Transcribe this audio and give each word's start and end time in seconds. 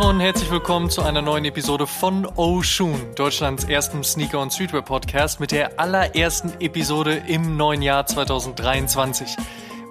Tag 0.00 0.08
und 0.08 0.20
herzlich 0.20 0.50
willkommen 0.50 0.88
zu 0.88 1.02
einer 1.02 1.20
neuen 1.20 1.44
Episode 1.44 1.86
von 1.86 2.26
Oshun, 2.36 3.14
Deutschlands 3.16 3.64
ersten 3.64 4.02
Sneaker- 4.02 4.40
und 4.40 4.52
Streetwear-Podcast 4.52 5.40
mit 5.40 5.52
der 5.52 5.78
allerersten 5.78 6.52
Episode 6.60 7.22
im 7.26 7.56
neuen 7.56 7.82
Jahr 7.82 8.06
2023. 8.06 9.36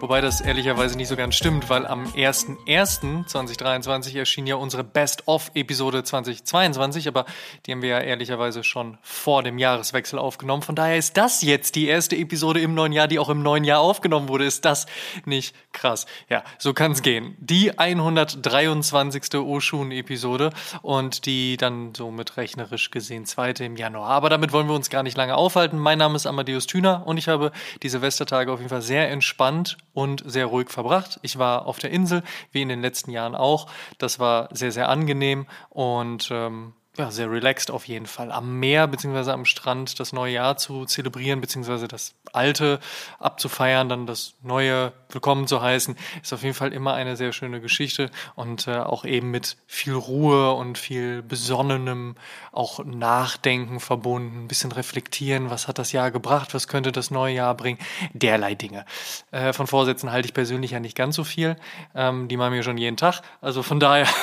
Wobei 0.02 0.22
das 0.22 0.40
ehrlicherweise 0.40 0.96
nicht 0.96 1.10
so 1.10 1.18
ganz 1.18 1.36
stimmt, 1.36 1.70
weil 1.70 1.86
am 1.86 2.06
01.01.2023 2.06 4.18
erschien 4.18 4.48
ja 4.48 4.56
unsere 4.56 4.86
Best-of-Episode 4.86 6.06
2022, 6.06 7.10
aber 7.10 7.26
die 7.66 7.74
haben 7.74 7.82
wir 7.82 7.90
ja 7.90 8.00
ehrlicherweise 8.00 8.64
schon 8.64 8.98
vor 9.02 9.44
dem 9.44 9.58
Jahreswechsel 9.58 10.18
aufgenommen. 10.18 10.62
Von 10.62 10.76
daher 10.76 10.96
ist 10.96 11.18
das 11.18 11.42
jetzt 11.42 11.76
die 11.76 11.88
erste 11.88 12.16
Episode 12.16 12.62
im 12.62 12.76
neuen 12.76 12.94
Jahr, 12.94 13.10
die 13.10 13.20
auch 13.20 13.28
im 13.28 13.44
neuen 13.44 13.66
Jahr 13.66 13.82
aufgenommen 13.82 14.30
wurde. 14.30 14.46
Ist 14.46 14.64
das 14.64 14.86
nicht 15.26 15.54
krass? 15.74 16.06
Ja, 16.30 16.46
so 16.60 16.74
kann 16.74 16.94
es 16.94 17.02
gehen. 17.02 17.36
Die 17.40 17.78
123. 17.78 19.36
Oshun-Episode 19.36 20.52
und 20.82 21.26
die 21.26 21.58
dann 21.58 21.94
somit 21.94 22.38
rechnerisch 22.38 22.92
gesehen 22.92 23.26
zweite 23.26 23.66
im 23.66 23.76
Januar. 23.76 24.12
Aber 24.12 24.30
damit 24.30 24.54
wollen 24.54 24.70
wir 24.70 24.76
uns 24.76 24.90
gar 24.90 25.04
nicht 25.04 25.18
lange 25.18 25.36
aufhalten. 25.36 25.78
Mein 25.78 25.98
Name 25.98 26.16
ist 26.16 26.26
Amadeus 26.26 26.68
Thüner 26.68 27.06
und 27.06 27.18
ich 27.18 27.28
habe 27.28 27.52
die 27.84 27.90
Silvestertage 27.90 28.50
auf 28.50 28.60
jeden 28.60 28.70
Fall 28.70 28.82
sehr 28.82 29.12
entspannt 29.12 29.76
und 29.94 30.24
sehr 30.26 30.46
ruhig 30.46 30.70
verbracht. 30.70 31.20
Ich 31.22 31.38
war 31.38 31.66
auf 31.66 31.80
der 31.80 31.92
Insel, 31.92 32.24
wie 32.52 32.62
in 32.62 32.70
den 32.70 32.82
letzten 32.82 33.12
Jahren 33.12 33.36
auch. 33.36 33.68
Das 33.98 34.20
war 34.20 34.50
sehr, 34.52 34.72
sehr 34.72 34.90
angenehm 34.90 35.48
und 35.70 36.30
ähm, 36.32 36.74
ja, 37.00 37.12
sehr 37.12 37.32
relaxed 37.32 37.72
auf 37.72 37.88
jeden 37.88 38.08
Fall. 38.08 38.30
Am 38.30 38.60
Meer 38.60 38.86
bzw. 38.88 39.32
am 39.32 39.46
Strand 39.46 40.02
das 40.02 40.12
neue 40.12 40.34
Jahr 40.34 40.58
zu 40.58 40.86
zelebrieren, 40.86 41.40
beziehungsweise 41.40 41.88
das 41.88 42.14
alte 42.34 42.82
abzufeiern, 43.20 43.88
dann 43.88 44.06
das 44.06 44.34
neue 44.44 44.92
willkommen 45.10 45.48
zu 45.48 45.62
heißen, 45.62 45.96
ist 46.22 46.34
auf 46.34 46.44
jeden 46.44 46.56
Fall 46.56 46.74
immer 46.74 46.94
eine 46.94 47.16
sehr 47.16 47.32
schöne 47.32 47.62
Geschichte 47.62 48.12
und 48.36 48.68
äh, 48.68 48.76
auch 48.76 49.06
eben 49.06 49.32
mit 49.32 49.56
viel 49.66 49.94
Ruhe 49.94 50.52
und 50.52 50.78
viel 50.78 51.22
besonnenem 51.22 52.16
auch 52.52 52.84
Nachdenken 52.84 53.80
verbunden, 53.80 54.44
ein 54.44 54.48
bisschen 54.50 54.74
reflektieren, 54.74 55.50
was 55.50 55.70
hat 55.70 55.80
das 55.80 55.94
Jahr 55.94 56.12
gebracht, 56.12 56.54
was 56.54 56.68
könnte 56.68 56.92
das 56.92 57.12
neue 57.12 57.34
Jahr 57.34 57.56
bringen, 57.56 57.80
derlei 58.12 58.56
Dinge. 58.56 58.86
Äh, 59.32 59.54
von 59.54 59.68
Vorsätzen 59.68 60.12
halte 60.12 60.28
ich 60.28 60.34
persönlich 60.34 60.72
ja 60.72 60.82
nicht 60.82 60.98
ganz 60.98 61.16
so 61.16 61.24
viel, 61.24 61.56
ähm, 61.96 62.28
die 62.28 62.36
machen 62.36 62.54
wir 62.54 62.64
schon 62.64 62.78
jeden 62.78 62.98
Tag, 62.98 63.22
also 63.40 63.64
von 63.64 63.80
daher 63.80 64.08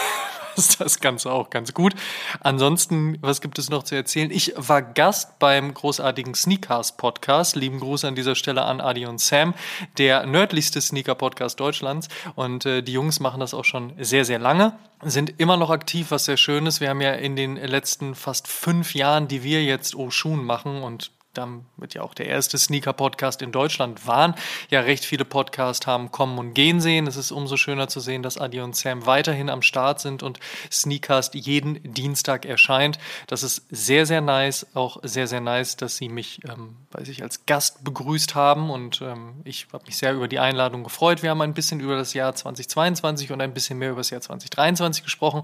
ist 0.56 0.80
das 0.80 1.00
Ganze 1.00 1.30
auch 1.30 1.50
ganz 1.50 1.74
gut. 1.74 1.94
Ansonsten, 2.40 3.18
was 3.20 3.40
gibt 3.40 3.58
es 3.58 3.70
noch 3.70 3.82
zu 3.82 3.94
erzählen? 3.94 4.30
Ich 4.30 4.54
war 4.56 4.82
Gast 4.82 5.38
beim 5.38 5.72
großartigen 5.72 6.34
Sneakcast 6.34 6.96
Podcast. 6.98 7.56
Lieben 7.56 7.80
Gruß 7.80 8.04
an 8.04 8.14
dieser 8.14 8.34
Stelle 8.34 8.62
an 8.62 8.80
Adi 8.80 9.06
und 9.06 9.20
Sam, 9.20 9.54
der 9.98 10.26
nördlichste 10.26 10.80
Sneaker 10.80 11.14
Podcast 11.14 11.60
Deutschlands. 11.60 12.08
Und 12.34 12.66
äh, 12.66 12.82
die 12.82 12.92
Jungs 12.92 13.20
machen 13.20 13.40
das 13.40 13.54
auch 13.54 13.64
schon 13.64 13.92
sehr, 13.98 14.24
sehr 14.24 14.38
lange 14.38 14.76
sind 15.04 15.38
immer 15.38 15.56
noch 15.56 15.70
aktiv, 15.70 16.10
was 16.10 16.24
sehr 16.24 16.36
schön 16.36 16.66
ist. 16.66 16.80
Wir 16.80 16.88
haben 16.88 17.00
ja 17.00 17.12
in 17.12 17.36
den 17.36 17.56
letzten 17.56 18.14
fast 18.14 18.48
fünf 18.48 18.94
Jahren, 18.94 19.28
die 19.28 19.42
wir 19.42 19.62
jetzt 19.62 19.94
Oshun 19.94 20.44
machen 20.44 20.82
und 20.82 21.10
damit 21.36 21.94
ja 21.94 22.02
auch 22.02 22.14
der 22.14 22.26
erste 22.26 22.58
Sneaker-Podcast 22.58 23.42
in 23.42 23.52
Deutschland 23.52 24.06
waren, 24.06 24.34
ja 24.70 24.80
recht 24.80 25.04
viele 25.04 25.24
Podcasts 25.24 25.86
haben 25.86 26.10
kommen 26.10 26.38
und 26.38 26.54
gehen 26.54 26.80
sehen. 26.80 27.06
Es 27.06 27.16
ist 27.16 27.30
umso 27.30 27.56
schöner 27.56 27.88
zu 27.88 28.00
sehen, 28.00 28.22
dass 28.22 28.38
Adi 28.38 28.60
und 28.60 28.76
Sam 28.76 29.06
weiterhin 29.06 29.50
am 29.50 29.62
Start 29.62 30.00
sind 30.00 30.22
und 30.22 30.40
Sneakcast 30.70 31.34
jeden 31.34 31.92
Dienstag 31.92 32.44
erscheint. 32.44 32.98
Das 33.26 33.42
ist 33.42 33.66
sehr, 33.70 34.06
sehr 34.06 34.20
nice. 34.20 34.66
Auch 34.74 34.98
sehr, 35.02 35.26
sehr 35.26 35.40
nice, 35.40 35.76
dass 35.76 35.96
sie 35.96 36.08
mich, 36.08 36.40
ähm, 36.44 36.76
weiß 36.92 37.08
ich, 37.08 37.22
als 37.22 37.46
Gast 37.46 37.84
begrüßt 37.84 38.34
haben 38.34 38.70
und 38.70 39.00
ähm, 39.02 39.34
ich 39.44 39.66
habe 39.72 39.84
mich 39.86 39.96
sehr 39.96 40.14
über 40.14 40.28
die 40.28 40.38
Einladung 40.38 40.84
gefreut. 40.84 41.22
Wir 41.22 41.30
haben 41.30 41.42
ein 41.42 41.54
bisschen 41.54 41.80
über 41.80 41.96
das 41.96 42.14
Jahr 42.14 42.34
2022 42.34 43.32
und 43.32 43.40
ein 43.40 43.54
bisschen 43.54 43.78
mehr 43.78 43.90
über 43.90 44.00
das 44.00 44.10
Jahr 44.10 44.20
2023 44.20 45.04
gesprochen. 45.04 45.42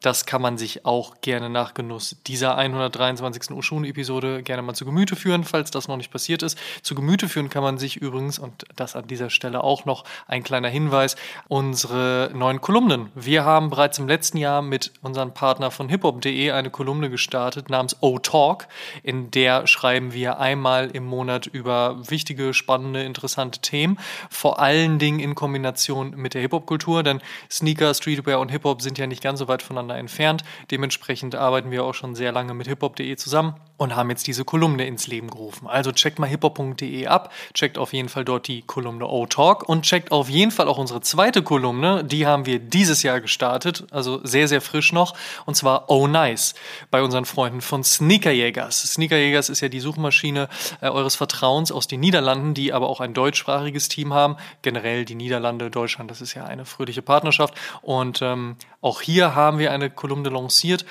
Das 0.00 0.26
kann 0.26 0.42
man 0.42 0.58
sich 0.58 0.84
auch 0.84 1.20
gerne 1.20 1.50
nach 1.50 1.74
Genuss 1.74 2.16
dieser 2.26 2.56
123. 2.56 3.50
Oshun-Episode 3.50 4.42
gerne 4.42 4.62
mal 4.62 4.74
zu 4.74 4.84
Gemüte 4.84 5.16
führen, 5.16 5.44
falls 5.44 5.70
das 5.70 5.88
noch 5.88 5.96
nicht 5.96 6.10
passiert 6.10 6.42
ist. 6.42 6.58
Zu 6.82 6.94
Gemüte 6.94 7.28
führen 7.28 7.48
kann 7.48 7.62
man 7.62 7.78
sich 7.78 7.96
übrigens, 7.96 8.38
und 8.38 8.64
das 8.76 8.96
an 8.96 9.06
dieser 9.06 9.30
Stelle 9.30 9.64
auch 9.64 9.84
noch 9.84 10.04
ein 10.26 10.42
kleiner 10.42 10.68
Hinweis, 10.68 11.16
unsere 11.48 12.30
neuen 12.34 12.60
Kolumnen. 12.60 13.10
Wir 13.14 13.44
haben 13.44 13.70
bereits 13.70 13.98
im 13.98 14.08
letzten 14.08 14.38
Jahr 14.38 14.62
mit 14.62 14.92
unserem 15.02 15.32
Partner 15.32 15.70
von 15.70 15.88
hiphop.de 15.88 16.50
eine 16.50 16.70
Kolumne 16.70 17.10
gestartet 17.10 17.70
namens 17.70 17.96
O-Talk, 18.00 18.68
in 19.02 19.30
der 19.30 19.66
schreiben 19.66 20.12
wir 20.12 20.38
einmal 20.38 20.90
im 20.90 21.04
Monat 21.04 21.46
über 21.46 21.96
wichtige, 22.10 22.54
spannende, 22.54 23.02
interessante 23.02 23.60
Themen, 23.60 23.98
vor 24.30 24.60
allen 24.60 24.98
Dingen 24.98 25.20
in 25.20 25.34
Kombination 25.34 26.10
mit 26.16 26.34
der 26.34 26.42
Hip-Hop-Kultur, 26.42 27.02
denn 27.02 27.20
Sneaker, 27.50 27.94
Streetwear 27.94 28.40
und 28.40 28.50
Hip-Hop 28.50 28.82
sind 28.82 28.98
ja 28.98 29.06
nicht 29.06 29.22
ganz 29.22 29.38
so 29.38 29.48
weit 29.48 29.62
voneinander 29.62 29.85
voneinander 29.86 29.98
entfernt. 29.98 30.42
Dementsprechend 30.70 31.34
arbeiten 31.34 31.70
wir 31.70 31.84
auch 31.84 31.94
schon 31.94 32.14
sehr 32.14 32.32
lange 32.32 32.54
mit 32.54 32.66
hiphop.de 32.66 33.16
zusammen 33.16 33.54
und 33.76 33.94
haben 33.94 34.10
jetzt 34.10 34.26
diese 34.26 34.44
Kolumne 34.44 34.86
ins 34.86 35.06
Leben 35.06 35.30
gerufen. 35.30 35.66
Also 35.66 35.92
checkt 35.92 36.18
mal 36.18 36.26
hiphop.de 36.26 37.06
ab, 37.06 37.32
checkt 37.52 37.78
auf 37.78 37.92
jeden 37.92 38.08
Fall 38.08 38.24
dort 38.24 38.48
die 38.48 38.62
Kolumne 38.62 39.06
O-Talk 39.06 39.68
und 39.68 39.82
checkt 39.82 40.12
auf 40.12 40.28
jeden 40.28 40.50
Fall 40.50 40.68
auch 40.68 40.78
unsere 40.78 41.00
zweite 41.00 41.42
Kolumne. 41.42 42.04
Die 42.04 42.26
haben 42.26 42.46
wir 42.46 42.58
dieses 42.58 43.02
Jahr 43.02 43.20
gestartet, 43.20 43.86
also 43.90 44.20
sehr, 44.24 44.48
sehr 44.48 44.60
frisch 44.60 44.92
noch, 44.92 45.14
und 45.44 45.56
zwar 45.56 45.90
Oh 45.90 46.06
Nice 46.06 46.54
bei 46.90 47.02
unseren 47.02 47.24
Freunden 47.24 47.60
von 47.60 47.84
Sneakerjägers. 47.84 48.82
Sneakerjägers 48.94 49.48
ist 49.48 49.60
ja 49.60 49.68
die 49.68 49.80
Suchmaschine 49.80 50.48
äh, 50.80 50.88
eures 50.88 51.16
Vertrauens 51.16 51.70
aus 51.70 51.86
den 51.86 52.00
Niederlanden, 52.00 52.54
die 52.54 52.72
aber 52.72 52.88
auch 52.88 53.00
ein 53.00 53.14
deutschsprachiges 53.14 53.88
Team 53.88 54.14
haben. 54.14 54.36
Generell 54.62 55.04
die 55.04 55.14
Niederlande, 55.14 55.70
Deutschland, 55.70 56.10
das 56.10 56.20
ist 56.20 56.34
ja 56.34 56.44
eine 56.44 56.64
fröhliche 56.64 57.02
Partnerschaft. 57.02 57.54
Und 57.82 58.22
ähm, 58.22 58.56
auch 58.80 59.00
hier 59.00 59.34
haben 59.34 59.58
wir 59.58 59.72
eine 59.72 59.90
Kolumne 59.90 60.28
lanciert 60.28 60.84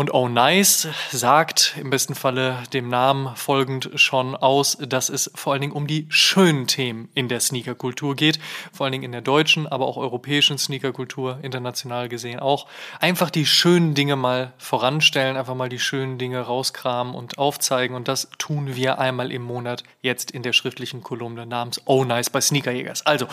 und 0.00 0.14
Oh 0.14 0.28
Nice 0.28 0.88
sagt 1.10 1.74
im 1.78 1.90
besten 1.90 2.14
Falle 2.14 2.62
dem 2.72 2.88
Namen 2.88 3.36
folgend 3.36 3.90
schon 3.96 4.34
aus, 4.34 4.78
dass 4.80 5.10
es 5.10 5.30
vor 5.34 5.52
allen 5.52 5.60
Dingen 5.60 5.74
um 5.74 5.86
die 5.86 6.06
schönen 6.08 6.66
Themen 6.66 7.10
in 7.12 7.28
der 7.28 7.38
Sneakerkultur 7.38 8.16
geht. 8.16 8.38
Vor 8.72 8.84
allen 8.84 8.92
Dingen 8.92 9.04
in 9.04 9.12
der 9.12 9.20
deutschen, 9.20 9.66
aber 9.66 9.86
auch 9.86 9.98
europäischen 9.98 10.56
Sneakerkultur, 10.56 11.40
international 11.42 12.08
gesehen 12.08 12.40
auch. 12.40 12.66
Einfach 12.98 13.28
die 13.28 13.44
schönen 13.44 13.92
Dinge 13.92 14.16
mal 14.16 14.54
voranstellen, 14.56 15.36
einfach 15.36 15.54
mal 15.54 15.68
die 15.68 15.78
schönen 15.78 16.16
Dinge 16.16 16.40
rauskramen 16.40 17.14
und 17.14 17.36
aufzeigen. 17.36 17.94
Und 17.94 18.08
das 18.08 18.30
tun 18.38 18.76
wir 18.76 19.00
einmal 19.00 19.30
im 19.30 19.42
Monat 19.42 19.84
jetzt 20.00 20.30
in 20.30 20.42
der 20.42 20.54
schriftlichen 20.54 21.02
Kolumne 21.02 21.44
namens 21.44 21.82
Oh 21.84 22.04
Nice 22.04 22.30
bei 22.30 22.40
Sneakerjägers. 22.40 23.04
Also 23.04 23.26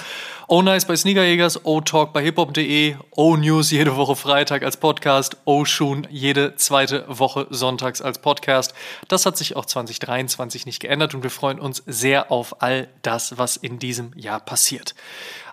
Oh 0.49 0.61
Nice 0.61 0.83
bei 0.83 0.97
Sneakerjägers, 0.97 1.63
Oh 1.63 1.79
Talk 1.79 2.11
bei 2.11 2.21
hiphop.de, 2.23 2.97
Oh 3.11 3.37
News 3.37 3.71
jede 3.71 3.95
Woche 3.95 4.17
Freitag 4.17 4.63
als 4.63 4.75
Podcast, 4.75 5.37
Oh 5.45 5.63
Shoon 5.63 6.05
jede 6.09 6.56
zweite 6.57 7.05
Woche 7.07 7.47
sonntags 7.49 8.01
als 8.01 8.19
Podcast. 8.19 8.73
Das 9.07 9.25
hat 9.25 9.37
sich 9.37 9.55
auch 9.55 9.65
2023 9.65 10.65
nicht 10.65 10.79
geändert 10.79 11.13
und 11.13 11.23
wir 11.23 11.29
freuen 11.29 11.59
uns 11.59 11.83
sehr 11.85 12.31
auf 12.31 12.61
all 12.61 12.87
das, 13.01 13.37
was 13.37 13.57
in 13.57 13.79
diesem 13.79 14.11
Jahr 14.15 14.39
passiert. 14.39 14.93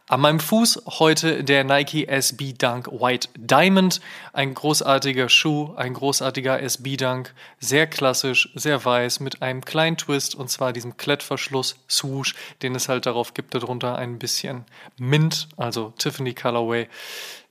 An 0.06 0.20
meinem 0.20 0.38
Fuß 0.38 0.82
heute 0.98 1.44
der 1.44 1.64
Nike 1.64 2.06
SB 2.06 2.52
Dunk 2.52 2.88
White 2.92 3.28
Diamond. 3.36 4.02
Ein 4.34 4.52
großartiger 4.52 5.30
Schuh, 5.30 5.72
ein 5.76 5.94
großartiger 5.94 6.60
SB 6.60 6.98
Dunk. 6.98 7.32
Sehr 7.58 7.86
klassisch, 7.86 8.50
sehr 8.54 8.84
weiß, 8.84 9.20
mit 9.20 9.40
einem 9.40 9.64
kleinen 9.64 9.96
Twist 9.96 10.34
und 10.34 10.50
zwar 10.50 10.74
diesem 10.74 10.98
Klettverschluss 10.98 11.76
Swoosh, 11.88 12.34
den 12.60 12.74
es 12.74 12.90
halt 12.90 13.06
darauf 13.06 13.32
gibt. 13.32 13.54
Darunter 13.54 13.96
ein 13.96 14.18
bisschen 14.18 14.66
Mint, 14.98 15.48
also 15.56 15.94
Tiffany 15.96 16.34
Colorway. 16.34 16.86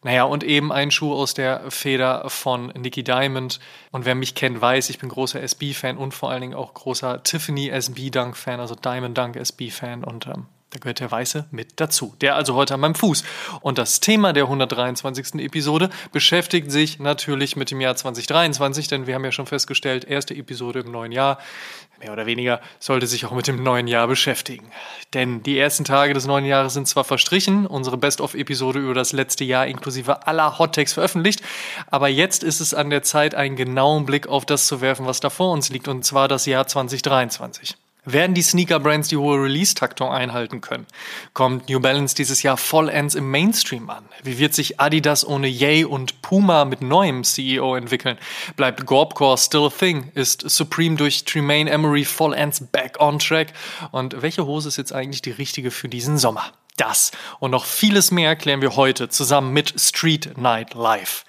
Naja, 0.03 0.25
und 0.25 0.43
eben 0.43 0.71
ein 0.71 0.91
Schuh 0.91 1.13
aus 1.13 1.33
der 1.33 1.71
Feder 1.71 2.29
von 2.29 2.67
Nicky 2.67 3.03
Diamond. 3.03 3.59
Und 3.91 4.05
wer 4.05 4.15
mich 4.15 4.35
kennt, 4.35 4.59
weiß, 4.59 4.89
ich 4.89 4.99
bin 4.99 5.09
großer 5.09 5.41
SB-Fan 5.41 5.97
und 5.97 6.13
vor 6.13 6.29
allen 6.29 6.41
Dingen 6.41 6.53
auch 6.53 6.73
großer 6.73 7.23
Tiffany 7.23 7.69
SB-Dunk-Fan, 7.69 8.59
also 8.59 8.75
Diamond 8.75 9.17
Dunk 9.17 9.37
SB-Fan. 9.37 10.03
Und 10.03 10.27
ähm, 10.27 10.47
da 10.73 10.79
gehört 10.79 10.99
der 10.99 11.11
Weiße 11.11 11.45
mit 11.51 11.79
dazu. 11.79 12.15
Der 12.21 12.35
also 12.35 12.55
heute 12.55 12.73
an 12.73 12.79
meinem 12.79 12.95
Fuß. 12.95 13.23
Und 13.61 13.77
das 13.77 13.99
Thema 13.99 14.33
der 14.33 14.45
123. 14.45 15.35
Episode 15.35 15.89
beschäftigt 16.11 16.71
sich 16.71 16.99
natürlich 16.99 17.55
mit 17.55 17.69
dem 17.69 17.79
Jahr 17.79 17.95
2023, 17.95 18.87
denn 18.87 19.05
wir 19.05 19.13
haben 19.13 19.23
ja 19.23 19.31
schon 19.31 19.45
festgestellt, 19.45 20.05
erste 20.05 20.33
Episode 20.33 20.79
im 20.79 20.91
neuen 20.91 21.11
Jahr, 21.11 21.37
mehr 21.99 22.11
oder 22.11 22.25
weniger, 22.25 22.59
sollte 22.79 23.05
sich 23.05 23.25
auch 23.25 23.33
mit 23.33 23.47
dem 23.47 23.61
neuen 23.61 23.87
Jahr 23.87 24.07
beschäftigen. 24.07 24.71
Denn 25.13 25.43
die 25.43 25.59
ersten 25.59 25.85
Tage 25.85 26.15
des 26.15 26.25
neuen 26.25 26.45
Jahres 26.45 26.73
sind 26.73 26.87
zwar 26.87 27.03
verstrichen, 27.03 27.67
unsere 27.67 27.97
Best-of-Episode 27.97 28.79
über 28.79 28.95
das 28.95 29.13
letzte 29.13 29.43
Jahr 29.43 29.67
inklusive 29.67 30.25
aller 30.25 30.57
Hottakes 30.57 30.93
veröffentlicht, 30.93 31.43
aber 31.91 32.07
jetzt 32.07 32.43
ist 32.43 32.61
es 32.61 32.73
an 32.73 32.89
der 32.89 33.03
Zeit, 33.03 33.35
einen 33.35 33.55
genauen 33.55 34.05
Blick 34.05 34.27
auf 34.27 34.45
das 34.45 34.65
zu 34.65 34.81
werfen, 34.81 35.05
was 35.05 35.19
da 35.19 35.29
vor 35.29 35.51
uns 35.51 35.69
liegt, 35.69 35.87
und 35.87 36.03
zwar 36.03 36.27
das 36.27 36.47
Jahr 36.47 36.65
2023. 36.65 37.75
Werden 38.05 38.33
die 38.33 38.41
Sneaker-Brands 38.41 39.07
die 39.07 39.17
hohe 39.17 39.41
Release-Taktung 39.41 40.09
einhalten 40.09 40.59
können? 40.59 40.85
Kommt 41.33 41.69
New 41.69 41.79
Balance 41.79 42.15
dieses 42.15 42.43
Jahr 42.43 42.57
vollends 42.57 43.15
im 43.15 43.31
Mainstream 43.31 43.89
an? 43.89 44.03
Wie 44.23 44.39
wird 44.39 44.53
sich 44.53 44.81
Adidas 44.81 45.25
ohne 45.25 45.47
Ye 45.47 45.85
und 45.85 46.21
Puma 46.21 46.65
mit 46.65 46.81
neuem 46.81 47.23
CEO 47.23 47.75
entwickeln? 47.75 48.17
Bleibt 48.57 48.85
Gorbcore 48.85 49.37
still 49.37 49.67
a 49.67 49.69
thing? 49.69 50.11
Ist 50.15 50.49
Supreme 50.49 50.97
durch 50.97 51.23
Tremaine 51.23 51.71
Emery 51.71 52.03
vollends 52.03 52.65
back 52.71 52.99
on 52.99 53.19
track? 53.19 53.53
Und 53.91 54.21
welche 54.21 54.45
Hose 54.45 54.67
ist 54.67 54.77
jetzt 54.77 54.91
eigentlich 54.91 55.21
die 55.21 55.31
richtige 55.31 55.71
für 55.71 55.87
diesen 55.87 56.17
Sommer? 56.17 56.51
Das 56.77 57.11
und 57.39 57.51
noch 57.51 57.65
vieles 57.65 58.09
mehr 58.09 58.29
erklären 58.29 58.61
wir 58.61 58.75
heute 58.75 59.07
zusammen 59.07 59.53
mit 59.53 59.79
Street 59.79 60.39
Night 60.39 60.73
Live. 60.73 61.23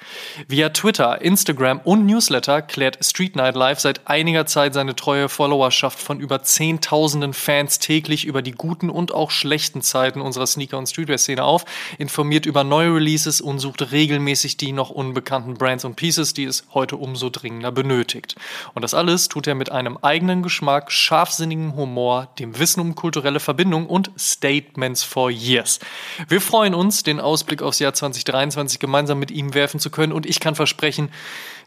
Via 0.48 0.70
Twitter, 0.70 1.20
Instagram 1.20 1.80
und 1.84 2.06
Newsletter 2.06 2.62
klärt 2.62 3.04
Street 3.04 3.36
Night 3.36 3.54
Live 3.54 3.78
seit 3.78 4.08
einiger 4.08 4.46
Zeit 4.46 4.72
seine 4.72 4.96
treue 4.96 5.28
Followerschaft 5.28 6.00
von 6.00 6.18
über 6.18 6.42
zehntausenden 6.42 7.34
Fans 7.34 7.78
täglich 7.78 8.24
über 8.24 8.40
die 8.40 8.52
guten 8.52 8.88
und 8.88 9.12
auch 9.12 9.30
schlechten 9.30 9.82
Zeiten 9.82 10.22
unserer 10.22 10.46
Sneaker- 10.46 10.78
und 10.78 10.86
Streetwear-Szene 10.86 11.44
auf, 11.44 11.66
informiert 11.98 12.46
über 12.46 12.64
neue 12.64 12.94
Releases 12.94 13.42
und 13.42 13.58
sucht 13.58 13.92
regelmäßig 13.92 14.56
die 14.56 14.72
noch 14.72 14.88
unbekannten 14.88 15.54
Brands 15.54 15.84
und 15.84 15.96
Pieces, 15.96 16.32
die 16.32 16.44
es 16.44 16.64
heute 16.72 16.96
umso 16.96 17.28
dringender 17.28 17.70
benötigt. 17.70 18.34
Und 18.72 18.80
das 18.80 18.94
alles 18.94 19.28
tut 19.28 19.46
er 19.46 19.54
mit 19.54 19.70
einem 19.70 19.98
eigenen 19.98 20.42
Geschmack, 20.42 20.90
scharfsinnigem 20.90 21.76
Humor, 21.76 22.28
dem 22.38 22.58
Wissen 22.58 22.80
um 22.80 22.94
kulturelle 22.94 23.40
Verbindung 23.40 23.86
und 23.86 24.10
Statements 24.18 25.02
for 25.02 25.33
Years. 25.34 25.80
Wir 26.28 26.40
freuen 26.40 26.74
uns, 26.74 27.02
den 27.02 27.20
Ausblick 27.20 27.62
aufs 27.62 27.78
Jahr 27.78 27.92
2023 27.92 28.78
gemeinsam 28.78 29.18
mit 29.18 29.30
ihm 29.30 29.54
werfen 29.54 29.80
zu 29.80 29.90
können 29.90 30.12
und 30.12 30.26
ich 30.26 30.40
kann 30.40 30.54
versprechen, 30.54 31.10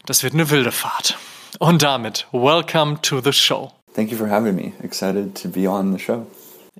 das 0.06 0.22
wird 0.22 0.34
eine 0.34 0.50
wilde 0.50 0.72
Fahrt. 0.72 1.16
Und 1.58 1.82
damit, 1.82 2.26
welcome 2.32 3.00
to 3.02 3.20
the 3.20 3.32
show. 3.32 3.72
Thank 3.94 4.10
you 4.10 4.18
for 4.18 4.28
having 4.28 4.54
me. 4.54 4.72
Excited 4.82 5.34
to 5.42 5.48
be 5.48 5.68
on 5.68 5.92
the 5.92 5.98
show. 5.98 6.26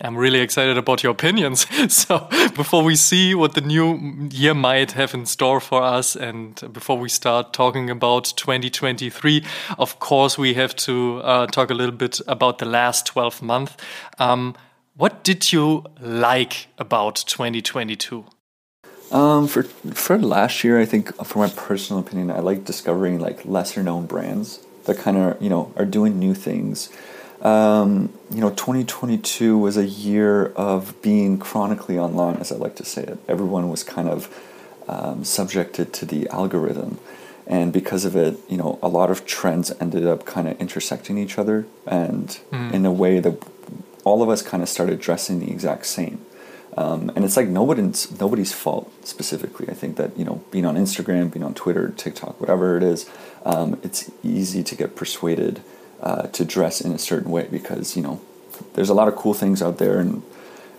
I'm 0.01 0.17
really 0.17 0.41
excited 0.41 0.79
about 0.79 1.03
your 1.03 1.13
opinions. 1.13 1.67
So, 1.89 2.29
before 2.55 2.85
we 2.85 2.95
see 2.95 3.35
what 3.35 3.55
the 3.55 3.61
new 3.61 4.29
year 4.31 4.55
might 4.55 4.93
have 4.93 5.15
in 5.15 5.27
store 5.27 5.61
for 5.61 5.83
us, 5.83 6.17
and 6.17 6.55
before 6.73 6.99
we 6.99 7.09
start 7.09 7.53
talking 7.53 7.91
about 7.91 8.33
2023, 8.37 9.45
of 9.79 9.99
course, 9.99 10.39
we 10.39 10.55
have 10.55 10.77
to 10.77 11.21
uh, 11.25 11.47
talk 11.47 11.71
a 11.71 11.75
little 11.75 11.95
bit 11.95 12.21
about 12.29 12.59
the 12.59 12.67
last 12.67 13.07
12 13.07 13.43
months. 13.43 13.77
Um, 14.19 14.55
what 14.99 15.23
did 15.23 15.53
you 15.53 15.85
like 16.01 16.67
about 16.77 17.15
2022? 17.15 18.25
Um, 19.13 19.47
for 19.47 19.63
for 19.63 20.19
last 20.19 20.65
year, 20.65 20.79
I 20.79 20.85
think 20.85 21.15
for 21.25 21.39
my 21.39 21.49
personal 21.49 22.01
opinion, 22.03 22.31
I 22.31 22.41
like 22.41 22.65
discovering 22.65 23.21
like 23.21 23.45
lesser 23.47 23.83
known 23.83 24.07
brands 24.07 24.59
that 24.85 24.99
kind 24.99 25.17
of 25.17 25.41
you 25.41 25.49
know 25.49 25.73
are 25.77 25.87
doing 25.87 26.19
new 26.19 26.35
things. 26.35 26.91
Um, 27.41 28.13
you 28.35 28.41
know, 28.41 28.51
2022 28.51 29.57
was 29.57 29.77
a 29.77 29.87
year 29.87 30.47
of 30.55 31.01
being 31.01 31.39
chronically 31.39 31.97
online, 31.97 32.37
as 32.39 32.51
I 32.51 32.57
like 32.57 32.75
to 32.77 32.85
say 32.85 33.05
it. 33.05 33.19
Everyone 33.29 33.71
was 33.71 33.85
kind 33.85 34.09
of 34.09 34.29
um, 34.89 35.23
subjected 35.23 35.93
to 35.95 36.07
the 36.07 36.29
algorithm, 36.31 36.99
and 37.47 37.73
because 37.73 38.05
of 38.05 38.17
it, 38.17 38.37
you 38.49 38.57
know, 38.57 38.81
a 38.83 38.89
lot 38.89 39.13
of 39.13 39.25
trends 39.25 39.73
ended 39.81 40.05
up 40.05 40.27
kind 40.27 40.49
of 40.49 40.61
intersecting 40.61 41.17
each 41.17 41.39
other, 41.39 41.67
and 41.87 42.41
mm. 42.51 42.73
in 42.73 42.85
a 42.85 42.93
way 42.93 43.21
that 43.21 43.41
all 44.09 44.23
of 44.23 44.29
us 44.29 44.43
kind 44.43 44.63
of 44.63 44.69
started 44.69 45.01
dressing 45.01 45.39
the 45.39 45.51
exact 45.51 45.87
same. 45.87 46.25
Um, 46.77 47.11
and 47.15 47.25
it's 47.25 47.37
like 47.37 47.49
nobody's 47.49 48.21
nobody's 48.21 48.53
fault 48.53 48.93
specifically. 49.05 49.69
I 49.69 49.75
think 49.75 49.97
that 49.97 50.17
you 50.19 50.25
know, 50.25 50.45
being 50.51 50.65
on 50.65 50.77
Instagram, 50.77 51.33
being 51.33 51.45
on 51.45 51.55
Twitter, 51.55 51.89
TikTok, 51.97 52.41
whatever 52.41 52.77
it 52.77 52.83
is, 52.83 53.11
um, 53.45 53.81
it's 53.83 54.11
easy 54.23 54.63
to 54.63 54.75
get 54.77 54.95
persuaded 54.95 55.61
uh, 56.01 56.29
to 56.29 56.45
dress 56.45 56.81
in 56.81 56.93
a 56.93 56.99
certain 56.99 57.31
way 57.33 57.49
because 57.51 57.97
you 57.97 58.03
know 58.03 58.21
there's 58.75 58.89
a 58.89 58.95
lot 58.95 59.09
of 59.09 59.17
cool 59.17 59.35
things 59.35 59.61
out 59.61 59.79
there, 59.79 59.99
and 59.99 60.23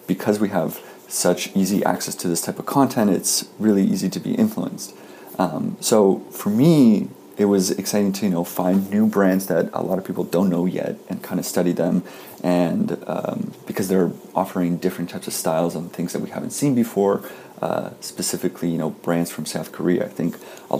because 0.07 0.39
we 0.39 0.49
have 0.49 0.79
such 1.09 1.53
easy 1.55 1.83
access 1.83 2.15
to 2.15 2.27
this 2.27 2.41
type 2.41 2.59
of 2.59 2.65
content, 2.65 3.09
it's 3.09 3.49
really 3.57 3.83
easy 3.83 4.09
to 4.09 4.19
be 4.19 4.35
influenced. 4.35 4.95
Um, 5.37 5.75
so 5.81 6.19
for 6.31 6.49
me, 6.49 7.09
it 7.39 7.45
was 7.45 7.71
exciting 7.71 8.11
to 8.13 8.25
you 8.25 8.31
know 8.31 8.43
find 8.43 8.91
new 8.91 9.07
brands 9.07 9.47
that 9.47 9.69
a 9.73 9.81
lot 9.81 9.97
of 9.97 10.05
people 10.05 10.25
don't 10.25 10.49
know 10.49 10.65
yet 10.65 10.97
and 11.07 11.23
kind 11.23 11.39
of 11.39 11.45
study 11.45 11.71
them. 11.71 12.03
And 12.43 13.01
um, 13.07 13.53
because 13.65 13.87
they're 13.87 14.11
offering 14.35 14.77
different 14.77 15.09
types 15.09 15.25
of 15.27 15.33
styles 15.33 15.75
and 15.75 15.91
things 15.91 16.13
that 16.13 16.19
we 16.19 16.29
haven't 16.29 16.51
seen 16.51 16.75
before 16.75 17.23
uh, 17.61 17.91
specifically 18.01 18.69
you 18.69 18.77
know 18.77 18.91
brands 18.91 19.31
from 19.31 19.45
south 19.45 19.71
korea. 19.71 20.05
I 20.05 20.09
think 20.09 20.35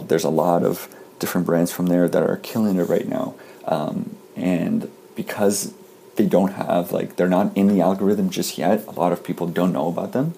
there's 0.08 0.26
a 0.26 0.30
lot 0.30 0.64
of 0.64 0.94
different 1.18 1.48
brands 1.48 1.72
from 1.72 1.88
there 1.88 2.08
that 2.10 2.22
are 2.22 2.38
killing 2.38 2.78
it 2.78 2.84
right 2.84 3.08
now. 3.08 3.36
Um, 3.66 4.18
and 4.36 4.90
because 5.16 5.74
they 6.18 6.26
don't 6.26 6.52
have 6.52 6.92
like 6.92 7.16
they're 7.16 7.30
not 7.30 7.56
in 7.56 7.68
the 7.68 7.80
algorithm 7.80 8.30
just 8.30 8.58
yet 8.58 8.86
a 8.88 8.92
lot 8.92 9.14
of 9.14 9.24
people 9.24 9.48
don't 9.48 9.72
know 9.72 9.88
about 9.88 10.12
them 10.12 10.34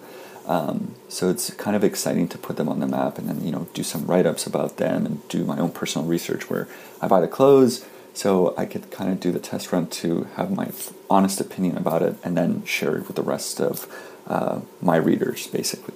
um, 0.46 0.96
so 1.08 1.30
it's 1.30 1.52
kind 1.54 1.76
of 1.76 1.84
exciting 1.84 2.28
to 2.30 2.38
put 2.38 2.58
them 2.58 2.68
on 2.68 2.80
the 2.80 2.88
map 2.88 3.18
and 3.18 3.30
then 3.30 3.44
you 3.46 3.52
know 3.52 3.68
do 3.74 3.84
some 3.84 4.06
write-ups 4.06 4.48
about 4.48 4.78
them 4.78 5.06
and 5.06 5.28
do 5.28 5.44
my 5.44 5.58
own 5.60 5.72
personal 5.72 6.08
research 6.08 6.50
where 6.50 6.68
I 7.02 7.08
buy 7.08 7.22
the 7.22 7.28
clothes 7.28 7.86
so 8.14 8.54
I 8.58 8.66
could 8.66 8.92
kind 8.92 9.12
of 9.12 9.20
do 9.20 9.32
the 9.32 9.40
test 9.40 9.72
run 9.72 9.88
to 9.88 10.24
have 10.36 10.52
my 10.52 10.72
honest 11.10 11.40
opinion 11.40 11.78
about 11.78 12.02
it 12.02 12.16
and 12.24 12.36
then 12.36 12.64
share 12.66 12.98
it 12.98 13.08
with 13.08 13.16
the 13.16 13.22
rest 13.22 13.62
of 13.62 13.88
uh, 14.28 14.62
my 14.82 14.98
readers 14.98 15.48
basically. 15.48 15.96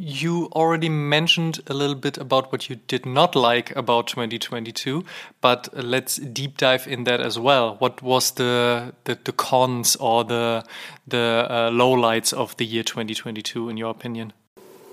You 0.00 0.44
already 0.52 0.88
mentioned 0.88 1.58
a 1.66 1.74
little 1.74 1.96
bit 1.96 2.18
about 2.18 2.52
what 2.52 2.70
you 2.70 2.76
did 2.86 3.04
not 3.04 3.34
like 3.34 3.74
about 3.74 4.06
2022, 4.06 5.04
but 5.40 5.68
let's 5.72 6.18
deep 6.18 6.56
dive 6.56 6.86
in 6.86 7.02
that 7.02 7.20
as 7.20 7.36
well. 7.36 7.74
What 7.80 8.00
was 8.00 8.30
the 8.30 8.94
the, 9.04 9.18
the 9.24 9.32
cons 9.32 9.96
or 9.96 10.22
the 10.22 10.64
the 11.08 11.46
uh, 11.50 11.70
lowlights 11.70 12.32
of 12.32 12.56
the 12.58 12.64
year 12.64 12.84
2022 12.84 13.68
in 13.68 13.76
your 13.76 13.90
opinion? 13.90 14.32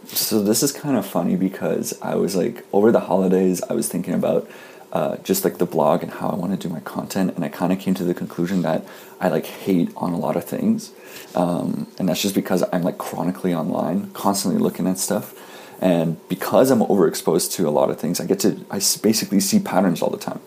So 0.08 0.42
this 0.42 0.64
is 0.64 0.72
kind 0.72 0.98
of 0.98 1.06
funny 1.06 1.36
because 1.36 1.94
I 2.02 2.16
was 2.16 2.36
like 2.36 2.66
over 2.74 2.92
the 2.92 3.02
holidays 3.02 3.62
I 3.70 3.74
was 3.74 3.88
thinking 3.88 4.16
about 4.16 4.50
uh, 4.96 5.18
just 5.18 5.44
like 5.44 5.58
the 5.58 5.66
blog 5.66 6.04
and 6.04 6.12
how 6.14 6.30
I 6.30 6.36
want 6.36 6.54
to 6.54 6.68
do 6.68 6.74
my 6.74 6.80
content, 6.80 7.36
and 7.36 7.44
I 7.44 7.50
kind 7.50 7.74
of 7.74 7.80
came 7.80 7.94
to 7.96 8.06
the 8.06 8.14
conclusion 8.14 8.62
that 8.62 8.86
I 9.20 9.28
like 9.28 9.46
hate 9.46 9.90
on 9.98 10.14
a 10.14 10.18
lot 10.18 10.38
of 10.38 10.46
things, 10.46 10.94
um, 11.36 11.88
and 12.00 12.08
that's 12.08 12.22
just 12.22 12.34
because 12.34 12.64
I'm 12.72 12.82
like 12.82 12.98
chronically 12.98 13.54
online, 13.54 14.12
constantly 14.12 14.58
looking 14.58 14.88
at 14.88 14.98
stuff, 14.98 15.34
and 15.82 16.18
because 16.30 16.72
I'm 16.72 16.80
overexposed 16.80 17.52
to 17.56 17.68
a 17.68 17.72
lot 17.72 17.90
of 17.90 18.00
things, 18.00 18.22
I 18.22 18.26
get 18.26 18.40
to 18.40 18.66
I 18.72 18.80
basically 19.02 19.42
see 19.42 19.60
patterns 19.60 20.02
all 20.02 20.10
the 20.10 20.18
time. 20.18 20.40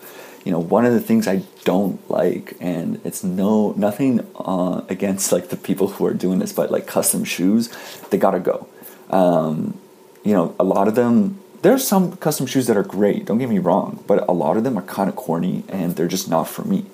You 0.43 0.51
know, 0.51 0.59
one 0.59 0.83
of 0.83 0.93
the 0.93 1.01
things 1.01 1.27
I 1.27 1.43
don't 1.63 1.99
like, 2.09 2.57
and 2.59 2.99
it's 3.03 3.23
no 3.23 3.73
nothing 3.73 4.25
uh, 4.35 4.81
against 4.89 5.31
like 5.31 5.49
the 5.49 5.57
people 5.57 5.89
who 5.89 6.07
are 6.07 6.13
doing 6.15 6.39
this, 6.39 6.53
but 6.53 6.71
like 6.71 6.87
custom 6.87 7.23
shoes, 7.23 7.69
they 8.09 8.17
gotta 8.17 8.39
go. 8.39 8.67
Um, 9.11 9.79
you 10.23 10.33
know, 10.33 10.55
a 10.59 10.63
lot 10.63 10.87
of 10.87 10.95
them 10.95 11.39
there's 11.61 11.87
some 11.87 12.15
custom 12.17 12.45
shoes 12.45 12.67
that 12.67 12.77
are 12.77 12.83
great. 12.83 13.25
Don't 13.25 13.37
get 13.37 13.49
me 13.49 13.59
wrong, 13.59 14.03
but 14.07 14.27
a 14.27 14.31
lot 14.31 14.57
of 14.57 14.63
them 14.63 14.77
are 14.77 14.83
kind 14.83 15.09
of 15.09 15.15
corny 15.15 15.63
and 15.69 15.95
they're 15.95 16.07
just 16.07 16.29
not 16.29 16.47
for 16.47 16.63
me. 16.63 16.85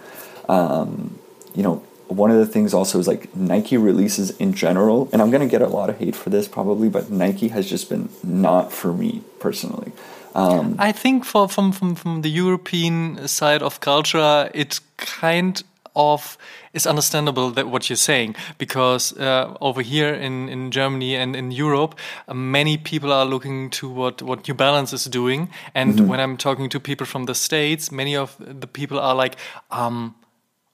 Um, 0.50 1.20
you 1.54 1.64
know, 1.64 1.84
one 2.08 2.32
of 2.32 2.38
the 2.38 2.46
things 2.46 2.74
also 2.74 3.00
is 3.00 3.08
like 3.08 3.36
Nike 3.36 3.78
releases 3.78 4.30
in 4.38 4.54
general, 4.54 5.10
and 5.12 5.22
I'm 5.22 5.32
gonna 5.32 5.48
get 5.48 5.62
a 5.62 5.68
lot 5.68 5.90
of 5.90 5.98
hate 5.98 6.16
for 6.16 6.30
this 6.30 6.48
probably, 6.48 6.90
but 6.90 7.10
Nike 7.10 7.48
has 7.50 7.68
just 7.68 7.90
been 7.90 8.10
not 8.24 8.72
for 8.72 8.94
me 8.94 9.24
personally. 9.40 9.92
Um, 10.36 10.76
I 10.78 10.92
think 10.92 11.26
for 11.26 11.48
from 11.48 11.72
from 11.72 11.96
from 11.96 12.22
the 12.22 12.30
European 12.30 13.28
side 13.28 13.64
of 13.64 13.80
culture, 13.80 14.50
it 14.54 14.80
kind 14.98 15.64
of 15.96 16.38
is 16.74 16.86
understandable 16.86 17.52
that 17.52 17.68
what 17.68 17.90
you're 17.90 17.96
saying 17.96 18.36
because 18.58 19.18
uh, 19.18 19.56
over 19.62 19.82
here 19.82 20.14
in, 20.14 20.50
in 20.50 20.72
Germany 20.72 21.16
and 21.16 21.36
in 21.36 21.52
Europe, 21.52 21.96
uh, 22.28 22.34
many 22.34 22.78
people 22.78 23.12
are 23.12 23.26
looking 23.26 23.70
to 23.70 23.90
what, 23.90 24.22
what 24.22 24.48
New 24.48 24.54
Balance 24.54 24.94
is 24.94 25.06
doing. 25.06 25.50
And 25.74 25.94
mm 25.94 26.00
-hmm. 26.00 26.10
when 26.10 26.20
I'm 26.20 26.38
talking 26.38 26.70
to 26.70 26.80
people 26.80 27.06
from 27.06 27.26
the 27.26 27.34
States, 27.34 27.92
many 27.92 28.18
of 28.18 28.36
the 28.60 28.68
people 28.68 29.00
are 29.00 29.24
like, 29.24 29.38
um, 29.72 30.16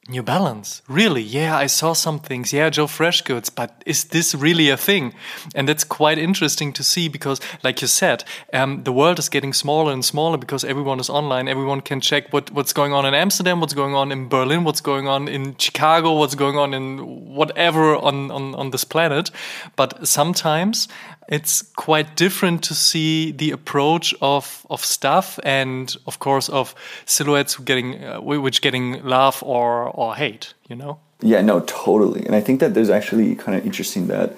New 0.10 0.24
Balance, 0.24 0.82
really? 0.88 1.22
Yeah, 1.22 1.56
I 1.56 1.68
saw 1.68 1.94
some 1.94 2.18
things. 2.18 2.52
Yeah, 2.52 2.72
Joe 2.72 2.88
Freshgoods, 2.88 3.54
but 3.54 3.84
is 3.86 4.06
this 4.06 4.34
really 4.34 4.68
a 4.68 4.76
thing? 4.76 5.14
And 5.54 5.70
that's 5.70 5.84
quite 5.84 6.18
interesting 6.18 6.74
to 6.74 6.84
see 6.84 7.08
because, 7.08 7.40
like 7.64 7.82
you 7.82 7.88
said, 7.88 8.24
um, 8.52 8.84
the 8.84 8.92
world 8.92 9.20
is 9.20 9.30
getting 9.30 9.54
smaller 9.54 9.94
and 9.94 10.04
smaller 10.04 10.38
because 10.38 10.64
everyone 10.64 11.00
is 11.00 11.08
online. 11.08 11.48
Everyone 11.48 11.82
can 11.82 12.02
check 12.02 12.34
what, 12.34 12.50
what's 12.50 12.74
going 12.74 12.94
on 12.94 13.06
in 13.06 13.14
Amsterdam, 13.14 13.60
what's 13.60 13.76
going 13.76 13.94
on 13.94 14.12
in 14.12 14.28
Berlin, 14.28 14.64
what's 14.64 14.82
going 14.82 15.08
on 15.08 15.28
in 15.28 15.56
Chicago, 15.58 16.18
what's 16.18 16.34
going 16.36 16.58
on 16.58 16.74
in 16.74 17.36
whatever 17.36 17.96
on, 17.96 18.32
on, 18.32 18.56
on 18.56 18.72
this 18.72 18.84
planet. 18.84 19.30
But 19.76 20.08
sometimes 20.08 20.88
it's 21.32 21.62
quite 21.62 22.18
different 22.18 22.62
to 22.62 22.76
see 22.76 23.32
the 23.32 23.52
approach 23.52 24.14
of 24.22 24.68
of 24.70 24.86
stuff 24.86 25.40
and 25.44 25.96
of 26.06 26.20
course 26.20 26.50
of 26.50 26.76
silhouettes 27.06 27.56
getting 27.58 28.04
uh, 28.04 28.20
which 28.22 28.62
getting 28.62 29.04
love 29.04 29.42
or 29.42 29.90
or 29.96 30.16
hate 30.16 30.54
you 30.70 30.76
know? 30.76 31.00
Yeah 31.22 31.42
no 31.42 31.62
totally. 31.62 32.26
And 32.26 32.36
i 32.36 32.42
think 32.42 32.60
that 32.60 32.74
there's 32.74 32.90
actually 32.90 33.36
kind 33.36 33.58
of 33.58 33.66
interesting 33.66 34.08
that 34.08 34.36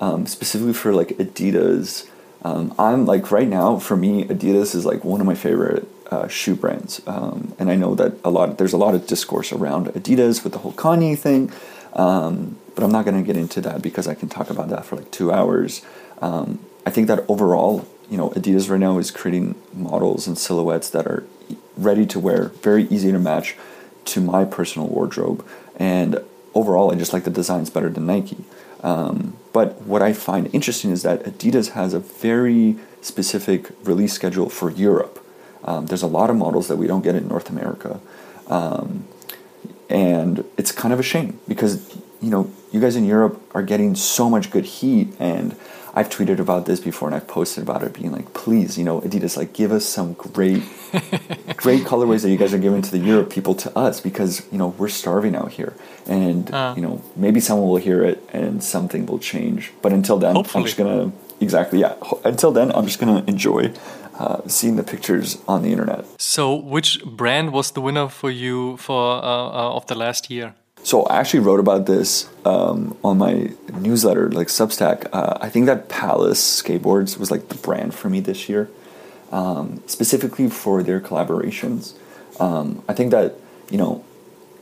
um, 0.00 0.26
specifically 0.26 0.72
for 0.72 0.94
like 0.94 1.08
adidas 1.18 2.08
um, 2.42 2.72
i'm 2.78 3.04
like 3.06 3.30
right 3.32 3.48
now 3.48 3.78
for 3.78 3.96
me 3.96 4.24
adidas 4.24 4.74
is 4.74 4.86
like 4.86 5.04
one 5.04 5.20
of 5.20 5.26
my 5.26 5.34
favorite 5.34 5.86
uh, 6.10 6.28
shoe 6.28 6.54
brands. 6.54 7.02
Um, 7.06 7.54
and 7.58 7.70
i 7.70 7.74
know 7.74 7.94
that 7.96 8.12
a 8.24 8.30
lot 8.30 8.58
there's 8.58 8.72
a 8.72 8.78
lot 8.78 8.94
of 8.94 9.06
discourse 9.08 9.52
around 9.52 9.88
adidas 9.88 10.44
with 10.44 10.52
the 10.52 10.60
whole 10.60 10.72
kanye 10.72 11.18
thing 11.18 11.50
um, 11.94 12.56
but 12.74 12.84
i'm 12.84 12.92
not 12.92 13.04
going 13.04 13.16
to 13.16 13.26
get 13.26 13.36
into 13.36 13.60
that 13.62 13.82
because 13.82 14.06
i 14.06 14.14
can 14.14 14.28
talk 14.28 14.48
about 14.48 14.68
that 14.68 14.84
for 14.84 14.94
like 14.96 15.10
two 15.10 15.32
hours 15.32 15.82
um, 16.20 16.58
I 16.84 16.90
think 16.90 17.08
that 17.08 17.24
overall, 17.28 17.86
you 18.10 18.16
know, 18.16 18.30
Adidas 18.30 18.70
right 18.70 18.80
now 18.80 18.98
is 18.98 19.10
creating 19.10 19.54
models 19.72 20.26
and 20.26 20.38
silhouettes 20.38 20.90
that 20.90 21.06
are 21.06 21.24
ready 21.76 22.06
to 22.06 22.20
wear, 22.20 22.48
very 22.62 22.84
easy 22.84 23.12
to 23.12 23.18
match 23.18 23.56
to 24.06 24.20
my 24.20 24.44
personal 24.44 24.88
wardrobe. 24.88 25.44
And 25.76 26.20
overall, 26.54 26.92
I 26.92 26.94
just 26.94 27.12
like 27.12 27.24
the 27.24 27.30
designs 27.30 27.70
better 27.70 27.90
than 27.90 28.06
Nike. 28.06 28.44
Um, 28.82 29.36
But 29.52 29.82
what 29.82 30.02
I 30.02 30.12
find 30.12 30.52
interesting 30.52 30.90
is 30.92 31.02
that 31.02 31.24
Adidas 31.24 31.70
has 31.70 31.94
a 31.94 31.98
very 31.98 32.76
specific 33.00 33.70
release 33.84 34.12
schedule 34.12 34.50
for 34.50 34.70
Europe. 34.70 35.18
Um, 35.64 35.86
there's 35.86 36.02
a 36.02 36.06
lot 36.18 36.28
of 36.28 36.36
models 36.36 36.68
that 36.68 36.76
we 36.76 36.86
don't 36.86 37.02
get 37.02 37.14
in 37.14 37.26
North 37.26 37.48
America. 37.48 38.00
Um, 38.48 39.04
and 39.88 40.44
it's 40.58 40.72
kind 40.72 40.92
of 40.92 41.00
a 41.00 41.02
shame 41.02 41.40
because, 41.48 41.72
you 42.20 42.30
know, 42.30 42.50
you 42.70 42.80
guys 42.80 42.96
in 42.96 43.04
Europe 43.06 43.40
are 43.54 43.62
getting 43.62 43.94
so 43.96 44.28
much 44.28 44.50
good 44.50 44.66
heat 44.66 45.08
and 45.18 45.56
I've 45.96 46.10
tweeted 46.10 46.38
about 46.40 46.66
this 46.66 46.78
before 46.78 47.08
and 47.08 47.14
I've 47.14 47.26
posted 47.26 47.62
about 47.62 47.82
it 47.82 47.94
being 47.94 48.12
like, 48.12 48.34
please, 48.34 48.76
you 48.76 48.84
know, 48.84 49.00
Adidas, 49.00 49.34
like 49.38 49.54
give 49.54 49.72
us 49.72 49.86
some 49.86 50.12
great, 50.12 50.62
great 51.56 51.84
colorways 51.84 52.20
that 52.20 52.28
you 52.28 52.36
guys 52.36 52.52
are 52.52 52.58
giving 52.58 52.82
to 52.82 52.90
the 52.90 52.98
Europe 52.98 53.30
people 53.30 53.54
to 53.54 53.78
us 53.78 53.98
because, 53.98 54.46
you 54.52 54.58
know, 54.58 54.68
we're 54.76 54.90
starving 54.90 55.34
out 55.34 55.52
here. 55.52 55.74
And, 56.06 56.52
uh, 56.52 56.74
you 56.76 56.82
know, 56.82 57.02
maybe 57.16 57.40
someone 57.40 57.66
will 57.66 57.78
hear 57.78 58.04
it 58.04 58.22
and 58.34 58.62
something 58.62 59.06
will 59.06 59.18
change. 59.18 59.72
But 59.80 59.94
until 59.94 60.18
then, 60.18 60.34
hopefully. 60.34 60.64
I'm 60.64 60.66
just 60.66 60.76
going 60.76 61.10
to, 61.10 61.16
exactly, 61.40 61.80
yeah. 61.80 61.94
Until 62.26 62.52
then, 62.52 62.72
I'm 62.72 62.84
just 62.84 62.98
going 62.98 63.16
to 63.16 63.26
enjoy 63.26 63.72
uh, 64.18 64.46
seeing 64.46 64.76
the 64.76 64.82
pictures 64.82 65.38
on 65.48 65.62
the 65.62 65.72
internet. 65.72 66.04
So, 66.18 66.54
which 66.54 67.02
brand 67.04 67.54
was 67.54 67.70
the 67.70 67.80
winner 67.80 68.08
for 68.08 68.30
you 68.30 68.76
for 68.76 69.16
uh, 69.16 69.22
uh 69.22 69.76
of 69.76 69.86
the 69.86 69.94
last 69.94 70.30
year? 70.30 70.54
So 70.86 71.02
I 71.02 71.16
actually 71.16 71.40
wrote 71.40 71.58
about 71.58 71.86
this 71.86 72.30
um, 72.44 72.96
on 73.02 73.18
my 73.18 73.50
newsletter, 73.74 74.30
like 74.30 74.46
Substack. 74.46 75.08
Uh, 75.12 75.36
I 75.40 75.48
think 75.48 75.66
that 75.66 75.88
Palace 75.88 76.62
Skateboards 76.62 77.18
was 77.18 77.28
like 77.28 77.48
the 77.48 77.56
brand 77.56 77.92
for 77.92 78.08
me 78.08 78.20
this 78.20 78.48
year, 78.48 78.70
um, 79.32 79.82
specifically 79.88 80.48
for 80.48 80.84
their 80.84 81.00
collaborations. 81.00 81.94
Um, 82.38 82.84
I 82.88 82.92
think 82.92 83.10
that 83.10 83.34
you 83.68 83.78
know 83.78 84.04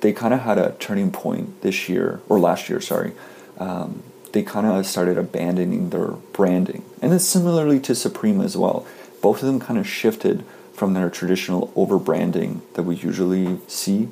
they 0.01 0.15
kind 0.15 0.33
of 0.33 0.41
had 0.41 0.57
a 0.57 0.75
turning 0.81 1.11
point 1.11 1.61
this 1.61 1.91
year 1.91 2.23
or 2.27 2.41
last 2.41 2.71
year. 2.71 2.81
Sorry, 2.81 3.13
um, 3.59 4.03
they 4.33 4.43
kind 4.43 4.67
of 4.67 4.87
started 4.87 5.19
abandoning 5.19 5.91
their 5.91 6.13
branding, 6.33 6.87
and 7.03 7.13
it's 7.13 7.27
similarly 7.27 7.81
to 7.81 7.95
Supreme 7.95 8.41
as 8.41 8.57
well. 8.57 8.87
Both 9.21 9.43
of 9.43 9.47
them 9.47 9.61
kind 9.61 9.79
of 9.79 9.87
shifted 9.87 10.43
from 10.73 10.95
their 10.95 11.11
traditional 11.11 11.71
over 11.77 11.99
branding 11.99 12.63
that 12.73 12.85
we 12.85 12.97
usually 12.97 13.61
see. 13.69 14.09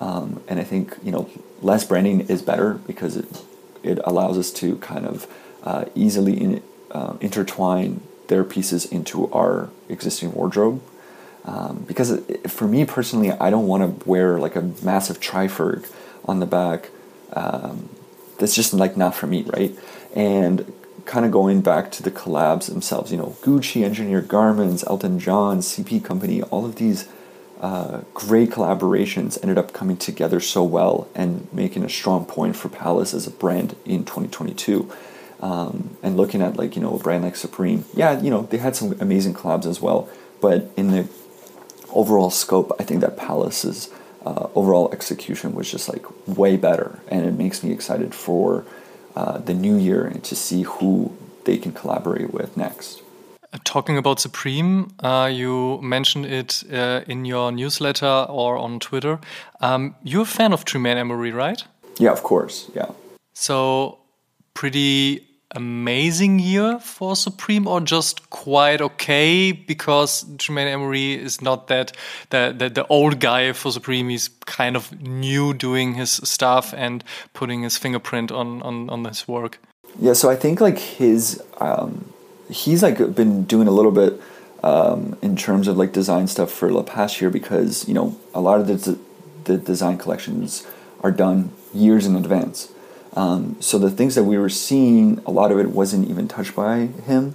Um, 0.00 0.40
and 0.46 0.60
I 0.60 0.62
think 0.62 0.96
you 1.02 1.10
know 1.10 1.28
less 1.60 1.84
branding 1.84 2.20
is 2.20 2.42
better 2.42 2.74
because 2.74 3.16
it 3.16 3.26
it 3.82 3.98
allows 4.04 4.36
us 4.38 4.50
to 4.52 4.76
kind 4.76 5.06
of 5.06 5.26
uh, 5.62 5.84
easily 5.94 6.40
in, 6.40 6.62
uh, 6.90 7.16
intertwine 7.20 8.00
their 8.28 8.44
pieces 8.44 8.84
into 8.86 9.30
our 9.32 9.70
existing 9.88 10.32
wardrobe. 10.34 10.82
Um, 11.44 11.84
because 11.86 12.10
it, 12.10 12.50
for 12.50 12.66
me 12.66 12.84
personally, 12.84 13.32
I 13.32 13.50
don't 13.50 13.66
want 13.66 14.00
to 14.00 14.08
wear 14.08 14.38
like 14.38 14.56
a 14.56 14.62
massive 14.82 15.20
Tri-Ferg 15.20 15.90
on 16.24 16.40
the 16.40 16.46
back. 16.46 16.90
Um, 17.32 17.88
that's 18.38 18.54
just 18.54 18.74
like 18.74 18.96
not 18.96 19.14
for 19.14 19.26
me, 19.26 19.42
right? 19.42 19.76
And 20.14 20.70
kind 21.06 21.24
of 21.24 21.32
going 21.32 21.62
back 21.62 21.90
to 21.92 22.02
the 22.02 22.10
collabs 22.10 22.66
themselves, 22.68 23.10
you 23.10 23.16
know, 23.16 23.36
Gucci, 23.40 23.84
Engineered 23.84 24.28
Garments, 24.28 24.84
Elton 24.86 25.18
John, 25.18 25.60
CP 25.60 26.04
Company, 26.04 26.42
all 26.42 26.66
of 26.66 26.76
these 26.76 27.08
uh, 27.60 28.02
great 28.14 28.50
collaborations 28.50 29.38
ended 29.42 29.58
up 29.58 29.72
coming 29.72 29.96
together 29.96 30.38
so 30.40 30.62
well 30.62 31.08
and 31.14 31.52
making 31.52 31.82
a 31.82 31.88
strong 31.88 32.24
point 32.24 32.54
for 32.54 32.68
Palace 32.68 33.12
as 33.12 33.26
a 33.26 33.30
brand 33.30 33.74
in 33.84 34.04
2022. 34.04 34.90
Um, 35.40 35.96
and 36.02 36.16
looking 36.16 36.42
at 36.42 36.56
like 36.56 36.74
you 36.74 36.82
know 36.82 36.96
a 36.96 36.98
brand 36.98 37.22
like 37.22 37.36
Supreme, 37.36 37.84
yeah, 37.94 38.20
you 38.20 38.30
know 38.30 38.42
they 38.42 38.58
had 38.58 38.74
some 38.74 38.96
amazing 39.00 39.34
collabs 39.34 39.66
as 39.66 39.80
well, 39.80 40.08
but 40.40 40.70
in 40.76 40.90
the 40.90 41.08
overall 41.90 42.30
scope, 42.30 42.72
I 42.80 42.82
think 42.82 43.00
that 43.02 43.16
Palace's 43.16 43.88
uh, 44.26 44.48
overall 44.56 44.90
execution 44.92 45.54
was 45.54 45.70
just 45.70 45.88
like 45.88 46.04
way 46.26 46.56
better, 46.56 47.00
and 47.06 47.24
it 47.24 47.34
makes 47.34 47.62
me 47.62 47.72
excited 47.72 48.16
for 48.16 48.64
uh, 49.14 49.38
the 49.38 49.54
new 49.54 49.76
year 49.76 50.04
and 50.04 50.24
to 50.24 50.34
see 50.34 50.62
who 50.62 51.16
they 51.44 51.56
can 51.56 51.72
collaborate 51.72 52.32
with 52.32 52.56
next. 52.56 53.02
Talking 53.64 53.96
about 53.96 54.20
Supreme, 54.20 54.88
uh, 55.00 55.30
you 55.32 55.80
mentioned 55.80 56.26
it 56.26 56.64
uh, 56.70 57.00
in 57.06 57.24
your 57.24 57.50
newsletter 57.50 58.26
or 58.28 58.58
on 58.58 58.78
Twitter. 58.78 59.18
Um, 59.60 59.94
you're 60.02 60.22
a 60.22 60.26
fan 60.26 60.52
of 60.52 60.66
Tremaine 60.66 60.98
Emory, 60.98 61.32
right? 61.32 61.64
Yeah, 61.98 62.12
of 62.12 62.22
course. 62.22 62.70
Yeah. 62.74 62.90
So, 63.32 64.00
pretty 64.52 65.26
amazing 65.52 66.40
year 66.40 66.78
for 66.78 67.16
Supreme, 67.16 67.66
or 67.66 67.80
just 67.80 68.28
quite 68.28 68.82
okay 68.82 69.52
because 69.52 70.26
Tremaine 70.36 70.68
Emory 70.68 71.14
is 71.14 71.40
not 71.40 71.68
that 71.68 71.96
the, 72.28 72.54
the, 72.56 72.68
the 72.68 72.86
old 72.88 73.18
guy 73.18 73.52
for 73.54 73.72
Supreme. 73.72 74.10
He's 74.10 74.28
kind 74.44 74.76
of 74.76 75.00
new 75.00 75.54
doing 75.54 75.94
his 75.94 76.10
stuff 76.10 76.74
and 76.76 77.02
putting 77.32 77.62
his 77.62 77.78
fingerprint 77.78 78.30
on 78.30 78.60
on 78.60 78.90
on 78.90 79.04
his 79.06 79.26
work. 79.26 79.58
Yeah, 79.98 80.12
so 80.12 80.28
I 80.28 80.36
think 80.36 80.60
like 80.60 80.78
his. 80.78 81.42
Um 81.60 82.12
he's 82.50 82.82
like 82.82 83.14
been 83.14 83.44
doing 83.44 83.68
a 83.68 83.70
little 83.70 83.92
bit 83.92 84.20
um, 84.62 85.16
in 85.22 85.36
terms 85.36 85.68
of 85.68 85.76
like 85.76 85.92
design 85.92 86.26
stuff 86.26 86.50
for 86.50 86.72
the 86.72 86.82
past 86.82 87.20
year 87.20 87.30
because 87.30 87.86
you 87.88 87.94
know 87.94 88.18
a 88.34 88.40
lot 88.40 88.60
of 88.60 88.66
the, 88.66 88.98
the 89.44 89.56
design 89.56 89.98
collections 89.98 90.66
are 91.00 91.12
done 91.12 91.50
years 91.72 92.06
in 92.06 92.16
advance. 92.16 92.72
Um, 93.14 93.56
so 93.60 93.78
the 93.78 93.90
things 93.90 94.14
that 94.14 94.24
we 94.24 94.38
were 94.38 94.48
seeing, 94.48 95.20
a 95.26 95.30
lot 95.30 95.50
of 95.50 95.58
it 95.58 95.70
wasn't 95.70 96.08
even 96.08 96.28
touched 96.28 96.54
by 96.54 96.86
him. 96.86 97.34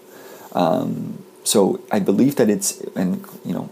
Um, 0.54 1.24
so 1.44 1.82
I 1.92 2.00
believe 2.00 2.36
that 2.38 2.50
it's, 2.50 2.80
and 2.96 3.26
you 3.44 3.54
know, 3.54 3.70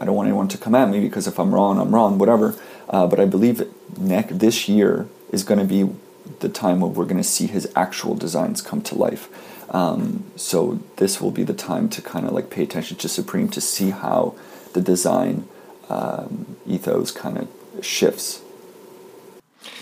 I 0.00 0.04
don't 0.04 0.16
want 0.16 0.26
anyone 0.26 0.48
to 0.48 0.58
come 0.58 0.74
at 0.74 0.88
me 0.88 1.00
because 1.00 1.26
if 1.26 1.38
I'm 1.38 1.54
wrong, 1.54 1.78
I'm 1.78 1.94
wrong, 1.94 2.18
whatever. 2.18 2.56
Uh, 2.88 3.06
but 3.06 3.20
I 3.20 3.24
believe 3.24 3.62
next 3.96 4.38
this 4.38 4.68
year 4.68 5.06
is 5.30 5.44
going 5.44 5.60
to 5.60 5.66
be 5.66 5.94
the 6.40 6.48
time 6.48 6.80
where 6.80 6.90
we're 6.90 7.04
going 7.04 7.18
to 7.18 7.22
see 7.22 7.46
his 7.46 7.70
actual 7.76 8.14
designs 8.14 8.60
come 8.60 8.82
to 8.82 8.94
life. 8.94 9.28
Um, 9.74 10.22
so 10.36 10.78
this 10.96 11.20
will 11.20 11.32
be 11.32 11.42
the 11.42 11.52
time 11.52 11.88
to 11.90 12.00
kind 12.00 12.26
of 12.26 12.32
like 12.32 12.48
pay 12.48 12.62
attention 12.62 12.96
to 12.98 13.08
Supreme 13.08 13.48
to 13.48 13.60
see 13.60 13.90
how 13.90 14.36
the 14.72 14.80
design 14.80 15.48
um, 15.88 16.56
ethos 16.64 17.10
kind 17.10 17.38
of 17.38 17.84
shifts. 17.84 18.40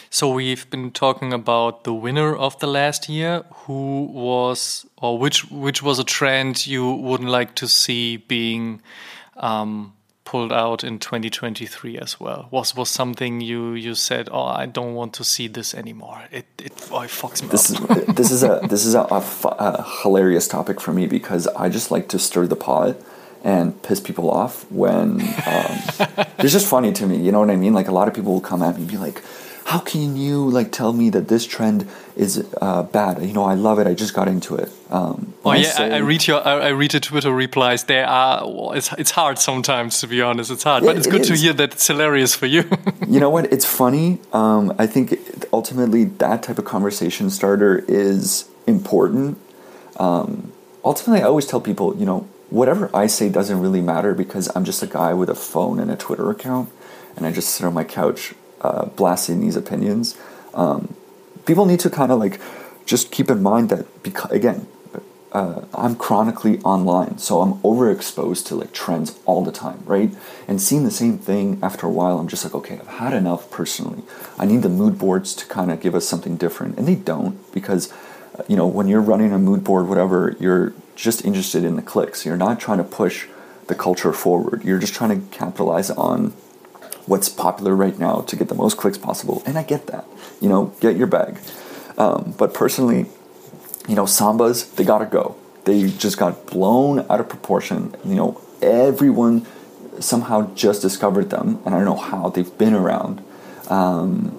So 0.08 0.30
we've 0.30 0.68
been 0.70 0.92
talking 0.92 1.34
about 1.34 1.84
the 1.84 1.92
winner 1.92 2.34
of 2.34 2.58
the 2.58 2.66
last 2.66 3.10
year. 3.10 3.44
Who 3.66 4.04
was 4.04 4.86
or 4.96 5.18
which 5.18 5.50
which 5.50 5.82
was 5.82 5.98
a 5.98 6.04
trend 6.04 6.66
you 6.66 6.94
wouldn't 6.94 7.28
like 7.28 7.54
to 7.56 7.68
see 7.68 8.16
being 8.16 8.80
um, 9.36 9.92
pulled 10.24 10.52
out 10.52 10.84
in 10.84 10.98
2023 10.98 11.98
as 11.98 12.20
well? 12.20 12.48
Was 12.50 12.74
was 12.76 12.88
something 12.88 13.40
you 13.40 13.72
you 13.74 13.94
said, 13.94 14.28
"Oh, 14.30 14.44
I 14.44 14.66
don't 14.66 14.94
want 14.94 15.14
to 15.14 15.24
see 15.24 15.48
this 15.48 15.74
anymore." 15.74 16.24
It 16.30 16.46
it, 16.58 16.72
oh, 16.90 17.02
it 17.02 17.10
fucks 17.10 17.42
me 17.42 17.48
this 17.48 17.74
up. 17.74 17.90
Is, 17.90 18.06
this 18.14 18.30
is 18.30 18.42
a 18.42 18.60
this 18.68 18.84
is 18.84 18.94
a, 18.94 19.02
a, 19.02 19.24
a, 19.58 19.82
hilarious 20.02 20.48
topic 20.48 20.80
for 20.80 20.92
me 20.92 21.06
because 21.06 21.46
I 21.48 21.68
just 21.68 21.90
like 21.90 22.08
to 22.08 22.18
stir 22.18 22.46
the 22.46 22.56
pot 22.56 22.96
and 23.44 23.80
piss 23.82 24.00
people 24.00 24.30
off 24.30 24.70
when 24.70 25.20
um, 25.46 25.78
it's 26.38 26.52
just 26.52 26.68
funny 26.68 26.92
to 26.92 27.06
me. 27.06 27.16
You 27.16 27.32
know 27.32 27.40
what 27.40 27.50
I 27.50 27.56
mean? 27.56 27.74
Like 27.74 27.88
a 27.88 27.92
lot 27.92 28.08
of 28.08 28.14
people 28.14 28.32
will 28.32 28.40
come 28.40 28.62
at 28.62 28.76
me 28.76 28.82
and 28.82 28.90
be 28.90 28.98
like 28.98 29.22
how 29.72 29.78
can 29.78 30.18
you 30.18 30.50
like 30.50 30.70
tell 30.70 30.92
me 30.92 31.08
that 31.08 31.28
this 31.28 31.46
trend 31.46 31.88
is 32.14 32.46
uh, 32.60 32.82
bad? 32.82 33.22
You 33.22 33.32
know, 33.32 33.44
I 33.44 33.54
love 33.54 33.78
it. 33.78 33.86
I 33.86 33.94
just 33.94 34.12
got 34.12 34.28
into 34.28 34.54
it. 34.54 34.70
Um, 34.90 35.32
oh 35.46 35.52
yeah, 35.52 35.72
I, 35.78 35.90
I, 35.92 35.98
read 35.98 36.26
your 36.26 36.46
I, 36.46 36.68
read 36.68 36.92
your 36.92 37.00
Twitter 37.00 37.32
replies. 37.32 37.84
There 37.84 38.06
are 38.06 38.76
it's 38.76 38.92
it's 38.98 39.12
hard 39.12 39.38
sometimes 39.38 40.00
to 40.00 40.06
be 40.06 40.20
honest. 40.20 40.50
It's 40.50 40.64
hard, 40.64 40.84
but 40.84 40.98
it's 40.98 41.06
good 41.06 41.24
to 41.24 41.34
hear 41.34 41.54
that 41.54 41.72
it's 41.72 41.86
hilarious 41.86 42.34
for 42.34 42.44
you. 42.44 42.62
you 43.08 43.18
know 43.18 43.30
what? 43.30 43.50
It's 43.50 43.64
funny. 43.64 44.18
Um, 44.34 44.74
I 44.78 44.86
think 44.86 45.06
ultimately 45.54 46.04
that 46.04 46.42
type 46.42 46.58
of 46.58 46.66
conversation 46.66 47.30
starter 47.30 47.82
is 47.88 48.46
important. 48.66 49.38
Um, 49.96 50.52
ultimately, 50.84 51.22
I 51.22 51.26
always 51.26 51.46
tell 51.46 51.62
people, 51.62 51.96
you 51.96 52.04
know, 52.04 52.28
whatever 52.50 52.94
I 52.94 53.06
say 53.06 53.30
doesn't 53.30 53.58
really 53.58 53.80
matter 53.80 54.12
because 54.12 54.54
I'm 54.54 54.66
just 54.66 54.82
a 54.82 54.86
guy 54.86 55.14
with 55.14 55.30
a 55.30 55.34
phone 55.34 55.80
and 55.80 55.90
a 55.90 55.96
Twitter 55.96 56.28
account, 56.28 56.68
and 57.16 57.24
I 57.24 57.32
just 57.32 57.48
sit 57.54 57.64
on 57.64 57.72
my 57.72 57.84
couch 57.84 58.34
uh, 58.62 58.86
blasting 58.86 59.40
these 59.40 59.56
opinions. 59.56 60.16
Um, 60.54 60.94
people 61.46 61.66
need 61.66 61.80
to 61.80 61.90
kind 61.90 62.12
of 62.12 62.18
like 62.18 62.40
just 62.86 63.10
keep 63.10 63.30
in 63.30 63.42
mind 63.42 63.70
that 63.70 64.02
because 64.02 64.30
again, 64.30 64.66
uh, 65.32 65.64
I'm 65.72 65.96
chronically 65.96 66.58
online, 66.60 67.16
so 67.16 67.40
I'm 67.40 67.54
overexposed 67.60 68.46
to 68.48 68.54
like 68.54 68.72
trends 68.72 69.18
all 69.24 69.42
the 69.42 69.52
time, 69.52 69.82
right? 69.86 70.10
And 70.46 70.60
seeing 70.60 70.84
the 70.84 70.90
same 70.90 71.16
thing 71.16 71.58
after 71.62 71.86
a 71.86 71.90
while, 71.90 72.18
I'm 72.18 72.28
just 72.28 72.44
like, 72.44 72.54
okay, 72.54 72.78
I've 72.78 72.86
had 72.86 73.14
enough 73.14 73.50
personally. 73.50 74.02
I 74.38 74.44
need 74.44 74.60
the 74.60 74.68
mood 74.68 74.98
boards 74.98 75.34
to 75.36 75.46
kind 75.46 75.72
of 75.72 75.80
give 75.80 75.94
us 75.94 76.06
something 76.06 76.36
different, 76.36 76.78
and 76.78 76.86
they 76.86 76.96
don't 76.96 77.50
because, 77.52 77.90
uh, 78.38 78.42
you 78.46 78.56
know, 78.56 78.66
when 78.66 78.88
you're 78.88 79.00
running 79.00 79.32
a 79.32 79.38
mood 79.38 79.64
board, 79.64 79.88
whatever, 79.88 80.36
you're 80.38 80.74
just 80.96 81.24
interested 81.24 81.64
in 81.64 81.76
the 81.76 81.82
clicks. 81.82 82.26
You're 82.26 82.36
not 82.36 82.60
trying 82.60 82.78
to 82.78 82.84
push 82.84 83.26
the 83.68 83.74
culture 83.74 84.12
forward. 84.12 84.64
You're 84.64 84.78
just 84.78 84.92
trying 84.92 85.18
to 85.18 85.36
capitalize 85.36 85.90
on 85.90 86.34
what's 87.06 87.28
popular 87.28 87.74
right 87.74 87.98
now 87.98 88.20
to 88.22 88.36
get 88.36 88.48
the 88.48 88.54
most 88.54 88.76
clicks 88.76 88.98
possible. 88.98 89.42
And 89.46 89.58
I 89.58 89.62
get 89.62 89.86
that. 89.88 90.06
You 90.40 90.48
know, 90.48 90.72
get 90.80 90.96
your 90.96 91.06
bag. 91.06 91.38
Um, 91.98 92.34
but 92.38 92.54
personally, 92.54 93.06
you 93.88 93.94
know, 93.94 94.04
sambas, 94.04 94.74
they 94.76 94.84
gotta 94.84 95.06
go. 95.06 95.36
They 95.64 95.88
just 95.88 96.16
got 96.18 96.46
blown 96.46 97.00
out 97.10 97.20
of 97.20 97.28
proportion. 97.28 97.94
You 98.04 98.14
know, 98.14 98.40
everyone 98.60 99.46
somehow 100.00 100.52
just 100.54 100.82
discovered 100.82 101.30
them, 101.30 101.60
and 101.64 101.74
I 101.74 101.78
don't 101.78 101.84
know 101.84 101.96
how 101.96 102.30
they've 102.30 102.58
been 102.58 102.74
around. 102.74 103.22
Um, 103.68 104.38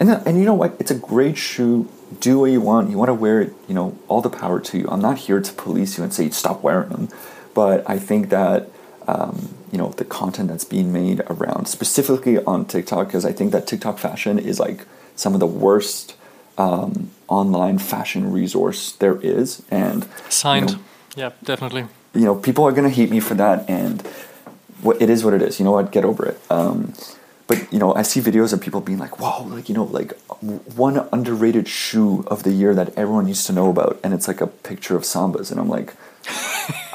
And 0.00 0.10
and 0.26 0.38
you 0.38 0.44
know 0.44 0.54
what? 0.54 0.74
It's 0.80 0.90
a 0.90 0.98
great 0.98 1.36
shoe. 1.38 1.88
Do 2.20 2.40
what 2.40 2.50
you 2.50 2.60
want. 2.60 2.90
You 2.90 2.98
want 2.98 3.08
to 3.08 3.14
wear 3.14 3.40
it. 3.40 3.54
You 3.68 3.74
know, 3.74 3.96
all 4.08 4.20
the 4.20 4.30
power 4.30 4.58
to 4.60 4.78
you. 4.78 4.86
I'm 4.88 5.00
not 5.00 5.18
here 5.18 5.40
to 5.40 5.52
police 5.52 5.96
you 5.96 6.04
and 6.04 6.12
say 6.12 6.30
stop 6.30 6.62
wearing 6.62 6.90
them, 6.90 7.08
but 7.54 7.88
I 7.88 7.98
think 7.98 8.28
that 8.30 8.68
um, 9.06 9.54
you 9.70 9.78
know 9.78 9.90
the 9.90 10.04
content 10.04 10.48
that's 10.48 10.64
being 10.64 10.92
made 10.92 11.20
around 11.28 11.66
specifically 11.66 12.38
on 12.44 12.64
TikTok 12.64 13.08
because 13.08 13.24
I 13.24 13.32
think 13.32 13.52
that 13.52 13.66
TikTok 13.66 13.98
fashion 13.98 14.38
is 14.38 14.58
like 14.58 14.86
some 15.16 15.34
of 15.34 15.40
the 15.40 15.46
worst 15.46 16.16
um, 16.58 17.10
online 17.28 17.78
fashion 17.78 18.32
resource 18.32 18.92
there 18.92 19.20
is, 19.20 19.62
and 19.70 20.06
signed. 20.28 20.70
You 20.70 20.76
know, 20.76 20.82
yeah, 21.16 21.30
definitely. 21.42 21.86
You 22.14 22.24
know, 22.24 22.34
people 22.34 22.64
are 22.64 22.72
gonna 22.72 22.90
hate 22.90 23.10
me 23.10 23.20
for 23.20 23.34
that, 23.34 23.68
and 23.68 24.02
what 24.82 25.00
it 25.00 25.10
is 25.10 25.24
what 25.24 25.34
it 25.34 25.42
is. 25.42 25.58
You 25.58 25.64
know 25.64 25.72
what? 25.72 25.90
Get 25.92 26.04
over 26.04 26.26
it. 26.26 26.40
Um, 26.50 26.94
but 27.46 27.72
you 27.72 27.78
know, 27.78 27.94
I 27.94 28.02
see 28.02 28.20
videos 28.20 28.52
of 28.52 28.60
people 28.60 28.80
being 28.80 28.98
like, 28.98 29.20
"Wow, 29.20 29.46
like 29.48 29.68
you 29.68 29.74
know, 29.74 29.84
like 29.84 30.12
one 30.40 31.06
underrated 31.12 31.68
shoe 31.68 32.24
of 32.26 32.42
the 32.42 32.52
year 32.52 32.74
that 32.74 32.96
everyone 32.96 33.26
needs 33.26 33.44
to 33.44 33.52
know 33.52 33.68
about," 33.68 33.98
and 34.02 34.14
it's 34.14 34.28
like 34.28 34.40
a 34.40 34.46
picture 34.46 34.96
of 34.96 35.02
sambas, 35.02 35.50
and 35.50 35.60
I'm 35.60 35.68
like, 35.68 35.94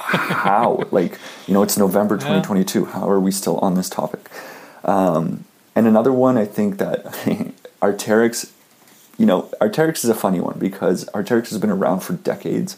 "How? 0.09 0.83
like, 0.91 1.17
you 1.47 1.53
know, 1.53 1.63
it's 1.63 1.77
November 1.77 2.15
2022. 2.15 2.81
Yeah. 2.81 2.85
How 2.91 3.09
are 3.09 3.19
we 3.19 3.31
still 3.31 3.57
on 3.59 3.75
this 3.75 3.89
topic?" 3.89 4.29
Um, 4.83 5.45
and 5.75 5.87
another 5.87 6.11
one, 6.13 6.37
I 6.37 6.45
think 6.45 6.77
that 6.77 7.05
Arc'teryx, 7.81 8.51
you 9.17 9.25
know, 9.25 9.43
Arc'teryx 9.61 10.03
is 10.03 10.09
a 10.09 10.15
funny 10.15 10.39
one 10.39 10.57
because 10.59 11.05
Arc'teryx 11.13 11.49
has 11.49 11.57
been 11.57 11.69
around 11.69 12.01
for 12.01 12.13
decades, 12.13 12.77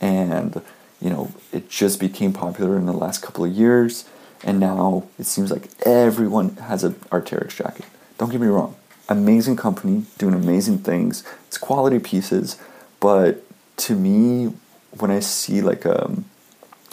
and 0.00 0.62
you 1.00 1.10
know, 1.10 1.32
it 1.52 1.70
just 1.70 1.98
became 2.00 2.32
popular 2.32 2.76
in 2.76 2.86
the 2.86 2.92
last 2.92 3.22
couple 3.22 3.44
of 3.44 3.52
years 3.52 4.04
and 4.42 4.58
now 4.58 5.04
it 5.18 5.26
seems 5.26 5.50
like 5.50 5.68
everyone 5.84 6.56
has 6.56 6.84
a 6.84 6.90
Arc'teryx 6.90 7.56
jacket. 7.56 7.84
Don't 8.18 8.30
get 8.30 8.40
me 8.40 8.46
wrong, 8.46 8.76
amazing 9.08 9.56
company 9.56 10.04
doing 10.18 10.34
amazing 10.34 10.78
things. 10.78 11.24
It's 11.48 11.58
quality 11.58 11.98
pieces, 11.98 12.58
but 13.00 13.44
to 13.78 13.94
me, 13.94 14.52
when 14.98 15.10
I 15.10 15.20
see 15.20 15.60
like 15.62 15.84
a, 15.84 16.04
um, 16.04 16.24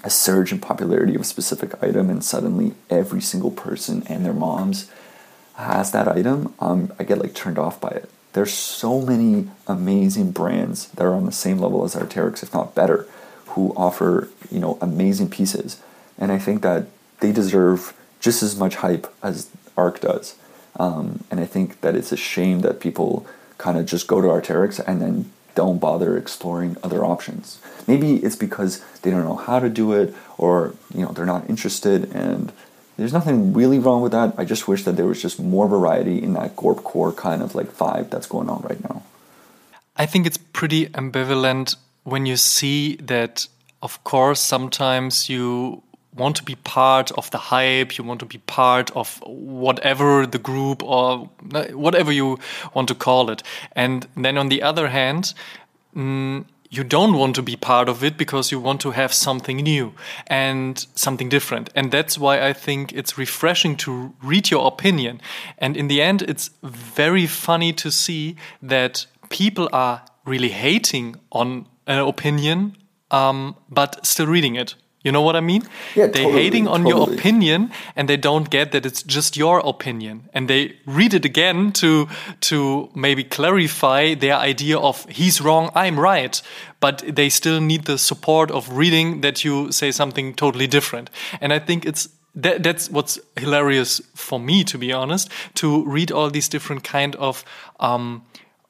a 0.08 0.10
surge 0.10 0.54
in 0.54 0.60
popularity 0.60 1.16
of 1.16 1.22
a 1.22 1.26
specific 1.26 1.72
item, 1.84 2.10
and 2.10 2.24
suddenly 2.24 2.74
every 2.90 3.20
single 3.20 3.52
person 3.52 4.04
and 4.08 4.26
their 4.26 4.34
moms 4.34 4.90
has 5.56 5.92
that 5.92 6.08
item, 6.08 6.54
um, 6.60 6.94
I 6.98 7.04
get 7.04 7.20
like 7.20 7.34
turned 7.34 7.60
off 7.60 7.82
by 7.82 7.90
it. 7.90 8.10
There's 8.32 8.54
so 8.54 9.02
many 9.02 9.50
amazing 9.68 10.32
brands 10.32 10.88
that 10.90 11.04
are 11.04 11.14
on 11.14 11.26
the 11.26 11.34
same 11.34 11.60
level 11.60 11.84
as 11.84 11.94
Arc'teryx, 11.94 12.42
if 12.42 12.54
not 12.54 12.74
better, 12.74 13.06
who 13.48 13.74
offer 13.76 14.30
you 14.50 14.62
know 14.62 14.78
amazing 14.80 15.30
pieces, 15.30 15.82
and 16.18 16.32
I 16.32 16.40
think 16.40 16.62
that 16.62 16.86
they 17.20 17.34
deserve 17.34 17.94
just 18.22 18.42
as 18.42 18.56
much 18.56 18.76
hype 18.76 19.14
as 19.22 19.50
Arc 19.76 20.00
does. 20.00 20.36
Um, 20.80 21.26
and 21.30 21.42
I 21.42 21.46
think 21.46 21.82
that 21.82 21.96
it's 21.96 22.14
a 22.14 22.18
shame 22.18 22.62
that 22.62 22.80
people 22.80 23.28
kind 23.58 23.78
of 23.78 23.86
just 23.86 24.08
go 24.08 24.22
to 24.22 24.28
Arc'teryx 24.28 24.80
and 24.88 25.02
then 25.02 25.32
don't 25.58 25.80
bother 25.80 26.16
exploring 26.16 26.78
other 26.84 27.04
options. 27.04 27.60
Maybe 27.88 28.18
it's 28.18 28.36
because 28.36 28.80
they 29.02 29.10
don't 29.10 29.24
know 29.24 29.42
how 29.48 29.58
to 29.60 29.70
do 29.70 29.92
it 29.94 30.14
or 30.38 30.76
you 30.94 31.02
know 31.02 31.12
they're 31.14 31.26
not 31.26 31.50
interested 31.50 32.00
and 32.14 32.54
there's 32.96 33.12
nothing 33.12 33.54
really 33.54 33.80
wrong 33.80 34.04
with 34.04 34.12
that. 34.12 34.36
I 34.38 34.46
just 34.46 34.68
wish 34.68 34.84
that 34.84 34.96
there 34.98 35.08
was 35.08 35.20
just 35.20 35.40
more 35.40 35.68
variety 35.68 36.22
in 36.22 36.34
that 36.34 36.56
Gorp 36.56 36.84
core 36.84 37.12
kind 37.12 37.42
of 37.42 37.56
like 37.56 37.70
vibe 37.76 38.12
that's 38.12 38.28
going 38.28 38.50
on 38.50 38.62
right 38.70 38.82
now. 38.84 39.02
I 39.96 40.06
think 40.06 40.28
it's 40.28 40.38
pretty 40.38 40.86
ambivalent 41.02 41.76
when 42.04 42.28
you 42.28 42.38
see 42.38 42.98
that 42.98 43.48
of 43.82 44.04
course 44.04 44.40
sometimes 44.40 45.28
you 45.28 45.82
want 46.18 46.36
to 46.38 46.44
be 46.44 46.56
part 46.56 47.12
of 47.12 47.30
the 47.32 47.38
hype, 47.38 47.98
you 47.98 48.04
want 48.04 48.20
to 48.20 48.26
be 48.26 48.40
part 48.40 48.92
of 48.96 49.22
whatever 49.26 50.26
the 50.26 50.40
group 50.40 50.84
or 50.84 51.30
whatever 51.72 52.12
you 52.12 52.40
want 52.74 52.88
to 52.90 52.96
call 52.96 53.30
it. 53.30 53.44
And 53.74 54.08
then 54.16 54.38
on 54.38 54.50
the 54.50 54.62
other 54.62 54.88
hand, 54.90 55.34
mm, 55.96 56.46
you 56.70 56.84
don't 56.84 57.14
want 57.14 57.36
to 57.36 57.42
be 57.42 57.56
part 57.56 57.90
of 57.90 58.03
it 58.03 58.18
because 58.18 58.51
you 58.51 58.60
want 58.60 58.82
to 58.82 58.92
have 58.92 59.14
something 59.14 59.58
new 59.58 59.94
and 60.27 60.86
something 60.96 61.30
different. 61.30 61.70
And 61.75 61.92
that's 61.92 62.18
why 62.18 62.46
I 62.46 62.53
think 62.53 62.92
it's 62.94 63.18
refreshing 63.18 63.77
to 63.77 64.14
read 64.22 64.51
your 64.51 64.68
opinion. 64.68 65.22
And 65.58 65.77
in 65.77 65.88
the 65.88 66.01
end, 66.01 66.22
it's 66.24 66.50
very 66.64 67.25
funny 67.25 67.74
to 67.74 67.92
see 67.92 68.36
that 68.62 69.06
people 69.30 69.70
are 69.72 70.01
really 70.25 70.50
hating 70.50 71.16
on 71.32 71.68
an 71.86 72.00
opinion, 72.00 72.75
um, 73.12 73.56
but 73.70 74.06
still 74.06 74.27
reading 74.27 74.56
it. 74.56 74.75
You 75.07 75.13
know 75.13 75.22
what 75.22 75.37
I 75.37 75.39
mean? 75.39 75.61
Yeah, 75.96 76.07
They're 76.07 76.24
totally, 76.25 76.43
hating 76.43 76.67
on 76.67 76.83
totally. 76.83 76.91
your 76.91 77.13
opinion 77.17 77.72
and 77.96 78.09
they 78.09 78.17
don't 78.17 78.50
get 78.50 78.72
that 78.72 78.85
it's 78.85 79.03
just 79.03 79.37
your 79.37 79.59
opinion. 79.59 80.27
And 80.33 80.50
they 80.50 80.75
read 80.85 81.13
it 81.13 81.24
again 81.24 81.72
to 81.74 82.09
to 82.41 82.89
maybe 82.93 83.24
clarify 83.24 84.15
their 84.15 84.35
idea 84.35 84.77
of 84.77 85.05
he's 85.09 85.39
wrong, 85.39 85.70
I'm 85.75 85.98
right. 85.98 86.41
But 86.81 87.03
they 87.15 87.29
still 87.29 87.61
need 87.61 87.85
the 87.85 87.98
support 87.98 88.51
of 88.51 88.67
reading 88.77 89.22
that 89.22 89.46
you 89.46 89.72
say 89.72 89.91
something 89.91 90.35
totally 90.35 90.67
different. 90.67 91.09
And 91.39 91.53
I 91.53 91.59
think 91.59 91.85
it's 91.85 92.09
that, 92.35 92.63
that's 92.63 92.89
what's 92.91 93.17
hilarious 93.39 94.01
for 94.13 94.39
me, 94.39 94.65
to 94.65 94.77
be 94.77 94.91
honest, 94.91 95.29
to 95.53 95.85
read 95.85 96.11
all 96.11 96.29
these 96.29 96.50
different 96.50 96.83
kind 96.83 97.15
of 97.15 97.46
um, 97.79 98.24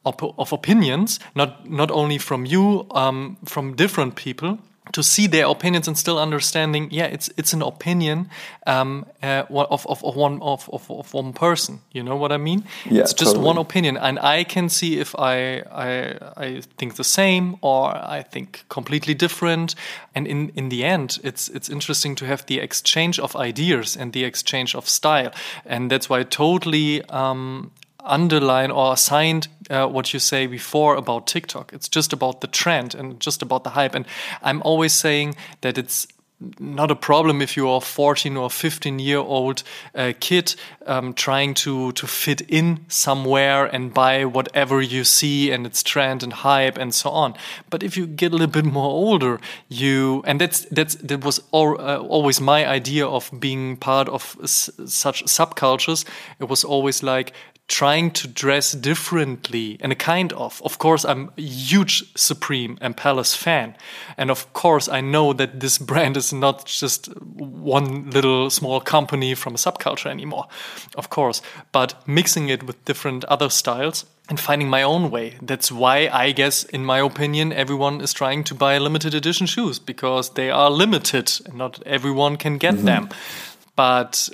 of 0.05 0.53
opinions, 0.53 1.19
not 1.33 1.67
not 1.67 1.89
only 1.89 2.19
from 2.19 2.45
you, 2.45 2.85
um, 2.91 3.37
from 3.43 3.75
different 3.75 4.15
people 4.15 4.59
to 4.91 5.03
see 5.03 5.27
their 5.27 5.45
opinions 5.45 5.87
and 5.87 5.97
still 5.97 6.19
understanding 6.19 6.87
yeah 6.91 7.05
it's 7.05 7.29
it's 7.37 7.53
an 7.53 7.61
opinion 7.61 8.29
um, 8.65 9.05
uh, 9.23 9.43
of, 9.49 9.85
of, 9.87 10.03
of 10.03 10.15
one 10.15 10.41
of, 10.41 10.69
of, 10.71 10.91
of 10.91 11.13
one 11.13 11.33
person. 11.33 11.79
You 11.91 12.03
know 12.03 12.15
what 12.15 12.31
i 12.31 12.37
mean? 12.37 12.63
Yeah, 12.85 13.01
it's 13.01 13.13
just 13.13 13.31
totally. 13.31 13.45
one 13.45 13.57
opinion. 13.57 13.97
And 13.97 14.19
i 14.19 14.43
can 14.43 14.69
see 14.69 14.99
if 14.99 15.15
I, 15.15 15.59
I 15.71 16.17
i 16.37 16.61
think 16.77 16.95
the 16.95 17.03
same 17.03 17.55
or 17.61 17.95
i 17.95 18.23
think 18.23 18.65
completely 18.69 19.13
different. 19.13 19.75
And 20.15 20.27
in 20.27 20.51
in 20.55 20.69
the 20.69 20.83
end 20.83 21.19
it's 21.23 21.49
it's 21.49 21.69
interesting 21.69 22.15
to 22.15 22.25
have 22.25 22.45
the 22.45 22.59
exchange 22.59 23.19
of 23.19 23.35
ideas 23.35 23.97
and 23.97 24.13
the 24.13 24.23
exchange 24.23 24.75
of 24.75 24.87
style. 24.87 25.31
And 25.65 25.91
that's 25.91 26.09
why 26.09 26.19
I 26.19 26.23
totally 26.23 27.03
um, 27.09 27.71
underline 28.07 28.71
or 28.71 28.97
signed 28.97 29.47
uh, 29.69 29.87
what 29.87 30.13
you 30.13 30.19
say 30.19 30.47
before 30.47 30.95
about 30.95 31.27
TikTok. 31.27 31.73
It's 31.73 31.89
just 31.89 32.13
about 32.13 32.41
the 32.41 32.47
trend 32.47 32.95
and 32.95 33.19
just 33.19 33.41
about 33.41 33.63
the 33.63 33.71
hype. 33.71 33.95
And 33.95 34.05
I'm 34.41 34.61
always 34.63 34.93
saying 34.93 35.35
that 35.61 35.77
it's 35.77 36.07
not 36.59 36.91
a 36.91 36.95
problem 36.95 37.41
if 37.41 37.57
you're 37.57 37.77
a 37.77 37.81
14 37.81 38.37
or 38.37 38.49
15 38.49 38.99
year 38.99 39.17
old 39.17 39.63
uh, 39.95 40.13
kid 40.19 40.55
um, 40.85 41.13
trying 41.13 41.55
to 41.55 41.91
to 41.93 42.05
fit 42.05 42.41
in 42.41 42.85
somewhere 42.87 43.65
and 43.65 43.91
buy 43.91 44.23
whatever 44.23 44.79
you 44.79 45.03
see 45.03 45.51
and 45.51 45.65
its 45.65 45.81
trend 45.81 46.21
and 46.21 46.33
hype 46.33 46.77
and 46.77 46.93
so 46.93 47.09
on 47.09 47.33
but 47.71 47.81
if 47.81 47.97
you 47.97 48.05
get 48.05 48.31
a 48.31 48.35
little 48.35 48.61
bit 48.61 48.65
more 48.65 48.91
older 48.91 49.39
you 49.67 50.21
and 50.27 50.39
that's 50.39 50.61
that's 50.65 50.93
that 50.95 51.25
was 51.25 51.41
all, 51.51 51.81
uh, 51.81 51.97
always 51.97 52.39
my 52.39 52.67
idea 52.67 53.07
of 53.07 53.31
being 53.39 53.75
part 53.75 54.07
of 54.07 54.37
such 54.45 55.25
subcultures 55.25 56.05
it 56.39 56.47
was 56.47 56.63
always 56.63 57.01
like 57.01 57.33
trying 57.67 58.11
to 58.11 58.27
dress 58.27 58.71
differently 58.71 59.77
and 59.81 59.91
a 59.91 59.95
kind 59.95 60.31
of. 60.33 60.61
Of 60.63 60.77
course 60.77 61.03
i'm 61.05 61.31
a 61.37 61.41
huge 61.41 62.13
supreme 62.15 62.77
and 62.81 62.95
palace 62.95 63.35
fan. 63.35 63.75
And 64.17 64.31
of 64.31 64.51
course 64.53 64.87
i 64.87 65.01
know 65.01 65.33
that 65.33 65.59
this 65.59 65.77
brand 65.89 66.17
is 66.17 66.31
not 66.31 66.65
just 66.65 67.07
one 67.07 68.09
little 68.11 68.49
small 68.49 68.79
company 68.79 69.35
from 69.35 69.53
a 69.53 69.57
subculture 69.57 70.09
anymore 70.09 70.47
of 70.95 71.09
course 71.09 71.41
but 71.71 72.07
mixing 72.07 72.49
it 72.49 72.63
with 72.63 72.83
different 72.85 73.25
other 73.25 73.49
styles 73.49 74.05
and 74.29 74.39
finding 74.39 74.69
my 74.69 74.83
own 74.83 75.09
way. 75.09 75.37
That's 75.41 75.71
why 75.71 76.09
i 76.11 76.31
guess 76.31 76.63
in 76.63 76.85
my 76.85 76.99
opinion 76.99 77.53
everyone 77.53 78.01
is 78.01 78.13
trying 78.13 78.43
to 78.45 78.55
buy 78.55 78.77
limited 78.77 79.13
edition 79.13 79.47
shoes 79.47 79.79
because 79.79 80.31
they 80.31 80.49
are 80.49 80.69
limited 80.69 81.31
and 81.45 81.55
not 81.55 81.81
everyone 81.85 82.37
can 82.37 82.57
get 82.57 82.75
mm 82.75 82.79
-hmm. 82.79 82.85
them. 82.85 83.09
But 83.75 84.29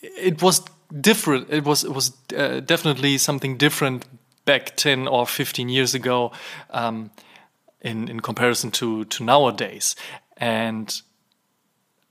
it 0.00 0.42
was 0.42 0.62
different. 1.00 1.50
It 1.50 1.64
was 1.64 1.84
it 1.84 1.92
was 1.92 2.12
uh, 2.36 2.60
definitely 2.60 3.18
something 3.18 3.56
different 3.56 4.04
back 4.44 4.76
ten 4.76 5.08
or 5.08 5.26
fifteen 5.26 5.68
years 5.68 5.94
ago, 5.94 6.32
um, 6.70 7.10
in 7.80 8.08
in 8.08 8.20
comparison 8.20 8.70
to 8.72 9.04
to 9.04 9.24
nowadays. 9.24 9.96
And 10.36 11.02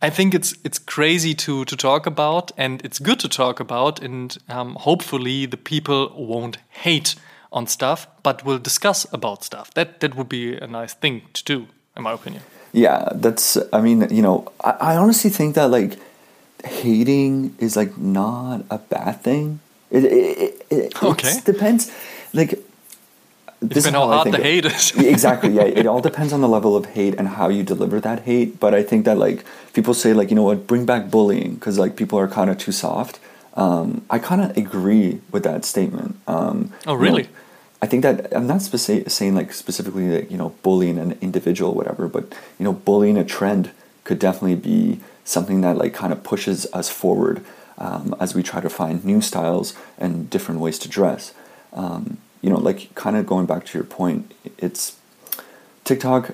I 0.02 0.10
think 0.10 0.34
it's 0.34 0.56
it's 0.64 0.80
crazy 0.80 1.34
to 1.36 1.66
to 1.66 1.76
talk 1.76 2.06
about, 2.06 2.52
and 2.58 2.82
it's 2.86 3.00
good 3.00 3.20
to 3.20 3.30
talk 3.30 3.60
about, 3.60 4.02
and 4.04 4.38
um, 4.48 4.76
hopefully 4.76 5.48
the 5.48 5.58
people 5.58 6.12
won't 6.16 6.58
hate 6.70 7.16
on 7.52 7.68
stuff, 7.68 8.08
but 8.24 8.46
will 8.46 8.60
discuss 8.60 9.08
about 9.12 9.44
stuff. 9.44 9.74
That 9.74 10.00
that 10.00 10.16
would 10.16 10.30
be 10.30 10.56
a 10.56 10.68
nice 10.68 10.94
thing 10.94 11.22
to 11.34 11.44
do, 11.44 11.68
in 11.96 12.04
my 12.04 12.14
opinion. 12.14 12.44
Yeah, 12.74 13.10
that's. 13.16 13.58
I 13.74 13.82
mean, 13.82 14.08
you 14.12 14.22
know, 14.22 14.52
I, 14.64 14.94
I 14.94 14.98
honestly 14.98 15.32
think 15.32 15.56
that 15.56 15.72
like 15.72 15.98
hating 16.64 17.56
is 17.60 17.76
like 17.76 17.98
not 17.98 18.66
a 18.70 18.78
bad 18.78 19.22
thing. 19.22 19.60
It 19.90 20.04
it, 20.04 20.66
it, 20.70 21.04
okay. 21.04 21.40
depends. 21.46 21.92
Like 22.34 22.60
this 23.60 23.86
is 23.86 23.92
how, 23.92 24.08
how 24.08 24.24
hard 24.24 24.32
the 24.32 24.38
hate 24.38 24.66
is. 24.66 24.92
exactly. 24.96 25.54
Yeah. 25.54 25.64
It 25.78 25.88
all 25.88 26.02
depends 26.02 26.34
on 26.34 26.42
the 26.42 26.48
level 26.48 26.76
of 26.76 26.86
hate 26.88 27.16
and 27.16 27.28
how 27.28 27.50
you 27.50 27.64
deliver 27.64 28.00
that 28.02 28.24
hate. 28.24 28.60
But 28.60 28.74
I 28.74 28.84
think 28.84 29.06
that 29.06 29.18
like 29.18 29.46
people 29.74 29.94
say 29.94 30.14
like 30.14 30.30
you 30.30 30.36
know 30.36 30.44
what, 30.44 30.68
bring 30.68 30.86
back 30.86 31.10
bullying 31.10 31.56
because 31.56 31.80
like 31.80 31.96
people 31.96 32.20
are 32.20 32.28
kind 32.28 32.50
of 32.50 32.58
too 32.58 32.72
soft. 32.72 33.20
Um, 33.56 34.06
I 34.10 34.20
kind 34.20 34.42
of 34.42 34.56
agree 34.56 35.22
with 35.32 35.44
that 35.44 35.66
statement. 35.66 36.20
Um, 36.28 36.74
oh, 36.86 36.94
really? 36.94 37.24
You 37.24 37.28
know, 37.30 37.34
I 37.82 37.88
think 37.88 38.04
that 38.04 38.36
I'm 38.36 38.48
not 38.48 38.58
speci- 38.58 39.10
saying 39.10 39.36
like 39.36 39.54
specifically 39.54 40.10
that 40.10 40.32
you 40.32 40.38
know 40.38 40.50
bullying 40.64 40.98
an 40.98 41.18
individual, 41.22 41.74
whatever, 41.74 42.08
but 42.08 42.34
you 42.60 42.66
know 42.66 42.74
bullying 42.74 43.18
a 43.18 43.24
trend 43.24 43.72
could 44.04 44.20
definitely 44.20 44.56
be 44.56 45.00
something 45.28 45.60
that 45.62 45.78
like 45.78 45.94
kind 45.94 46.14
of 46.14 46.24
pushes 46.24 46.66
us 46.74 46.90
forward 46.90 47.44
um, 47.78 48.16
as 48.20 48.34
we 48.34 48.42
try 48.42 48.62
to 48.62 48.70
find 48.70 49.04
new 49.04 49.22
styles 49.22 49.74
and 49.98 50.30
different 50.30 50.62
ways 50.62 50.80
to 50.80 50.90
dress. 50.90 51.34
Um, 51.74 52.18
you 52.42 52.50
know, 52.50 52.58
like 52.58 52.96
kind 52.96 53.18
of 53.18 53.28
going 53.28 53.46
back 53.46 53.66
to 53.66 53.78
your 53.78 53.86
point, 53.86 54.34
it's 54.58 54.98
TikTok 55.84 56.32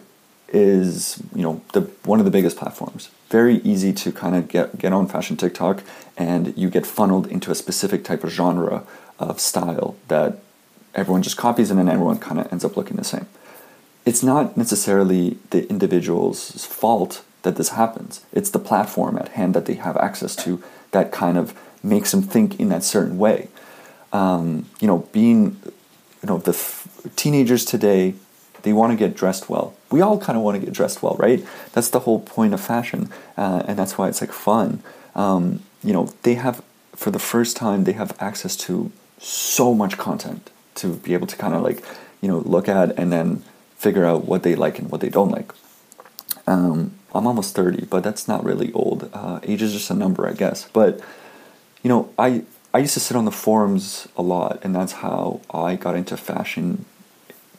is 0.50 1.22
you 1.34 1.42
know 1.42 1.62
the 1.74 1.82
one 2.06 2.20
of 2.20 2.26
the 2.26 2.32
biggest 2.32 2.56
platforms. 2.58 3.10
Very 3.30 3.56
easy 3.58 3.92
to 3.94 4.12
kind 4.12 4.36
of 4.36 4.48
get 4.48 4.78
get 4.78 4.94
on 4.94 5.08
fashion 5.08 5.36
TikTok, 5.38 5.84
and 6.16 6.56
you 6.56 6.70
get 6.70 6.86
funneled 6.86 7.28
into 7.28 7.50
a 7.52 7.56
specific 7.56 8.04
type 8.04 8.24
of 8.24 8.30
genre 8.30 8.84
of 9.18 9.40
style 9.40 9.96
that 10.08 10.40
everyone 10.94 11.24
just 11.24 11.38
copies, 11.38 11.72
and 11.72 11.80
then 11.80 11.90
everyone 11.90 12.20
kind 12.20 12.40
of 12.40 12.52
ends 12.54 12.64
up 12.64 12.78
looking 12.78 12.98
the 12.98 13.04
same. 13.04 13.26
It's 14.06 14.22
not 14.22 14.56
necessarily 14.56 15.38
the 15.50 15.68
individual's 15.70 16.66
fault 16.66 17.24
that 17.44 17.56
this 17.56 17.70
happens. 17.70 18.26
It's 18.32 18.50
the 18.50 18.60
platform 18.60 19.18
at 19.18 19.30
hand 19.30 19.54
that 19.54 19.66
they 19.66 19.76
have 19.76 19.96
access 19.98 20.36
to 20.38 20.62
that 20.92 21.12
kind 21.12 21.38
of 21.38 21.58
makes 21.84 22.12
them 22.12 22.22
think 22.22 22.60
in 22.60 22.70
that 22.70 22.84
certain 22.84 23.18
way. 23.18 23.50
Um, 24.12 24.66
you 24.80 24.88
know, 24.88 25.10
being, 25.12 25.58
you 26.22 26.28
know, 26.28 26.38
the 26.38 26.58
teenagers 27.16 27.66
today, 27.66 28.16
they 28.64 28.74
want 28.74 28.92
to 28.92 28.98
get 28.98 29.16
dressed 29.16 29.50
well. 29.50 29.76
We 29.92 30.02
all 30.02 30.18
kind 30.18 30.38
of 30.38 30.44
want 30.44 30.60
to 30.60 30.66
get 30.66 30.74
dressed 30.74 31.04
well, 31.04 31.16
right? 31.20 31.46
That's 31.74 31.90
the 31.90 32.00
whole 32.00 32.22
point 32.22 32.54
of 32.54 32.62
fashion, 32.62 33.10
uh, 33.38 33.64
and 33.68 33.78
that's 33.78 33.98
why 33.98 34.08
it's 34.08 34.22
like 34.22 34.32
fun. 34.32 34.82
Um, 35.16 35.62
you 35.84 35.94
know, 35.94 36.14
they 36.24 36.36
have, 36.36 36.64
for 36.96 37.12
the 37.12 37.20
first 37.20 37.58
time, 37.58 37.84
they 37.84 37.92
have 37.94 38.16
access 38.20 38.56
to 38.58 38.92
so 39.20 39.74
much 39.74 39.98
content 39.98 40.50
to 40.76 40.94
be 40.96 41.14
able 41.14 41.28
to 41.28 41.36
kind 41.36 41.54
of 41.54 41.62
like, 41.62 41.84
you 42.22 42.28
know, 42.28 42.40
look 42.40 42.70
at 42.70 42.98
and 42.98 43.12
then 43.12 43.44
figure 43.78 44.06
out 44.06 44.26
what 44.26 44.44
they 44.44 44.56
like 44.56 44.80
and 44.80 44.90
what 44.90 45.02
they 45.02 45.10
don't 45.10 45.30
like. 45.30 45.52
Um, 46.48 46.94
I'm 47.14 47.28
almost 47.28 47.56
30, 47.56 47.86
but 47.86 48.04
that's 48.04 48.28
not 48.28 48.44
really 48.44 48.72
old. 48.74 49.10
Uh, 49.14 49.40
age 49.44 49.62
is 49.62 49.74
just 49.74 49.90
a 49.90 49.94
number, 49.94 50.28
I 50.28 50.34
guess. 50.34 50.68
But, 50.74 51.00
you 51.84 51.90
know, 51.90 52.10
I, 52.18 52.44
I 52.74 52.80
used 52.80 52.96
to 52.96 53.00
sit 53.00 53.16
on 53.16 53.26
the 53.26 53.32
forums 53.32 54.08
a 54.18 54.22
lot, 54.22 54.60
and 54.64 54.76
that's 54.76 54.94
how 54.94 55.42
I 55.54 55.76
got 55.76 55.96
into 55.96 56.18
fashion. 56.18 56.86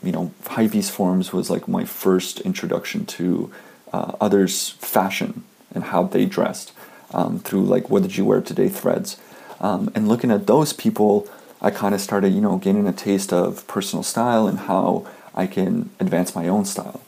You 0.02 0.12
know, 0.12 0.32
Hypebeast 0.42 0.90
forums 0.90 1.32
was 1.32 1.50
like 1.50 1.68
my 1.68 1.84
first 1.84 2.40
introduction 2.40 3.06
to 3.06 3.52
uh, 3.92 4.12
others' 4.20 4.70
fashion 4.70 5.44
and 5.72 5.84
how 5.84 6.02
they 6.02 6.24
dressed 6.24 6.72
um, 7.12 7.38
through 7.38 7.64
like 7.64 7.88
what 7.88 8.02
did 8.02 8.16
you 8.16 8.24
wear 8.24 8.40
today 8.40 8.68
threads. 8.68 9.16
Um, 9.60 9.90
and 9.94 10.08
looking 10.08 10.32
at 10.32 10.46
those 10.48 10.72
people, 10.72 11.28
I 11.60 11.70
kind 11.70 11.94
of 11.94 12.00
started, 12.00 12.34
you 12.34 12.40
know, 12.40 12.58
gaining 12.58 12.88
a 12.88 12.92
taste 12.92 13.32
of 13.32 13.66
personal 13.68 14.02
style 14.02 14.48
and 14.48 14.58
how 14.58 15.06
I 15.34 15.46
can 15.46 15.90
advance 16.00 16.34
my 16.34 16.48
own 16.48 16.64
style. 16.64 17.00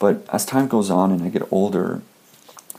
But 0.00 0.26
as 0.32 0.44
time 0.44 0.66
goes 0.66 0.90
on 0.90 1.12
and 1.12 1.22
I 1.22 1.28
get 1.28 1.46
older, 1.52 2.02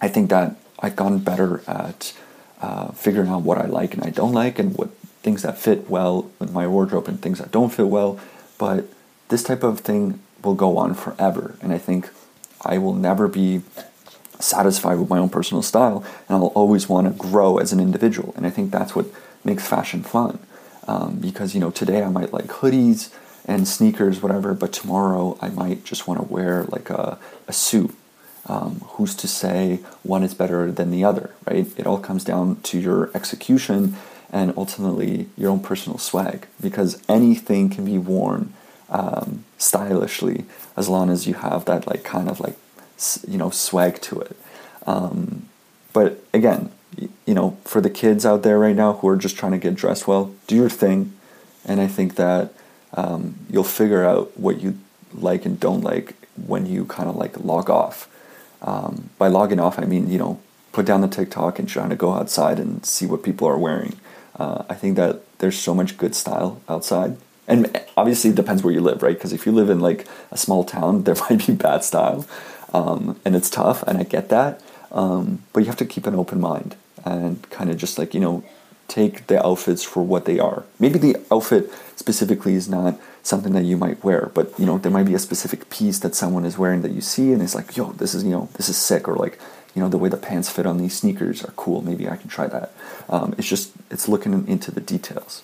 I 0.01 0.10
think 0.10 0.29
that 0.31 0.55
I've 0.79 0.97
gotten 0.97 1.19
better 1.19 1.62
at 1.67 2.13
uh, 2.62 2.91
figuring 2.91 3.29
out 3.29 3.43
what 3.43 3.57
I 3.57 3.67
like 3.67 3.93
and 3.93 4.03
I 4.03 4.10
don't 4.10 4.34
like, 4.34 4.60
and 4.60 4.75
what 4.77 4.89
things 5.23 5.43
that 5.43 5.57
fit 5.57 5.89
well 5.89 6.29
with 6.39 6.51
my 6.51 6.67
wardrobe 6.67 7.07
and 7.07 7.21
things 7.21 7.39
that 7.39 7.51
don't 7.51 7.69
fit 7.69 7.88
well. 7.88 8.19
But 8.57 8.86
this 9.29 9.43
type 9.43 9.63
of 9.63 9.79
thing 9.79 10.19
will 10.43 10.55
go 10.55 10.77
on 10.77 10.93
forever, 10.95 11.55
and 11.62 11.71
I 11.71 11.77
think 11.77 12.10
I 12.63 12.77
will 12.79 12.93
never 12.93 13.27
be 13.27 13.62
satisfied 14.39 14.97
with 14.97 15.10
my 15.10 15.19
own 15.19 15.29
personal 15.29 15.62
style, 15.62 16.03
and 16.27 16.38
I'll 16.38 16.47
always 16.47 16.89
want 16.89 17.07
to 17.07 17.13
grow 17.13 17.57
as 17.57 17.71
an 17.71 17.79
individual. 17.79 18.34
And 18.36 18.45
I 18.45 18.49
think 18.49 18.71
that's 18.71 18.95
what 18.95 19.05
makes 19.43 19.67
fashion 19.67 20.01
fun, 20.01 20.39
um, 20.88 21.17
because 21.17 21.53
you 21.53 21.62
know 21.62 21.71
today 21.71 22.01
I 22.03 22.10
might 22.10 22.34
like 22.34 22.47
hoodies 22.47 23.13
and 23.51 23.67
sneakers, 23.67 24.21
whatever. 24.21 24.53
But 24.53 24.71
tomorrow 24.71 25.37
I 25.41 25.49
might 25.49 25.83
just 25.83 26.07
want 26.07 26.19
to 26.19 26.33
wear 26.33 26.63
like 26.63 26.89
a, 26.89 27.19
a 27.47 27.53
suit. 27.53 27.95
Um, 28.47 28.81
who's 28.93 29.13
to 29.15 29.27
say 29.27 29.81
one 30.01 30.23
is 30.23 30.33
better 30.33 30.71
than 30.71 30.89
the 30.89 31.03
other, 31.03 31.29
right? 31.47 31.67
It 31.77 31.85
all 31.85 31.99
comes 31.99 32.23
down 32.23 32.59
to 32.63 32.79
your 32.79 33.11
execution 33.13 33.95
and 34.31 34.51
ultimately 34.57 35.29
your 35.37 35.51
own 35.51 35.59
personal 35.59 35.99
swag 35.99 36.47
because 36.59 36.99
anything 37.07 37.69
can 37.69 37.85
be 37.85 37.99
worn 37.99 38.53
um, 38.89 39.45
stylishly 39.59 40.45
as 40.75 40.89
long 40.89 41.11
as 41.11 41.27
you 41.27 41.35
have 41.35 41.65
that 41.65 41.85
like 41.85 42.03
kind 42.03 42.27
of 42.27 42.39
like 42.39 42.55
you 43.27 43.37
know 43.37 43.51
swag 43.51 44.01
to 44.01 44.19
it. 44.19 44.35
Um, 44.87 45.47
but 45.93 46.23
again, 46.33 46.71
you 47.27 47.35
know, 47.35 47.57
for 47.63 47.79
the 47.79 47.91
kids 47.91 48.25
out 48.25 48.41
there 48.41 48.57
right 48.57 48.75
now 48.75 48.93
who 48.93 49.07
are 49.07 49.17
just 49.17 49.37
trying 49.37 49.51
to 49.51 49.59
get 49.59 49.75
dressed 49.75 50.07
well, 50.07 50.33
do 50.47 50.55
your 50.55 50.69
thing, 50.69 51.13
and 51.63 51.79
I 51.79 51.85
think 51.85 52.15
that 52.15 52.53
um, 52.93 53.36
you'll 53.49 53.63
figure 53.63 54.04
out 54.04 54.38
what 54.38 54.62
you 54.62 54.77
like 55.13 55.45
and 55.45 55.60
don't 55.60 55.82
like 55.82 56.15
when 56.45 56.65
you 56.65 56.86
kind 56.86 57.10
of 57.10 57.15
like 57.15 57.38
log 57.43 57.69
off. 57.69 58.08
Um, 58.62 59.10
by 59.17 59.27
logging 59.27 59.60
off, 59.60 59.80
I 59.80 59.86
mean, 59.86 60.10
you 60.10 60.17
know, 60.17 60.39
put 60.71 60.86
down 60.86 61.01
the 61.01 61.08
TikTok 61.08 61.60
and 61.60 61.67
trying 61.67 61.89
to 61.89 61.95
go 61.95 62.13
outside 62.13 62.60
and 62.60 62.86
see 62.86 63.06
what 63.06 63.23
people 63.23 63.47
are 63.47 63.58
wearing. 63.58 63.99
Uh, 64.38 64.63
I 64.69 64.75
think 64.75 64.95
that 64.97 65.21
there's 65.39 65.58
so 65.58 65.73
much 65.73 65.97
good 65.97 66.15
style 66.15 66.62
outside. 66.69 67.17
And 67.47 67.82
obviously, 67.97 68.30
it 68.30 68.36
depends 68.36 68.63
where 68.63 68.73
you 68.73 68.82
live, 68.82 69.04
right? 69.04 69.15
Because 69.15 69.34
if 69.34 69.45
you 69.45 69.51
live 69.51 69.69
in 69.69 69.80
like 69.80 70.08
a 70.32 70.38
small 70.38 70.63
town, 70.63 71.04
there 71.06 71.15
might 71.15 71.45
be 71.45 71.54
bad 71.54 71.84
style. 71.84 72.25
Um, 72.73 73.19
and 73.25 73.36
it's 73.36 73.49
tough, 73.49 73.84
and 73.84 73.97
I 73.97 74.04
get 74.04 74.30
that. 74.30 74.62
Um, 74.91 75.43
but 75.51 75.62
you 75.62 75.65
have 75.67 75.77
to 75.77 75.86
keep 75.86 76.06
an 76.06 76.15
open 76.15 76.39
mind 76.39 76.75
and 77.04 77.49
kind 77.49 77.69
of 77.69 77.77
just 77.77 77.97
like, 77.97 78.13
you 78.13 78.19
know, 78.19 78.43
take 78.91 79.27
the 79.27 79.43
outfits 79.45 79.84
for 79.84 80.04
what 80.04 80.25
they 80.25 80.38
are. 80.38 80.65
Maybe 80.77 80.99
the 80.99 81.15
outfit 81.32 81.71
specifically 81.95 82.56
is 82.56 82.67
not 82.67 82.99
something 83.23 83.54
that 83.54 83.63
you 83.63 83.77
might 83.77 84.04
wear, 84.04 84.32
but 84.34 84.47
you 84.60 84.65
know 84.65 84.77
there 84.77 84.91
might 84.91 85.06
be 85.12 85.13
a 85.13 85.27
specific 85.30 85.69
piece 85.69 85.99
that 85.99 86.13
someone 86.13 86.45
is 86.45 86.58
wearing 86.58 86.82
that 86.82 86.91
you 86.91 87.01
see 87.01 87.32
and 87.32 87.41
it's 87.41 87.56
like, 87.56 87.77
yo, 87.77 87.93
this 87.93 88.13
is 88.13 88.23
you 88.23 88.32
know 88.36 88.49
this 88.58 88.67
is 88.67 88.77
sick, 88.77 89.08
or 89.08 89.15
like 89.15 89.39
you 89.73 89.82
know 89.82 89.89
the 89.89 89.97
way 89.97 90.10
the 90.10 90.17
pants 90.17 90.49
fit 90.49 90.65
on 90.65 90.77
these 90.77 90.95
sneakers 91.01 91.43
are 91.43 91.54
cool. 91.56 91.82
Maybe 91.82 92.10
I 92.10 92.17
can 92.17 92.30
try 92.30 92.47
that. 92.47 92.73
Um, 93.10 93.34
it's 93.38 93.47
just 93.47 93.71
it's 93.89 94.08
looking 94.10 94.34
into 94.47 94.71
the 94.71 94.82
details. 94.82 95.43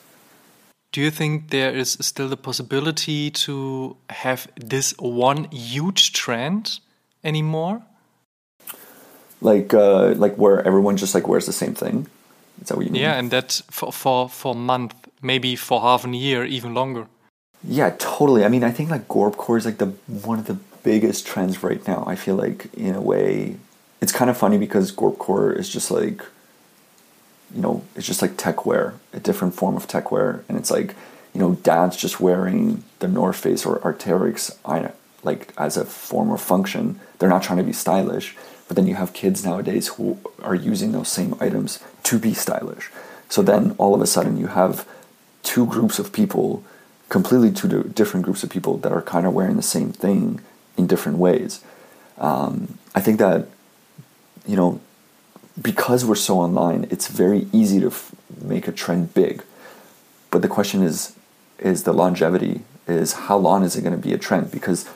Do 0.91 1.01
you 1.01 1.11
think 1.11 1.49
there 1.49 1.73
is 1.75 1.97
still 2.01 2.29
the 2.29 2.37
possibility 2.37 3.31
to 3.45 3.95
have 4.09 4.47
this 4.55 4.93
one 4.99 5.45
huge 5.51 6.11
trend 6.11 6.79
anymore? 7.23 7.81
Like 9.39 9.73
uh, 9.73 10.15
like 10.23 10.35
where 10.35 10.59
everyone 10.67 10.97
just 10.97 11.15
like 11.15 11.27
wears 11.27 11.45
the 11.45 11.53
same 11.63 11.75
thing. 11.75 12.07
Is 12.61 12.67
that 12.67 12.77
what 12.77 12.85
you 12.85 12.91
mean? 12.91 13.01
Yeah, 13.01 13.17
and 13.19 13.31
that 13.31 13.61
for 13.69 13.91
for 13.91 14.29
for 14.29 14.53
a 14.53 14.57
month, 14.57 14.95
maybe 15.21 15.55
for 15.55 15.81
half 15.81 16.05
a 16.05 16.09
year, 16.09 16.45
even 16.45 16.73
longer. 16.73 17.07
Yeah, 17.63 17.95
totally. 17.97 18.45
I 18.45 18.49
mean, 18.49 18.63
I 18.63 18.71
think 18.71 18.89
like 18.89 19.07
gorpcore 19.07 19.57
is 19.57 19.65
like 19.65 19.77
the 19.77 19.87
one 20.07 20.39
of 20.39 20.45
the 20.45 20.57
biggest 20.83 21.27
trends 21.27 21.63
right 21.63 21.85
now. 21.87 22.03
I 22.07 22.15
feel 22.15 22.35
like 22.35 22.73
in 22.73 22.95
a 22.95 23.01
way, 23.01 23.57
it's 24.01 24.11
kind 24.11 24.29
of 24.29 24.37
funny 24.37 24.57
because 24.57 24.91
gorpcore 24.91 25.57
is 25.57 25.69
just 25.69 25.91
like, 25.91 26.21
you 27.53 27.61
know, 27.61 27.83
it's 27.95 28.07
just 28.07 28.21
like 28.21 28.37
tech 28.37 28.65
wear, 28.65 28.93
a 29.13 29.19
different 29.19 29.53
form 29.55 29.75
of 29.75 29.87
tech 29.87 30.11
wear, 30.11 30.43
and 30.47 30.57
it's 30.57 30.71
like, 30.71 30.95
you 31.33 31.39
know, 31.41 31.55
dads 31.55 31.97
just 31.97 32.19
wearing 32.19 32.83
the 32.99 33.07
North 33.07 33.37
Face 33.37 33.65
or 33.65 33.79
Arc'teryx, 33.79 34.55
like 35.23 35.53
as 35.57 35.77
a 35.77 35.85
form 35.85 36.31
of 36.31 36.41
function. 36.41 36.99
They're 37.19 37.29
not 37.29 37.43
trying 37.43 37.57
to 37.57 37.63
be 37.63 37.73
stylish 37.73 38.35
but 38.67 38.75
then 38.75 38.87
you 38.87 38.95
have 38.95 39.13
kids 39.13 39.45
nowadays 39.45 39.87
who 39.89 40.17
are 40.41 40.55
using 40.55 40.91
those 40.91 41.09
same 41.09 41.35
items 41.39 41.79
to 42.03 42.19
be 42.19 42.33
stylish. 42.33 42.91
So 43.29 43.41
then 43.41 43.75
all 43.77 43.95
of 43.95 44.01
a 44.01 44.07
sudden 44.07 44.37
you 44.37 44.47
have 44.47 44.87
two 45.43 45.65
groups 45.65 45.99
of 45.99 46.11
people, 46.11 46.63
completely 47.09 47.51
two 47.51 47.83
different 47.83 48.25
groups 48.25 48.43
of 48.43 48.49
people 48.49 48.77
that 48.79 48.91
are 48.91 49.01
kind 49.01 49.25
of 49.25 49.33
wearing 49.33 49.55
the 49.55 49.63
same 49.63 49.91
thing 49.91 50.41
in 50.77 50.87
different 50.87 51.17
ways. 51.17 51.63
Um, 52.17 52.77
I 52.93 53.01
think 53.01 53.19
that, 53.19 53.47
you 54.45 54.55
know, 54.55 54.81
because 55.61 56.05
we're 56.05 56.15
so 56.15 56.39
online, 56.39 56.87
it's 56.89 57.07
very 57.07 57.47
easy 57.51 57.79
to 57.79 57.87
f- 57.87 58.13
make 58.41 58.67
a 58.67 58.71
trend 58.71 59.13
big. 59.13 59.43
But 60.29 60.41
the 60.41 60.47
question 60.47 60.83
is, 60.83 61.15
is 61.59 61.83
the 61.83 61.93
longevity, 61.93 62.61
is 62.87 63.13
how 63.13 63.37
long 63.37 63.63
is 63.63 63.75
it 63.75 63.81
going 63.81 63.95
to 63.95 64.01
be 64.01 64.13
a 64.13 64.17
trend? 64.17 64.51
Because 64.51 64.87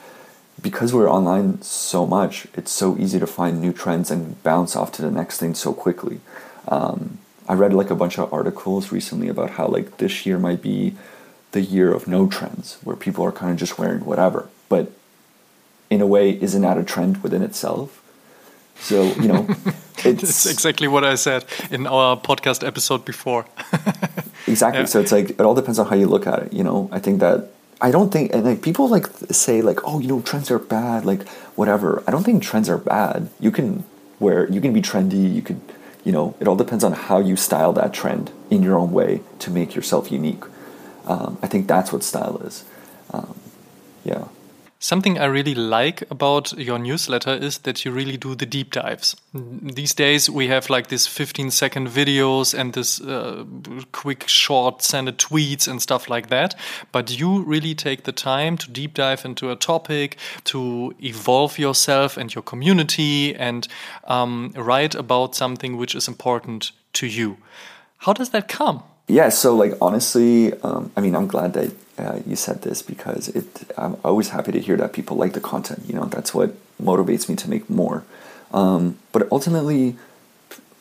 because 0.62 0.93
we're 0.93 1.10
online 1.10 1.62
so 1.62 2.06
much, 2.06 2.47
it's 2.54 2.71
so 2.71 2.97
easy 2.97 3.19
to 3.19 3.28
find 3.28 3.60
new 3.60 3.74
trends 3.74 4.12
and 4.12 4.41
bounce 4.43 4.76
off 4.76 4.91
to 4.93 5.02
the 5.02 5.12
next 5.12 5.39
thing 5.39 5.56
so 5.56 5.74
quickly. 5.74 6.19
Um, 6.67 7.19
I 7.47 7.54
read 7.54 7.74
like 7.74 7.89
a 7.89 7.95
bunch 7.95 8.17
of 8.17 8.32
articles 8.32 8.91
recently 8.91 9.28
about 9.28 9.52
how 9.52 9.67
like 9.67 9.97
this 9.97 10.26
year 10.26 10.38
might 10.38 10.62
be 10.62 10.95
the 11.52 11.62
year 11.62 11.93
of 11.93 12.08
no 12.08 12.28
trends, 12.28 12.78
where 12.84 12.95
people 12.95 13.26
are 13.26 13.32
kind 13.32 13.52
of 13.52 13.58
just 13.58 13.78
wearing 13.78 14.06
whatever. 14.06 14.47
But 14.69 14.91
in 15.89 16.02
a 16.02 16.08
way, 16.08 16.32
isn't 16.41 16.62
that 16.62 16.78
a 16.78 16.84
trend 16.84 17.24
within 17.24 17.41
itself? 17.41 18.02
So 18.80 19.04
you 19.15 19.28
know, 19.28 19.47
it's 20.06 20.45
exactly 20.45 20.88
what 20.88 21.04
I 21.04 21.15
said 21.15 21.45
in 21.69 21.88
our 21.88 22.15
podcast 22.15 22.65
episode 22.65 23.04
before. 23.04 23.45
exactly. 24.47 24.82
Yeah. 24.82 24.86
So 24.86 25.00
it's 25.00 25.12
like 25.12 25.32
it 25.32 25.41
all 25.41 25.56
depends 25.56 25.80
on 25.80 25.88
how 25.88 25.95
you 25.95 26.08
look 26.08 26.28
at 26.28 26.39
it. 26.43 26.54
You 26.54 26.63
know, 26.63 26.89
I 26.91 27.00
think 27.00 27.19
that 27.19 27.50
I 27.82 27.91
don't 27.91 28.12
think 28.12 28.34
and 28.34 28.44
like 28.44 28.62
people 28.62 28.88
like 28.88 29.08
say 29.32 29.62
like 29.62 29.80
oh 29.84 30.00
you 30.00 30.08
know 30.08 30.22
trends 30.22 30.52
are 30.52 30.60
bad 30.60 31.06
like 31.06 31.28
whatever. 31.56 32.04
I 32.08 32.12
don't 32.12 32.24
think 32.24 32.44
trends 32.44 32.70
are 32.70 32.78
bad. 32.78 33.30
You 33.39 33.52
can 33.52 33.84
wear 34.20 34.50
you 34.50 34.62
can 34.62 34.74
be 34.74 34.82
trendy. 34.82 35.34
You 35.34 35.41
could 35.41 35.62
you 36.04 36.12
know, 36.12 36.36
it 36.39 36.48
all 36.48 36.56
depends 36.56 36.84
on 36.84 36.94
how 36.94 37.20
you 37.20 37.36
style 37.36 37.74
that 37.74 37.94
trend 37.94 38.32
in 38.50 38.63
your 38.63 38.78
own 38.78 38.91
way 38.91 39.22
to 39.39 39.52
make 39.52 39.76
yourself 39.76 40.12
unique. 40.12 40.44
Um, 41.06 41.38
I 41.41 41.48
think 41.48 41.67
that's 41.67 41.91
what 41.94 42.04
style 42.04 42.38
is. 42.38 42.65
Um. 43.13 43.40
Something 44.84 45.20
I 45.20 45.26
really 45.26 45.54
like 45.54 46.02
about 46.10 46.54
your 46.58 46.80
newsletter 46.80 47.36
is 47.36 47.60
that 47.60 47.86
you 47.86 47.91
really 47.91 48.17
do 48.17 48.34
the 48.34 48.48
deep 48.48 48.72
dives. 48.72 49.15
These 49.32 49.94
days 49.94 50.28
we 50.28 50.48
have 50.48 50.72
like 50.72 50.88
these 50.88 51.06
15 51.06 51.52
second 51.52 51.88
videos 51.88 52.58
and 52.58 52.74
this 52.74 53.00
uh, 53.00 53.46
quick 53.91 54.28
short 54.28 54.82
sended 54.82 55.20
tweets 55.20 55.67
and 55.67 55.80
stuff 55.80 56.10
like 56.10 56.30
that. 56.30 56.56
But 56.91 57.20
you 57.20 57.44
really 57.44 57.76
take 57.76 58.06
the 58.06 58.12
time 58.12 58.58
to 58.58 58.72
deep 58.72 58.96
dive 58.96 59.24
into 59.24 59.52
a 59.52 59.56
topic, 59.56 60.17
to 60.46 60.96
evolve 61.00 61.60
yourself 61.60 62.17
and 62.17 62.34
your 62.34 62.41
community 62.41 63.36
and 63.36 63.67
um, 64.06 64.52
write 64.56 64.96
about 64.96 65.36
something 65.36 65.78
which 65.78 65.94
is 65.94 66.08
important 66.08 66.72
to 66.94 67.06
you. 67.06 67.38
How 67.98 68.13
does 68.13 68.32
that 68.32 68.48
come? 68.48 68.82
Yeah, 69.08 69.30
so 69.30 69.56
like 69.56 69.74
honestly, 69.80 70.54
um, 70.63 70.91
I 70.98 71.02
mean, 71.02 71.15
I'm 71.15 71.28
glad 71.28 71.54
that 71.54 71.72
uh, 72.02 72.20
you 72.26 72.36
said 72.36 72.64
this 72.64 72.82
because 72.82 73.30
it. 73.30 73.46
I'm 73.78 73.96
always 74.04 74.30
happy 74.30 74.52
to 74.52 74.60
hear 74.60 74.78
that 74.78 74.94
people 74.94 75.16
like 75.18 75.34
the 75.34 75.40
content. 75.54 75.84
You 75.88 75.96
know, 75.96 76.06
that's 76.06 76.34
what 76.34 76.56
motivates 76.82 77.30
me 77.30 77.36
to 77.36 77.50
make 77.50 77.70
more. 77.70 78.04
Um, 78.52 78.98
but 79.12 79.22
ultimately, 79.32 79.96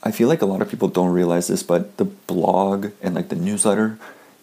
I 0.03 0.11
feel 0.11 0.29
like 0.29 0.43
a 0.43 0.47
lot 0.47 0.63
of 0.63 0.71
people 0.71 0.89
don't 0.89 1.13
realize 1.13 1.47
this, 1.49 1.63
but 1.63 1.97
the 1.99 2.07
blog 2.07 2.93
and 3.03 3.15
like 3.15 3.29
the 3.29 3.37
newsletter 3.37 3.99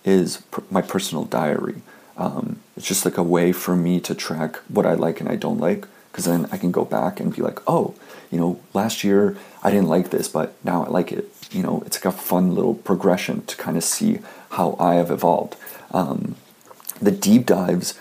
is 0.05 0.41
my 0.69 0.81
personal 0.81 1.25
diary. 1.25 1.81
Um, 2.15 2.59
it's 2.75 2.87
just 2.87 3.05
like 3.05 3.17
a 3.17 3.23
way 3.23 3.51
for 3.51 3.75
me 3.75 3.99
to 4.01 4.15
track 4.15 4.57
what 4.69 4.85
I 4.85 4.93
like 4.93 5.19
and 5.19 5.29
I 5.29 5.35
don't 5.35 5.59
like, 5.59 5.85
because 6.11 6.25
then 6.25 6.47
I 6.51 6.57
can 6.57 6.71
go 6.71 6.85
back 6.85 7.19
and 7.19 7.35
be 7.35 7.41
like, 7.41 7.59
oh, 7.67 7.95
you 8.31 8.39
know, 8.39 8.59
last 8.73 9.03
year 9.03 9.37
I 9.63 9.71
didn't 9.71 9.87
like 9.87 10.09
this, 10.09 10.27
but 10.27 10.53
now 10.63 10.83
I 10.85 10.89
like 10.89 11.11
it. 11.11 11.25
You 11.51 11.63
know, 11.63 11.83
it's 11.85 11.97
like 11.97 12.13
a 12.13 12.17
fun 12.17 12.55
little 12.55 12.75
progression 12.75 13.45
to 13.45 13.55
kind 13.55 13.77
of 13.77 13.83
see 13.83 14.19
how 14.51 14.75
I 14.79 14.95
have 14.95 15.11
evolved. 15.11 15.55
Um, 15.91 16.35
the 17.01 17.11
deep 17.11 17.45
dives 17.45 17.99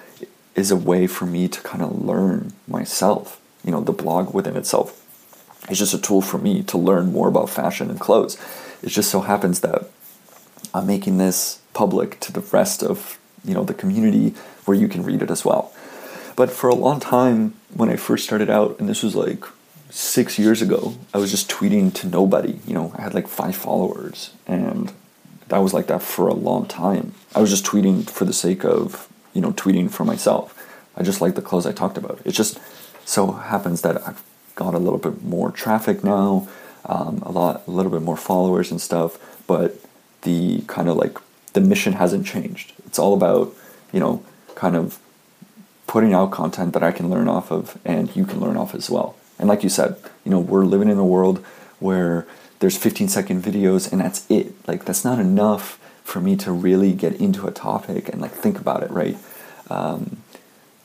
is 0.55 0.71
a 0.71 0.77
way 0.77 1.07
for 1.07 1.27
me 1.27 1.49
to 1.49 1.61
kind 1.61 1.83
of 1.83 2.05
learn 2.05 2.53
myself. 2.67 3.41
You 3.65 3.73
know, 3.73 3.81
the 3.81 3.93
blog 3.93 4.33
within 4.33 4.57
itself 4.57 5.03
is 5.71 5.79
just 5.79 5.95
a 5.95 6.01
tool 6.01 6.23
for 6.23 6.39
me 6.39 6.63
to 6.65 6.79
learn 6.79 7.13
more 7.13 7.29
about 7.29 7.51
fashion 7.51 7.91
and 7.91 8.01
clothes. 8.01 8.39
It 8.83 8.89
just 8.89 9.11
so 9.11 9.21
happens 9.21 9.61
that 9.61 9.91
I'm 10.73 10.87
making 10.87 11.19
this 11.19 11.61
public 11.73 12.21
to 12.21 12.33
the 12.33 12.41
rest 12.41 12.83
of 12.83 13.19
you 13.45 13.55
know 13.55 13.65
the 13.65 13.75
community 13.75 14.35
where 14.65 14.77
you 14.77 14.89
can 14.89 15.03
read 15.03 15.23
it 15.23 15.31
as 15.31 15.45
well. 15.45 15.73
But 16.35 16.51
for 16.51 16.69
a 16.69 16.75
long 16.75 17.01
time, 17.01 17.55
when 17.73 17.89
I 17.89 17.97
first 17.97 18.25
started 18.25 18.51
out, 18.51 18.79
and 18.79 18.89
this 18.89 19.03
was 19.03 19.15
like 19.15 19.45
six 19.91 20.39
years 20.39 20.61
ago, 20.61 20.97
I 21.15 21.19
was 21.19 21.31
just 21.31 21.49
tweeting 21.51 21.95
to 21.95 22.09
nobody. 22.09 22.59
You 22.67 22.75
know, 22.75 22.93
I 22.97 23.03
had 23.03 23.15
like 23.15 23.29
five 23.29 23.57
followers, 23.57 24.31
and 24.47 24.93
that 25.49 25.59
was 25.59 25.73
like 25.73 25.87
that 25.87 26.03
for 26.03 26.29
a 26.29 26.35
long 26.35 26.67
time. 26.67 27.15
I 27.35 27.41
was 27.41 27.51
just 27.51 27.65
tweeting 27.65 28.09
for 28.09 28.25
the 28.25 28.33
sake 28.33 28.65
of, 28.65 29.09
you 29.33 29.41
know, 29.41 29.53
tweeting 29.53 29.91
for 29.91 30.05
myself. 30.05 30.53
I 30.97 31.03
just 31.03 31.21
like 31.21 31.35
the 31.35 31.43
clothes 31.43 31.67
I 31.67 31.73
talked 31.73 31.99
about. 31.99 32.21
It 32.25 32.33
just 32.33 32.59
so 33.05 33.33
happens 33.33 33.83
that 33.83 34.07
I've 34.07 34.23
got 34.55 34.75
a 34.75 34.79
little 34.79 34.99
bit 34.99 35.23
more 35.23 35.51
traffic 35.51 36.03
now, 36.03 36.49
um, 36.87 37.23
a 37.23 37.31
lot, 37.31 37.63
a 37.67 37.71
little 37.71 37.93
bit 37.93 38.03
more 38.03 38.17
followers 38.17 38.71
and 38.71 38.81
stuff. 38.81 39.19
But 39.47 39.79
the 40.23 40.63
kind 40.67 40.89
of 40.89 40.97
like 40.97 41.19
the 41.53 41.61
mission 41.61 41.95
hasn't 41.95 42.27
changed. 42.27 42.73
It's 42.87 42.99
all 42.99 43.15
about, 43.15 43.55
you 43.93 44.01
know, 44.01 44.25
kind 44.55 44.75
of 44.75 44.99
putting 45.87 46.13
out 46.13 46.33
content 46.33 46.73
that 46.73 46.83
I 46.83 46.91
can 46.91 47.09
learn 47.09 47.29
off 47.29 47.53
of 47.53 47.79
and 47.85 48.15
you 48.17 48.25
can 48.25 48.41
learn 48.41 48.57
off 48.57 48.75
as 48.75 48.91
well. 48.91 49.17
And 49.39 49.49
like 49.49 49.63
you 49.63 49.69
said, 49.69 49.97
you 50.25 50.31
know, 50.31 50.41
we're 50.41 50.65
living 50.65 50.89
in 50.89 50.99
a 50.99 51.05
world 51.05 51.45
where 51.79 52.27
there's 52.59 52.77
15 52.77 53.09
second 53.09 53.43
videos 53.43 53.91
and 53.91 54.01
that's 54.01 54.29
it. 54.31 54.55
Like 54.67 54.85
that's 54.85 55.05
not 55.05 55.19
enough 55.19 55.79
for 56.05 56.21
me 56.21 56.37
to 56.37 56.53
really 56.53 56.93
get 56.93 57.15
into 57.15 57.47
a 57.47 57.51
topic 57.51 58.09
and 58.09 58.21
like 58.21 58.33
think 58.33 58.59
about 58.59 58.83
it, 58.83 58.91
right? 58.91 59.17
Um, 59.69 60.19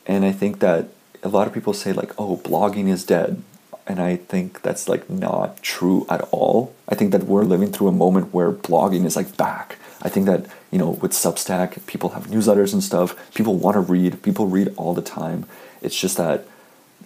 and 0.06 0.24
I 0.24 0.32
think 0.32 0.58
that 0.58 0.88
a 1.22 1.28
lot 1.28 1.46
of 1.46 1.54
people 1.54 1.72
say 1.72 1.92
like, 1.92 2.12
"Oh, 2.18 2.38
blogging 2.38 2.88
is 2.88 3.04
dead," 3.04 3.42
and 3.86 4.00
I 4.00 4.16
think 4.16 4.62
that's 4.62 4.88
like 4.88 5.08
not 5.08 5.62
true 5.62 6.04
at 6.10 6.22
all. 6.32 6.74
I 6.88 6.96
think 6.96 7.12
that 7.12 7.24
we're 7.24 7.44
living 7.44 7.70
through 7.70 7.88
a 7.88 7.92
moment 7.92 8.34
where 8.34 8.50
blogging 8.50 9.04
is 9.04 9.14
like 9.14 9.36
back. 9.36 9.78
I 10.02 10.08
think 10.08 10.26
that 10.26 10.46
you 10.72 10.78
know 10.78 10.90
with 10.90 11.12
Substack, 11.12 11.86
people 11.86 12.10
have 12.10 12.26
newsletters 12.26 12.72
and 12.72 12.82
stuff. 12.82 13.14
People 13.34 13.56
want 13.56 13.74
to 13.74 13.80
read. 13.80 14.22
People 14.22 14.48
read 14.48 14.74
all 14.76 14.94
the 14.94 15.02
time. 15.02 15.46
It's 15.80 15.98
just 15.98 16.16
that 16.16 16.44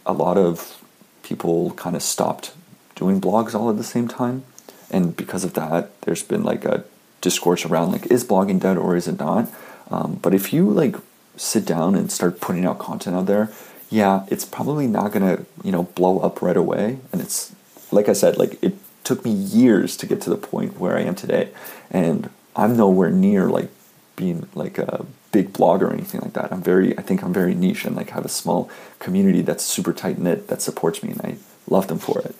a 0.06 0.14
lot 0.14 0.38
of 0.38 0.82
people 1.22 1.72
kind 1.72 1.94
of 1.94 2.02
stopped 2.02 2.54
doing 2.94 3.20
blogs 3.20 3.54
all 3.54 3.68
at 3.68 3.76
the 3.76 3.84
same 3.84 4.08
time 4.08 4.44
and 4.90 5.16
because 5.16 5.44
of 5.44 5.54
that, 5.54 6.00
there's 6.02 6.22
been 6.22 6.44
like 6.44 6.64
a 6.64 6.84
discourse 7.20 7.64
around 7.64 7.92
like 7.92 8.06
is 8.10 8.24
blogging 8.24 8.60
dead 8.60 8.76
or 8.76 8.96
is 8.96 9.08
it 9.08 9.18
not? 9.18 9.48
Um, 9.90 10.18
but 10.22 10.34
if 10.34 10.52
you 10.52 10.70
like 10.70 10.96
sit 11.36 11.64
down 11.64 11.94
and 11.94 12.10
start 12.10 12.40
putting 12.40 12.64
out 12.64 12.78
content 12.78 13.16
out 13.16 13.26
there, 13.26 13.50
yeah, 13.90 14.26
it's 14.28 14.44
probably 14.44 14.86
not 14.86 15.12
gonna 15.12 15.44
you 15.62 15.72
know 15.72 15.84
blow 15.84 16.18
up 16.20 16.42
right 16.42 16.56
away. 16.56 16.98
And 17.12 17.20
it's 17.20 17.54
like 17.90 18.08
I 18.08 18.12
said, 18.12 18.36
like 18.36 18.62
it 18.62 18.74
took 19.04 19.24
me 19.24 19.30
years 19.30 19.96
to 19.98 20.06
get 20.06 20.20
to 20.22 20.30
the 20.30 20.36
point 20.36 20.78
where 20.78 20.96
I 20.96 21.02
am 21.02 21.14
today, 21.14 21.50
and 21.90 22.30
I'm 22.54 22.76
nowhere 22.76 23.10
near 23.10 23.48
like 23.48 23.70
being 24.16 24.48
like 24.54 24.78
a 24.78 25.04
big 25.30 25.52
blog 25.52 25.82
or 25.82 25.92
anything 25.92 26.20
like 26.22 26.32
that. 26.32 26.50
I'm 26.50 26.62
very, 26.62 26.98
I 26.98 27.02
think 27.02 27.22
I'm 27.22 27.32
very 27.32 27.54
niche 27.54 27.84
and 27.84 27.94
like 27.94 28.10
have 28.10 28.24
a 28.24 28.28
small 28.28 28.70
community 28.98 29.42
that's 29.42 29.64
super 29.64 29.92
tight 29.92 30.18
knit 30.18 30.48
that 30.48 30.62
supports 30.62 31.02
me, 31.02 31.10
and 31.10 31.20
I 31.22 31.36
love 31.68 31.88
them 31.88 31.98
for 31.98 32.20
it. 32.20 32.34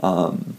Um, 0.00 0.56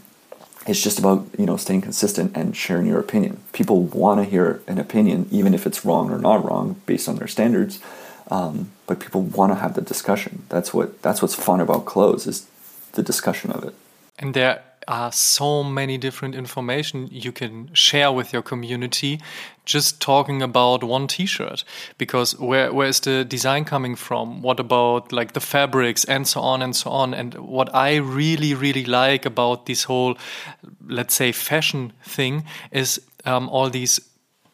it's 0.66 0.82
just 0.82 0.98
about 0.98 1.26
you 1.38 1.46
know 1.46 1.56
staying 1.56 1.80
consistent 1.80 2.36
and 2.36 2.56
sharing 2.56 2.86
your 2.86 3.00
opinion. 3.00 3.40
People 3.52 3.82
want 3.82 4.20
to 4.20 4.24
hear 4.24 4.62
an 4.66 4.78
opinion, 4.78 5.28
even 5.30 5.54
if 5.54 5.66
it's 5.66 5.84
wrong 5.84 6.10
or 6.10 6.18
not 6.18 6.44
wrong, 6.44 6.80
based 6.86 7.08
on 7.08 7.16
their 7.16 7.28
standards. 7.28 7.80
Um, 8.30 8.70
but 8.86 9.00
people 9.00 9.22
want 9.22 9.52
to 9.52 9.56
have 9.56 9.74
the 9.74 9.82
discussion. 9.82 10.44
That's 10.48 10.72
what 10.72 11.02
that's 11.02 11.20
what's 11.20 11.34
fun 11.34 11.60
about 11.60 11.84
clothes 11.84 12.26
is 12.26 12.46
the 12.92 13.02
discussion 13.02 13.50
of 13.50 13.64
it. 13.64 13.74
And 14.18 14.34
there 14.34 14.62
are 14.88 15.12
so 15.12 15.62
many 15.62 15.98
different 15.98 16.34
information 16.34 17.08
you 17.10 17.32
can 17.32 17.72
share 17.74 18.12
with 18.12 18.32
your 18.32 18.42
community 18.42 19.20
just 19.64 20.00
talking 20.00 20.42
about 20.42 20.82
one 20.82 21.06
t-shirt. 21.06 21.64
Because 21.98 22.38
where 22.38 22.72
where 22.72 22.88
is 22.88 23.00
the 23.00 23.24
design 23.24 23.64
coming 23.64 23.96
from? 23.96 24.42
What 24.42 24.60
about 24.60 25.12
like 25.12 25.32
the 25.32 25.40
fabrics? 25.40 26.04
And 26.04 26.26
so 26.26 26.40
on 26.40 26.62
and 26.62 26.74
so 26.74 26.90
on. 26.90 27.14
And 27.14 27.34
what 27.34 27.74
i 27.74 27.96
really 27.96 28.54
really 28.54 28.84
like 28.84 29.26
about 29.26 29.66
this 29.66 29.84
whole 29.84 30.16
let's 30.86 31.14
say 31.14 31.32
fashion 31.32 31.92
thing 32.04 32.44
is 32.70 33.00
um, 33.24 33.48
all 33.48 33.70
these 33.70 34.00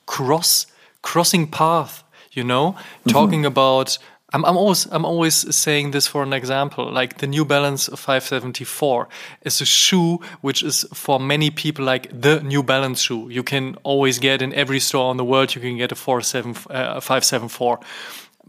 cross 0.06 0.66
crossing 1.02 1.46
path 1.46 2.04
you 2.32 2.44
know? 2.44 2.70
Mm 2.70 2.76
-hmm. 2.76 3.12
talking 3.12 3.46
about 3.46 3.98
I'm, 4.32 4.44
I'm 4.44 4.56
always 4.56 4.86
I'm 4.92 5.04
always 5.04 5.56
saying 5.56 5.92
this 5.92 6.06
for 6.06 6.22
an 6.22 6.32
example. 6.32 6.92
Like 6.92 7.18
the 7.18 7.26
New 7.26 7.44
Balance 7.44 7.88
574 7.88 9.08
is 9.42 9.60
a 9.60 9.64
shoe 9.64 10.20
which 10.42 10.62
is 10.62 10.86
for 10.92 11.18
many 11.18 11.50
people 11.50 11.84
like 11.84 12.08
the 12.20 12.40
New 12.40 12.62
Balance 12.62 13.00
shoe. 13.00 13.28
You 13.30 13.42
can 13.42 13.76
always 13.84 14.18
get 14.18 14.42
in 14.42 14.52
every 14.52 14.80
store 14.80 15.10
in 15.10 15.16
the 15.16 15.24
world. 15.24 15.54
You 15.54 15.62
can 15.62 15.78
get 15.78 15.92
a 15.92 15.94
47, 15.94 16.56
uh, 16.68 17.00
574. 17.00 17.80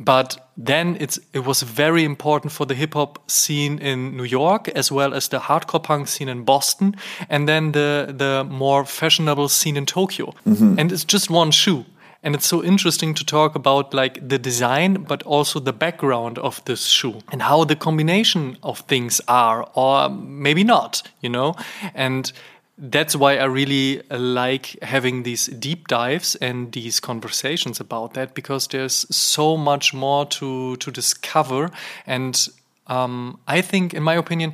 But 0.02 0.38
then 0.58 0.98
it's 1.00 1.20
it 1.34 1.46
was 1.46 1.62
very 1.62 2.04
important 2.04 2.54
for 2.54 2.66
the 2.66 2.76
hip 2.76 2.94
hop 2.94 3.30
scene 3.30 3.80
in 3.80 4.18
New 4.18 4.24
York 4.24 4.70
as 4.70 4.92
well 4.92 5.14
as 5.14 5.28
the 5.30 5.40
hardcore 5.40 5.84
punk 5.84 6.08
scene 6.08 6.30
in 6.30 6.44
Boston, 6.44 6.96
and 7.30 7.48
then 7.48 7.72
the 7.72 8.14
the 8.18 8.46
more 8.50 8.86
fashionable 8.86 9.50
scene 9.50 9.78
in 9.78 9.86
Tokyo. 9.86 10.34
Mm 10.46 10.56
-hmm. 10.56 10.80
And 10.80 10.92
it's 10.92 11.06
just 11.14 11.30
one 11.30 11.52
shoe 11.52 11.86
and 12.24 12.36
it's 12.36 12.46
so 12.46 12.64
interesting 12.64 13.14
to 13.14 13.26
talk 13.26 13.56
about 13.56 13.94
like 13.94 14.28
the 14.28 14.38
design 14.38 15.04
but 15.04 15.24
also 15.24 15.60
the 15.60 15.74
background 15.74 16.38
of 16.40 16.64
this 16.66 16.86
shoe 16.86 17.20
and 17.32 17.42
how 17.42 17.64
the 17.64 17.76
combination 17.76 18.58
of 18.64 18.80
things 18.80 19.22
are 19.28 19.70
or 19.76 20.10
maybe 20.10 20.64
not 20.64 21.04
you 21.22 21.30
know? 21.30 21.56
And 21.94 22.32
that's 22.78 23.16
why 23.16 23.38
I 23.38 23.46
really 23.46 24.02
like 24.10 24.82
having 24.82 25.24
these 25.24 25.48
deep 25.48 25.88
dives 25.88 26.36
and 26.36 26.72
these 26.72 27.00
conversations 27.00 27.80
about 27.80 28.14
that 28.14 28.34
because 28.34 28.68
there's 28.68 29.06
so 29.16 29.58
much 29.58 29.94
more 29.94 30.26
to 30.26 30.78
to 30.78 30.92
discover. 30.92 31.72
And 32.08 32.48
um, 32.88 33.40
I 33.48 33.62
think, 33.62 33.94
in 33.94 34.02
my 34.02 34.16
opinion, 34.16 34.54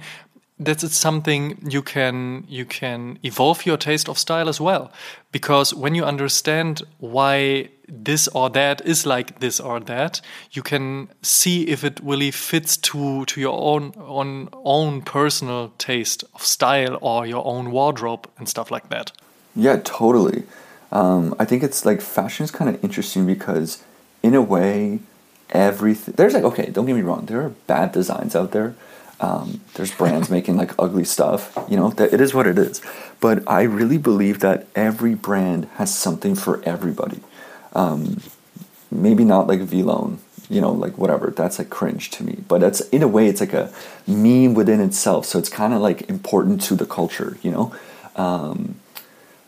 that 0.57 0.83
it's 0.83 0.95
something 0.95 1.57
you 1.67 1.81
can 1.81 2.45
you 2.47 2.65
can 2.65 3.19
evolve 3.23 3.65
your 3.65 3.77
taste 3.77 4.07
of 4.07 4.17
style 4.17 4.47
as 4.47 4.61
well. 4.61 4.91
Because 5.31 5.73
when 5.73 5.95
you 5.95 6.05
understand 6.05 6.81
why 6.99 7.69
this 7.87 8.27
or 8.29 8.49
that 8.49 8.81
is 8.85 9.05
like 9.05 9.39
this 9.39 9.59
or 9.59 9.79
that 9.81 10.21
you 10.51 10.63
can 10.63 11.09
see 11.21 11.63
if 11.67 11.83
it 11.83 11.99
really 12.01 12.31
fits 12.31 12.77
to 12.77 13.25
to 13.25 13.41
your 13.41 13.59
own 13.59 13.93
own 13.97 14.49
own 14.53 15.01
personal 15.01 15.73
taste 15.77 16.23
of 16.33 16.41
style 16.41 16.97
or 17.01 17.27
your 17.27 17.45
own 17.45 17.71
wardrobe 17.71 18.29
and 18.37 18.47
stuff 18.47 18.71
like 18.71 18.89
that. 18.89 19.11
Yeah 19.55 19.81
totally. 19.83 20.43
Um, 20.91 21.35
i 21.39 21.45
think 21.45 21.63
it's 21.63 21.83
like 21.83 21.99
fashion 21.99 22.45
is 22.45 22.51
kind 22.51 22.73
of 22.73 22.81
interesting 22.81 23.25
because 23.25 23.83
in 24.23 24.33
a 24.33 24.41
way 24.41 24.99
everything 25.49 26.13
there's 26.15 26.33
like 26.33 26.43
okay 26.43 26.67
don't 26.69 26.85
get 26.85 26.95
me 26.95 27.01
wrong 27.01 27.25
there 27.25 27.41
are 27.41 27.49
bad 27.67 27.91
designs 27.91 28.35
out 28.35 28.51
there 28.51 28.75
Um, 29.19 29.61
there's 29.75 29.93
brands 29.93 30.29
making 30.29 30.57
like 30.57 30.71
ugly 30.77 31.05
stuff. 31.05 31.57
You 31.69 31.77
know, 31.77 31.89
that 31.91 32.13
it 32.13 32.21
is 32.21 32.33
what 32.33 32.47
it 32.47 32.57
is. 32.57 32.81
But 33.19 33.49
I 33.49 33.63
really 33.63 33.97
believe 33.97 34.39
that 34.41 34.67
every 34.75 35.15
brand 35.15 35.67
has 35.75 35.95
something 35.95 36.35
for 36.35 36.61
everybody. 36.63 37.21
Um, 37.73 38.21
maybe 38.91 39.23
not 39.23 39.47
like 39.47 39.61
Vlone, 39.61 40.17
you 40.49 40.61
know, 40.61 40.71
like 40.71 40.97
whatever. 40.97 41.33
That's 41.35 41.59
like 41.59 41.69
cringe 41.69 42.09
to 42.11 42.23
me. 42.23 42.43
But 42.47 42.63
it's 42.63 42.81
in 42.89 43.03
a 43.03 43.07
way, 43.07 43.27
it's 43.27 43.41
like 43.41 43.53
a 43.53 43.71
meme 44.07 44.53
within 44.53 44.79
itself. 44.81 45.25
So 45.25 45.39
it's 45.39 45.49
kind 45.49 45.73
of 45.73 45.81
like 45.81 46.09
important 46.09 46.61
to 46.63 46.75
the 46.75 46.85
culture, 46.85 47.37
you 47.41 47.51
know. 47.51 47.75
Um, 48.15 48.75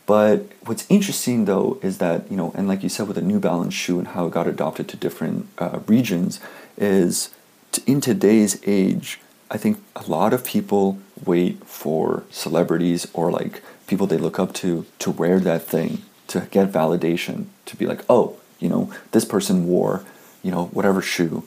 but 0.06 0.46
what's 0.64 0.86
interesting 0.88 1.44
though 1.44 1.78
is 1.82 1.98
that 1.98 2.30
you 2.30 2.36
know, 2.36 2.52
and 2.54 2.66
like 2.66 2.82
you 2.82 2.88
said 2.88 3.06
with 3.06 3.16
the 3.16 3.22
New 3.22 3.38
Balance 3.38 3.74
shoe 3.74 3.98
and 3.98 4.08
how 4.08 4.26
it 4.26 4.32
got 4.32 4.46
adopted 4.46 4.88
to 4.88 4.96
different 4.96 5.48
uh, 5.58 5.80
regions, 5.86 6.40
is 6.78 7.30
to, 7.72 7.82
in 7.86 8.00
today's 8.00 8.58
age, 8.66 9.20
I 9.50 9.56
think 9.56 9.82
a 9.96 10.02
lot 10.08 10.32
of 10.32 10.44
people 10.44 10.98
wait 11.24 11.64
for 11.64 12.24
celebrities 12.30 13.06
or 13.12 13.30
like 13.30 13.62
people 13.86 14.06
they 14.06 14.18
look 14.18 14.38
up 14.38 14.52
to 14.54 14.86
to 14.98 15.10
wear 15.10 15.40
that 15.40 15.62
thing 15.62 16.02
to 16.28 16.46
get 16.50 16.70
validation 16.70 17.46
to 17.64 17.76
be 17.76 17.86
like, 17.86 18.04
oh, 18.08 18.36
you 18.60 18.68
know, 18.68 18.92
this 19.12 19.24
person 19.24 19.66
wore, 19.66 20.04
you 20.42 20.50
know, 20.50 20.66
whatever 20.66 21.00
shoe. 21.00 21.44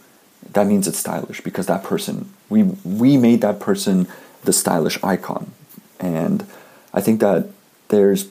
That 0.54 0.66
means 0.66 0.88
it's 0.88 0.98
stylish 0.98 1.42
because 1.42 1.68
that 1.68 1.84
person 1.84 2.34
we 2.50 2.64
we 2.64 3.18
made 3.18 3.42
that 3.42 3.60
person 3.60 4.08
the 4.44 4.54
stylish 4.54 5.02
icon, 5.04 5.52
and 6.00 6.48
I 6.94 7.02
think 7.02 7.20
that 7.20 7.50
there's 7.90 8.30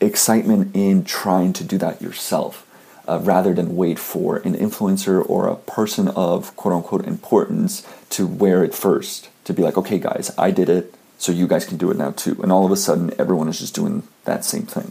excitement 0.00 0.76
in 0.76 1.04
trying 1.04 1.54
to 1.54 1.64
do 1.64 1.78
that 1.78 2.02
yourself. 2.02 2.65
Uh, 3.08 3.20
rather 3.22 3.54
than 3.54 3.76
wait 3.76 4.00
for 4.00 4.38
an 4.38 4.56
influencer 4.56 5.24
or 5.30 5.46
a 5.46 5.54
person 5.54 6.08
of 6.08 6.56
quote 6.56 6.74
unquote 6.74 7.06
importance 7.06 7.86
to 8.10 8.26
wear 8.26 8.64
it 8.64 8.74
first. 8.74 9.28
To 9.44 9.52
be 9.54 9.62
like, 9.62 9.78
okay, 9.78 10.00
guys, 10.00 10.32
I 10.36 10.50
did 10.50 10.68
it, 10.68 10.92
so 11.16 11.30
you 11.30 11.46
guys 11.46 11.64
can 11.64 11.76
do 11.76 11.88
it 11.92 11.96
now 11.96 12.10
too. 12.10 12.36
And 12.42 12.50
all 12.50 12.64
of 12.66 12.72
a 12.72 12.76
sudden, 12.76 13.12
everyone 13.16 13.48
is 13.48 13.60
just 13.60 13.76
doing 13.76 14.02
that 14.24 14.44
same 14.44 14.66
thing. 14.66 14.90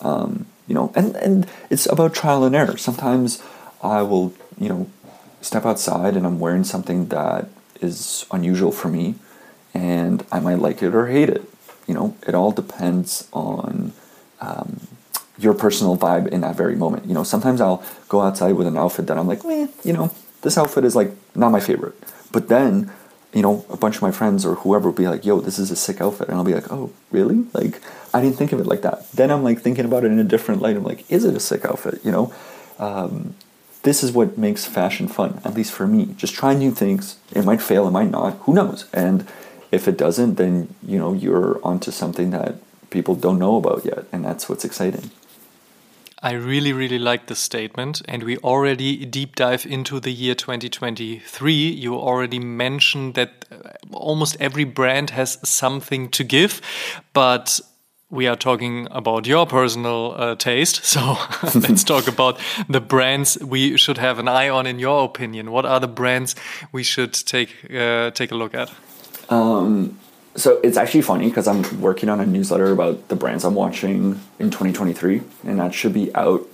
Um, 0.00 0.46
you 0.68 0.74
know, 0.76 0.92
and, 0.94 1.16
and 1.16 1.46
it's 1.68 1.86
about 1.86 2.14
trial 2.14 2.44
and 2.44 2.54
error. 2.54 2.76
Sometimes 2.76 3.42
I 3.82 4.02
will, 4.02 4.32
you 4.58 4.68
know, 4.68 4.88
step 5.40 5.66
outside 5.66 6.16
and 6.16 6.24
I'm 6.24 6.38
wearing 6.38 6.64
something 6.64 7.08
that 7.08 7.48
is 7.80 8.26
unusual 8.30 8.70
for 8.70 8.88
me, 8.88 9.16
and 9.74 10.24
I 10.30 10.38
might 10.38 10.60
like 10.60 10.82
it 10.82 10.94
or 10.94 11.08
hate 11.08 11.30
it. 11.30 11.42
You 11.88 11.94
know, 11.94 12.16
it 12.26 12.34
all 12.34 12.52
depends 12.52 13.28
on 13.32 13.92
um, 14.40 14.86
your 15.38 15.54
personal 15.54 15.96
vibe 15.96 16.28
in 16.28 16.40
that 16.40 16.56
very 16.56 16.76
moment. 16.76 17.06
You 17.06 17.14
know, 17.14 17.24
sometimes 17.24 17.60
I'll 17.60 17.84
go 18.08 18.20
outside 18.20 18.52
with 18.52 18.66
an 18.66 18.76
outfit 18.76 19.06
that 19.08 19.18
I'm 19.18 19.26
like, 19.26 19.44
eh, 19.44 19.68
you 19.84 19.92
know, 19.92 20.12
this 20.42 20.56
outfit 20.56 20.84
is 20.84 20.96
like 20.96 21.10
not 21.34 21.50
my 21.50 21.60
favorite. 21.60 21.94
But 22.32 22.48
then, 22.48 22.90
you 23.32 23.42
know, 23.42 23.66
a 23.68 23.76
bunch 23.76 23.96
of 23.96 24.02
my 24.02 24.10
friends 24.10 24.46
or 24.46 24.54
whoever 24.56 24.88
will 24.88 24.96
be 24.96 25.08
like, 25.08 25.24
yo, 25.24 25.40
this 25.40 25.58
is 25.58 25.70
a 25.70 25.76
sick 25.76 26.00
outfit. 26.00 26.28
And 26.28 26.36
I'll 26.36 26.44
be 26.44 26.54
like, 26.54 26.72
oh, 26.72 26.92
really? 27.10 27.44
Like, 27.52 27.80
I 28.14 28.20
didn't 28.20 28.36
think 28.36 28.52
of 28.52 28.60
it 28.60 28.66
like 28.66 28.82
that. 28.82 29.10
Then 29.12 29.30
I'm 29.30 29.42
like 29.42 29.60
thinking 29.60 29.84
about 29.84 30.04
it 30.04 30.12
in 30.12 30.18
a 30.18 30.24
different 30.24 30.62
light. 30.62 30.76
I'm 30.76 30.84
like, 30.84 31.10
is 31.10 31.24
it 31.24 31.34
a 31.34 31.40
sick 31.40 31.64
outfit? 31.64 32.00
You 32.04 32.12
know? 32.12 32.34
Um, 32.78 33.34
this 33.82 34.02
is 34.02 34.10
what 34.10 34.36
makes 34.36 34.64
fashion 34.64 35.06
fun, 35.06 35.40
at 35.44 35.54
least 35.54 35.72
for 35.72 35.86
me. 35.86 36.06
Just 36.16 36.34
try 36.34 36.54
new 36.54 36.72
things. 36.72 37.18
It 37.32 37.44
might 37.44 37.62
fail, 37.62 37.86
it 37.86 37.92
might 37.92 38.10
not. 38.10 38.34
Who 38.40 38.52
knows? 38.52 38.86
And 38.92 39.26
if 39.70 39.86
it 39.86 39.96
doesn't, 39.96 40.34
then, 40.34 40.74
you 40.82 40.98
know, 40.98 41.12
you're 41.12 41.60
onto 41.62 41.90
something 41.92 42.30
that 42.30 42.56
people 42.90 43.14
don't 43.14 43.38
know 43.38 43.56
about 43.56 43.84
yet. 43.84 44.04
And 44.12 44.24
that's 44.24 44.48
what's 44.48 44.64
exciting. 44.64 45.10
I 46.26 46.32
really, 46.32 46.72
really 46.72 46.98
like 46.98 47.28
this 47.28 47.38
statement. 47.38 48.02
And 48.08 48.24
we 48.24 48.36
already 48.38 49.06
deep 49.06 49.36
dive 49.36 49.64
into 49.64 50.00
the 50.00 50.10
year 50.10 50.34
2023. 50.34 51.54
You 51.54 51.94
already 51.94 52.40
mentioned 52.40 53.14
that 53.14 53.44
uh, 53.48 53.68
almost 53.92 54.36
every 54.40 54.64
brand 54.64 55.10
has 55.10 55.38
something 55.48 56.08
to 56.08 56.24
give, 56.24 56.60
but 57.12 57.60
we 58.10 58.26
are 58.26 58.34
talking 58.34 58.88
about 58.90 59.28
your 59.28 59.46
personal 59.46 60.14
uh, 60.16 60.34
taste. 60.34 60.84
So 60.84 61.00
let's 61.54 61.84
talk 61.92 62.08
about 62.08 62.40
the 62.68 62.80
brands 62.80 63.38
we 63.38 63.76
should 63.76 63.98
have 63.98 64.18
an 64.18 64.26
eye 64.26 64.48
on, 64.48 64.66
in 64.66 64.80
your 64.80 65.04
opinion. 65.04 65.52
What 65.52 65.64
are 65.64 65.78
the 65.78 65.86
brands 65.86 66.34
we 66.72 66.82
should 66.82 67.12
take 67.12 67.50
uh, 67.72 68.10
take 68.10 68.32
a 68.32 68.36
look 68.36 68.52
at? 68.52 68.72
Um, 69.28 69.96
so 70.36 70.60
it's 70.62 70.76
actually 70.76 71.02
funny 71.02 71.28
because 71.28 71.48
I'm 71.48 71.80
working 71.80 72.08
on 72.08 72.20
a 72.20 72.26
newsletter 72.26 72.70
about 72.70 73.08
the 73.08 73.16
brands 73.16 73.44
I'm 73.44 73.54
watching 73.54 74.20
in 74.38 74.50
2023, 74.50 75.22
and 75.44 75.58
that 75.58 75.74
should 75.74 75.92
be 75.92 76.14
out 76.14 76.46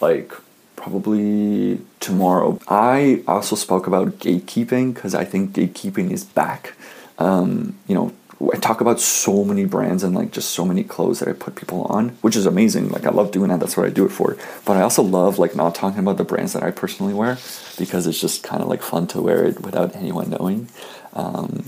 like 0.00 0.32
probably 0.76 1.80
tomorrow. 2.00 2.58
I 2.68 3.22
also 3.26 3.56
spoke 3.56 3.86
about 3.86 4.18
gatekeeping 4.18 4.94
because 4.94 5.14
I 5.14 5.24
think 5.24 5.52
gatekeeping 5.52 6.10
is 6.10 6.24
back. 6.24 6.74
Um, 7.18 7.76
you 7.88 7.94
know, 7.94 8.12
I 8.52 8.56
talk 8.58 8.80
about 8.80 9.00
so 9.00 9.44
many 9.44 9.64
brands 9.64 10.04
and 10.04 10.14
like 10.14 10.30
just 10.30 10.50
so 10.50 10.64
many 10.64 10.84
clothes 10.84 11.18
that 11.18 11.28
I 11.28 11.32
put 11.32 11.56
people 11.56 11.82
on, 11.84 12.10
which 12.20 12.36
is 12.36 12.46
amazing. 12.46 12.90
Like 12.90 13.04
I 13.04 13.10
love 13.10 13.32
doing 13.32 13.48
that. 13.50 13.58
That's 13.58 13.76
what 13.76 13.86
I 13.86 13.90
do 13.90 14.04
it 14.04 14.10
for. 14.10 14.36
But 14.64 14.76
I 14.76 14.82
also 14.82 15.02
love 15.02 15.38
like 15.38 15.56
not 15.56 15.74
talking 15.74 15.98
about 15.98 16.18
the 16.18 16.24
brands 16.24 16.52
that 16.52 16.62
I 16.62 16.70
personally 16.70 17.14
wear 17.14 17.38
because 17.76 18.06
it's 18.06 18.20
just 18.20 18.44
kind 18.44 18.62
of 18.62 18.68
like 18.68 18.82
fun 18.82 19.08
to 19.08 19.20
wear 19.20 19.44
it 19.44 19.60
without 19.62 19.96
anyone 19.96 20.30
knowing. 20.30 20.68
Um, 21.14 21.64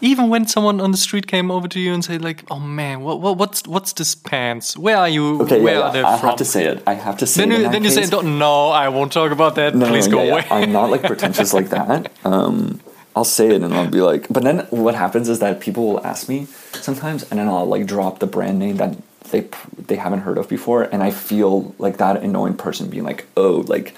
even 0.00 0.28
when 0.28 0.46
someone 0.46 0.80
on 0.80 0.90
the 0.90 0.96
street 0.98 1.26
came 1.26 1.50
over 1.50 1.66
to 1.68 1.80
you 1.80 1.92
and 1.94 2.04
said 2.04 2.22
like 2.22 2.44
oh 2.50 2.60
man 2.60 3.00
what, 3.00 3.20
what 3.20 3.36
what's 3.38 3.66
what's 3.66 3.92
this 3.94 4.14
pants 4.14 4.76
where 4.76 4.96
are 4.96 5.08
you 5.08 5.42
okay, 5.42 5.60
where 5.60 5.78
yeah, 5.78 5.80
are 5.86 5.92
they 5.92 6.02
I 6.02 6.18
from 6.18 6.28
have 6.30 6.38
to 6.38 6.44
say 6.44 6.64
it. 6.66 6.82
I 6.86 6.94
have 6.94 7.16
to 7.18 7.26
say 7.26 7.40
then 7.42 7.52
it. 7.52 7.60
you, 7.62 7.68
then 7.70 7.84
you 7.84 7.90
say 7.90 8.00
case. 8.02 8.10
"Don't- 8.10 8.38
no 8.38 8.68
i 8.68 8.88
won't 8.88 9.12
talk 9.12 9.32
about 9.32 9.54
that 9.54 9.74
No, 9.74 9.86
please 9.88 10.06
yeah, 10.06 10.12
go 10.12 10.22
yeah. 10.22 10.32
away 10.32 10.46
I'm 10.50 10.72
not 10.72 10.90
like 10.90 11.02
pretentious 11.02 11.52
like 11.54 11.68
that. 11.70 12.10
Um, 12.24 12.80
I'll 13.14 13.24
say 13.24 13.48
it 13.48 13.62
and 13.62 13.72
I'll 13.72 13.88
be 13.90 14.02
like, 14.02 14.26
but 14.28 14.42
then 14.42 14.58
what 14.68 14.94
happens 14.94 15.30
is 15.30 15.38
that 15.38 15.58
people 15.60 15.86
will 15.88 16.06
ask 16.06 16.28
me 16.28 16.46
sometimes, 16.72 17.22
and 17.30 17.40
then 17.40 17.48
I'll 17.48 17.64
like 17.64 17.86
drop 17.86 18.18
the 18.18 18.26
brand 18.26 18.58
name 18.58 18.76
that 18.76 18.94
they 19.30 19.48
they 19.88 19.96
haven't 19.96 20.20
heard 20.20 20.36
of 20.36 20.50
before, 20.50 20.82
and 20.82 21.02
I 21.02 21.10
feel 21.12 21.74
like 21.78 21.96
that 21.96 22.22
annoying 22.22 22.56
person 22.58 22.90
being 22.90 23.04
like, 23.04 23.24
oh, 23.34 23.64
like, 23.68 23.94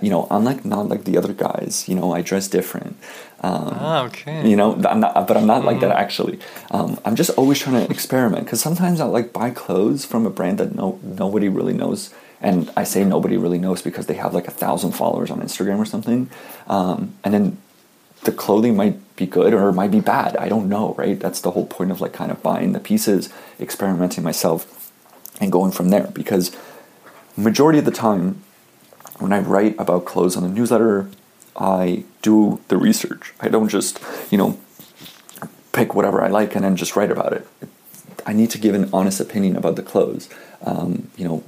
you 0.00 0.08
know, 0.10 0.28
I'm 0.30 0.44
like 0.44 0.64
not 0.64 0.88
like 0.88 1.02
the 1.04 1.18
other 1.18 1.32
guys. 1.32 1.88
You 1.88 1.96
know, 1.96 2.12
I 2.14 2.22
dress 2.22 2.46
different. 2.46 2.96
Um, 3.44 3.76
ah 3.88 4.04
okay. 4.08 4.48
you 4.48 4.56
know 4.60 4.68
i'm 4.90 5.00
not 5.00 5.12
but 5.28 5.36
i'm 5.36 5.48
not 5.54 5.64
like 5.68 5.80
that 5.80 5.94
actually. 6.04 6.36
Um, 6.70 6.90
i'm 7.04 7.16
just 7.22 7.30
always 7.40 7.58
trying 7.58 7.76
to 7.84 7.90
experiment 7.92 8.44
because 8.44 8.60
sometimes 8.60 9.00
i 9.00 9.06
like 9.18 9.28
buy 9.40 9.50
clothes 9.50 10.02
from 10.10 10.22
a 10.30 10.30
brand 10.38 10.56
that 10.60 10.74
no 10.74 10.86
nobody 11.02 11.48
really 11.58 11.76
knows 11.80 12.00
and 12.40 12.70
i 12.76 12.84
say 12.92 13.04
nobody 13.04 13.36
really 13.36 13.58
knows 13.58 13.82
because 13.88 14.06
they 14.06 14.18
have 14.24 14.32
like 14.38 14.48
a 14.48 14.56
thousand 14.62 14.92
followers 14.92 15.30
on 15.30 15.38
instagram 15.46 15.78
or 15.78 15.88
something. 15.94 16.20
Um, 16.76 16.98
and 17.22 17.34
then 17.34 17.44
the 18.22 18.32
clothing 18.32 18.74
might 18.82 18.96
be 19.16 19.26
good 19.26 19.52
or 19.52 19.68
it 19.68 19.74
might 19.74 19.90
be 19.90 20.00
bad. 20.00 20.30
I 20.44 20.48
don't 20.48 20.68
know 20.68 20.94
right? 21.02 21.18
That's 21.24 21.40
the 21.40 21.50
whole 21.50 21.66
point 21.66 21.90
of 21.90 22.00
like 22.00 22.14
kind 22.20 22.30
of 22.32 22.42
buying 22.42 22.72
the 22.72 22.80
pieces 22.80 23.28
experimenting 23.60 24.24
myself 24.24 24.90
and 25.40 25.52
going 25.52 25.72
from 25.72 25.90
there. 25.90 26.06
Because 26.20 26.56
majority 27.36 27.78
of 27.78 27.84
the 27.84 27.90
time 27.90 28.42
when 29.18 29.32
i 29.32 29.38
write 29.38 29.74
about 29.78 30.04
clothes 30.04 30.36
on 30.36 30.42
the 30.42 30.48
newsletter 30.48 31.08
I 31.56 32.04
do 32.22 32.60
the 32.68 32.76
research. 32.76 33.32
I 33.40 33.48
don't 33.48 33.68
just, 33.68 34.00
you 34.30 34.38
know, 34.38 34.58
pick 35.72 35.94
whatever 35.94 36.22
I 36.22 36.28
like 36.28 36.54
and 36.54 36.64
then 36.64 36.76
just 36.76 36.96
write 36.96 37.10
about 37.10 37.32
it. 37.32 37.46
I 38.26 38.32
need 38.32 38.50
to 38.50 38.58
give 38.58 38.74
an 38.74 38.88
honest 38.92 39.20
opinion 39.20 39.56
about 39.56 39.76
the 39.76 39.82
clothes. 39.82 40.28
Um, 40.62 41.10
you 41.16 41.26
know, 41.26 41.44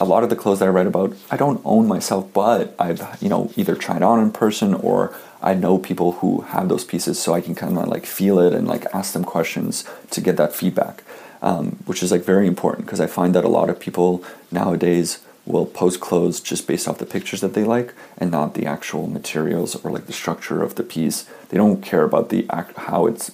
a 0.00 0.04
lot 0.04 0.24
of 0.24 0.30
the 0.30 0.36
clothes 0.36 0.58
that 0.58 0.66
I 0.66 0.70
write 0.70 0.86
about, 0.86 1.16
I 1.30 1.36
don't 1.36 1.60
own 1.64 1.86
myself, 1.86 2.32
but 2.32 2.74
I've, 2.78 3.02
you 3.22 3.28
know, 3.28 3.50
either 3.56 3.74
tried 3.74 4.02
on 4.02 4.20
in 4.20 4.32
person 4.32 4.74
or 4.74 5.14
I 5.40 5.54
know 5.54 5.78
people 5.78 6.12
who 6.12 6.40
have 6.42 6.68
those 6.68 6.84
pieces 6.84 7.18
so 7.18 7.32
I 7.32 7.40
can 7.40 7.54
kind 7.54 7.78
of 7.78 7.88
like 7.88 8.04
feel 8.04 8.38
it 8.38 8.52
and 8.52 8.66
like 8.66 8.84
ask 8.92 9.12
them 9.12 9.24
questions 9.24 9.84
to 10.10 10.20
get 10.20 10.36
that 10.36 10.54
feedback, 10.54 11.02
um, 11.40 11.78
which 11.86 12.02
is 12.02 12.10
like 12.10 12.22
very 12.22 12.46
important 12.46 12.86
because 12.86 13.00
I 13.00 13.06
find 13.06 13.34
that 13.34 13.44
a 13.44 13.48
lot 13.48 13.70
of 13.70 13.78
people 13.78 14.24
nowadays 14.50 15.20
will 15.46 15.64
post 15.64 16.00
clothes 16.00 16.40
just 16.40 16.66
based 16.66 16.88
off 16.88 16.98
the 16.98 17.06
pictures 17.06 17.40
that 17.40 17.54
they 17.54 17.64
like 17.64 17.94
and 18.18 18.30
not 18.30 18.54
the 18.54 18.66
actual 18.66 19.06
materials 19.06 19.76
or 19.84 19.90
like 19.90 20.06
the 20.06 20.12
structure 20.12 20.62
of 20.62 20.74
the 20.74 20.82
piece. 20.82 21.28
They 21.48 21.56
don't 21.56 21.80
care 21.80 22.02
about 22.02 22.28
the 22.28 22.46
act, 22.50 22.76
how 22.76 23.06
it's 23.06 23.30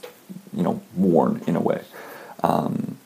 you 0.53 0.63
know 0.63 0.83
worn 0.95 1.43
in 1.47 1.57
a 1.57 1.61
way. 1.61 1.83
Um, 2.43 2.99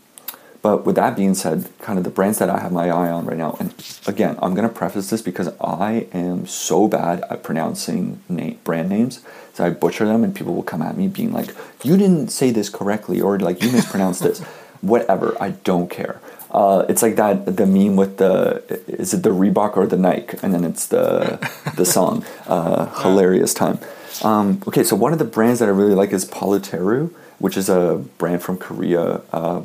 but 0.61 0.85
with 0.85 0.97
that 0.97 1.15
being 1.15 1.35
said, 1.35 1.69
kind 1.81 1.97
of 1.97 2.05
the 2.05 2.11
brands 2.11 2.41
that 2.41 2.51
I 2.51 2.59
have 2.59 2.73
my 2.73 2.91
eye 2.91 3.09
on 3.09 3.25
right 3.25 3.39
now, 3.39 3.57
and 3.61 3.73
again, 4.05 4.37
I'm 4.43 4.55
gonna 4.55 4.69
preface 4.69 5.11
this 5.11 5.23
because 5.23 5.49
I 5.61 6.09
am 6.13 6.49
so 6.49 6.89
bad 6.89 7.23
at 7.31 7.45
pronouncing 7.45 8.21
name, 8.29 8.59
brand 8.65 8.89
names, 8.89 9.23
so 9.55 9.65
I 9.65 9.71
butcher 9.71 10.07
them, 10.07 10.25
and 10.25 10.35
people 10.35 10.55
will 10.55 10.65
come 10.65 10.83
at 10.83 10.97
me 10.97 11.07
being 11.07 11.33
like, 11.33 11.55
"You 11.85 11.97
didn't 11.97 12.33
say 12.33 12.51
this 12.51 12.69
correctly," 12.69 13.21
or 13.21 13.39
like, 13.39 13.63
"You 13.63 13.71
mispronounced 13.71 14.25
this." 14.25 14.41
Whatever, 14.81 15.37
I 15.41 15.51
don't 15.51 15.89
care. 15.89 16.21
Uh, 16.57 16.87
it's 16.89 17.03
like 17.03 17.17
that 17.17 17.45
the 17.45 17.67
meme 17.67 17.97
with 17.97 18.17
the 18.17 18.63
is 18.89 19.13
it 19.13 19.23
the 19.23 19.29
Reebok 19.29 19.77
or 19.77 19.87
the 19.87 19.99
Nike, 19.99 20.39
and 20.43 20.55
then 20.55 20.65
it's 20.65 20.87
the 20.87 21.39
the 21.77 21.85
song. 21.97 22.25
Uh, 22.47 22.87
hilarious 23.03 23.53
time. 23.53 23.79
Um, 24.25 24.63
okay, 24.67 24.83
so 24.83 24.97
one 24.97 25.13
of 25.13 25.19
the 25.19 25.27
brands 25.27 25.61
that 25.61 25.67
I 25.67 25.73
really 25.73 25.95
like 25.95 26.13
is 26.13 26.25
Polyteru, 26.25 27.13
which 27.39 27.59
is 27.59 27.69
a 27.69 28.03
brand 28.17 28.43
from 28.43 28.57
Korea. 28.57 29.21
Uh, 29.33 29.63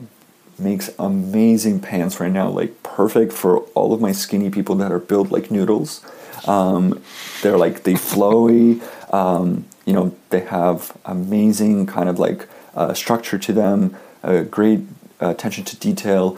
makes 0.59 0.91
amazing 0.99 1.79
pants 1.79 2.19
right 2.19 2.31
now, 2.31 2.47
like 2.49 2.83
perfect 2.83 3.33
for 3.33 3.59
all 3.73 3.93
of 3.93 4.01
my 4.01 4.11
skinny 4.11 4.49
people 4.49 4.75
that 4.75 4.91
are 4.91 4.99
built 4.99 5.31
like 5.31 5.49
noodles. 5.49 6.05
Um, 6.45 7.01
they're 7.41 7.57
like 7.57 7.83
they 7.83 7.93
flowy. 8.09 8.81
Um, 9.13 9.65
you 9.85 9.93
know, 9.93 10.13
they 10.29 10.41
have 10.41 10.95
amazing 11.05 11.85
kind 11.85 12.09
of 12.09 12.19
like 12.19 12.47
uh, 12.75 12.93
structure 12.93 13.39
to 13.39 13.53
them, 13.53 13.95
a 14.23 14.43
great 14.43 14.81
uh, 15.21 15.29
attention 15.29 15.63
to 15.65 15.77
detail. 15.77 16.37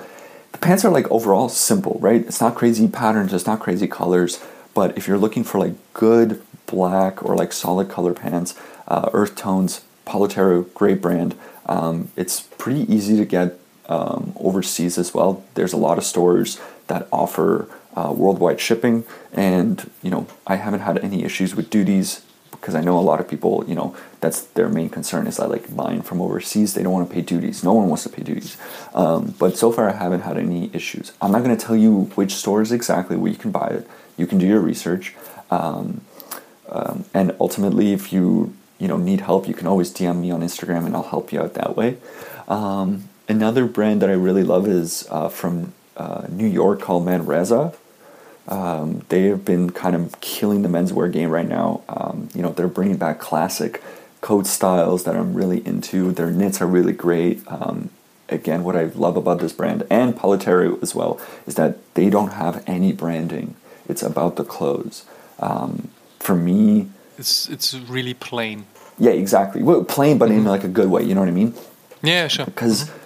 The 0.53 0.57
pants 0.59 0.85
are 0.85 0.91
like 0.91 1.09
overall 1.11 1.49
simple, 1.49 1.97
right? 1.99 2.21
It's 2.21 2.41
not 2.41 2.55
crazy 2.55 2.87
patterns, 2.87 3.33
it's 3.33 3.45
not 3.45 3.59
crazy 3.59 3.87
colors, 3.87 4.43
but 4.73 4.97
if 4.97 5.07
you're 5.07 5.17
looking 5.17 5.43
for 5.43 5.59
like 5.59 5.73
good 5.93 6.41
black 6.65 7.23
or 7.23 7.35
like 7.35 7.51
solid 7.51 7.89
color 7.89 8.13
pants, 8.13 8.55
uh, 8.87 9.09
earth 9.13 9.35
tones, 9.35 9.81
Polyteru, 10.05 10.73
great 10.73 11.01
brand. 11.01 11.35
Um, 11.65 12.11
it's 12.15 12.41
pretty 12.41 12.91
easy 12.93 13.15
to 13.17 13.25
get 13.25 13.59
um, 13.87 14.33
overseas 14.37 14.97
as 14.97 15.13
well. 15.13 15.43
There's 15.55 15.73
a 15.73 15.77
lot 15.77 15.97
of 15.97 16.03
stores 16.03 16.59
that 16.87 17.07
offer 17.11 17.69
uh, 17.95 18.13
worldwide 18.15 18.59
shipping, 18.59 19.05
and 19.31 19.89
you 20.01 20.09
know 20.09 20.27
I 20.47 20.55
haven't 20.57 20.81
had 20.81 20.97
any 20.99 21.23
issues 21.23 21.55
with 21.55 21.69
duties 21.69 22.23
because 22.63 22.75
I 22.75 22.81
know 22.81 22.97
a 22.97 23.01
lot 23.01 23.19
of 23.19 23.27
people, 23.27 23.65
you 23.67 23.75
know, 23.75 23.93
that's 24.21 24.39
their 24.55 24.69
main 24.69 24.87
concern 24.87 25.27
is 25.27 25.35
that 25.35 25.49
like 25.49 25.75
buying 25.75 26.01
from 26.01 26.21
overseas, 26.21 26.73
they 26.73 26.81
don't 26.81 26.93
want 26.93 27.09
to 27.09 27.13
pay 27.13 27.19
duties. 27.19 27.61
No 27.61 27.73
one 27.73 27.89
wants 27.89 28.03
to 28.03 28.09
pay 28.09 28.23
duties. 28.23 28.55
Um, 28.93 29.35
but 29.37 29.57
so 29.57 29.69
far, 29.69 29.89
I 29.89 29.91
haven't 29.91 30.21
had 30.21 30.37
any 30.37 30.69
issues. 30.71 31.11
I'm 31.21 31.33
not 31.33 31.43
going 31.43 31.57
to 31.57 31.61
tell 31.61 31.75
you 31.75 32.03
which 32.15 32.33
stores 32.33 32.71
exactly 32.71 33.17
where 33.17 33.29
you 33.29 33.37
can 33.37 33.51
buy 33.51 33.67
it. 33.67 33.85
You 34.15 34.25
can 34.27 34.37
do 34.37 34.47
your 34.47 34.61
research, 34.61 35.13
um, 35.51 36.05
um, 36.69 37.03
and 37.13 37.35
ultimately, 37.37 37.91
if 37.91 38.13
you 38.13 38.55
you 38.79 38.87
know 38.87 38.95
need 38.95 39.19
help, 39.19 39.45
you 39.45 39.53
can 39.53 39.67
always 39.67 39.91
DM 39.91 40.21
me 40.21 40.31
on 40.31 40.39
Instagram, 40.39 40.85
and 40.85 40.95
I'll 40.95 41.03
help 41.03 41.33
you 41.33 41.41
out 41.41 41.55
that 41.55 41.75
way. 41.75 41.97
Um, 42.47 43.09
another 43.27 43.65
brand 43.65 44.01
that 44.01 44.09
I 44.09 44.13
really 44.13 44.43
love 44.43 44.69
is 44.69 45.05
uh, 45.09 45.27
from 45.27 45.73
uh, 45.97 46.27
New 46.29 46.47
York 46.47 46.79
called 46.79 47.03
Manresa. 47.03 47.73
Um, 48.47 49.03
they 49.09 49.23
have 49.23 49.45
been 49.45 49.69
kind 49.71 49.95
of 49.95 50.19
killing 50.19 50.63
the 50.63 50.69
menswear 50.69 51.11
game 51.11 51.29
right 51.29 51.47
now. 51.47 51.81
Um, 51.87 52.29
you 52.35 52.41
know, 52.41 52.51
they're 52.51 52.67
bringing 52.67 52.97
back 52.97 53.19
classic 53.19 53.81
coat 54.21 54.47
styles 54.47 55.03
that 55.05 55.15
I'm 55.15 55.33
really 55.33 55.65
into. 55.65 56.11
Their 56.11 56.31
knits 56.31 56.61
are 56.61 56.67
really 56.67 56.93
great. 56.93 57.41
Um, 57.47 57.89
again, 58.29 58.63
what 58.63 58.75
I 58.75 58.85
love 58.85 59.15
about 59.15 59.39
this 59.39 59.53
brand 59.53 59.85
and 59.89 60.15
Polyteru 60.15 60.81
as 60.81 60.93
well 60.93 61.19
is 61.45 61.55
that 61.55 61.77
they 61.93 62.09
don't 62.09 62.33
have 62.33 62.63
any 62.67 62.91
branding. 62.91 63.55
It's 63.87 64.03
about 64.03 64.35
the 64.35 64.43
clothes. 64.43 65.05
Um, 65.39 65.89
for 66.19 66.35
me, 66.35 66.89
it's 67.17 67.49
it's 67.49 67.73
really 67.73 68.13
plain. 68.13 68.65
Yeah, 68.97 69.11
exactly. 69.11 69.63
Well, 69.63 69.83
plain, 69.83 70.17
but 70.17 70.29
mm-hmm. 70.29 70.39
in 70.39 70.45
like 70.45 70.63
a 70.63 70.69
good 70.69 70.89
way. 70.89 71.03
You 71.03 71.15
know 71.15 71.21
what 71.21 71.29
I 71.29 71.33
mean? 71.33 71.53
Yeah, 72.01 72.27
sure. 72.27 72.45
Because 72.45 72.85
mm-hmm. 72.85 72.97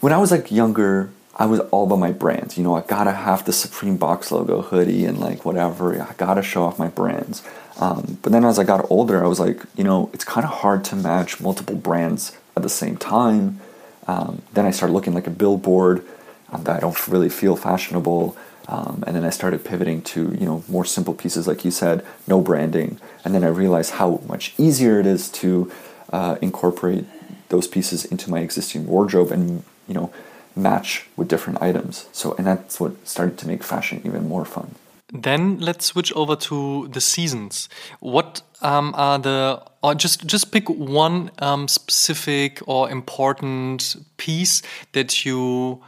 when 0.00 0.12
I 0.12 0.18
was 0.18 0.30
like 0.30 0.50
younger, 0.50 1.10
I 1.38 1.44
was 1.44 1.60
all 1.70 1.84
about 1.84 1.98
my 1.98 2.12
brands. 2.12 2.56
You 2.56 2.64
know, 2.64 2.74
I 2.74 2.80
gotta 2.80 3.12
have 3.12 3.44
the 3.44 3.52
Supreme 3.52 3.98
Box 3.98 4.32
logo 4.32 4.62
hoodie 4.62 5.04
and 5.04 5.18
like 5.18 5.44
whatever. 5.44 6.00
I 6.02 6.14
gotta 6.14 6.42
show 6.42 6.64
off 6.64 6.78
my 6.78 6.88
brands. 6.88 7.42
Um, 7.78 8.18
but 8.22 8.32
then 8.32 8.44
as 8.44 8.58
I 8.58 8.64
got 8.64 8.90
older, 8.90 9.22
I 9.22 9.28
was 9.28 9.38
like, 9.38 9.62
you 9.76 9.84
know, 9.84 10.08
it's 10.14 10.24
kind 10.24 10.46
of 10.46 10.50
hard 10.50 10.82
to 10.86 10.96
match 10.96 11.38
multiple 11.40 11.76
brands 11.76 12.32
at 12.56 12.62
the 12.62 12.70
same 12.70 12.96
time. 12.96 13.60
Um, 14.06 14.40
then 14.54 14.64
I 14.64 14.70
started 14.70 14.94
looking 14.94 15.12
like 15.12 15.26
a 15.26 15.30
billboard 15.30 16.06
um, 16.50 16.64
that 16.64 16.76
I 16.76 16.80
don't 16.80 17.08
really 17.08 17.28
feel 17.28 17.54
fashionable. 17.54 18.34
Um, 18.68 19.04
and 19.06 19.14
then 19.14 19.24
I 19.24 19.30
started 19.30 19.62
pivoting 19.62 20.02
to 20.02 20.34
you 20.40 20.46
know 20.46 20.64
more 20.68 20.86
simple 20.86 21.12
pieces, 21.12 21.46
like 21.46 21.66
you 21.66 21.70
said, 21.70 22.04
no 22.26 22.40
branding. 22.40 22.98
And 23.24 23.34
then 23.34 23.44
I 23.44 23.48
realized 23.48 23.92
how 23.92 24.22
much 24.26 24.54
easier 24.56 24.98
it 25.00 25.06
is 25.06 25.28
to 25.32 25.70
uh, 26.12 26.36
incorporate 26.40 27.04
those 27.50 27.68
pieces 27.68 28.06
into 28.06 28.30
my 28.30 28.40
existing 28.40 28.86
wardrobe 28.86 29.30
and 29.30 29.62
you 29.86 29.94
know 29.94 30.10
match 30.56 31.06
with 31.16 31.28
different 31.28 31.62
items. 31.62 32.08
So 32.12 32.34
and 32.38 32.46
that's 32.46 32.80
what 32.80 33.06
started 33.06 33.38
to 33.38 33.46
make 33.46 33.62
fashion 33.62 34.00
even 34.04 34.28
more 34.28 34.44
fun. 34.44 34.74
Then 35.12 35.60
let's 35.60 35.86
switch 35.86 36.12
over 36.14 36.34
to 36.36 36.88
the 36.88 37.00
seasons. 37.00 37.68
What 38.00 38.42
um, 38.60 38.92
are 38.96 39.18
the 39.18 39.62
or 39.82 39.94
just 39.94 40.26
just 40.26 40.50
pick 40.50 40.68
one 40.68 41.30
um, 41.38 41.68
specific 41.68 42.60
or 42.66 42.90
important 42.90 43.96
piece 44.16 44.62
that 44.92 45.24
you 45.24 45.82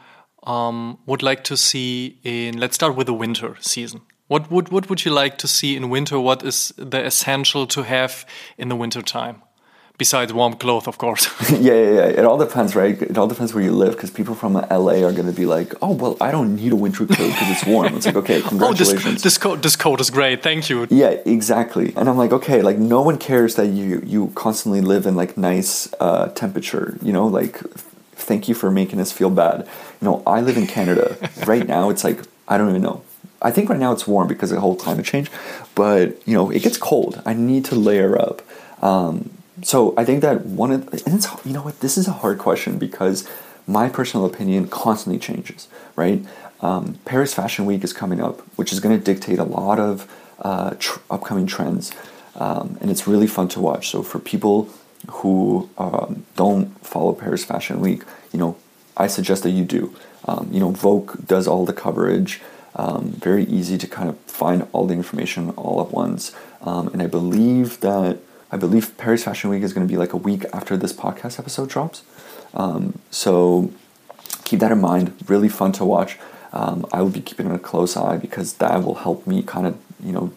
um, 0.45 0.99
would 1.07 1.23
like 1.23 1.43
to 1.45 1.57
see 1.57 2.19
in? 2.23 2.59
Let's 2.59 2.77
start 2.77 2.95
with 2.95 3.09
the 3.09 3.15
winter 3.15 3.57
season. 3.61 4.03
What 4.29 4.51
would 4.51 4.69
what 4.69 4.89
would 4.89 5.05
you 5.05 5.13
like 5.13 5.39
to 5.39 5.49
see 5.49 5.75
in 5.75 5.91
winter? 5.91 6.21
What 6.21 6.45
is 6.45 6.73
the 6.77 7.05
essential 7.05 7.67
to 7.69 7.83
have 7.83 8.25
in 8.57 8.69
the 8.69 8.77
winter 8.77 9.03
time? 9.03 9.43
Besides 9.99 10.33
warm 10.33 10.55
clothes, 10.55 10.87
of 10.87 10.97
course. 10.97 11.29
yeah, 11.51 11.73
yeah, 11.73 11.91
yeah. 11.91 12.19
It 12.19 12.25
all 12.25 12.39
depends, 12.39 12.77
right? 12.77 13.03
It 13.03 13.19
all 13.19 13.27
depends 13.27 13.53
where 13.53 13.65
you 13.65 13.73
live, 13.73 13.95
because 13.95 14.13
people 14.13 14.37
from 14.37 14.53
LA 14.55 15.03
are 15.03 15.13
going 15.13 15.27
to 15.27 15.33
be 15.33 15.45
like, 15.45 15.75
"Oh, 15.83 15.93
well, 15.93 16.17
I 16.21 16.31
don't 16.31 16.55
need 16.55 16.71
a 16.71 16.77
winter 16.77 17.05
coat 17.05 17.19
because 17.19 17.51
it's 17.51 17.67
warm." 17.67 17.97
It's 17.97 18.07
like, 18.07 18.15
okay, 18.15 18.41
congratulations. 18.41 19.05
oh, 19.07 19.11
this, 19.11 19.23
this 19.23 19.39
coat, 19.39 19.61
this 19.61 19.75
coat 19.75 20.01
is 20.01 20.11
great. 20.11 20.41
Thank 20.41 20.71
you. 20.71 20.87
Yeah, 20.89 21.17
exactly. 21.27 21.93
And 21.97 22.09
I'm 22.09 22.17
like, 22.17 22.33
okay, 22.33 22.63
like 22.63 22.79
no 22.79 23.03
one 23.03 23.19
cares 23.19 23.57
that 23.57 23.67
you 23.67 24.01
you 24.07 24.31
constantly 24.37 24.81
live 24.81 25.05
in 25.05 25.17
like 25.17 25.37
nice 25.37 25.93
uh, 25.99 26.29
temperature. 26.29 26.97
You 27.03 27.13
know, 27.13 27.27
like 27.27 27.59
thank 28.15 28.47
you 28.49 28.55
for 28.55 28.71
making 28.71 29.01
us 29.01 29.11
feel 29.11 29.31
bad. 29.31 29.67
You 30.01 30.05
know, 30.07 30.23
I 30.25 30.41
live 30.41 30.57
in 30.57 30.69
Canada. 30.69 31.17
right 31.45 31.67
now, 31.67 31.91
it's 31.91 32.05
like 32.05 32.21
I 32.47 32.57
don't 32.57 32.71
even 32.71 32.83
know. 32.83 33.03
I 33.43 33.51
think 33.51 33.69
right 33.69 33.81
now 33.81 33.91
it's 33.91 34.07
warm 34.07 34.29
because 34.29 34.53
of 34.53 34.57
the 34.57 34.61
whole 34.61 34.77
climate 34.77 35.07
change, 35.07 35.29
but 35.75 36.23
you 36.25 36.35
know, 36.35 36.51
it 36.51 36.63
gets 36.63 36.77
cold. 36.77 37.21
I 37.27 37.35
need 37.35 37.65
to 37.65 37.75
layer 37.75 38.17
up. 38.17 38.43
Um, 38.81 39.31
so 39.63 39.95
I 39.97 40.05
think 40.05 40.23
that 40.23 40.47
one 40.47 40.71
of 40.71 40.89
and 41.07 41.15
it's 41.15 41.29
you 41.45 41.53
know 41.53 41.63
what 41.63 41.81
this 41.81 41.97
is 41.99 42.09
a 42.09 42.13
hard 42.13 42.39
question 42.39 42.79
because 42.79 43.29
my 43.67 43.89
personal 43.89 44.27
opinion 44.27 44.69
constantly 44.69 45.19
changes, 45.19 45.69
right? 45.95 46.25
Um, 46.61 46.99
Paris 47.05 47.35
Fashion 47.35 47.67
Week 47.67 47.85
is 47.85 47.93
coming 47.93 48.21
up, 48.21 48.41
which 48.57 48.73
is 48.73 48.81
going 48.81 48.99
to 48.99 49.05
dictate 49.05 49.39
a 49.39 49.45
lot 49.45 49.79
of 49.79 50.11
uh, 50.41 50.75
tr- 50.79 51.01
upcoming 51.11 51.47
trends, 51.47 51.93
um, 52.37 52.79
and 52.81 52.91
it's 52.91 53.07
really 53.07 53.27
fun 53.27 53.49
to 53.49 53.61
watch. 53.61 53.91
So 53.91 54.03
for 54.03 54.19
people 54.19 54.71
who 55.09 55.69
um, 55.79 56.25
don't 56.35 56.67
follow 56.85 57.13
Paris 57.13 57.45
Fashion 57.45 57.81
Week, 57.81 58.03
you 58.33 58.39
know, 58.39 58.57
I 58.97 59.07
suggest 59.07 59.43
that 59.45 59.51
you 59.51 59.65
do. 59.65 59.95
Um, 60.27 60.49
you 60.51 60.59
know, 60.59 60.71
Vogue 60.71 61.27
does 61.27 61.47
all 61.47 61.65
the 61.65 61.73
coverage. 61.73 62.41
Um, 62.75 63.11
very 63.13 63.45
easy 63.45 63.79
to 63.79 63.87
kind 63.87 64.09
of 64.09 64.19
find 64.21 64.67
all 64.73 64.87
the 64.87 64.95
information 64.95 65.51
all 65.51 65.81
at 65.81 65.93
once, 65.93 66.35
um, 66.63 66.89
and 66.89 67.03
I 67.03 67.07
believe 67.07 67.81
that 67.81 68.19
I 68.51 68.57
believe 68.57 68.97
Paris 68.97 69.25
Fashion 69.25 69.51
Week 69.51 69.63
is 69.63 69.73
going 69.73 69.87
to 69.87 69.91
be 69.91 69.99
like 69.99 70.13
a 70.13 70.17
week 70.17 70.45
after 70.53 70.77
this 70.77 70.93
podcast 70.93 71.39
episode 71.39 71.69
drops. 71.69 72.03
Um, 72.55 72.99
so 73.11 73.73
keep 74.45 74.61
that 74.61 74.73
in 74.73 74.81
mind. 74.81 75.15
Really 75.27 75.49
fun 75.49 75.73
to 75.73 75.85
watch. 75.85 76.19
Um, 76.53 76.87
I 76.93 77.03
will 77.03 77.11
be 77.11 77.21
keeping 77.21 77.51
a 77.51 77.59
close 77.59 77.97
eye 77.97 78.17
because 78.17 78.55
that 78.55 78.83
will 78.83 78.97
help 78.97 79.27
me 79.27 79.43
kind 79.43 79.67
of, 79.67 79.79
you 80.03 80.13
know, 80.13 80.33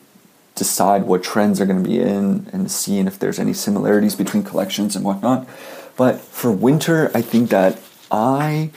decide 0.56 1.04
what 1.04 1.24
trends 1.24 1.62
are 1.62 1.66
going 1.66 1.82
to 1.82 1.90
be 1.90 2.00
in 2.00 2.50
and 2.52 2.70
seeing 2.70 3.08
if 3.08 3.18
there's 3.18 3.40
any 3.40 3.54
similarities 3.54 4.16
between 4.16 4.44
collections 4.44 4.96
and 4.96 5.06
whatnot. 5.06 5.48
But 5.96 6.20
for 6.20 6.52
winter, 6.52 7.10
I 7.16 7.22
think 7.22 7.50
that 7.52 7.80
I, 8.12 8.72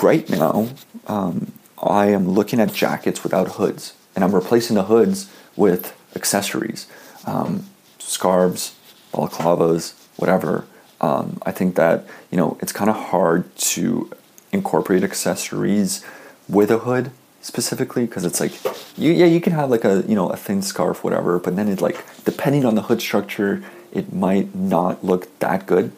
right 0.00 0.28
now, 0.30 0.68
um, 1.08 1.52
I 1.82 2.06
am 2.06 2.28
looking 2.28 2.60
at 2.60 2.72
jackets 2.72 3.24
without 3.24 3.48
hoods 3.52 3.94
and 4.14 4.24
I'm 4.24 4.34
replacing 4.34 4.76
the 4.76 4.84
hoods 4.84 5.30
with 5.56 5.96
accessories. 6.14 6.86
Um, 7.26 7.66
scarves, 7.98 8.75
balaclavas, 9.16 9.94
whatever. 10.16 10.66
Um, 11.00 11.38
I 11.44 11.52
think 11.52 11.74
that 11.76 12.06
you 12.30 12.36
know 12.36 12.56
it's 12.60 12.72
kind 12.72 12.90
of 12.90 12.96
hard 12.96 13.54
to 13.74 14.10
incorporate 14.52 15.02
accessories 15.02 16.04
with 16.48 16.70
a 16.70 16.78
hood 16.78 17.10
specifically 17.46 18.06
because 18.06 18.24
it's 18.24 18.40
like 18.40 18.52
you 18.96 19.12
yeah 19.12 19.26
you 19.26 19.40
can 19.40 19.52
have 19.52 19.70
like 19.70 19.84
a 19.84 20.04
you 20.08 20.16
know 20.16 20.28
a 20.30 20.36
thin 20.36 20.60
scarf 20.60 21.04
whatever 21.04 21.38
but 21.38 21.54
then 21.54 21.68
it 21.68 21.80
like 21.80 22.04
depending 22.24 22.64
on 22.64 22.74
the 22.74 22.82
hood 22.82 23.00
structure 23.00 23.62
it 23.92 24.12
might 24.12 24.52
not 24.54 25.04
look 25.04 25.38
that 25.38 25.64
good 25.64 25.92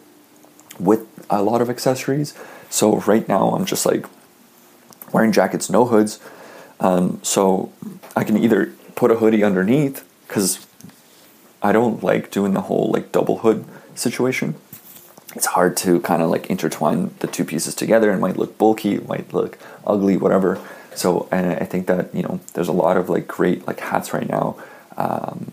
with 0.79 1.07
a 1.27 1.41
lot 1.41 1.59
of 1.59 1.67
accessories 1.67 2.35
so 2.69 2.97
right 3.11 3.27
now 3.27 3.49
i'm 3.55 3.65
just 3.65 3.83
like 3.83 4.05
wearing 5.11 5.31
jackets 5.31 5.71
no 5.71 5.85
hoods 5.85 6.19
um, 6.79 7.19
so 7.23 7.71
i 8.15 8.23
can 8.23 8.37
either 8.37 8.71
put 8.93 9.09
a 9.09 9.15
hoodie 9.15 9.43
underneath 9.43 10.07
because 10.27 10.67
I 11.61 11.71
don't 11.71 12.03
like 12.03 12.31
doing 12.31 12.53
the 12.53 12.61
whole 12.61 12.91
like 12.91 13.11
double 13.11 13.39
hood 13.39 13.65
situation. 13.95 14.55
It's 15.35 15.45
hard 15.45 15.77
to 15.77 15.99
kind 16.01 16.21
of 16.21 16.29
like 16.29 16.49
intertwine 16.49 17.13
the 17.19 17.27
two 17.27 17.45
pieces 17.45 17.75
together. 17.75 18.11
It 18.11 18.19
might 18.19 18.37
look 18.37 18.57
bulky, 18.57 18.95
it 18.95 19.07
might 19.07 19.33
look 19.33 19.57
ugly, 19.85 20.17
whatever. 20.17 20.59
So, 20.95 21.27
and 21.31 21.53
I 21.53 21.65
think 21.65 21.87
that 21.87 22.13
you 22.15 22.23
know, 22.23 22.39
there's 22.53 22.67
a 22.67 22.73
lot 22.73 22.97
of 22.97 23.09
like 23.09 23.27
great 23.27 23.67
like 23.67 23.79
hats 23.79 24.13
right 24.13 24.27
now, 24.27 24.57
um, 24.97 25.51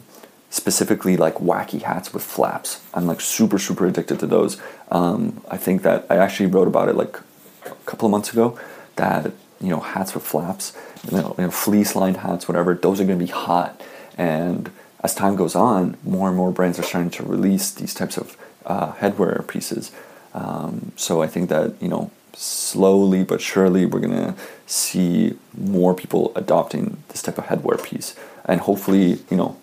specifically 0.50 1.16
like 1.16 1.34
wacky 1.34 1.82
hats 1.82 2.14
with 2.14 2.22
flaps. 2.22 2.80
I'm 2.94 3.06
like 3.06 3.20
super 3.20 3.58
super 3.58 3.86
addicted 3.86 4.20
to 4.20 4.26
those. 4.26 4.60
Um, 4.90 5.42
I 5.50 5.56
think 5.56 5.82
that 5.82 6.06
I 6.08 6.16
actually 6.16 6.46
wrote 6.46 6.68
about 6.68 6.88
it 6.88 6.96
like 6.96 7.18
a 7.66 7.74
couple 7.84 8.06
of 8.06 8.12
months 8.12 8.32
ago. 8.32 8.58
That 8.96 9.32
you 9.60 9.68
know, 9.68 9.80
hats 9.80 10.14
with 10.14 10.24
flaps, 10.24 10.76
you 11.10 11.18
know, 11.18 11.34
you 11.36 11.44
know 11.44 11.50
fleece 11.50 11.94
lined 11.94 12.18
hats, 12.18 12.48
whatever. 12.48 12.74
Those 12.74 13.00
are 13.00 13.04
going 13.04 13.18
to 13.18 13.24
be 13.24 13.30
hot 13.30 13.82
and 14.16 14.70
as 15.00 15.14
time 15.14 15.36
goes 15.36 15.54
on, 15.54 15.96
more 16.04 16.28
and 16.28 16.36
more 16.36 16.50
brands 16.50 16.78
are 16.78 16.82
starting 16.82 17.10
to 17.10 17.22
release 17.22 17.70
these 17.70 17.94
types 17.94 18.16
of 18.16 18.36
uh, 18.64 18.92
headwear 18.94 19.46
pieces. 19.46 19.92
Um, 20.34 20.92
so 20.96 21.22
I 21.22 21.26
think 21.26 21.48
that 21.48 21.80
you 21.80 21.88
know, 21.88 22.10
slowly 22.34 23.24
but 23.24 23.40
surely, 23.40 23.86
we're 23.86 24.00
gonna 24.00 24.34
see 24.66 25.36
more 25.56 25.94
people 25.94 26.32
adopting 26.34 27.02
this 27.08 27.22
type 27.22 27.38
of 27.38 27.44
headwear 27.46 27.82
piece, 27.82 28.14
and 28.44 28.60
hopefully, 28.60 29.18
you 29.30 29.36
know, 29.36 29.56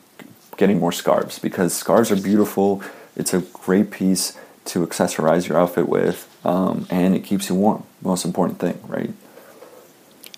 getting 0.57 0.79
more 0.79 0.91
scarves 0.91 1.39
because 1.39 1.73
scarves 1.73 2.11
are 2.11 2.21
beautiful. 2.21 2.81
It's 3.15 3.33
a 3.33 3.41
great 3.41 3.91
piece 3.91 4.37
to 4.65 4.85
accessorize 4.85 5.47
your 5.47 5.57
outfit 5.59 5.89
with, 5.89 6.27
um, 6.45 6.87
and 6.89 7.15
it 7.15 7.23
keeps 7.23 7.49
you 7.49 7.55
warm. 7.55 7.83
Most 8.01 8.25
important 8.25 8.59
thing, 8.59 8.79
right? 8.87 9.11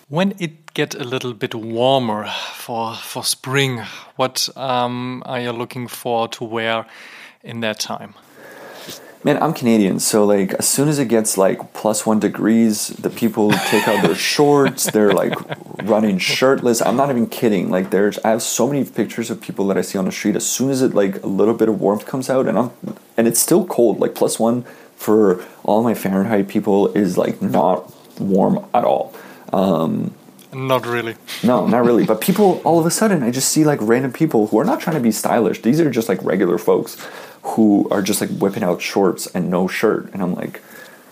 When 0.07 0.35
it 0.37 0.75
get 0.75 0.93
a 0.93 1.03
little 1.03 1.33
bit 1.33 1.55
warmer 1.55 2.27
for 2.53 2.93
for 2.93 3.23
spring, 3.23 3.81
what 4.17 4.47
um, 4.55 5.23
are 5.25 5.39
you 5.39 5.51
looking 5.51 5.87
for 5.87 6.27
to 6.27 6.43
wear 6.43 6.85
in 7.43 7.61
that 7.61 7.79
time? 7.79 8.13
Man, 9.23 9.41
I'm 9.41 9.51
Canadian, 9.51 9.99
so 9.99 10.23
like 10.23 10.53
as 10.53 10.69
soon 10.69 10.89
as 10.89 10.99
it 10.99 11.07
gets 11.07 11.39
like 11.39 11.73
plus 11.73 12.05
one 12.05 12.19
degrees, 12.19 12.89
the 12.89 13.09
people 13.09 13.49
take 13.49 13.87
out 13.87 14.03
their 14.05 14.13
shorts. 14.35 14.91
They're 14.91 15.11
like 15.11 15.33
running 15.81 16.19
shirtless. 16.19 16.83
I'm 16.83 16.97
not 16.97 17.09
even 17.09 17.25
kidding. 17.25 17.71
Like 17.71 17.89
there's, 17.89 18.19
I 18.19 18.29
have 18.29 18.43
so 18.43 18.67
many 18.67 18.85
pictures 18.85 19.31
of 19.31 19.41
people 19.41 19.65
that 19.69 19.77
I 19.79 19.81
see 19.81 19.97
on 19.97 20.05
the 20.05 20.11
street. 20.11 20.35
As 20.35 20.45
soon 20.45 20.69
as 20.69 20.83
it 20.83 20.93
like 20.93 21.23
a 21.23 21.27
little 21.27 21.55
bit 21.55 21.67
of 21.67 21.81
warmth 21.81 22.05
comes 22.05 22.29
out, 22.29 22.45
and 22.47 22.59
I'm, 22.59 22.69
and 23.17 23.27
it's 23.27 23.39
still 23.39 23.65
cold. 23.65 23.99
Like 23.99 24.13
plus 24.13 24.37
one 24.37 24.65
for 24.95 25.43
all 25.63 25.81
my 25.81 25.95
Fahrenheit 25.95 26.47
people 26.47 26.93
is 26.93 27.17
like 27.17 27.41
not 27.41 27.91
warm 28.19 28.63
at 28.71 28.83
all. 28.83 29.11
Um, 29.53 30.13
not 30.53 30.85
really. 30.85 31.15
no, 31.43 31.67
not 31.67 31.85
really. 31.85 32.05
But 32.05 32.21
people, 32.21 32.61
all 32.63 32.79
of 32.79 32.85
a 32.85 32.91
sudden, 32.91 33.23
I 33.23 33.31
just 33.31 33.49
see 33.49 33.63
like 33.63 33.79
random 33.81 34.13
people 34.13 34.47
who 34.47 34.59
are 34.59 34.65
not 34.65 34.79
trying 34.79 34.95
to 34.95 35.01
be 35.01 35.11
stylish. 35.11 35.61
These 35.61 35.79
are 35.81 35.89
just 35.89 36.09
like 36.09 36.23
regular 36.23 36.57
folks 36.57 36.97
who 37.43 37.87
are 37.89 38.01
just 38.01 38.21
like 38.21 38.29
whipping 38.31 38.63
out 38.63 38.81
shorts 38.81 39.27
and 39.27 39.49
no 39.49 39.67
shirt, 39.67 40.11
and 40.13 40.21
I'm 40.21 40.33
like, 40.33 40.61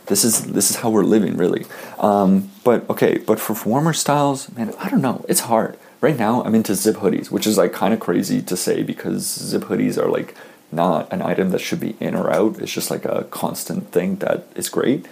this 0.07 0.23
is 0.23 0.45
this 0.53 0.69
is 0.69 0.77
how 0.77 0.89
we're 0.89 1.03
living, 1.03 1.38
really. 1.38 1.65
Um, 1.99 2.49
but 2.63 2.89
okay, 2.89 3.17
but 3.17 3.39
for 3.39 3.55
warmer 3.69 3.93
styles, 3.93 4.51
man, 4.53 4.73
I 4.79 4.89
don't 4.89 5.01
know. 5.01 5.25
It's 5.29 5.41
hard. 5.41 5.77
Right 6.01 6.17
now, 6.17 6.43
I'm 6.43 6.55
into 6.55 6.75
zip 6.75 6.97
hoodies, 6.97 7.31
which 7.31 7.47
is 7.47 7.57
like 7.57 7.71
kind 7.71 7.93
of 7.93 7.99
crazy 7.99 8.41
to 8.41 8.57
say 8.57 8.84
because 8.84 9.23
zip 9.23 9.63
hoodies 9.63 9.97
are 9.97 10.09
like 10.09 10.36
not 10.71 11.11
an 11.13 11.21
item 11.21 11.51
that 11.51 11.61
should 11.61 11.79
be 11.79 11.95
in 11.99 12.15
or 12.15 12.31
out. 12.31 12.59
It's 12.59 12.73
just 12.73 12.91
like 12.91 13.05
a 13.05 13.23
constant 13.25 13.91
thing 13.91 14.17
that 14.17 14.47
is 14.55 14.69
great. 14.69 15.05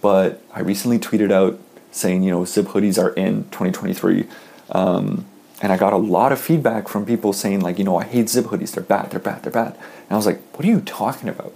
But 0.00 0.42
I 0.54 0.60
recently 0.60 0.98
tweeted 0.98 1.32
out 1.32 1.58
saying, 1.90 2.22
you 2.22 2.30
know, 2.30 2.44
zip 2.44 2.66
hoodies 2.66 3.02
are 3.02 3.10
in 3.10 3.44
2023. 3.44 4.26
Um, 4.70 5.26
and 5.60 5.72
I 5.72 5.76
got 5.76 5.92
a 5.92 5.96
lot 5.96 6.32
of 6.32 6.40
feedback 6.40 6.88
from 6.88 7.04
people 7.04 7.32
saying, 7.32 7.60
like, 7.60 7.78
you 7.78 7.84
know, 7.84 7.98
I 7.98 8.04
hate 8.04 8.28
zip 8.28 8.46
hoodies. 8.46 8.72
They're 8.72 8.82
bad, 8.82 9.10
they're 9.10 9.20
bad, 9.20 9.42
they're 9.42 9.52
bad. 9.52 9.74
And 9.74 10.10
I 10.12 10.16
was 10.16 10.26
like, 10.26 10.40
what 10.56 10.64
are 10.64 10.68
you 10.68 10.80
talking 10.80 11.28
about? 11.28 11.52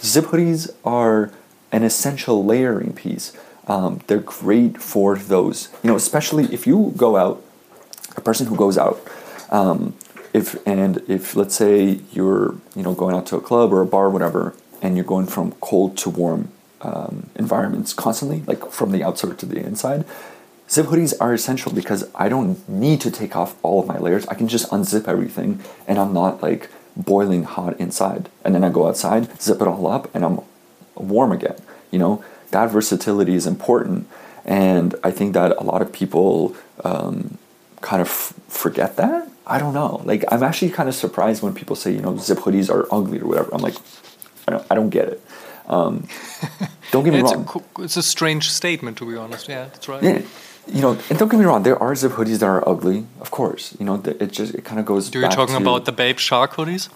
Zip 0.00 0.26
hoodies 0.26 0.74
are 0.84 1.32
an 1.72 1.82
essential 1.82 2.44
layering 2.44 2.92
piece. 2.92 3.36
Um, 3.66 4.00
they're 4.06 4.18
great 4.18 4.78
for 4.78 5.16
those, 5.16 5.68
you 5.82 5.90
know, 5.90 5.96
especially 5.96 6.44
if 6.52 6.66
you 6.66 6.92
go 6.96 7.16
out, 7.16 7.42
a 8.16 8.20
person 8.20 8.46
who 8.46 8.56
goes 8.56 8.78
out, 8.78 9.00
um, 9.50 9.94
if 10.32 10.56
and 10.66 10.98
if 11.08 11.34
let's 11.34 11.54
say 11.54 12.00
you're 12.12 12.54
you 12.74 12.82
know 12.82 12.94
going 12.94 13.16
out 13.16 13.26
to 13.26 13.36
a 13.36 13.40
club 13.40 13.72
or 13.72 13.80
a 13.80 13.86
bar 13.86 14.06
or 14.06 14.10
whatever, 14.10 14.54
and 14.82 14.96
you're 14.96 15.04
going 15.04 15.26
from 15.26 15.52
cold 15.60 15.96
to 15.98 16.10
warm 16.10 16.52
um, 16.82 17.30
environments 17.36 17.92
constantly, 17.92 18.42
like 18.46 18.70
from 18.70 18.92
the 18.92 19.02
outside 19.02 19.38
to 19.38 19.46
the 19.46 19.58
inside, 19.58 20.04
Zip 20.68 20.86
hoodies 20.86 21.14
are 21.20 21.32
essential 21.32 21.72
because 21.72 22.10
I 22.14 22.28
don't 22.28 22.68
need 22.68 23.00
to 23.02 23.10
take 23.10 23.36
off 23.36 23.54
all 23.62 23.80
of 23.80 23.86
my 23.86 23.98
layers. 23.98 24.26
I 24.26 24.34
can 24.34 24.48
just 24.48 24.68
unzip 24.70 25.06
everything 25.06 25.60
and 25.86 25.98
I'm 25.98 26.12
not 26.12 26.42
like 26.42 26.70
boiling 26.96 27.44
hot 27.44 27.78
inside. 27.78 28.28
And 28.44 28.54
then 28.54 28.64
I 28.64 28.70
go 28.70 28.88
outside, 28.88 29.40
zip 29.40 29.60
it 29.60 29.68
all 29.68 29.86
up, 29.86 30.12
and 30.14 30.24
I'm 30.24 30.40
warm 30.96 31.30
again. 31.30 31.56
You 31.90 31.98
know, 31.98 32.24
that 32.50 32.70
versatility 32.70 33.34
is 33.34 33.46
important. 33.46 34.08
And 34.44 34.94
I 35.04 35.10
think 35.10 35.34
that 35.34 35.56
a 35.56 35.62
lot 35.62 35.82
of 35.82 35.92
people 35.92 36.56
um, 36.82 37.38
kind 37.80 38.00
of 38.02 38.08
f- 38.08 38.34
forget 38.48 38.96
that. 38.96 39.28
I 39.46 39.58
don't 39.58 39.74
know. 39.74 40.02
Like, 40.04 40.24
I'm 40.32 40.42
actually 40.42 40.70
kind 40.70 40.88
of 40.88 40.94
surprised 40.94 41.42
when 41.42 41.54
people 41.54 41.76
say, 41.76 41.92
you 41.92 42.00
know, 42.00 42.16
zip 42.16 42.38
hoodies 42.38 42.70
are 42.70 42.86
ugly 42.92 43.20
or 43.20 43.26
whatever. 43.26 43.50
I'm 43.52 43.60
like, 43.60 43.76
I 44.48 44.52
don't, 44.52 44.66
I 44.70 44.74
don't 44.74 44.90
get 44.90 45.08
it. 45.08 45.22
Um, 45.66 46.06
don't 46.92 47.04
get 47.04 47.12
me 47.12 47.20
it's 47.20 47.34
wrong. 47.34 47.62
A, 47.78 47.82
it's 47.82 47.96
a 47.96 48.02
strange 48.02 48.50
statement, 48.50 48.98
to 48.98 49.10
be 49.10 49.16
honest. 49.16 49.48
Yeah, 49.48 49.64
that's 49.64 49.88
right. 49.88 50.02
Yeah 50.02 50.22
you 50.66 50.80
know, 50.80 50.98
and 51.08 51.18
don't 51.18 51.28
get 51.28 51.38
me 51.38 51.44
wrong, 51.44 51.62
there 51.62 51.80
are 51.80 51.94
zip 51.94 52.12
hoodies 52.12 52.40
that 52.40 52.46
are 52.46 52.68
ugly, 52.68 53.06
of 53.20 53.30
course. 53.30 53.76
You 53.78 53.86
know, 53.86 54.02
it 54.04 54.32
just 54.32 54.54
it 54.54 54.64
kind 54.64 54.80
of 54.80 54.86
goes. 54.86 55.10
Do 55.10 55.20
you 55.20 55.28
talking 55.28 55.54
to, 55.54 55.60
about 55.60 55.84
the 55.84 55.92
BAPE 55.92 56.18
Shark 56.18 56.52
hoodies? 56.52 56.88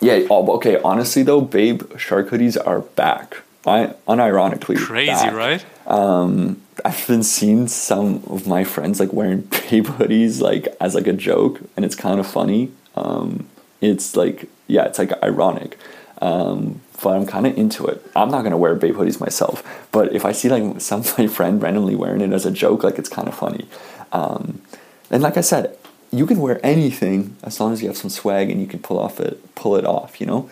Yeah. 0.00 0.26
Oh, 0.30 0.56
okay. 0.56 0.80
Honestly, 0.82 1.22
though, 1.22 1.40
BAPE 1.40 1.98
Shark 1.98 2.28
hoodies 2.28 2.56
are 2.64 2.80
back. 2.80 3.38
I 3.66 3.94
unironically 4.06 4.76
crazy, 4.76 5.10
back. 5.10 5.32
right? 5.32 5.64
Um, 5.86 6.60
I've 6.84 7.06
been 7.06 7.22
seeing 7.22 7.66
some 7.66 8.22
of 8.26 8.46
my 8.46 8.62
friends 8.62 9.00
like 9.00 9.12
wearing 9.12 9.42
BAPE 9.50 9.84
hoodies 9.84 10.42
like 10.42 10.68
as 10.80 10.94
like 10.94 11.06
a 11.06 11.14
joke, 11.14 11.60
and 11.76 11.84
it's 11.84 11.94
kind 11.94 12.20
of 12.20 12.26
funny. 12.26 12.72
Um, 12.94 13.48
it's 13.80 14.16
like 14.16 14.50
yeah, 14.66 14.84
it's 14.84 14.98
like 14.98 15.12
ironic. 15.22 15.78
Um, 16.20 16.82
but 17.02 17.10
I'm 17.10 17.26
kind 17.26 17.46
of 17.46 17.56
into 17.56 17.86
it. 17.86 18.04
I'm 18.14 18.30
not 18.30 18.42
gonna 18.42 18.56
wear 18.56 18.74
BAPE 18.74 18.94
hoodies 18.94 19.20
myself, 19.20 19.62
but 19.92 20.14
if 20.14 20.24
I 20.24 20.32
see 20.32 20.48
like 20.48 20.80
some 20.88 21.04
my 21.18 21.26
friend 21.26 21.62
randomly 21.62 21.96
wearing 21.96 22.20
it 22.20 22.32
as 22.32 22.46
a 22.46 22.50
joke, 22.50 22.82
like 22.82 22.98
it's 22.98 23.08
kind 23.08 23.28
of 23.28 23.34
funny. 23.34 23.66
Um, 24.12 24.60
and 25.10 25.22
like 25.22 25.36
I 25.36 25.42
said, 25.42 25.76
you 26.10 26.26
can 26.26 26.38
wear 26.38 26.60
anything 26.64 27.36
as 27.42 27.58
long 27.58 27.72
as 27.72 27.82
you 27.82 27.88
have 27.88 27.96
some 27.96 28.10
swag 28.10 28.50
and 28.50 28.60
you 28.60 28.66
can 28.66 28.78
pull 28.78 28.98
off 28.98 29.20
it, 29.20 29.54
pull 29.54 29.76
it 29.76 29.84
off, 29.84 30.20
you 30.20 30.26
know. 30.26 30.50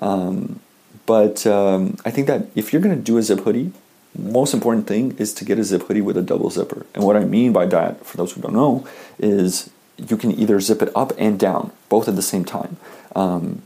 Um, 0.00 0.60
but 1.06 1.46
um, 1.46 1.96
I 2.04 2.10
think 2.10 2.26
that 2.26 2.48
if 2.54 2.72
you're 2.72 2.82
gonna 2.82 2.96
do 2.96 3.18
a 3.18 3.22
zip 3.22 3.40
hoodie, 3.40 3.72
most 4.16 4.54
important 4.54 4.86
thing 4.86 5.16
is 5.18 5.34
to 5.34 5.44
get 5.44 5.58
a 5.58 5.64
zip 5.64 5.82
hoodie 5.82 6.00
with 6.00 6.16
a 6.16 6.22
double 6.22 6.50
zipper. 6.50 6.86
And 6.94 7.04
what 7.04 7.16
I 7.16 7.24
mean 7.24 7.52
by 7.52 7.66
that, 7.66 8.04
for 8.04 8.16
those 8.16 8.32
who 8.32 8.40
don't 8.40 8.54
know, 8.54 8.86
is 9.18 9.70
you 9.96 10.16
can 10.16 10.32
either 10.38 10.60
zip 10.60 10.82
it 10.82 10.90
up 10.94 11.12
and 11.18 11.38
down, 11.38 11.72
both 11.88 12.08
at 12.08 12.16
the 12.16 12.22
same 12.22 12.44
time. 12.44 12.76
Um, 13.14 13.62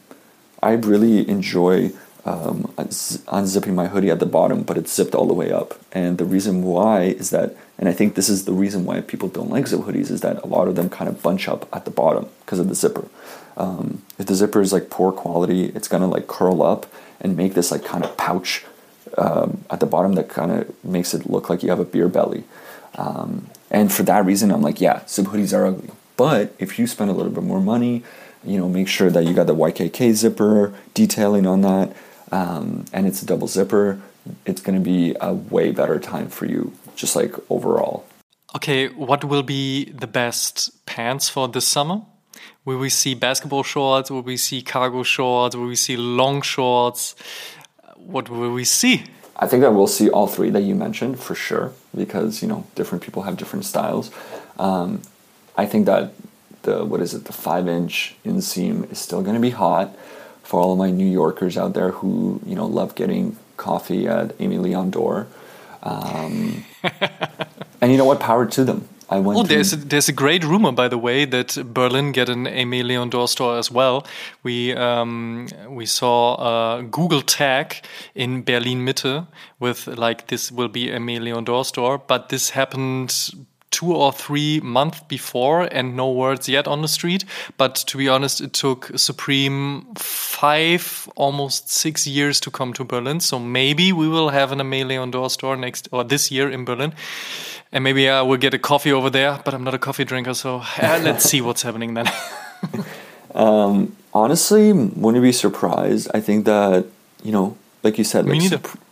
I 0.62 0.72
really 0.72 1.28
enjoy 1.28 1.92
um, 2.28 2.64
unzipping 2.76 3.74
my 3.74 3.86
hoodie 3.86 4.10
at 4.10 4.20
the 4.20 4.26
bottom, 4.26 4.62
but 4.62 4.76
it's 4.76 4.92
zipped 4.92 5.14
all 5.14 5.26
the 5.26 5.32
way 5.32 5.50
up. 5.50 5.74
And 5.92 6.18
the 6.18 6.26
reason 6.26 6.62
why 6.62 7.04
is 7.04 7.30
that, 7.30 7.56
and 7.78 7.88
I 7.88 7.92
think 7.92 8.14
this 8.14 8.28
is 8.28 8.44
the 8.44 8.52
reason 8.52 8.84
why 8.84 9.00
people 9.00 9.28
don't 9.28 9.48
like 9.48 9.66
zip 9.66 9.80
hoodies, 9.80 10.10
is 10.10 10.20
that 10.20 10.42
a 10.42 10.46
lot 10.46 10.68
of 10.68 10.76
them 10.76 10.90
kind 10.90 11.08
of 11.08 11.22
bunch 11.22 11.48
up 11.48 11.66
at 11.74 11.86
the 11.86 11.90
bottom 11.90 12.28
because 12.40 12.58
of 12.58 12.68
the 12.68 12.74
zipper. 12.74 13.08
Um, 13.56 14.02
if 14.18 14.26
the 14.26 14.34
zipper 14.34 14.60
is 14.60 14.74
like 14.74 14.90
poor 14.90 15.10
quality, 15.10 15.66
it's 15.66 15.88
gonna 15.88 16.06
like 16.06 16.26
curl 16.26 16.62
up 16.62 16.86
and 17.20 17.34
make 17.36 17.54
this 17.54 17.70
like 17.70 17.84
kind 17.84 18.04
of 18.04 18.14
pouch 18.18 18.64
um, 19.16 19.64
at 19.70 19.80
the 19.80 19.86
bottom 19.86 20.12
that 20.14 20.28
kind 20.28 20.52
of 20.52 20.84
makes 20.84 21.14
it 21.14 21.30
look 21.30 21.48
like 21.48 21.62
you 21.62 21.70
have 21.70 21.80
a 21.80 21.84
beer 21.84 22.08
belly. 22.08 22.44
Um, 22.96 23.48
and 23.70 23.90
for 23.90 24.02
that 24.02 24.26
reason, 24.26 24.50
I'm 24.50 24.62
like, 24.62 24.80
yeah, 24.82 25.06
zip 25.06 25.26
hoodies 25.26 25.56
are 25.56 25.66
ugly. 25.66 25.90
But 26.18 26.54
if 26.58 26.78
you 26.78 26.86
spend 26.86 27.10
a 27.10 27.14
little 27.14 27.32
bit 27.32 27.44
more 27.44 27.60
money, 27.60 28.02
you 28.44 28.58
know, 28.58 28.68
make 28.68 28.88
sure 28.88 29.08
that 29.08 29.24
you 29.24 29.32
got 29.32 29.46
the 29.46 29.54
YKK 29.54 30.12
zipper 30.12 30.74
detailing 30.94 31.46
on 31.46 31.62
that 31.62 31.96
um, 32.32 32.84
and 32.92 33.06
it's 33.06 33.22
a 33.22 33.26
double 33.26 33.48
zipper, 33.48 34.00
it's 34.44 34.60
going 34.60 34.76
to 34.76 34.84
be 34.84 35.14
a 35.20 35.32
way 35.32 35.70
better 35.70 35.98
time 35.98 36.28
for 36.28 36.46
you, 36.46 36.72
just 36.96 37.16
like 37.16 37.34
overall. 37.50 38.04
Okay, 38.56 38.88
what 38.88 39.24
will 39.24 39.42
be 39.42 39.84
the 39.84 40.06
best 40.06 40.84
pants 40.86 41.28
for 41.28 41.48
this 41.48 41.66
summer? 41.66 42.02
Will 42.64 42.78
we 42.78 42.88
see 42.88 43.14
basketball 43.14 43.62
shorts? 43.62 44.10
Will 44.10 44.22
we 44.22 44.36
see 44.36 44.62
cargo 44.62 45.02
shorts? 45.02 45.56
Will 45.56 45.66
we 45.66 45.76
see 45.76 45.96
long 45.96 46.42
shorts? 46.42 47.14
What 47.96 48.28
will 48.28 48.52
we 48.52 48.64
see? 48.64 49.04
I 49.36 49.46
think 49.46 49.62
that 49.62 49.72
we'll 49.72 49.86
see 49.86 50.10
all 50.10 50.26
three 50.26 50.50
that 50.50 50.62
you 50.62 50.74
mentioned 50.74 51.20
for 51.20 51.34
sure, 51.34 51.72
because 51.96 52.42
you 52.42 52.48
know 52.48 52.66
different 52.74 53.04
people 53.04 53.22
have 53.22 53.36
different 53.36 53.64
styles. 53.64 54.10
Um, 54.58 55.02
I 55.56 55.66
think 55.66 55.86
that 55.86 56.12
the 56.62 56.84
what 56.84 57.00
is 57.00 57.14
it, 57.14 57.24
the 57.24 57.32
five 57.32 57.68
inch 57.68 58.16
inseam 58.24 58.90
is 58.90 58.98
still 58.98 59.22
going 59.22 59.34
to 59.34 59.40
be 59.40 59.50
hot 59.50 59.96
for 60.48 60.58
all 60.58 60.72
of 60.72 60.78
my 60.78 60.90
New 60.90 61.06
Yorkers 61.06 61.58
out 61.58 61.74
there 61.74 61.90
who 61.90 62.40
you 62.46 62.54
know 62.54 62.66
love 62.66 62.94
getting 62.94 63.36
coffee 63.58 64.08
at 64.08 64.28
Aimé 64.38 64.58
Leon 64.58 64.90
Dore. 64.90 65.26
Um, 65.82 66.64
and 67.82 67.92
you 67.92 67.98
know 67.98 68.06
what? 68.06 68.18
Power 68.18 68.46
to 68.46 68.64
them. 68.64 68.88
I 69.10 69.18
went. 69.18 69.38
Oh, 69.38 69.42
there's 69.42 69.74
a, 69.74 69.76
there's 69.76 70.08
a 70.08 70.12
great 70.12 70.44
rumor, 70.44 70.72
by 70.72 70.88
the 70.88 70.96
way, 70.96 71.26
that 71.26 71.56
Berlin 71.74 72.12
get 72.12 72.30
an 72.30 72.46
Aimé 72.46 72.82
Leon 72.82 73.10
Dore 73.10 73.28
store 73.28 73.58
as 73.58 73.70
well. 73.70 74.06
We 74.42 74.74
um, 74.74 75.48
we 75.68 75.84
saw 75.84 76.78
a 76.78 76.82
Google 76.82 77.20
tag 77.20 77.76
in 78.14 78.42
Berlin 78.42 78.86
Mitte 78.86 79.26
with 79.60 79.86
like 79.86 80.28
this 80.28 80.50
will 80.50 80.68
be 80.68 80.86
Aimé 80.86 81.20
Leon 81.20 81.44
Dore 81.44 81.66
store, 81.66 81.98
but 81.98 82.30
this 82.30 82.50
happened 82.50 83.12
two 83.70 83.94
or 83.94 84.12
three 84.12 84.60
months 84.60 85.00
before 85.08 85.62
and 85.62 85.96
no 85.96 86.10
words 86.10 86.48
yet 86.48 86.66
on 86.66 86.82
the 86.82 86.88
street. 86.88 87.24
But 87.56 87.74
to 87.74 87.98
be 87.98 88.08
honest, 88.08 88.40
it 88.40 88.52
took 88.52 88.90
Supreme 88.96 89.86
five, 89.96 91.08
almost 91.16 91.70
six 91.70 92.06
years 92.06 92.40
to 92.40 92.50
come 92.50 92.72
to 92.74 92.84
Berlin. 92.84 93.20
So 93.20 93.38
maybe 93.38 93.92
we 93.92 94.08
will 94.08 94.30
have 94.30 94.52
an 94.52 94.58
Aimé 94.58 94.86
Leon 94.86 95.10
Dore 95.10 95.30
store 95.30 95.56
next 95.56 95.88
or 95.92 96.04
this 96.04 96.30
year 96.30 96.50
in 96.50 96.64
Berlin. 96.64 96.94
And 97.70 97.84
maybe 97.84 98.08
I 98.08 98.22
will 98.22 98.38
get 98.38 98.54
a 98.54 98.58
coffee 98.58 98.92
over 98.92 99.10
there, 99.10 99.40
but 99.44 99.52
I'm 99.52 99.64
not 99.64 99.74
a 99.74 99.78
coffee 99.78 100.04
drinker. 100.04 100.34
So 100.34 100.62
uh, 100.80 101.00
let's 101.02 101.24
see 101.24 101.40
what's 101.40 101.62
happening 101.62 101.94
then. 101.94 102.10
um, 103.34 103.96
honestly, 104.14 104.72
wouldn't 104.72 105.22
be 105.22 105.32
surprised. 105.32 106.10
I 106.14 106.20
think 106.20 106.46
that, 106.46 106.86
you 107.22 107.32
know, 107.32 107.56
like 107.82 107.98
you 107.98 108.04
said, 108.04 108.26
like 108.26 108.40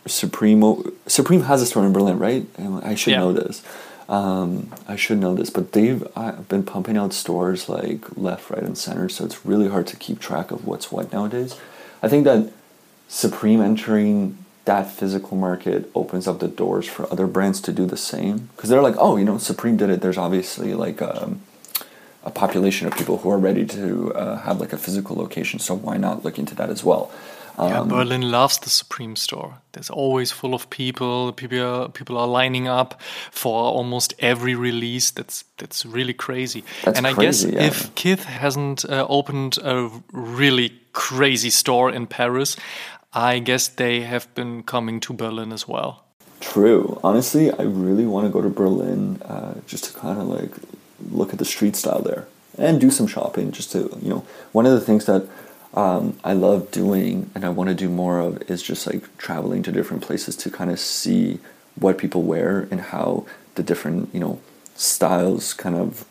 Supreme, 0.05 0.63
Supreme 1.07 1.41
has 1.41 1.61
a 1.61 1.65
store 1.65 1.85
in 1.85 1.91
Berlin, 1.91 2.19
right? 2.19 2.45
I 2.83 2.95
should 2.95 3.11
yeah. 3.11 3.19
know 3.19 3.33
this. 3.33 3.63
Um, 4.09 4.71
I 4.87 4.95
should 4.95 5.19
know 5.19 5.35
this, 5.35 5.49
but 5.49 5.73
they've 5.73 6.03
been 6.47 6.63
pumping 6.63 6.95
out 6.95 7.11
stores 7.13 7.67
like 7.67 8.17
left, 8.17 8.49
right, 8.49 8.63
and 8.63 8.77
center, 8.77 9.09
so 9.09 9.25
it's 9.25 9.45
really 9.45 9.67
hard 9.67 9.85
to 9.87 9.97
keep 9.97 10.19
track 10.19 10.51
of 10.51 10.65
what's 10.65 10.91
what 10.91 11.11
nowadays. 11.11 11.57
I 12.01 12.07
think 12.07 12.23
that 12.23 12.51
Supreme 13.09 13.61
entering 13.61 14.37
that 14.65 14.91
physical 14.91 15.37
market 15.37 15.89
opens 15.95 16.27
up 16.27 16.39
the 16.39 16.47
doors 16.47 16.87
for 16.87 17.11
other 17.11 17.25
brands 17.25 17.61
to 17.61 17.71
do 17.71 17.85
the 17.85 17.97
same 17.97 18.49
because 18.55 18.69
they're 18.69 18.81
like, 18.81 18.95
oh, 18.97 19.17
you 19.17 19.25
know, 19.25 19.37
Supreme 19.37 19.77
did 19.77 19.89
it. 19.89 20.01
There's 20.01 20.17
obviously 20.17 20.73
like 20.73 21.01
um, 21.01 21.41
a 22.23 22.31
population 22.31 22.87
of 22.87 22.95
people 22.95 23.19
who 23.19 23.29
are 23.29 23.37
ready 23.37 23.65
to 23.65 24.13
uh, 24.13 24.39
have 24.39 24.59
like 24.59 24.73
a 24.73 24.77
physical 24.77 25.15
location, 25.15 25.59
so 25.59 25.73
why 25.73 25.97
not 25.97 26.23
look 26.23 26.37
into 26.37 26.55
that 26.55 26.69
as 26.69 26.83
well? 26.83 27.11
Yeah, 27.59 27.79
um, 27.79 27.87
Berlin 27.87 28.29
loves 28.29 28.59
the 28.59 28.69
Supreme 28.69 29.15
store. 29.15 29.59
There's 29.71 29.89
always 29.89 30.31
full 30.31 30.53
of 30.53 30.69
people. 30.69 31.31
People 31.33 31.61
are, 31.61 31.89
people 31.89 32.17
are 32.17 32.27
lining 32.27 32.67
up 32.67 33.01
for 33.31 33.53
almost 33.53 34.13
every 34.19 34.53
release. 34.53 35.09
That's 35.11 35.43
that's 35.57 35.85
really 35.85 36.13
crazy. 36.13 36.63
That's 36.83 36.99
and 36.99 37.07
crazy, 37.07 37.17
I 37.17 37.25
guess 37.25 37.43
yeah. 37.43 37.63
if 37.63 37.95
Kith 37.95 38.25
hasn't 38.25 38.85
uh, 38.85 39.07
opened 39.09 39.57
a 39.63 39.89
really 40.11 40.73
crazy 40.93 41.49
store 41.49 41.91
in 41.91 42.05
Paris, 42.05 42.57
I 43.13 43.39
guess 43.39 43.67
they 43.67 44.01
have 44.01 44.33
been 44.35 44.61
coming 44.63 44.99
to 45.01 45.13
Berlin 45.13 45.51
as 45.51 45.67
well. 45.67 46.03
True. 46.39 46.99
Honestly, 47.03 47.51
I 47.51 47.63
really 47.63 48.05
want 48.05 48.27
to 48.27 48.31
go 48.31 48.41
to 48.41 48.49
Berlin 48.49 49.21
uh, 49.23 49.55
just 49.65 49.85
to 49.85 49.93
kind 49.93 50.19
of 50.19 50.27
like 50.27 50.51
look 51.11 51.33
at 51.33 51.39
the 51.39 51.45
street 51.45 51.75
style 51.75 52.01
there 52.01 52.27
and 52.57 52.79
do 52.79 52.91
some 52.91 53.07
shopping. 53.07 53.51
Just 53.51 53.71
to 53.71 53.97
you 54.01 54.09
know, 54.09 54.25
one 54.51 54.67
of 54.67 54.73
the 54.73 54.81
things 54.81 55.05
that 55.05 55.27
um, 55.77 56.19
I 56.23 56.33
love 56.33 56.71
doing 56.71 57.29
and 57.35 57.45
I 57.45 57.49
want 57.49 57.67
to 57.69 57.75
do 57.75 57.87
more 57.87 58.19
of 58.19 58.49
is 58.49 58.63
just 58.63 58.87
like 58.87 59.15
traveling 59.19 59.61
to 59.61 59.71
different 59.71 60.01
places 60.01 60.35
to 60.37 60.49
kind 60.49 60.71
of 60.71 60.79
see 60.79 61.39
what 61.75 61.99
people 61.99 62.23
wear 62.23 62.67
and 62.71 62.81
how 62.81 63.27
the 63.53 63.61
different 63.61 64.11
you 64.11 64.19
know 64.19 64.41
styles 64.73 65.53
kind 65.53 65.75
of 65.75 66.03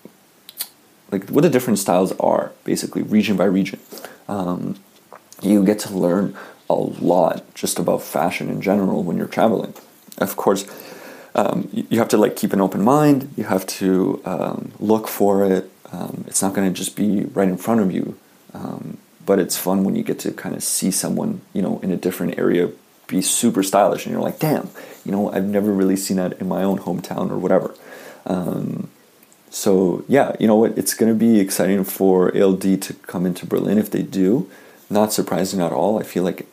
like 1.10 1.28
what 1.30 1.42
the 1.42 1.50
different 1.50 1.80
styles 1.80 2.12
are 2.20 2.52
basically 2.62 3.02
region 3.02 3.36
by 3.36 3.44
region. 3.44 3.80
Um, 4.28 4.78
you 5.42 5.64
get 5.64 5.80
to 5.80 5.92
learn 5.92 6.36
a 6.70 6.74
lot 6.74 7.52
just 7.54 7.80
about 7.80 8.02
fashion 8.02 8.48
in 8.48 8.60
general 8.62 9.02
when 9.02 9.16
you're 9.16 9.26
traveling. 9.26 9.74
Of 10.18 10.36
course, 10.36 10.64
um, 11.34 11.68
you, 11.72 11.98
have 11.98 12.08
to 12.08 12.16
like 12.16 12.36
keep 12.36 12.52
an 12.52 12.60
open 12.60 12.82
mind. 12.82 13.34
You 13.36 13.44
have 13.44 13.66
to 13.80 14.22
um, 14.24 14.72
look 14.78 15.08
for 15.08 15.44
it. 15.44 15.70
Um, 15.90 16.24
it's 16.28 16.40
not 16.40 16.54
going 16.54 16.72
to 16.72 16.76
just 16.76 16.94
be 16.94 17.24
right 17.24 17.48
in 17.48 17.56
front 17.56 17.80
of 17.80 17.90
you. 17.90 18.16
But 19.26 19.38
it's 19.40 19.58
fun 19.58 19.84
when 19.84 19.96
you 19.96 20.04
get 20.04 20.18
to 20.20 20.32
kind 20.32 20.54
of 20.54 20.62
see 20.62 20.90
someone, 20.90 21.40
you 21.52 21.60
know, 21.60 21.80
in 21.80 21.90
a 21.90 21.96
different 21.96 22.38
area 22.38 22.70
be 23.06 23.22
super 23.22 23.62
stylish, 23.62 24.04
and 24.04 24.12
you're 24.12 24.22
like, 24.22 24.38
damn, 24.38 24.68
you 25.04 25.12
know, 25.12 25.30
I've 25.30 25.44
never 25.44 25.72
really 25.72 25.96
seen 25.96 26.16
that 26.16 26.40
in 26.40 26.48
my 26.48 26.62
own 26.62 26.78
hometown 26.78 27.30
or 27.30 27.38
whatever. 27.38 27.74
Um, 28.24 28.88
so 29.50 30.04
yeah, 30.08 30.34
you 30.40 30.46
know 30.46 30.56
what? 30.56 30.76
It's 30.76 30.94
going 30.94 31.12
to 31.12 31.18
be 31.18 31.40
exciting 31.40 31.84
for 31.84 32.36
ALD 32.36 32.82
to 32.82 32.94
come 33.06 33.24
into 33.24 33.46
Berlin 33.46 33.78
if 33.78 33.90
they 33.90 34.02
do. 34.02 34.50
Not 34.90 35.12
surprising 35.12 35.60
at 35.60 35.72
all. 35.72 35.98
I 35.98 36.02
feel 36.02 36.24
like 36.24 36.46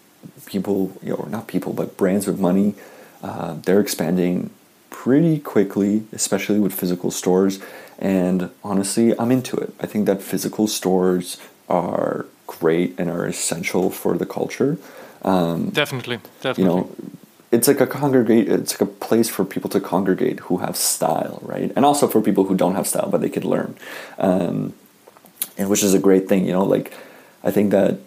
people, 0.46 0.98
you 1.02 1.10
know, 1.10 1.16
or 1.16 1.30
not 1.30 1.48
people, 1.48 1.74
but 1.74 1.98
brands 1.98 2.28
with 2.28 2.40
money, 2.40 2.76
uh, 3.22 3.56
they're 3.64 3.80
expanding 3.80 4.52
pretty 4.90 5.40
quickly, 5.40 6.06
especially 6.12 6.60
with 6.60 6.74
physical 6.74 7.12
stores. 7.12 7.60
And 8.00 8.50
honestly, 8.64 9.18
I'm 9.20 9.32
into 9.32 9.58
it. 9.58 9.74
I 9.80 9.86
think 9.86 10.06
that 10.06 10.22
physical 10.22 10.68
stores 10.68 11.38
are 11.68 12.26
great 12.60 13.00
and 13.00 13.10
are 13.10 13.26
essential 13.26 13.90
for 13.90 14.18
the 14.18 14.26
culture. 14.26 14.78
Um, 15.24 15.70
definitely, 15.70 16.20
definitely. 16.42 16.64
You 16.64 16.70
know, 16.70 16.96
it's 17.52 17.68
like 17.68 17.80
a 17.80 17.88
congregate. 17.88 18.50
It's 18.50 18.74
like 18.74 18.82
a 18.82 18.92
place 18.92 19.30
for 19.30 19.46
people 19.46 19.70
to 19.70 19.80
congregate 19.80 20.40
who 20.42 20.58
have 20.58 20.76
style, 20.76 21.40
right? 21.42 21.72
And 21.76 21.86
also 21.86 22.08
for 22.08 22.22
people 22.22 22.46
who 22.46 22.56
don't 22.56 22.76
have 22.76 22.88
style, 22.88 23.10
but 23.10 23.22
they 23.22 23.30
could 23.30 23.46
learn, 23.46 23.76
um, 24.18 24.74
and 25.58 25.70
which 25.70 25.84
is 25.84 25.94
a 25.94 26.00
great 26.00 26.28
thing. 26.28 26.46
You 26.46 26.54
know, 26.54 26.64
like 26.64 26.94
I 27.44 27.52
think 27.52 27.72
that 27.72 28.00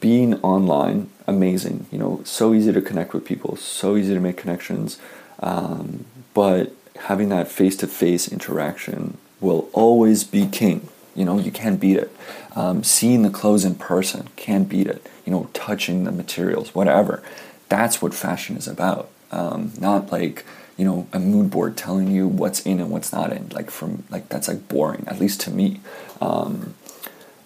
being 0.00 0.34
online, 0.42 1.10
amazing. 1.26 1.86
You 1.90 1.98
know, 1.98 2.20
so 2.24 2.54
easy 2.54 2.72
to 2.72 2.82
connect 2.82 3.14
with 3.14 3.24
people, 3.24 3.56
so 3.56 3.96
easy 3.96 4.14
to 4.14 4.20
make 4.20 4.36
connections. 4.36 4.98
Um, 5.40 6.04
but 6.34 6.72
having 6.96 7.28
that 7.30 7.48
face 7.48 7.76
to 7.76 7.86
face 7.86 8.28
interaction 8.28 9.18
will 9.40 9.68
always 9.72 10.24
be 10.24 10.46
king. 10.46 10.88
You 11.14 11.24
know, 11.24 11.38
you 11.38 11.50
can't 11.50 11.78
beat 11.78 11.98
it. 11.98 12.10
Um, 12.54 12.84
seeing 12.84 13.22
the 13.22 13.30
clothes 13.30 13.64
in 13.64 13.76
person 13.76 14.28
can't 14.36 14.68
beat 14.68 14.86
it. 14.86 15.06
You 15.24 15.32
know, 15.32 15.48
touching 15.54 16.04
the 16.04 16.12
materials, 16.12 16.74
whatever. 16.74 17.22
That's 17.68 18.02
what 18.02 18.14
fashion 18.14 18.56
is 18.56 18.68
about. 18.68 19.08
Um, 19.30 19.72
not 19.78 20.12
like 20.12 20.44
you 20.76 20.84
know 20.84 21.06
a 21.12 21.18
mood 21.18 21.50
board 21.50 21.76
telling 21.76 22.10
you 22.10 22.28
what's 22.28 22.60
in 22.66 22.80
and 22.80 22.90
what's 22.90 23.12
not 23.12 23.32
in. 23.32 23.48
Like 23.50 23.70
from 23.70 24.04
like 24.10 24.28
that's 24.28 24.48
like 24.48 24.68
boring, 24.68 25.04
at 25.06 25.18
least 25.18 25.40
to 25.42 25.50
me. 25.50 25.80
Um, 26.20 26.74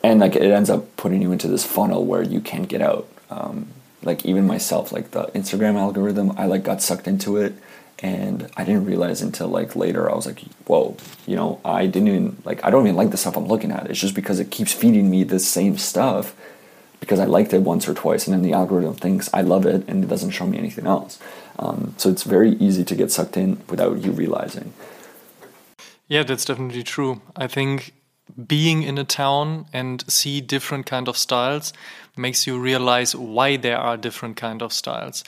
and 0.03 0.21
like 0.21 0.37
it 0.37 0.43
ends 0.43 0.71
up 0.71 0.97
putting 0.97 1.23
you 1.23 1.33
into 1.33 1.49
this 1.49 1.65
funnel 1.65 2.05
where 2.05 2.23
you 2.23 2.41
can't 2.41 2.69
get 2.69 2.81
out. 2.81 3.09
Um, 3.31 3.69
like 4.03 4.25
even 4.25 4.47
myself, 4.47 4.93
like 4.93 5.11
the 5.11 5.27
Instagram 5.29 5.77
algorithm, 5.77 6.33
I 6.37 6.47
like 6.47 6.63
got 6.63 6.81
sucked 6.81 7.09
into 7.09 7.37
it, 7.37 7.55
and 8.01 8.51
I 8.57 8.65
didn't 8.65 8.85
realize 8.85 9.23
until 9.23 9.49
like 9.49 9.75
later. 9.75 10.11
I 10.11 10.15
was 10.15 10.27
like, 10.27 10.41
whoa, 10.67 10.97
you 11.27 11.37
know, 11.37 11.61
I 11.65 11.87
didn't 11.87 12.09
even 12.09 12.37
like 12.45 12.65
I 12.65 12.71
don't 12.71 12.87
even 12.87 12.97
like 12.97 13.11
the 13.11 13.17
stuff 13.17 13.37
I'm 13.37 13.47
looking 13.47 13.71
at. 13.71 13.91
It's 13.91 14.01
just 14.01 14.15
because 14.15 14.41
it 14.41 14.51
keeps 14.51 14.73
feeding 14.73 15.11
me 15.11 15.25
the 15.25 15.39
same 15.39 15.79
stuff 15.79 16.35
because 17.01 17.21
I 17.21 17.25
liked 17.25 17.53
it 17.53 17.61
once 17.63 17.89
or 17.89 17.95
twice, 17.95 18.27
and 18.27 18.35
then 18.35 18.43
the 18.43 18.53
algorithm 18.53 18.95
thinks 18.95 19.29
I 19.33 19.43
love 19.43 19.67
it, 19.67 19.87
and 19.89 20.03
it 20.03 20.09
doesn't 20.09 20.31
show 20.31 20.47
me 20.47 20.59
anything 20.59 20.87
else. 20.87 21.19
Um, 21.59 21.95
so 21.99 22.09
it's 22.11 22.23
very 22.23 22.53
easy 22.53 22.85
to 22.85 22.95
get 22.95 23.11
sucked 23.11 23.37
in 23.37 23.63
without 23.69 24.03
you 24.03 24.13
realizing. 24.13 24.73
Yeah, 26.09 26.23
that's 26.23 26.45
definitely 26.45 26.83
true. 26.83 27.21
I 27.35 27.47
think 27.47 27.93
being 28.47 28.83
in 28.83 28.99
a 28.99 29.05
town 29.05 29.67
and 29.73 30.05
see 30.11 30.41
different 30.41 30.87
kind 30.87 31.09
of 31.09 31.17
styles 31.17 31.73
makes 32.17 32.47
you 32.47 32.59
realize 32.59 33.15
why 33.15 33.57
there 33.57 33.79
are 33.79 33.97
different 33.97 34.37
kind 34.37 34.63
of 34.63 34.73
styles 34.73 35.23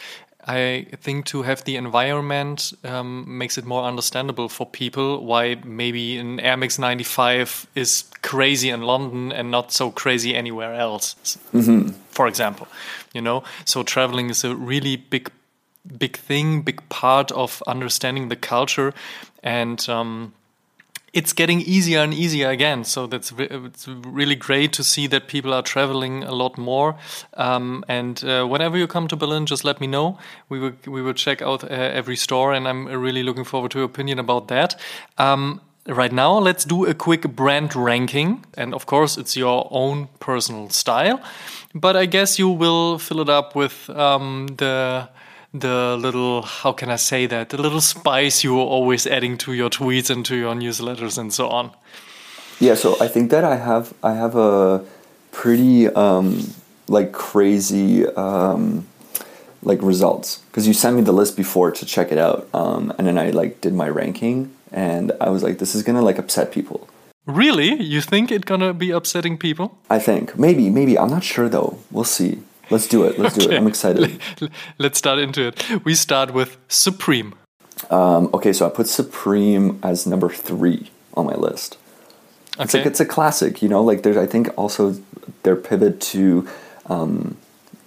I 0.47 0.87
think 1.01 1.27
to 1.27 1.43
have 1.43 1.65
the 1.65 1.77
environment 1.77 2.73
um, 2.85 3.39
makes 3.39 3.59
it 3.59 3.65
more 3.65 3.83
understandable 3.83 4.49
for 4.49 4.67
people 4.67 5.25
why 5.25 5.57
maybe 5.65 6.17
an 6.17 6.41
Air 6.41 6.57
Max 6.57 6.79
95 6.79 7.67
is 7.75 8.05
crazy 8.23 8.71
in 8.71 8.83
London 8.83 9.33
and 9.33 9.51
not 9.51 9.73
so 9.73 9.91
crazy 9.91 10.35
anywhere 10.35 10.75
else. 10.75 11.17
Mm 11.53 11.65
-hmm. 11.65 11.95
For 12.11 12.29
example, 12.29 12.67
you 13.13 13.23
know, 13.23 13.43
so 13.65 13.83
traveling 13.83 14.31
is 14.31 14.45
a 14.45 14.55
really 14.55 14.97
big, 15.11 15.29
big 15.83 16.17
thing, 16.27 16.65
big 16.65 16.81
part 16.89 17.33
of 17.33 17.63
understanding 17.67 18.31
the 18.31 18.49
culture, 18.49 18.93
and 19.43 19.89
um, 19.89 20.33
it's 21.13 21.33
getting 21.33 21.61
easier 21.61 22.01
and 22.01 22.13
easier 22.13 22.51
again. 22.51 22.85
So 22.85 23.07
that's 23.07 23.33
re 23.33 23.47
it's 23.51 23.89
really 23.89 24.35
great 24.35 24.73
to 24.75 24.85
see 24.85 25.07
that 25.09 25.27
people 25.27 25.55
are 25.55 25.63
traveling 25.63 26.25
a 26.25 26.33
lot 26.33 26.59
more. 26.59 26.97
Um, 27.35 27.85
and 27.89 28.23
uh, 28.25 28.47
whenever 28.47 28.77
you 28.77 28.87
come 28.87 29.09
to 29.09 29.17
Berlin, 29.17 29.47
just 29.47 29.65
let 29.65 29.81
me 29.81 29.87
know. 29.87 30.19
We 30.49 30.59
will 30.59 30.73
we 30.87 31.03
will 31.03 31.15
check 31.15 31.43
out 31.43 31.65
uh, 31.65 31.69
every 31.69 32.17
store, 32.17 32.53
and 32.53 32.69
I'm 32.69 32.87
really 32.87 33.23
looking 33.23 33.45
forward 33.45 33.71
to 33.73 33.79
your 33.79 33.87
opinion 33.87 34.19
about 34.19 34.49
that. 34.49 34.81
Um, 35.17 35.61
right 35.87 36.13
now, 36.13 36.39
let's 36.39 36.65
do 36.65 36.87
a 36.87 36.95
quick 36.95 37.23
brand 37.35 37.75
ranking, 37.75 38.45
and 38.55 38.75
of 38.75 38.87
course, 38.87 39.17
it's 39.17 39.37
your 39.37 39.69
own 39.71 40.09
personal 40.21 40.69
style. 40.71 41.21
But 41.75 41.97
I 41.97 42.07
guess 42.07 42.39
you 42.39 42.49
will 42.49 42.99
fill 42.99 43.21
it 43.21 43.29
up 43.29 43.55
with 43.55 43.91
um, 43.91 44.49
the 44.57 45.09
the 45.55 45.97
little 45.99 46.43
how 46.43 46.73
can 46.73 46.91
I 46.91 46.97
say 46.97 47.27
that 47.27 47.51
the 47.51 47.61
little 47.61 47.81
spice 47.81 48.45
you 48.45 48.55
were 48.55 48.61
always 48.61 49.07
adding 49.07 49.39
to 49.39 49.53
your 49.53 49.71
tweets 49.71 50.11
and 50.11 50.25
to 50.27 50.37
your 50.37 50.55
newsletters 50.55 51.19
and 51.19 51.33
so 51.33 51.49
on. 51.49 51.71
Yeah, 52.61 52.75
so 52.75 52.97
I 53.01 53.09
think 53.09 53.31
that 53.31 53.45
I 53.45 53.57
have 53.57 53.95
I 54.03 54.15
have 54.15 54.35
a 54.35 54.85
pretty 55.33 55.89
um, 55.89 56.53
like 56.89 57.13
crazy 57.13 58.07
um, 58.07 58.87
like 59.63 59.81
results 59.83 60.39
because 60.51 60.67
you 60.67 60.75
sent 60.75 60.97
me 60.97 61.03
the 61.03 61.13
list 61.13 61.37
before 61.37 61.71
to 61.71 61.87
check 61.87 62.13
it 62.13 62.19
out, 62.19 62.49
um, 62.53 62.93
and 62.99 63.07
then 63.07 63.19
I 63.19 63.31
like 63.31 63.61
did 63.61 63.75
my 63.75 63.89
ranking, 63.89 64.55
and 64.73 65.13
I 65.21 65.31
was 65.31 65.43
like, 65.43 65.59
this 65.59 65.75
is 65.75 65.83
gonna 65.83 66.03
like 66.03 66.19
upset 66.19 66.53
people. 66.53 66.89
Really? 67.27 67.81
You 67.83 68.01
think 68.01 68.33
it's 68.33 68.45
gonna 68.45 68.73
be 68.73 68.91
upsetting 68.91 69.39
people? 69.39 69.79
I 69.91 69.99
think 69.99 70.39
maybe, 70.39 70.71
maybe 70.71 70.99
I'm 70.99 71.11
not 71.11 71.25
sure 71.25 71.49
though. 71.49 71.79
We'll 71.91 72.05
see. 72.05 72.43
Let's 72.71 72.87
do 72.87 73.05
it. 73.05 73.19
Let's 73.19 73.37
okay. 73.37 73.47
do 73.47 73.53
it. 73.53 73.57
I'm 73.57 73.67
excited. 73.67 74.21
Let's 74.79 74.99
start 74.99 75.19
into 75.19 75.47
it. 75.49 75.85
We 75.85 75.95
start 75.95 76.35
with 76.35 76.59
Supreme. 76.69 77.35
Um, 77.91 78.29
okay, 78.35 78.53
so 78.53 78.67
I 78.67 78.71
put 78.71 78.89
Supreme 78.89 79.79
as 79.83 80.07
number 80.07 80.29
three 80.29 80.91
on 81.15 81.27
my 81.27 81.35
list. 81.35 81.79
Okay. 82.55 82.65
It's 82.65 82.75
like 82.75 82.87
it's 82.87 83.01
a 83.01 83.07
classic, 83.07 83.63
you 83.63 83.69
know. 83.69 83.83
Like 83.83 84.03
there's, 84.03 84.17
I 84.17 84.27
think 84.27 84.51
also 84.57 84.97
their 85.45 85.57
pivot 85.57 86.01
to 86.01 86.49
um, 86.87 87.37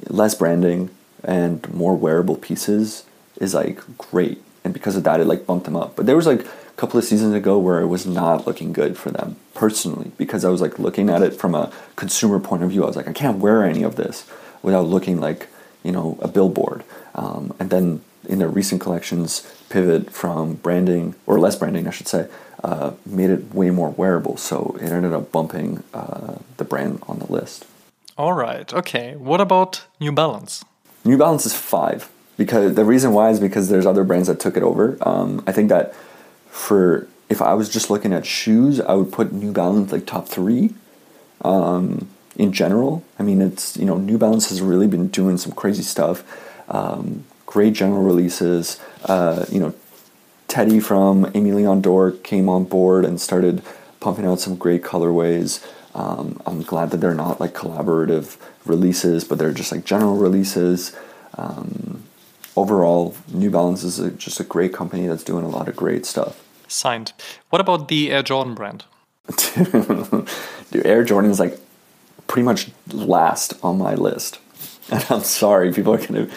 less 0.08 0.34
branding 0.34 0.90
and 1.24 1.72
more 1.74 1.96
wearable 1.96 2.38
pieces 2.38 3.04
is 3.40 3.54
like 3.54 3.80
great, 3.98 4.42
and 4.64 4.74
because 4.74 4.96
of 4.96 5.04
that, 5.04 5.20
it 5.20 5.26
like 5.26 5.46
bumped 5.46 5.66
them 5.66 5.76
up. 5.76 5.96
But 5.96 6.06
there 6.06 6.16
was 6.16 6.26
like 6.26 6.42
a 6.42 6.78
couple 6.78 6.98
of 6.98 7.04
seasons 7.04 7.36
ago 7.36 7.60
where 7.60 7.82
it 7.82 7.88
was 7.88 8.06
not 8.06 8.48
looking 8.48 8.72
good 8.72 8.98
for 8.98 9.12
them 9.12 9.36
personally 9.54 10.12
because 10.18 10.46
I 10.46 10.50
was 10.50 10.62
like 10.62 10.80
looking 10.80 11.10
at 11.10 11.22
it 11.22 11.36
from 11.36 11.54
a 11.54 11.72
consumer 11.98 12.40
point 12.40 12.64
of 12.64 12.70
view. 12.70 12.84
I 12.84 12.88
was 12.88 12.96
like, 12.96 13.10
I 13.10 13.14
can't 13.14 13.40
wear 13.40 13.66
any 13.66 13.84
of 13.84 13.98
this 13.98 14.26
without 14.62 14.86
looking 14.86 15.20
like 15.20 15.47
you 15.84 15.91
know 15.91 16.18
a 16.22 16.28
billboard. 16.28 16.84
Um, 17.16 17.53
and 17.59 17.70
then 17.70 18.01
in 18.28 18.39
their 18.39 18.49
recent 18.49 18.82
collections, 18.82 19.47
pivot 19.70 20.12
from 20.12 20.55
branding 20.55 21.16
or 21.26 21.39
less 21.39 21.55
branding, 21.55 21.88
I 21.88 21.91
should 21.91 22.07
say, 22.07 22.28
uh, 22.64 22.91
made 23.05 23.30
it 23.30 23.53
way 23.53 23.72
more 23.72 23.89
wearable. 23.89 24.38
So 24.38 24.78
it 24.80 24.91
ended 24.91 25.14
up 25.14 25.32
bumping 25.32 25.84
uh, 25.93 26.36
the 26.57 26.64
brand 26.64 27.01
on 27.07 27.20
the 27.20 27.32
list. 27.32 27.66
All 28.18 28.34
right. 28.34 28.72
Okay. 28.72 29.16
What 29.16 29.41
about 29.41 29.84
New 29.99 30.12
Balance? 30.12 30.64
New 31.03 31.18
Balance 31.18 31.45
is 31.45 31.55
five 31.55 32.09
because 32.38 32.76
the 32.76 32.86
reason 32.86 33.14
why 33.14 33.30
is 33.30 33.39
because 33.39 33.70
there's 33.70 33.86
other 33.86 34.03
brands 34.03 34.28
that 34.28 34.39
took 34.39 34.55
it 34.55 34.64
over. 34.64 34.97
Um, 35.01 35.43
I 35.47 35.51
think 35.51 35.70
that 35.70 35.95
for 36.49 37.07
if 37.30 37.41
I 37.41 37.53
was 37.53 37.70
just 37.70 37.89
looking 37.89 38.14
at 38.14 38.26
shoes, 38.26 38.80
I 38.80 38.93
would 38.93 39.12
put 39.12 39.32
New 39.32 39.51
Balance 39.51 39.91
like 39.91 40.05
top 40.05 40.28
three. 40.28 40.74
Um, 41.43 42.09
in 42.36 42.52
general, 42.54 43.04
I 43.20 43.24
mean, 43.24 43.42
it's 43.42 43.78
you 43.78 43.86
know 43.86 43.98
New 43.98 44.18
Balance 44.18 44.50
has 44.50 44.62
really 44.62 44.88
been 44.88 45.08
doing 45.08 45.38
some 45.38 45.52
crazy 45.52 45.84
stuff. 45.84 46.24
Um, 46.70 47.26
great 47.46 47.74
general 47.74 48.04
releases. 48.04 48.80
Uh, 49.06 49.46
you 49.50 49.60
know, 49.60 49.74
Teddy 50.48 50.80
from 50.80 51.26
Aimé 51.26 51.54
Leon 51.54 51.82
Dore 51.82 52.12
came 52.12 52.48
on 52.50 52.64
board 52.64 53.06
and 53.06 53.20
started 53.20 53.62
pumping 54.00 54.26
out 54.26 54.40
some 54.40 54.56
great 54.56 54.82
colorways. 54.82 55.66
Um, 55.94 56.42
I'm 56.46 56.62
glad 56.62 56.92
that 56.92 56.98
they're 56.98 57.14
not 57.14 57.40
like 57.40 57.54
collaborative 57.54 58.38
releases, 58.66 59.24
but 59.24 59.38
they're 59.38 59.54
just 59.54 59.72
like 59.72 59.84
general 59.84 60.16
releases. 60.16 60.96
Um, 61.38 62.04
overall, 62.56 63.16
New 63.32 63.52
Balance 63.52 63.84
is 63.84 64.00
a, 64.00 64.12
just 64.12 64.40
a 64.40 64.44
great 64.44 64.74
company 64.74 65.08
that's 65.08 65.24
doing 65.24 65.44
a 65.44 65.50
lot 65.50 65.68
of 65.68 65.76
great 65.76 66.06
stuff. 66.06 66.42
Signed. 66.68 67.12
What 67.50 67.60
about 67.60 67.90
the 67.90 68.12
Air 68.12 68.24
Jordan 68.24 68.56
brand? 68.56 68.86
Dude, 69.56 70.86
Air 70.86 71.04
Jordan 71.04 71.30
is 71.30 71.40
like 71.40 71.60
pretty 72.32 72.46
much 72.46 72.70
last 72.94 73.54
on 73.62 73.78
my 73.78 73.96
list. 73.96 74.40
And 74.94 75.06
I'm 75.10 75.24
sorry, 75.24 75.72
people 75.72 75.94
are 75.94 76.06
gonna 76.06 76.28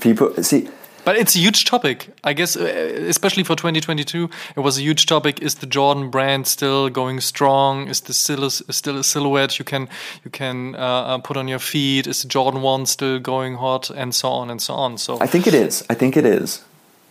people 0.00 0.42
see 0.42 0.68
but 1.04 1.16
it's 1.16 1.34
a 1.34 1.38
huge 1.38 1.64
topic, 1.64 2.08
I 2.24 2.34
guess, 2.34 2.56
uh, 2.56 2.64
especially 3.08 3.42
for 3.42 3.56
2022. 3.56 4.28
It 4.56 4.60
was 4.60 4.78
a 4.78 4.82
huge 4.82 5.06
topic. 5.06 5.40
Is 5.40 5.54
the 5.54 5.66
Jordan 5.66 6.10
brand 6.10 6.46
still 6.46 6.90
going 6.90 7.20
strong? 7.20 7.88
Is 7.88 8.00
the 8.02 8.12
still 8.12 8.44
a, 8.44 8.50
still 8.50 8.98
a 8.98 9.02
silhouette 9.02 9.58
you 9.58 9.64
can 9.64 9.88
you 10.24 10.30
can 10.30 10.74
uh, 10.74 10.78
uh, 10.78 11.18
put 11.18 11.36
on 11.36 11.48
your 11.48 11.58
feet? 11.58 12.06
Is 12.06 12.22
the 12.22 12.28
Jordan 12.28 12.62
One 12.62 12.86
still 12.86 13.18
going 13.18 13.56
hot? 13.56 13.90
And 13.90 14.14
so 14.14 14.28
on 14.28 14.50
and 14.50 14.60
so 14.60 14.74
on. 14.74 14.98
So 14.98 15.18
I 15.20 15.26
think 15.26 15.46
it 15.46 15.54
is. 15.54 15.84
I 15.88 15.94
think 15.94 16.16
it 16.16 16.26
is. 16.26 16.62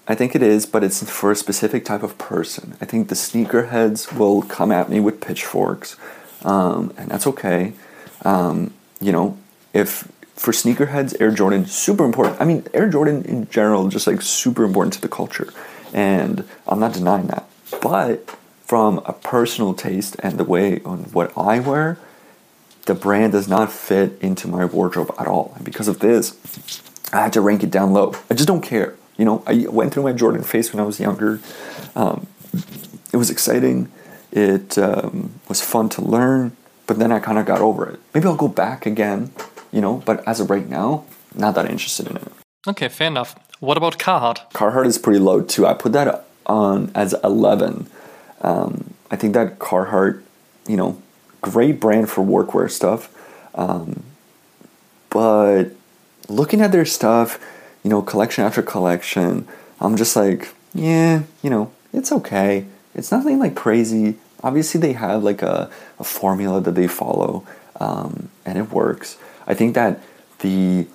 I 0.08 0.16
think 0.16 0.36
it 0.36 0.42
is, 0.42 0.66
but 0.66 0.84
it's 0.84 1.04
for 1.10 1.32
a 1.32 1.36
specific 1.36 1.86
type 1.86 2.04
of 2.04 2.18
person. 2.18 2.76
I 2.82 2.86
think 2.86 3.10
the 3.10 3.16
sneakerheads 3.16 4.18
will 4.18 4.42
come 4.42 4.72
at 4.72 4.90
me 4.90 5.00
with 5.00 5.20
pitchforks, 5.22 5.98
um, 6.44 6.94
and 6.98 7.10
that's 7.10 7.28
okay. 7.28 7.74
Um, 8.26 8.74
you 9.00 9.12
know, 9.12 9.38
if 9.74 10.12
for 10.36 10.52
sneakerheads, 10.52 11.20
Air 11.20 11.32
Jordan 11.32 11.66
super 11.66 12.06
important. 12.06 12.40
I 12.42 12.46
mean, 12.46 12.66
Air 12.74 12.90
Jordan 12.90 13.24
in 13.26 13.50
general 13.50 13.88
just 13.90 14.08
like 14.08 14.22
super 14.22 14.64
important 14.64 14.94
to 14.94 15.02
the 15.02 15.10
culture, 15.10 15.52
and 15.94 16.48
I'm 16.68 16.80
not 16.80 16.94
denying 16.94 17.28
that. 17.28 17.48
But 17.82 18.30
from 18.66 19.00
a 19.06 19.14
personal 19.14 19.74
taste 19.74 20.16
and 20.20 20.38
the 20.38 20.44
way 20.44 20.82
on 20.84 21.06
what 21.12 21.36
I 21.38 21.60
wear, 21.60 21.98
the 22.86 22.96
brand 22.96 23.32
does 23.34 23.48
not 23.48 23.72
fit 23.72 24.18
into 24.22 24.48
my 24.48 24.66
wardrobe 24.66 25.14
at 25.20 25.28
all. 25.28 25.54
And 25.56 25.66
because 25.66 25.88
of 25.88 26.00
this, 26.00 26.38
I 27.12 27.22
had 27.22 27.34
to 27.34 27.42
rank 27.42 27.64
it 27.64 27.72
down 27.72 27.94
low. 27.94 28.16
I 28.30 28.34
just 28.34 28.48
don't 28.48 28.62
care. 28.62 28.96
You 29.18 29.26
know, 29.26 29.44
I 29.46 29.66
went 29.68 29.94
through 29.94 30.04
my 30.04 30.14
Jordan 30.14 30.44
phase 30.44 30.72
when 30.72 30.80
I 30.80 30.86
was 30.86 31.00
younger. 31.00 31.40
Um, 31.96 32.28
it 33.12 33.18
was 33.18 33.30
exciting. 33.30 33.92
It 34.32 34.78
um, 34.78 35.40
was 35.48 35.62
fun 35.62 35.90
to 35.90 36.02
learn, 36.02 36.56
but 36.90 37.00
then 37.00 37.12
I 37.12 37.20
kind 37.20 37.38
of 37.38 37.46
got 37.46 37.62
over 37.62 37.88
it. 37.92 38.00
Maybe 38.14 38.26
I'll 38.28 38.44
go 38.46 38.52
back 38.64 38.86
again 38.86 39.32
you 39.72 39.82
know, 39.82 40.02
but 40.06 40.28
as 40.28 40.40
of 40.40 40.50
right 40.50 40.68
now, 40.68 41.06
not 41.36 41.56
that 41.56 41.70
interested 41.70 42.08
in 42.08 42.18
it. 42.18 42.32
Okay, 42.68 42.88
fair 42.88 43.08
enough. 43.08 43.36
What 43.60 43.78
about 43.78 44.00
Carhartt? 44.00 44.52
Carhartt 44.52 44.86
is 44.86 44.98
pretty 44.98 45.20
low 45.20 45.42
too. 45.42 45.66
I 45.66 45.74
put 45.74 45.94
that 45.94 46.26
on 46.46 46.92
as 46.96 47.14
11. 47.24 47.88
Um, 48.42 48.94
I 49.12 49.16
think 49.16 49.34
that 49.34 49.60
Carhartt, 49.60 50.22
you 50.68 50.78
know, 50.78 51.02
great 51.42 51.80
brand 51.80 52.10
for 52.10 52.24
workwear 52.24 52.70
stuff. 52.70 53.14
Um, 53.56 54.04
but 55.10 55.66
looking 56.28 56.62
at 56.62 56.72
their 56.72 56.86
stuff, 56.86 57.40
you 57.84 57.90
know, 57.90 58.02
collection 58.02 58.44
after 58.44 58.62
collection, 58.62 59.48
I'm 59.80 59.96
just 59.96 60.16
like, 60.16 60.54
yeah, 60.74 61.24
you 61.42 61.50
know, 61.50 61.72
it's 61.94 62.12
okay. 62.12 62.66
It's 62.94 63.12
nothing 63.12 63.40
like 63.40 63.56
crazy. 63.56 64.18
Obviously, 64.44 64.80
they 64.80 64.94
have 64.94 65.24
like 65.24 65.42
a, 65.42 65.70
a 66.00 66.04
formula 66.04 66.62
that 66.62 66.76
they 66.76 66.88
follow, 66.88 67.46
um, 67.80 68.30
and 68.46 68.58
it 68.58 68.72
works. 68.72 69.18
I 69.48 69.54
think 69.54 69.76
that 69.76 70.02
the 70.40 70.88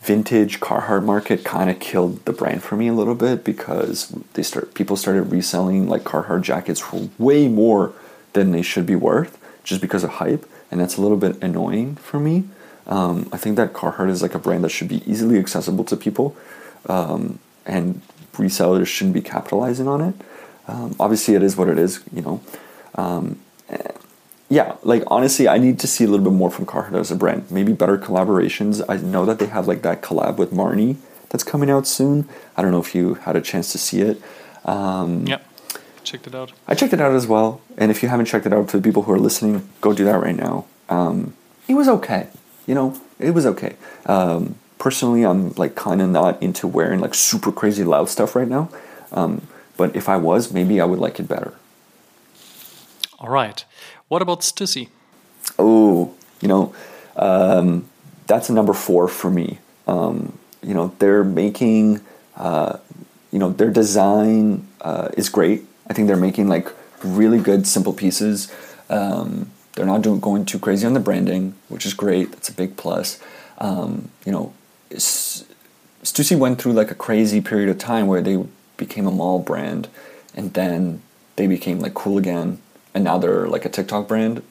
vintage 0.00 0.60
Carhartt 0.60 1.04
market 1.04 1.44
kind 1.44 1.68
of 1.68 1.80
killed 1.80 2.24
the 2.26 2.32
brand 2.32 2.62
for 2.62 2.76
me 2.76 2.86
a 2.86 2.92
little 2.92 3.16
bit 3.16 3.42
because 3.42 4.10
they 4.34 4.42
start 4.42 4.72
people 4.74 4.96
started 4.96 5.22
reselling 5.32 5.88
like 5.88 6.04
Carhartt 6.04 6.42
jackets 6.42 6.80
for 6.80 7.08
way 7.18 7.48
more 7.48 7.92
than 8.32 8.52
they 8.52 8.62
should 8.62 8.86
be 8.86 8.94
worth 8.94 9.36
just 9.64 9.80
because 9.80 10.04
of 10.04 10.10
hype, 10.10 10.46
and 10.70 10.80
that's 10.80 10.96
a 10.96 11.00
little 11.02 11.16
bit 11.16 11.42
annoying 11.42 11.96
for 11.96 12.20
me. 12.20 12.44
Um, 12.86 13.28
I 13.32 13.36
think 13.36 13.56
that 13.56 13.72
Carhartt 13.72 14.10
is 14.10 14.22
like 14.22 14.34
a 14.34 14.38
brand 14.38 14.62
that 14.62 14.68
should 14.68 14.88
be 14.88 15.02
easily 15.10 15.38
accessible 15.38 15.84
to 15.84 15.96
people, 15.96 16.36
um, 16.88 17.40
and 17.64 18.00
resellers 18.34 18.86
shouldn't 18.86 19.14
be 19.14 19.22
capitalizing 19.22 19.88
on 19.88 20.00
it. 20.00 20.14
Um, 20.68 20.96
obviously, 20.98 21.34
it 21.34 21.42
is 21.42 21.56
what 21.56 21.68
it 21.68 21.78
is, 21.78 22.02
you 22.12 22.22
know. 22.22 22.40
Um, 22.94 23.38
yeah, 24.48 24.76
like 24.82 25.02
honestly, 25.08 25.48
I 25.48 25.58
need 25.58 25.80
to 25.80 25.86
see 25.86 26.04
a 26.04 26.08
little 26.08 26.24
bit 26.24 26.32
more 26.32 26.50
from 26.50 26.66
Carhartt 26.66 26.98
as 26.98 27.10
a 27.10 27.16
brand. 27.16 27.50
Maybe 27.50 27.72
better 27.72 27.98
collaborations. 27.98 28.84
I 28.88 28.96
know 28.96 29.24
that 29.24 29.38
they 29.38 29.46
have 29.46 29.66
like 29.66 29.82
that 29.82 30.02
collab 30.02 30.36
with 30.36 30.52
Marni 30.52 30.96
that's 31.30 31.42
coming 31.42 31.68
out 31.68 31.86
soon. 31.86 32.28
I 32.56 32.62
don't 32.62 32.70
know 32.70 32.80
if 32.80 32.94
you 32.94 33.14
had 33.14 33.34
a 33.34 33.40
chance 33.40 33.72
to 33.72 33.78
see 33.78 34.00
it. 34.00 34.22
Um, 34.64 35.26
yeah, 35.26 35.40
checked 36.04 36.28
it 36.28 36.34
out. 36.34 36.52
I 36.68 36.74
checked 36.74 36.92
it 36.92 37.00
out 37.00 37.12
as 37.12 37.26
well. 37.26 37.60
And 37.76 37.90
if 37.90 38.02
you 38.02 38.08
haven't 38.08 38.26
checked 38.26 38.46
it 38.46 38.52
out, 38.52 38.70
for 38.70 38.76
the 38.76 38.82
people 38.82 39.02
who 39.02 39.12
are 39.12 39.18
listening, 39.18 39.68
go 39.80 39.92
do 39.92 40.04
that 40.04 40.20
right 40.20 40.36
now. 40.36 40.66
Um, 40.88 41.34
it 41.66 41.74
was 41.74 41.88
okay. 41.88 42.28
You 42.66 42.74
know, 42.76 43.00
it 43.18 43.32
was 43.32 43.46
okay. 43.46 43.74
Um, 44.06 44.56
personally, 44.78 45.24
I'm 45.24 45.52
like 45.54 45.74
kind 45.74 46.00
of 46.00 46.08
not 46.08 46.40
into 46.40 46.68
wearing 46.68 47.00
like 47.00 47.14
super 47.14 47.50
crazy 47.50 47.82
loud 47.82 48.08
stuff 48.08 48.36
right 48.36 48.48
now. 48.48 48.70
Um, 49.10 49.48
but 49.76 49.94
if 49.94 50.08
I 50.08 50.16
was, 50.16 50.52
maybe 50.52 50.80
I 50.80 50.84
would 50.84 50.98
like 50.98 51.20
it 51.20 51.28
better. 51.28 51.54
All 53.18 53.30
right. 53.30 53.64
What 54.08 54.22
about 54.22 54.40
Stussy? 54.40 54.88
Oh, 55.58 56.14
you 56.40 56.48
know, 56.48 56.74
um, 57.16 57.88
that's 58.26 58.48
a 58.48 58.52
number 58.52 58.72
four 58.72 59.08
for 59.08 59.30
me. 59.30 59.58
Um, 59.86 60.38
you 60.62 60.74
know, 60.74 60.94
they're 60.98 61.24
making, 61.24 62.00
uh, 62.36 62.78
you 63.30 63.38
know, 63.38 63.50
their 63.50 63.70
design 63.70 64.66
uh, 64.80 65.08
is 65.16 65.28
great. 65.28 65.64
I 65.88 65.92
think 65.92 66.08
they're 66.08 66.16
making 66.16 66.48
like 66.48 66.68
really 67.02 67.38
good, 67.38 67.66
simple 67.66 67.92
pieces. 67.92 68.52
Um, 68.90 69.50
they're 69.74 69.86
not 69.86 70.02
doing 70.02 70.20
going 70.20 70.44
too 70.44 70.58
crazy 70.58 70.86
on 70.86 70.94
the 70.94 71.00
branding, 71.00 71.54
which 71.68 71.86
is 71.86 71.94
great. 71.94 72.32
That's 72.32 72.48
a 72.48 72.52
big 72.52 72.76
plus. 72.76 73.20
Um, 73.58 74.10
you 74.24 74.32
know, 74.32 74.52
Stussy 74.90 76.38
went 76.38 76.60
through 76.60 76.72
like 76.72 76.90
a 76.90 76.94
crazy 76.94 77.40
period 77.40 77.68
of 77.68 77.78
time 77.78 78.06
where 78.06 78.22
they 78.22 78.44
became 78.76 79.06
a 79.06 79.10
mall 79.10 79.38
brand, 79.38 79.88
and 80.34 80.54
then 80.54 81.02
they 81.36 81.46
became 81.46 81.80
like 81.80 81.94
cool 81.94 82.18
again 82.18 82.60
and 82.96 83.04
now 83.04 83.18
they're 83.18 83.46
like 83.46 83.66
a 83.66 83.68
TikTok 83.68 84.08
brand. 84.08 84.42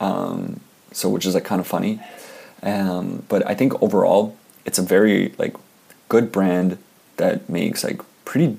Um, 0.00 0.60
so 0.90 1.08
which 1.08 1.24
is 1.24 1.34
like 1.34 1.44
kind 1.44 1.60
of 1.60 1.66
funny. 1.66 2.00
Um, 2.60 3.24
but 3.28 3.46
I 3.46 3.54
think 3.54 3.80
overall 3.80 4.36
it's 4.64 4.80
a 4.80 4.82
very 4.82 5.32
like 5.38 5.54
good 6.08 6.32
brand 6.32 6.78
that 7.18 7.48
makes 7.48 7.84
like 7.84 8.02
pretty 8.24 8.56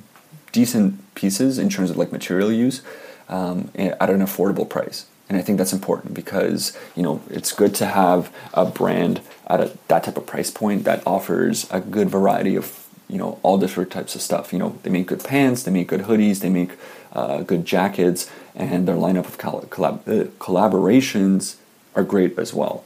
decent 0.53 1.13
pieces 1.15 1.59
in 1.59 1.67
terms 1.67 1.89
of 1.89 1.97
like 1.97 2.13
material 2.13 2.49
use 2.49 2.81
um, 3.27 3.71
at 3.75 4.09
an 4.09 4.21
affordable 4.21 4.67
price. 4.67 5.05
And 5.27 5.37
I 5.37 5.41
think 5.41 5.57
that's 5.57 5.73
important 5.73 6.13
because 6.13 6.77
you 6.95 7.03
know 7.03 7.21
it's 7.29 7.51
good 7.51 7.75
to 7.75 7.87
have 7.87 8.33
a 8.53 8.65
brand 8.65 9.19
at 9.47 9.59
a, 9.59 9.77
that 9.89 10.05
type 10.05 10.15
of 10.15 10.25
price 10.25 10.49
point 10.49 10.85
that 10.85 11.05
offers 11.05 11.67
a 11.71 11.81
good 11.81 12.09
variety 12.09 12.55
of 12.55 12.87
you 13.09 13.17
know 13.17 13.39
all 13.43 13.57
different 13.57 13.91
types 13.91 14.15
of 14.15 14.21
stuff. 14.21 14.53
You 14.53 14.59
know 14.59 14.77
they 14.83 14.89
make 14.89 15.07
good 15.07 15.23
pants, 15.23 15.63
they 15.63 15.71
make 15.71 15.87
good 15.87 16.01
hoodies, 16.01 16.39
they 16.39 16.49
make 16.49 16.71
uh, 17.13 17.41
good 17.41 17.65
jackets, 17.65 18.29
and 18.55 18.87
their 18.87 18.95
lineup 18.95 19.25
of 19.25 19.37
collab- 19.37 20.07
uh, 20.07 20.25
collaborations 20.39 21.55
are 21.95 22.03
great 22.03 22.37
as 22.37 22.53
well. 22.53 22.83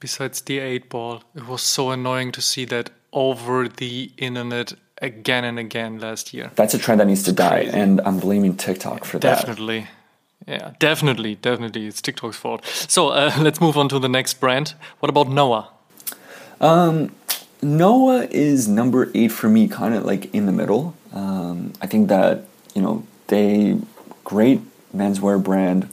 Besides 0.00 0.42
the 0.42 0.58
8 0.58 0.88
ball, 0.90 1.22
it 1.34 1.48
was 1.48 1.62
so 1.62 1.90
annoying 1.90 2.30
to 2.32 2.42
see 2.42 2.66
that 2.66 2.90
over 3.12 3.66
the 3.66 4.10
internet 4.18 4.74
again 5.00 5.44
and 5.44 5.58
again 5.58 5.98
last 5.98 6.34
year. 6.34 6.50
That's 6.54 6.74
a 6.74 6.78
trend 6.78 7.00
that 7.00 7.06
needs 7.06 7.22
to 7.24 7.32
die, 7.32 7.60
and 7.72 8.00
I'm 8.02 8.18
blaming 8.18 8.56
TikTok 8.56 9.04
for 9.04 9.18
that. 9.18 9.38
Definitely. 9.38 9.86
Yeah, 10.46 10.72
definitely, 10.78 11.34
definitely. 11.36 11.86
It's 11.86 12.00
TikTok's 12.00 12.36
fault. 12.36 12.64
So 12.66 13.08
uh, 13.08 13.32
let's 13.40 13.60
move 13.60 13.76
on 13.76 13.88
to 13.88 13.98
the 13.98 14.08
next 14.08 14.34
brand. 14.34 14.74
What 15.00 15.08
about 15.10 15.28
Noah? 15.28 15.70
Um, 16.60 17.12
Noah 17.62 18.24
is 18.30 18.68
number 18.68 19.10
eight 19.14 19.28
for 19.32 19.48
me, 19.48 19.68
kind 19.68 19.94
of 19.94 20.04
like 20.04 20.32
in 20.34 20.46
the 20.46 20.52
middle. 20.52 20.94
Um, 21.12 21.72
I 21.80 21.86
think 21.86 22.08
that, 22.08 22.44
you 22.74 22.82
know, 22.82 23.04
they 23.28 23.78
great 24.24 24.60
menswear 24.94 25.42
brand, 25.42 25.88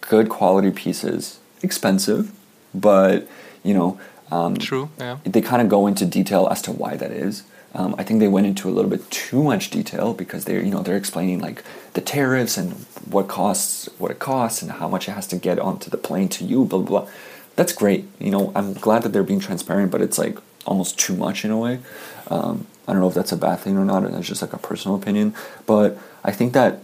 good 0.00 0.28
quality 0.28 0.70
pieces, 0.70 1.38
expensive, 1.62 2.32
but 2.74 3.28
you 3.62 3.74
know, 3.74 3.98
um, 4.30 4.56
true. 4.56 4.90
Yeah, 4.98 5.18
they 5.24 5.40
kind 5.40 5.62
of 5.62 5.68
go 5.68 5.86
into 5.86 6.04
detail 6.06 6.48
as 6.50 6.60
to 6.62 6.72
why 6.72 6.96
that 6.96 7.10
is. 7.10 7.44
Um, 7.74 7.94
I 7.98 8.04
think 8.04 8.20
they 8.20 8.28
went 8.28 8.46
into 8.46 8.68
a 8.68 8.72
little 8.72 8.90
bit 8.90 9.10
too 9.10 9.42
much 9.42 9.70
detail 9.70 10.14
because 10.14 10.44
they're 10.44 10.62
you 10.62 10.70
know 10.70 10.82
they're 10.82 10.96
explaining 10.96 11.40
like 11.40 11.64
the 11.94 12.00
tariffs 12.00 12.56
and 12.56 12.72
what 13.08 13.28
costs 13.28 13.88
what 13.98 14.10
it 14.10 14.18
costs 14.18 14.62
and 14.62 14.72
how 14.72 14.88
much 14.88 15.08
it 15.08 15.12
has 15.12 15.26
to 15.28 15.36
get 15.36 15.58
onto 15.58 15.90
the 15.90 15.98
plane 15.98 16.28
to 16.30 16.44
you 16.44 16.64
blah 16.64 16.80
blah. 16.80 17.00
blah. 17.02 17.10
That's 17.56 17.72
great. 17.72 18.06
You 18.18 18.30
know 18.30 18.52
I'm 18.54 18.74
glad 18.74 19.02
that 19.02 19.12
they're 19.12 19.22
being 19.22 19.40
transparent, 19.40 19.90
but 19.90 20.00
it's 20.00 20.18
like 20.18 20.38
almost 20.66 20.98
too 20.98 21.14
much 21.14 21.44
in 21.44 21.50
a 21.50 21.58
way. 21.58 21.80
Um, 22.28 22.66
I 22.86 22.92
don't 22.92 23.00
know 23.00 23.08
if 23.08 23.14
that's 23.14 23.32
a 23.32 23.36
bad 23.36 23.60
thing 23.60 23.76
or 23.76 23.84
not. 23.84 24.04
It's 24.04 24.28
just 24.28 24.42
like 24.42 24.52
a 24.52 24.58
personal 24.58 24.96
opinion, 24.96 25.34
but 25.66 25.98
I 26.22 26.32
think 26.32 26.52
that, 26.52 26.80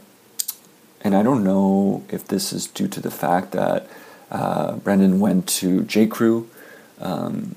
and 1.02 1.14
I 1.14 1.22
don't 1.22 1.44
know 1.44 2.04
if 2.08 2.26
this 2.26 2.52
is 2.52 2.66
due 2.66 2.88
to 2.88 3.00
the 3.00 3.10
fact 3.10 3.52
that 3.52 3.86
uh, 4.30 4.76
Brendon 4.76 5.20
went 5.20 5.46
to 5.48 5.82
J 5.82 6.06
Crew. 6.06 6.48
Um, 7.00 7.56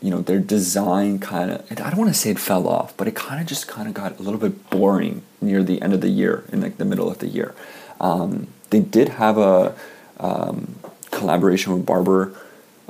you 0.00 0.10
know, 0.10 0.20
their 0.20 0.38
design 0.38 1.18
kind 1.18 1.50
of, 1.50 1.70
I 1.72 1.90
don't 1.90 1.96
want 1.96 2.10
to 2.10 2.18
say 2.18 2.30
it 2.30 2.38
fell 2.38 2.68
off, 2.68 2.96
but 2.96 3.08
it 3.08 3.16
kind 3.16 3.40
of 3.40 3.46
just 3.46 3.66
kind 3.66 3.88
of 3.88 3.94
got 3.94 4.18
a 4.18 4.22
little 4.22 4.38
bit 4.38 4.70
boring 4.70 5.22
near 5.40 5.62
the 5.62 5.82
end 5.82 5.92
of 5.92 6.00
the 6.00 6.08
year, 6.08 6.44
in 6.52 6.60
like 6.60 6.78
the 6.78 6.84
middle 6.84 7.10
of 7.10 7.18
the 7.18 7.26
year. 7.26 7.54
Um, 8.00 8.46
they 8.70 8.80
did 8.80 9.08
have 9.08 9.38
a 9.38 9.74
um, 10.20 10.76
collaboration 11.10 11.72
with 11.74 11.84
Barber 11.84 12.32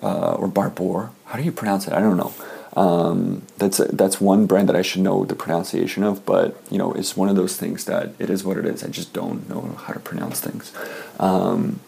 uh, 0.03 0.35
or 0.35 0.49
Barbour. 0.49 1.11
How 1.24 1.39
do 1.39 1.45
you 1.45 1.53
pronounce 1.53 1.87
it? 1.87 1.95
I 1.95 2.01
don't 2.01 2.16
know. 2.16 2.35
Um, 2.77 3.43
that's 3.57 3.79
that's 3.79 4.21
one 4.21 4.47
brand 4.47 4.69
that 4.69 4.77
I 4.77 4.83
should 4.83 5.03
know 5.03 5.25
the 5.25 5.35
pronunciation 5.35 6.05
of, 6.05 6.25
but 6.27 6.62
you 6.71 6.79
know, 6.79 6.93
it's 6.93 7.16
one 7.16 7.29
of 7.29 7.37
those 7.37 7.57
things 7.57 7.85
that 7.87 8.12
it 8.19 8.31
is 8.31 8.45
what 8.45 8.57
it 8.57 8.66
is. 8.66 8.85
I 8.85 8.89
just 8.89 9.12
don't 9.12 9.49
know 9.49 9.77
how 9.79 9.93
to 9.95 10.01
pronounce 10.01 10.41
things. 10.41 10.73
Um, 11.19 11.81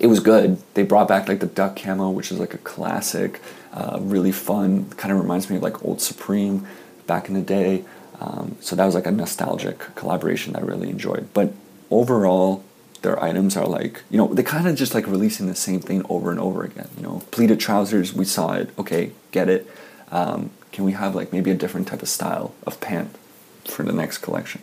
it 0.00 0.06
was 0.06 0.20
good. 0.20 0.58
They 0.74 0.82
brought 0.84 1.08
back 1.08 1.28
like 1.28 1.40
the 1.40 1.46
duck 1.46 1.76
camo, 1.76 2.10
which 2.10 2.30
is 2.30 2.38
like 2.38 2.54
a 2.54 2.58
classic, 2.58 3.40
uh, 3.72 3.98
really 4.00 4.32
fun. 4.32 4.90
Kind 4.90 5.12
of 5.12 5.20
reminds 5.20 5.50
me 5.50 5.56
of 5.56 5.62
like 5.62 5.84
old 5.84 6.00
Supreme 6.00 6.66
back 7.06 7.28
in 7.28 7.34
the 7.34 7.42
day. 7.42 7.84
Um, 8.20 8.56
so 8.60 8.76
that 8.76 8.84
was 8.86 8.94
like 8.94 9.06
a 9.06 9.10
nostalgic 9.10 9.78
collaboration 9.94 10.52
that 10.52 10.62
I 10.62 10.64
really 10.64 10.88
enjoyed. 10.88 11.28
But 11.34 11.52
overall, 11.90 12.64
their 13.02 13.22
items 13.22 13.56
are 13.56 13.66
like 13.66 14.02
you 14.10 14.18
know 14.18 14.32
they 14.32 14.42
kind 14.42 14.66
of 14.66 14.74
just 14.76 14.94
like 14.94 15.06
releasing 15.06 15.46
the 15.46 15.54
same 15.54 15.80
thing 15.80 16.04
over 16.08 16.30
and 16.30 16.40
over 16.40 16.64
again. 16.64 16.88
You 16.96 17.02
know, 17.02 17.22
pleated 17.30 17.60
trousers. 17.60 18.12
We 18.12 18.24
saw 18.24 18.52
it. 18.54 18.70
Okay, 18.78 19.12
get 19.32 19.48
it. 19.48 19.70
Um, 20.10 20.50
can 20.72 20.84
we 20.84 20.92
have 20.92 21.14
like 21.14 21.32
maybe 21.32 21.50
a 21.50 21.54
different 21.54 21.88
type 21.88 22.02
of 22.02 22.08
style 22.08 22.54
of 22.66 22.80
pant 22.80 23.16
for 23.64 23.82
the 23.82 23.92
next 23.92 24.18
collection? 24.18 24.62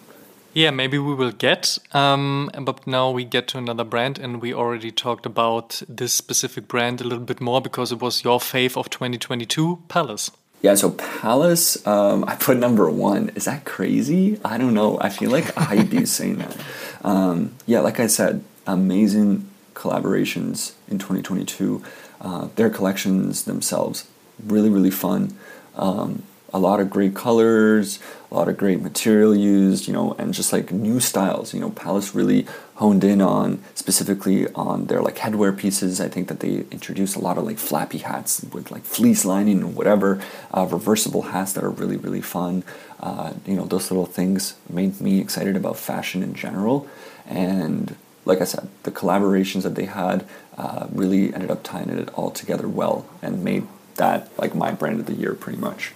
Yeah, 0.54 0.70
maybe 0.70 1.00
we 1.00 1.16
will 1.16 1.32
get. 1.32 1.80
Um, 1.94 2.52
but 2.62 2.86
now 2.86 3.10
we 3.10 3.26
get 3.26 3.48
to 3.50 3.58
another 3.58 3.84
brand, 3.84 4.20
and 4.20 4.40
we 4.40 4.54
already 4.54 4.92
talked 4.92 5.26
about 5.26 5.82
this 5.90 6.14
specific 6.14 6.68
brand 6.68 7.02
a 7.02 7.04
little 7.04 7.26
bit 7.26 7.42
more 7.42 7.60
because 7.60 7.92
it 7.92 8.00
was 8.00 8.24
your 8.24 8.40
fave 8.40 8.78
of 8.78 8.92
2022, 8.92 9.82
Palace. 9.88 10.30
Yeah, 10.62 10.76
so 10.76 10.92
Palace, 10.92 11.86
um, 11.88 12.24
I 12.26 12.36
put 12.36 12.58
number 12.58 12.90
one. 12.90 13.30
Is 13.36 13.46
that 13.46 13.66
crazy? 13.66 14.40
I 14.46 14.58
don't 14.58 14.74
know. 14.74 14.98
I 15.02 15.10
feel 15.10 15.32
like 15.32 15.58
I 15.58 15.84
do 15.84 16.06
saying 16.18 16.38
that. 16.38 16.56
Um, 17.04 17.56
yeah, 17.66 17.80
like 17.80 18.00
I 18.00 18.08
said, 18.08 18.44
amazing 18.68 19.50
collaborations 19.74 20.74
in 20.88 21.00
2022. 21.00 21.84
Uh, 22.22 22.48
their 22.56 22.70
collections 22.70 23.44
themselves, 23.44 24.08
really, 24.46 24.70
really 24.70 24.92
fun. 24.92 25.36
Um, 25.76 26.24
a 26.54 26.60
lot 26.60 26.80
of 26.80 26.90
great 26.90 27.16
colors, 27.16 28.00
a 28.32 28.36
lot 28.36 28.48
of 28.48 28.58
great 28.58 28.80
material 28.80 29.36
used, 29.36 29.88
you 29.88 29.94
know, 29.94 30.16
and 30.20 30.34
just 30.34 30.54
like 30.54 30.72
new 30.72 31.00
styles. 31.00 31.54
You 31.54 31.60
know, 31.60 31.72
Palace 31.72 32.14
really 32.14 32.46
honed 32.76 33.04
in 33.04 33.22
on 33.22 33.64
specifically 33.74 34.48
on 34.54 34.86
their 34.86 35.02
like 35.02 35.16
headwear 35.16 35.58
pieces. 35.58 36.00
I 36.00 36.08
think 36.08 36.28
that 36.28 36.42
they 36.42 36.66
introduced 36.70 37.16
a 37.16 37.20
lot 37.20 37.40
of 37.40 37.46
like 37.46 37.58
flappy 37.58 37.98
hats 37.98 38.46
with 38.54 38.70
like 38.70 38.84
fleece 38.84 39.26
lining 39.26 39.64
or 39.64 39.70
whatever, 39.70 40.22
uh, 40.54 40.68
reversible 40.70 41.24
hats 41.24 41.54
that 41.54 41.64
are 41.64 41.72
really 41.72 41.98
really 41.98 42.22
fun. 42.22 42.64
Uh, 43.00 43.34
you 43.48 43.56
know, 43.56 43.66
those 43.66 43.90
little 43.90 44.06
things 44.06 44.56
made 44.70 45.02
me 45.02 45.20
excited 45.20 45.56
about 45.56 45.76
fashion 45.76 46.22
in 46.22 46.36
general, 46.36 46.88
and 47.28 47.96
like 48.26 48.42
I 48.42 48.46
said, 48.46 48.70
the 48.84 48.92
collaborations 48.92 49.64
that 49.64 49.76
they 49.76 49.86
had 49.86 50.26
uh, 50.58 50.88
really 50.92 51.34
ended 51.34 51.52
up 51.52 51.64
tying 51.64 51.90
it 51.90 52.10
all 52.14 52.32
together 52.32 52.68
well 52.68 53.06
and 53.22 53.44
made 53.44 53.68
that 53.96 54.30
like 54.38 54.56
my 54.56 54.72
brand 54.72 55.00
of 55.00 55.06
the 55.06 55.14
year 55.14 55.34
pretty 55.34 55.60
much. 55.60 55.94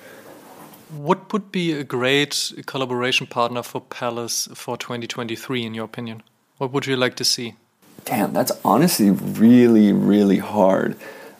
What 0.89 1.33
would 1.33 1.51
be 1.51 1.73
a 1.73 1.83
great 1.83 2.53
collaboration 2.65 3.27
partner 3.27 3.61
for 3.61 3.81
Palace 3.81 4.47
for 4.53 4.77
2023, 4.77 5.65
in 5.65 5.73
your 5.73 5.83
opinion? 5.83 6.23
What 6.57 6.71
would 6.71 6.85
you 6.85 6.95
like 6.95 7.15
to 7.15 7.25
see? 7.25 7.55
Damn, 8.05 8.31
that's 8.31 8.53
honestly 8.63 9.11
really, 9.11 9.91
really 9.91 10.37
hard. 10.37 10.95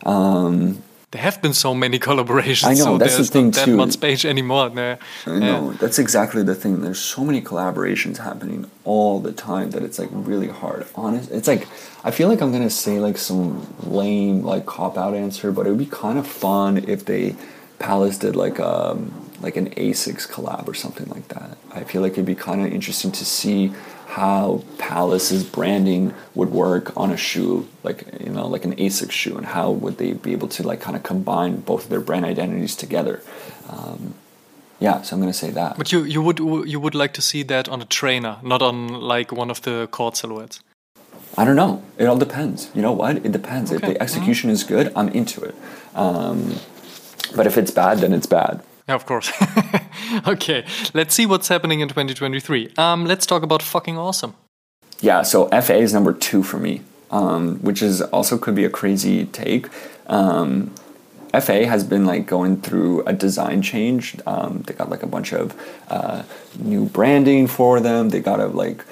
Um, 0.06 0.84
there 1.18 1.24
have 1.24 1.42
been 1.42 1.54
so 1.54 1.74
many 1.74 2.00
collaborations. 2.08 2.68
I 2.68 2.74
know 2.74 2.86
so 2.86 2.98
that's 2.98 3.18
the 3.18 3.26
thing 3.26 3.52
too. 3.52 3.72
That 3.72 3.78
much 3.78 3.92
space 3.92 4.24
anymore. 4.24 4.70
No, 4.70 4.98
I 5.26 5.40
know 5.40 5.72
yeah. 5.72 5.78
that's 5.80 6.00
exactly 6.00 6.44
the 6.44 6.56
thing. 6.56 6.82
There's 6.82 7.00
so 7.00 7.24
many 7.24 7.42
collaborations 7.42 8.18
happening 8.18 8.70
all 8.84 9.20
the 9.20 9.32
time 9.32 9.72
that 9.72 9.82
it's 9.84 9.98
like 10.00 10.10
really 10.12 10.48
hard. 10.48 10.86
Honest, 10.96 11.32
it's 11.32 11.48
like 11.48 11.68
I 12.04 12.12
feel 12.12 12.28
like 12.30 12.42
I'm 12.42 12.52
gonna 12.52 12.70
say 12.70 13.00
like 13.00 13.18
some 13.18 13.66
lame 13.84 14.44
like 14.44 14.66
cop 14.66 14.98
out 14.98 15.14
answer, 15.16 15.52
but 15.52 15.66
it 15.66 15.70
would 15.72 15.80
be 15.80 15.86
kind 15.88 16.20
of 16.20 16.28
fun 16.28 16.78
if 16.78 17.06
they 17.06 17.36
Palace 17.80 18.18
did 18.20 18.36
like 18.36 18.60
um 18.60 19.00
like 19.42 19.56
an 19.56 19.70
Asics 19.72 20.28
collab 20.28 20.68
or 20.68 20.74
something 20.74 21.08
like 21.10 21.28
that. 21.30 21.58
I 21.72 21.84
feel 21.84 22.02
like 22.02 22.14
it'd 22.14 22.26
be 22.26 22.36
kind 22.36 22.62
of 22.66 22.72
interesting 22.72 23.12
to 23.12 23.26
see 23.26 23.74
how 24.18 24.64
Palace's 24.80 25.44
branding 25.44 26.12
would 26.34 26.50
work 26.50 26.86
on 26.98 27.12
a 27.12 27.18
shoe, 27.18 27.68
like 27.84 28.00
you 28.26 28.32
know, 28.32 28.48
like 28.48 28.66
an 28.66 28.76
Asics 28.76 29.12
shoe, 29.12 29.38
and 29.38 29.46
how 29.46 29.70
would 29.70 30.00
they 30.00 30.14
be 30.14 30.32
able 30.32 30.48
to 30.48 30.64
like 30.64 30.82
kind 30.82 30.98
of 30.98 31.04
combine 31.04 31.54
both 31.72 31.84
of 31.84 31.90
their 31.92 32.02
brand 32.02 32.26
identities 32.26 32.76
together. 32.76 33.22
Um, 33.70 34.16
yeah, 34.80 35.04
so 35.04 35.16
I'm 35.16 35.22
gonna 35.22 35.42
say 35.46 35.52
that. 35.52 35.78
But 35.78 35.92
you 35.92 36.00
you 36.04 36.22
would 36.24 36.40
you 36.74 36.80
would 36.80 36.96
like 36.96 37.14
to 37.14 37.22
see 37.22 37.44
that 37.44 37.70
on 37.70 37.80
a 37.82 37.86
trainer, 37.86 38.38
not 38.42 38.62
on 38.64 38.76
like 39.14 39.32
one 39.32 39.52
of 39.52 39.62
the 39.62 39.88
court 39.92 40.18
silhouettes. 40.18 40.62
I 41.40 41.46
don't 41.46 41.60
know. 41.64 41.84
It 42.00 42.06
all 42.06 42.18
depends. 42.18 42.72
You 42.74 42.82
know 42.82 42.96
what? 43.02 43.18
It 43.18 43.32
depends. 43.32 43.72
Okay. 43.72 43.78
If 43.78 43.94
the 43.94 44.02
execution 44.02 44.48
mm-hmm. 44.48 44.56
is 44.56 44.64
good, 44.64 44.92
I'm 44.96 45.10
into 45.10 45.44
it. 45.44 45.56
Um, 45.94 46.56
but 47.36 47.46
if 47.46 47.56
it's 47.56 47.70
bad, 47.70 48.00
then 48.00 48.14
it's 48.14 48.30
bad. 48.40 48.64
Yeah, 48.88 48.96
of 48.96 49.06
course. 49.06 49.32
okay, 50.28 50.66
let's 50.94 51.14
see 51.14 51.26
what's 51.26 51.50
happening 51.50 51.82
in 51.82 51.90
2023. 51.90 52.74
Um, 52.78 53.06
let's 53.06 53.26
talk 53.26 53.44
about 53.44 53.62
fucking 53.62 53.98
awesome. 53.98 54.34
Yeah, 55.02 55.24
so 55.24 55.48
FA 55.62 55.76
is 55.76 55.94
number 55.94 56.14
two 56.14 56.42
for 56.42 56.58
me, 56.58 56.82
um, 57.12 57.58
which 57.58 57.82
is 57.82 58.02
also 58.02 58.38
could 58.38 58.56
be 58.56 58.64
a 58.64 58.70
crazy 58.70 59.26
take. 59.26 59.68
Um, 60.08 60.74
FA 61.40 61.68
has 61.68 61.84
been 61.84 62.06
like 62.06 62.26
going 62.26 62.62
through 62.62 63.04
a 63.06 63.14
design 63.14 63.62
change. 63.62 64.18
Um, 64.26 64.64
they 64.66 64.74
got 64.74 64.90
like 64.90 65.04
a 65.04 65.08
bunch 65.08 65.34
of 65.34 65.54
uh, 65.90 66.24
new 66.58 66.86
branding 66.86 67.48
for 67.48 67.80
them. 67.80 68.10
They 68.10 68.22
got 68.22 68.40
a 68.40 68.48
like 68.48 68.86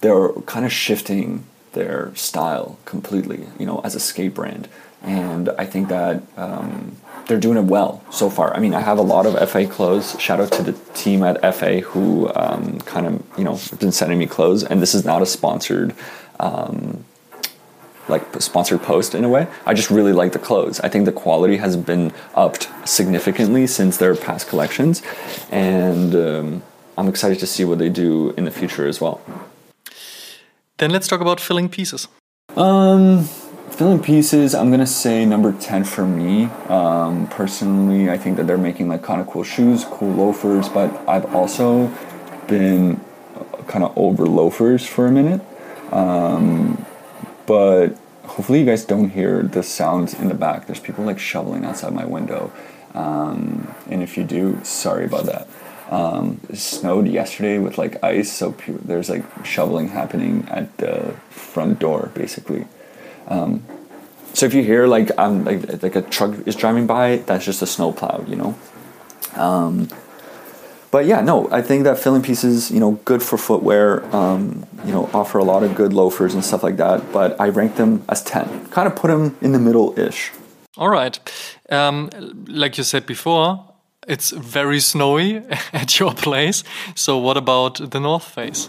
they're 0.00 0.30
kind 0.46 0.64
of 0.64 0.72
shifting 0.72 1.44
their 1.72 2.14
style 2.14 2.78
completely, 2.84 3.46
you 3.58 3.66
know, 3.66 3.80
as 3.84 3.94
a 3.94 4.00
skate 4.00 4.34
brand. 4.34 4.68
And 5.02 5.50
I 5.50 5.66
think 5.66 5.88
that 5.88 6.22
um, 6.36 6.96
they're 7.28 7.38
doing 7.38 7.58
it 7.58 7.64
well 7.64 8.02
so 8.10 8.28
far. 8.28 8.56
I 8.56 8.58
mean, 8.58 8.74
I 8.74 8.80
have 8.80 8.98
a 8.98 9.02
lot 9.02 9.26
of 9.26 9.48
FA 9.48 9.66
clothes. 9.66 10.18
Shout 10.18 10.40
out 10.40 10.50
to 10.52 10.62
the 10.62 10.72
team 10.94 11.22
at 11.22 11.54
FA 11.54 11.80
who 11.80 12.32
um, 12.34 12.80
kind 12.80 13.06
of 13.06 13.22
you 13.38 13.44
know 13.44 13.60
been 13.78 13.92
sending 13.92 14.18
me 14.18 14.26
clothes, 14.26 14.64
and 14.64 14.82
this 14.82 14.94
is 14.94 15.04
not 15.04 15.22
a 15.22 15.26
sponsored. 15.26 15.94
Um, 16.40 17.04
like 18.08 18.40
sponsored 18.40 18.82
post 18.82 19.14
in 19.14 19.22
a 19.22 19.28
way. 19.28 19.46
I 19.66 19.74
just 19.74 19.90
really 19.90 20.14
like 20.14 20.32
the 20.32 20.38
clothes. 20.38 20.80
I 20.80 20.88
think 20.88 21.04
the 21.04 21.12
quality 21.12 21.58
has 21.58 21.76
been 21.76 22.10
upped 22.34 22.66
significantly 22.86 23.66
since 23.66 23.98
their 23.98 24.16
past 24.16 24.48
collections, 24.48 25.02
and 25.50 26.14
um, 26.14 26.62
I'm 26.96 27.08
excited 27.08 27.38
to 27.40 27.46
see 27.46 27.64
what 27.66 27.78
they 27.78 27.90
do 27.90 28.30
in 28.38 28.46
the 28.46 28.50
future 28.50 28.88
as 28.88 28.98
well. 28.98 29.20
Then 30.78 30.90
let's 30.90 31.06
talk 31.06 31.20
about 31.20 31.38
filling 31.38 31.68
pieces. 31.68 32.08
Um, 32.56 33.28
filling 33.78 34.02
pieces, 34.02 34.56
I'm 34.56 34.72
gonna 34.72 34.88
say 34.88 35.24
number 35.24 35.52
ten 35.52 35.84
for 35.84 36.04
me. 36.04 36.46
Um, 36.68 37.28
personally, 37.28 38.10
I 38.10 38.18
think 38.18 38.36
that 38.36 38.48
they're 38.48 38.58
making 38.58 38.88
like 38.88 39.04
kind 39.04 39.20
of 39.20 39.28
cool 39.28 39.44
shoes, 39.44 39.84
cool 39.84 40.12
loafers, 40.14 40.68
but 40.68 40.90
I've 41.08 41.32
also 41.32 41.86
been 42.48 43.00
uh, 43.36 43.62
kind 43.68 43.84
of 43.84 43.96
over 43.96 44.26
loafers 44.26 44.84
for 44.84 45.06
a 45.06 45.12
minute. 45.12 45.40
Um, 45.92 46.84
but 47.46 47.90
hopefully, 48.24 48.58
you 48.58 48.66
guys 48.66 48.84
don't 48.84 49.10
hear 49.10 49.44
the 49.44 49.62
sounds 49.62 50.12
in 50.12 50.26
the 50.26 50.34
back. 50.34 50.66
There's 50.66 50.80
people 50.80 51.04
like 51.04 51.20
shoveling 51.20 51.64
outside 51.64 51.94
my 51.94 52.04
window, 52.04 52.50
um, 52.94 53.72
and 53.88 54.02
if 54.02 54.16
you 54.16 54.24
do, 54.24 54.58
sorry 54.64 55.04
about 55.04 55.26
that. 55.26 55.46
Um, 55.88 56.40
it 56.50 56.58
snowed 56.58 57.06
yesterday 57.06 57.60
with 57.60 57.78
like 57.78 58.02
ice, 58.02 58.32
so 58.32 58.56
there's 58.66 59.08
like 59.08 59.24
shoveling 59.44 59.90
happening 59.90 60.48
at 60.50 60.76
the 60.78 61.14
front 61.30 61.78
door, 61.78 62.10
basically. 62.12 62.66
Um, 63.28 63.62
so 64.34 64.46
if 64.46 64.54
you 64.54 64.62
hear 64.62 64.86
like 64.86 65.10
um 65.18 65.44
like 65.44 65.82
like 65.82 65.96
a 65.96 66.02
truck 66.02 66.46
is 66.46 66.56
driving 66.56 66.86
by, 66.86 67.16
that's 67.26 67.44
just 67.44 67.62
a 67.62 67.66
snowplow, 67.66 68.24
you 68.26 68.36
know. 68.36 68.58
Um, 69.36 69.88
but 70.90 71.04
yeah, 71.04 71.20
no, 71.20 71.50
I 71.50 71.60
think 71.60 71.84
that 71.84 71.98
filling 71.98 72.22
pieces, 72.22 72.70
you 72.70 72.80
know, 72.80 72.92
good 73.04 73.22
for 73.22 73.36
footwear. 73.36 74.04
Um, 74.14 74.66
you 74.84 74.92
know, 74.92 75.10
offer 75.12 75.38
a 75.38 75.44
lot 75.44 75.62
of 75.62 75.74
good 75.74 75.92
loafers 75.92 76.34
and 76.34 76.44
stuff 76.44 76.62
like 76.62 76.76
that. 76.78 77.12
But 77.12 77.38
I 77.40 77.48
rank 77.48 77.76
them 77.76 78.04
as 78.08 78.22
ten. 78.22 78.66
Kind 78.68 78.86
of 78.86 78.96
put 78.96 79.08
them 79.08 79.36
in 79.40 79.52
the 79.52 79.58
middle 79.58 79.98
ish. 79.98 80.30
All 80.76 80.88
right, 80.88 81.18
um, 81.70 82.08
like 82.46 82.78
you 82.78 82.84
said 82.84 83.04
before, 83.04 83.64
it's 84.06 84.30
very 84.30 84.80
snowy 84.80 85.42
at 85.72 85.98
your 85.98 86.14
place. 86.14 86.62
So 86.94 87.18
what 87.18 87.36
about 87.36 87.90
the 87.90 87.98
North 88.00 88.24
Face? 88.24 88.68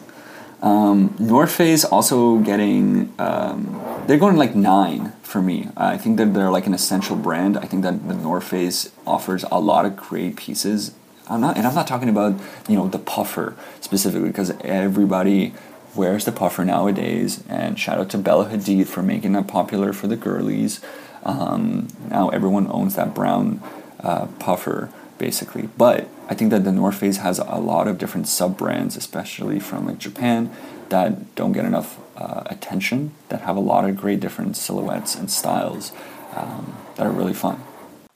Um, 0.62 1.16
North 1.20 1.51
Face 1.53 1.86
also 1.86 2.39
getting 2.39 3.14
um, 3.18 3.82
they're 4.07 4.18
going 4.18 4.36
like 4.36 4.55
nine 4.55 5.14
for 5.24 5.41
me. 5.41 5.70
I 5.78 5.97
think 5.97 6.18
that 6.18 6.34
they're 6.34 6.51
like 6.51 6.68
an 6.68 6.74
essential 6.74 7.16
brand. 7.16 7.57
I 7.57 7.66
think 7.66 7.84
that 7.84 8.07
the 8.07 8.16
North 8.16 8.45
Face 8.45 8.91
offers 9.07 9.45
a 9.51 9.60
lot 9.60 9.86
of 9.86 9.95
great 9.95 10.36
pieces. 10.36 10.93
I'm 11.30 11.41
not, 11.41 11.57
and 11.57 11.68
I'm 11.68 11.76
not 11.76 11.88
talking 11.88 12.10
about 12.10 12.39
you 12.68 12.76
know 12.76 12.88
the 12.88 12.99
puffer 12.99 13.55
specifically 13.80 14.30
because 14.30 14.51
everybody 14.62 15.53
wears 15.95 16.26
the 16.26 16.32
puffer 16.32 16.66
nowadays. 16.66 17.43
And 17.47 17.80
shout 17.80 17.99
out 17.99 18.10
to 18.10 18.18
Bella 18.18 18.49
Hadid 18.49 18.88
for 18.88 19.01
making 19.01 19.34
that 19.34 19.47
popular 19.47 19.93
for 19.93 20.07
the 20.07 20.16
girlies. 20.16 20.82
Um, 21.24 21.88
now 22.10 22.30
everyone 22.30 22.68
owns 22.72 22.95
that 22.95 23.14
brown 23.14 23.62
uh, 23.99 24.28
puffer 24.39 24.89
basically. 25.20 25.70
But 25.78 26.08
I 26.28 26.34
think 26.34 26.50
that 26.50 26.64
the 26.64 26.72
North 26.72 26.96
Face 26.96 27.18
has 27.18 27.38
a 27.38 27.60
lot 27.60 27.88
of 27.88 28.00
different 28.00 28.28
sub 28.28 28.58
brands, 28.58 28.98
especially 28.98 29.60
from 29.60 29.86
like 29.86 30.00
Japan, 30.00 30.50
that 30.90 31.36
don't 31.36 31.52
get 31.52 31.66
enough 31.66 32.00
uh, 32.18 32.42
attention, 32.48 33.12
that 33.30 33.42
have 33.42 33.56
a 33.56 33.60
lot 33.60 33.88
of 33.88 33.96
great 33.96 34.20
different 34.20 34.58
silhouettes 34.58 35.16
and 35.16 35.30
styles 35.30 35.92
um, 36.36 36.76
that 36.96 37.06
are 37.06 37.12
really 37.12 37.34
fun. 37.34 37.62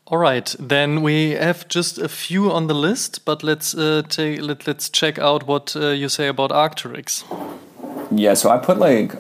All 0.08 0.18
right, 0.18 0.56
then 0.60 1.02
we 1.02 1.32
have 1.32 1.68
just 1.68 1.98
a 1.98 2.10
few 2.10 2.52
on 2.52 2.68
the 2.68 2.74
list, 2.74 3.26
but 3.26 3.44
let's 3.44 3.74
uh, 3.76 4.02
take 4.10 4.42
let, 4.42 4.68
let's 4.68 4.90
check 4.90 5.18
out 5.18 5.48
what 5.48 5.76
uh, 5.76 5.90
you 5.90 6.10
say 6.10 6.28
about 6.28 6.52
Arc'teryx. 6.52 7.24
Yeah, 8.12 8.34
so 8.34 8.50
I 8.50 8.58
put 8.58 8.78
like 8.78 9.14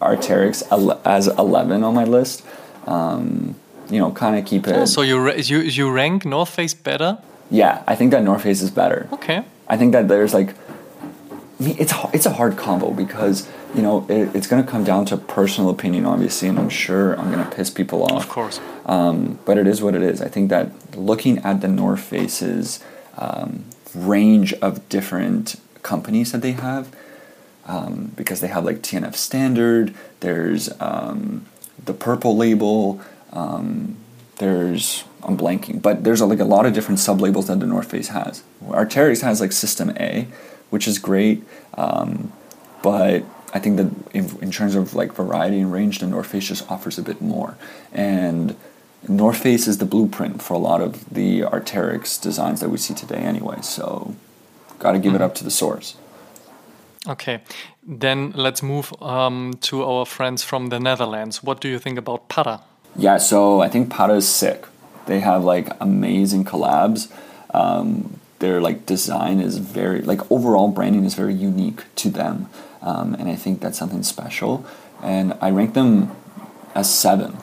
Arc'teryx 0.00 0.62
as 1.04 1.28
eleven 1.28 1.84
on 1.84 1.94
my 1.94 2.04
list. 2.04 2.44
Um, 2.86 3.54
you 3.90 3.98
know, 3.98 4.10
kind 4.12 4.38
of 4.38 4.44
keep 4.44 4.66
it. 4.66 4.76
Oh, 4.76 4.84
so 4.84 5.02
you 5.02 5.30
you 5.32 5.58
you 5.60 5.90
rank 5.90 6.24
North 6.24 6.50
Face 6.50 6.74
better? 6.74 7.18
Yeah, 7.50 7.82
I 7.86 7.94
think 7.94 8.10
that 8.12 8.22
North 8.22 8.42
Face 8.42 8.62
is 8.62 8.70
better. 8.70 9.08
Okay. 9.12 9.44
I 9.68 9.76
think 9.76 9.92
that 9.92 10.08
there's 10.08 10.34
like, 10.34 10.54
I 11.60 11.64
mean, 11.64 11.76
it's 11.78 11.92
it's 12.12 12.26
a 12.26 12.32
hard 12.32 12.56
combo 12.56 12.90
because 12.90 13.48
you 13.74 13.82
know 13.82 14.06
it, 14.08 14.34
it's 14.34 14.46
going 14.46 14.64
to 14.64 14.70
come 14.70 14.84
down 14.84 15.04
to 15.06 15.16
personal 15.16 15.70
opinion, 15.70 16.06
obviously, 16.06 16.48
and 16.48 16.58
I'm 16.58 16.70
sure 16.70 17.18
I'm 17.18 17.30
going 17.30 17.44
to 17.44 17.54
piss 17.54 17.70
people 17.70 18.02
off. 18.04 18.24
Of 18.24 18.28
course. 18.28 18.60
Um, 18.86 19.38
but 19.44 19.58
it 19.58 19.66
is 19.66 19.82
what 19.82 19.94
it 19.94 20.02
is. 20.02 20.20
I 20.20 20.28
think 20.28 20.50
that 20.50 20.96
looking 20.96 21.38
at 21.38 21.60
the 21.60 21.68
North 21.68 22.00
Face's 22.00 22.82
um, 23.16 23.64
range 23.94 24.52
of 24.54 24.88
different 24.88 25.56
companies 25.82 26.32
that 26.32 26.42
they 26.42 26.52
have, 26.52 26.94
um, 27.66 28.12
because 28.16 28.40
they 28.40 28.48
have 28.48 28.64
like 28.64 28.78
TNF 28.78 29.14
Standard, 29.14 29.94
there's 30.20 30.70
um, 30.80 31.46
the 31.84 31.94
Purple 31.94 32.36
Label, 32.36 33.00
um, 33.32 33.96
there's 34.38 35.04
I'm 35.22 35.36
blanking, 35.36 35.80
but 35.80 36.04
there's 36.04 36.20
a, 36.20 36.26
like 36.26 36.40
a 36.40 36.44
lot 36.44 36.66
of 36.66 36.72
different 36.72 36.98
sub 36.98 37.20
labels 37.20 37.46
that 37.46 37.60
the 37.60 37.66
North 37.66 37.90
Face 37.90 38.08
has. 38.08 38.42
Arc'teryx 38.64 39.22
has 39.22 39.40
like 39.40 39.52
System 39.52 39.90
A, 39.98 40.26
which 40.70 40.88
is 40.88 40.98
great, 40.98 41.44
um, 41.74 42.32
but 42.82 43.24
I 43.54 43.58
think 43.58 43.76
that 43.76 43.90
in, 44.12 44.36
in, 44.40 44.50
terms 44.50 44.74
of 44.74 44.94
like 44.94 45.12
variety 45.12 45.60
and 45.60 45.72
range, 45.72 46.00
the 46.00 46.06
North 46.06 46.26
Face 46.28 46.48
just 46.48 46.68
offers 46.70 46.98
a 46.98 47.02
bit 47.02 47.20
more. 47.20 47.56
And 47.92 48.56
North 49.06 49.38
Face 49.38 49.68
is 49.68 49.78
the 49.78 49.84
blueprint 49.84 50.42
for 50.42 50.54
a 50.54 50.58
lot 50.58 50.80
of 50.80 51.08
the 51.12 51.42
Arc'teryx 51.42 52.20
designs 52.20 52.60
that 52.60 52.70
we 52.70 52.78
see 52.78 52.94
today, 52.94 53.18
anyway. 53.18 53.58
So, 53.62 54.16
got 54.78 54.92
to 54.92 54.98
give 54.98 55.12
mm-hmm. 55.12 55.22
it 55.22 55.24
up 55.24 55.34
to 55.36 55.44
the 55.44 55.50
source. 55.50 55.96
Okay, 57.08 57.42
then 57.82 58.30
let's 58.32 58.62
move 58.62 58.92
um, 59.02 59.54
to 59.60 59.84
our 59.84 60.06
friends 60.06 60.42
from 60.42 60.68
the 60.68 60.78
Netherlands. 60.78 61.42
What 61.42 61.60
do 61.60 61.68
you 61.68 61.78
think 61.78 61.98
about 61.98 62.28
Patta? 62.28 62.60
Yeah, 62.96 63.18
so 63.18 63.60
I 63.60 63.68
think 63.68 63.90
Patta 63.90 64.14
is 64.14 64.28
sick. 64.28 64.66
They 65.06 65.20
have 65.20 65.44
like 65.44 65.68
amazing 65.80 66.44
collabs. 66.44 67.10
Um, 67.54 68.20
their 68.38 68.60
like 68.60 68.86
design 68.86 69.40
is 69.40 69.58
very 69.58 70.02
like 70.02 70.30
overall 70.30 70.68
branding 70.68 71.04
is 71.04 71.14
very 71.14 71.34
unique 71.34 71.82
to 71.96 72.10
them, 72.10 72.48
um, 72.82 73.14
and 73.14 73.28
I 73.28 73.36
think 73.36 73.60
that's 73.60 73.78
something 73.78 74.02
special. 74.02 74.64
And 75.02 75.34
I 75.40 75.50
rank 75.50 75.74
them 75.74 76.10
as 76.74 76.92
seven 76.92 77.36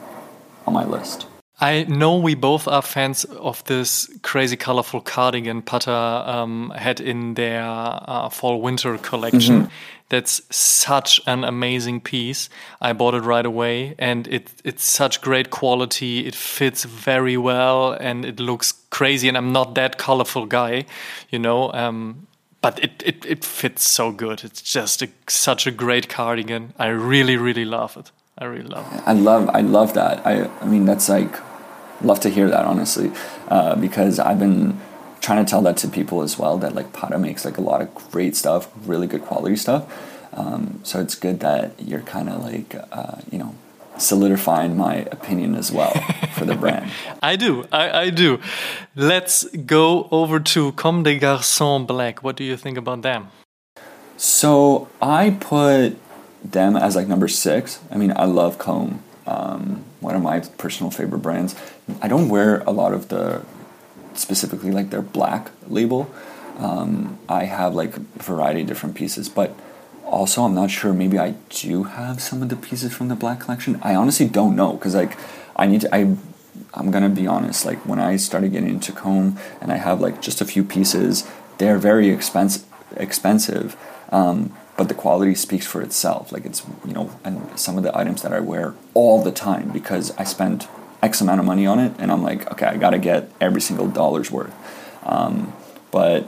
on 0.65 0.73
my 0.73 0.85
list. 0.85 1.25
I 1.61 1.83
know 1.83 2.15
we 2.17 2.35
both 2.35 2.67
are 2.69 2.81
fans 2.81 3.25
of 3.25 3.63
this 3.65 4.09
crazy 4.21 4.55
colorful 4.55 5.01
cardigan 5.01 5.61
Patta 5.61 5.91
um, 5.91 6.71
had 6.75 7.01
in 7.01 7.33
their 7.33 7.63
uh, 7.63 8.29
fall 8.29 8.61
winter 8.61 8.97
collection. 8.97 9.63
Mm-hmm. 9.63 9.71
That's 10.09 10.41
such 10.49 11.21
an 11.27 11.43
amazing 11.43 12.01
piece. 12.01 12.49
I 12.81 12.93
bought 12.93 13.13
it 13.13 13.21
right 13.21 13.45
away, 13.45 13.95
and 13.99 14.27
it 14.27 14.49
it's 14.63 14.83
such 14.83 15.21
great 15.21 15.49
quality. 15.51 16.25
It 16.25 16.35
fits 16.35 16.83
very 16.83 17.37
well, 17.37 17.91
and 17.91 18.25
it 18.25 18.39
looks 18.39 18.73
crazy. 18.89 19.27
And 19.27 19.37
I'm 19.37 19.51
not 19.51 19.75
that 19.75 19.97
colorful 19.97 20.47
guy, 20.47 20.85
you 21.29 21.39
know. 21.39 21.71
Um, 21.73 22.27
but 22.61 22.83
it, 22.83 23.03
it, 23.05 23.25
it 23.25 23.45
fits 23.45 23.87
so 23.87 24.11
good. 24.11 24.43
It's 24.43 24.61
just 24.61 25.01
a, 25.01 25.09
such 25.27 25.65
a 25.65 25.71
great 25.71 26.09
cardigan. 26.09 26.73
I 26.77 26.87
really 26.87 27.37
really 27.37 27.65
love 27.65 27.95
it. 27.95 28.11
I 28.37 28.45
really 28.45 28.67
love 28.67 28.91
it. 28.93 29.01
I 29.05 29.13
love 29.13 29.49
I 29.53 29.61
love 29.61 29.93
that. 29.93 30.25
I 30.25 30.49
I 30.61 30.65
mean 30.65 30.85
that's 30.85 31.07
like 31.09 31.39
love 32.01 32.19
to 32.21 32.29
hear 32.29 32.49
that 32.49 32.65
honestly, 32.65 33.11
uh, 33.47 33.75
because 33.75 34.19
I've 34.19 34.39
been 34.39 34.79
trying 35.29 35.45
to 35.45 35.49
tell 35.49 35.61
that 35.61 35.77
to 35.77 35.87
people 35.87 36.23
as 36.23 36.39
well 36.39 36.57
that 36.57 36.73
like 36.73 36.91
Patta 36.91 37.19
makes 37.19 37.45
like 37.45 37.59
a 37.59 37.61
lot 37.61 37.81
of 37.83 37.93
great 38.11 38.35
stuff, 38.35 38.67
really 38.87 39.05
good 39.05 39.21
quality 39.21 39.55
stuff. 39.55 39.83
Um, 40.33 40.79
so 40.83 40.99
it's 40.99 41.13
good 41.13 41.39
that 41.41 41.79
you're 41.79 42.01
kind 42.01 42.29
of 42.29 42.43
like 42.43 42.73
uh, 42.91 43.17
you 43.31 43.37
know 43.37 43.53
solidifying 43.99 44.75
my 44.75 44.95
opinion 45.17 45.53
as 45.53 45.71
well 45.71 45.93
for 46.33 46.45
the 46.45 46.55
brand. 46.55 46.89
I 47.21 47.35
do, 47.35 47.67
I, 47.71 48.05
I, 48.05 48.09
do. 48.09 48.39
Let's 48.95 49.43
go 49.75 50.07
over 50.09 50.39
to 50.53 50.71
Comme 50.71 51.03
des 51.03 51.19
Garçons 51.19 51.85
Black. 51.85 52.23
What 52.23 52.35
do 52.35 52.43
you 52.43 52.57
think 52.57 52.77
about 52.77 53.03
them? 53.03 53.27
So 54.17 54.87
I 54.99 55.37
put 55.39 55.95
them 56.43 56.75
as 56.75 56.95
like 56.95 57.07
number 57.07 57.27
six. 57.27 57.79
I 57.91 57.97
mean, 57.97 58.13
I 58.15 58.25
love 58.25 58.57
Comme. 58.57 59.03
Um, 59.27 59.83
one 59.99 60.15
of 60.15 60.23
my 60.23 60.39
personal 60.57 60.89
favorite 60.89 61.19
brands. 61.19 61.53
I 62.01 62.07
don't 62.07 62.29
wear 62.29 62.61
a 62.61 62.71
lot 62.71 62.93
of 62.93 63.09
the 63.09 63.43
specifically 64.13 64.71
like 64.71 64.89
their 64.89 65.01
black 65.01 65.51
label. 65.67 66.09
Um, 66.57 67.17
I 67.29 67.45
have 67.45 67.73
like 67.73 67.95
a 67.97 67.99
variety 68.21 68.61
of 68.61 68.67
different 68.67 68.95
pieces, 68.95 69.29
but 69.29 69.55
also 70.05 70.43
I'm 70.43 70.53
not 70.53 70.71
sure. 70.71 70.93
Maybe 70.93 71.17
I 71.17 71.35
do 71.49 71.83
have 71.83 72.21
some 72.21 72.41
of 72.41 72.49
the 72.49 72.55
pieces 72.55 72.93
from 72.93 73.07
the 73.07 73.15
black 73.15 73.39
collection. 73.41 73.79
I 73.81 73.95
honestly 73.95 74.27
don't 74.27 74.55
know 74.55 74.73
because 74.73 74.95
like 74.95 75.17
I 75.55 75.67
need 75.67 75.81
to. 75.81 75.95
I 75.95 76.17
I'm 76.73 76.91
gonna 76.91 77.09
be 77.09 77.27
honest. 77.27 77.65
Like 77.65 77.85
when 77.85 77.99
I 77.99 78.17
started 78.17 78.51
getting 78.51 78.69
into 78.69 78.91
Comme 78.91 79.37
and 79.61 79.71
I 79.71 79.77
have 79.77 80.01
like 80.01 80.21
just 80.21 80.41
a 80.41 80.45
few 80.45 80.63
pieces, 80.63 81.29
they're 81.57 81.77
very 81.77 82.09
expensive. 82.09 82.65
Expensive. 82.97 83.77
Um, 84.11 84.53
but 84.75 84.87
the 84.87 84.95
quality 84.95 85.35
speaks 85.35 85.67
for 85.67 85.81
itself. 85.81 86.31
Like 86.31 86.45
it's 86.45 86.63
you 86.85 86.93
know, 86.93 87.11
and 87.23 87.57
some 87.59 87.77
of 87.77 87.83
the 87.83 87.95
items 87.97 88.21
that 88.23 88.33
I 88.33 88.39
wear 88.39 88.73
all 88.93 89.21
the 89.21 89.31
time 89.31 89.69
because 89.71 90.11
I 90.17 90.23
spend 90.23 90.67
X 91.01 91.21
amount 91.21 91.39
of 91.39 91.45
money 91.45 91.65
on 91.65 91.79
it, 91.79 91.93
and 91.99 92.11
I'm 92.11 92.23
like, 92.23 92.51
okay, 92.51 92.65
I 92.65 92.77
got 92.77 92.91
to 92.91 92.99
get 92.99 93.31
every 93.39 93.61
single 93.61 93.87
dollar's 93.87 94.29
worth. 94.31 94.53
Um, 95.03 95.53
but 95.91 96.27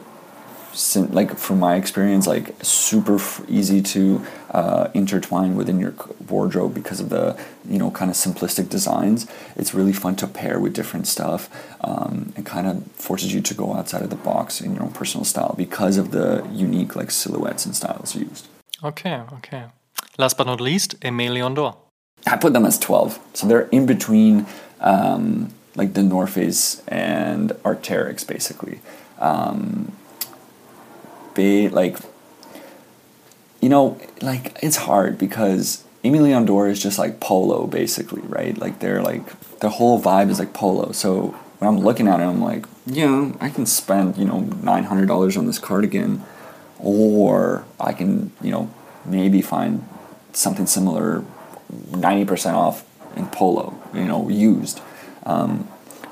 like 0.96 1.38
from 1.38 1.60
my 1.60 1.76
experience, 1.76 2.28
like 2.28 2.56
super 2.62 3.20
easy 3.48 3.82
to 3.82 4.26
uh, 4.52 4.90
intertwine 4.94 5.56
within 5.56 5.80
your 5.80 5.94
wardrobe 6.30 6.74
because 6.74 7.00
of 7.00 7.10
the 7.10 7.38
you 7.66 7.78
know 7.78 7.92
kind 7.92 8.10
of 8.10 8.18
simplistic 8.18 8.70
designs. 8.70 9.28
It's 9.56 9.74
really 9.74 9.94
fun 9.94 10.16
to 10.18 10.28
pair 10.28 10.60
with 10.60 10.74
different 10.74 11.08
stuff 11.08 11.50
um, 11.82 12.34
and 12.36 12.46
kind 12.46 12.68
of 12.68 12.84
forces 12.94 13.34
you 13.34 13.42
to 13.42 13.54
go 13.54 13.74
outside 13.74 14.02
of 14.02 14.10
the 14.10 14.16
box 14.16 14.62
in 14.62 14.74
your 14.76 14.84
own 14.84 14.92
personal 14.92 15.26
style 15.26 15.56
because 15.58 15.98
of 15.98 16.12
the 16.12 16.48
unique 16.52 16.96
like 16.96 17.12
silhouettes 17.12 17.66
and 17.66 17.76
styles 17.76 18.16
used. 18.16 18.48
Okay, 18.84 19.22
okay. 19.34 19.66
Last 20.18 20.38
but 20.38 20.48
not 20.48 20.62
least, 20.62 21.00
Aimé 21.02 21.30
Leon 21.30 21.54
Dore. 21.56 21.78
I 22.28 22.38
put 22.38 22.54
them 22.54 22.66
as 22.66 22.78
twelve, 22.80 23.20
so 23.34 23.48
they're 23.48 23.68
in 23.70 23.86
between. 23.86 24.46
Um, 24.80 25.54
like 25.74 25.94
the 25.94 26.04
North 26.04 26.32
Face 26.32 26.82
and 26.90 27.52
Arc'teryx, 27.64 28.28
basically. 28.28 28.82
Um, 29.20 29.94
be 31.34 31.70
like 31.70 31.98
you 33.62 33.70
know 33.70 34.00
like 34.22 34.58
it's 34.62 34.78
hard 34.78 35.18
because 35.18 35.84
Aimé 36.04 36.22
Leon 36.22 36.46
Dore 36.46 36.68
is 36.68 36.82
just 36.82 36.98
like 36.98 37.20
polo 37.20 37.68
basically 37.68 38.22
right 38.24 38.58
like 38.58 38.80
they're 38.80 39.02
like 39.02 39.24
the 39.60 39.70
whole 39.70 40.02
vibe 40.02 40.30
is 40.30 40.40
like 40.40 40.54
polo 40.54 40.92
so 40.92 41.28
when 41.60 41.68
I'm 41.68 41.80
looking 41.80 42.08
at 42.08 42.20
it 42.20 42.24
I'm 42.24 42.42
like 42.42 42.66
yeah 42.86 43.32
I 43.40 43.50
can 43.50 43.66
spend 43.66 44.18
you 44.18 44.26
know 44.26 44.42
$900 44.42 45.38
on 45.38 45.46
this 45.46 45.60
cardigan 45.60 46.24
or 46.80 47.66
I 47.80 47.94
can 47.94 48.32
you 48.42 48.52
know 48.52 48.70
maybe 49.06 49.42
find 49.42 49.88
something 50.34 50.66
similar 50.66 51.24
90% 51.92 52.54
off 52.54 52.84
in 53.16 53.28
polo 53.28 53.74
you 53.94 54.06
know 54.06 54.30
used 54.30 54.82
um, 55.26 55.68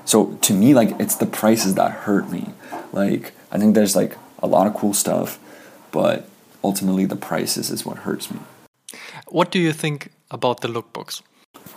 so 0.05 0.37
to 0.41 0.53
me 0.53 0.73
like 0.73 0.91
it's 0.99 1.15
the 1.15 1.25
prices 1.25 1.75
that 1.75 1.91
hurt 1.91 2.29
me 2.29 2.53
like 2.91 3.33
I 3.51 3.57
think 3.57 3.75
there's 3.75 3.95
like 3.95 4.17
a 4.39 4.47
lot 4.47 4.67
of 4.67 4.73
cool 4.73 4.93
stuff, 4.93 5.39
but 5.91 6.27
ultimately 6.63 7.05
the 7.05 7.15
prices 7.15 7.69
is 7.69 7.85
what 7.85 7.99
hurts 7.99 8.31
me. 8.31 8.39
What 9.27 9.51
do 9.51 9.59
you 9.59 9.73
think 9.73 10.11
about 10.31 10.61
the 10.61 10.67
lookbooks? 10.67 11.21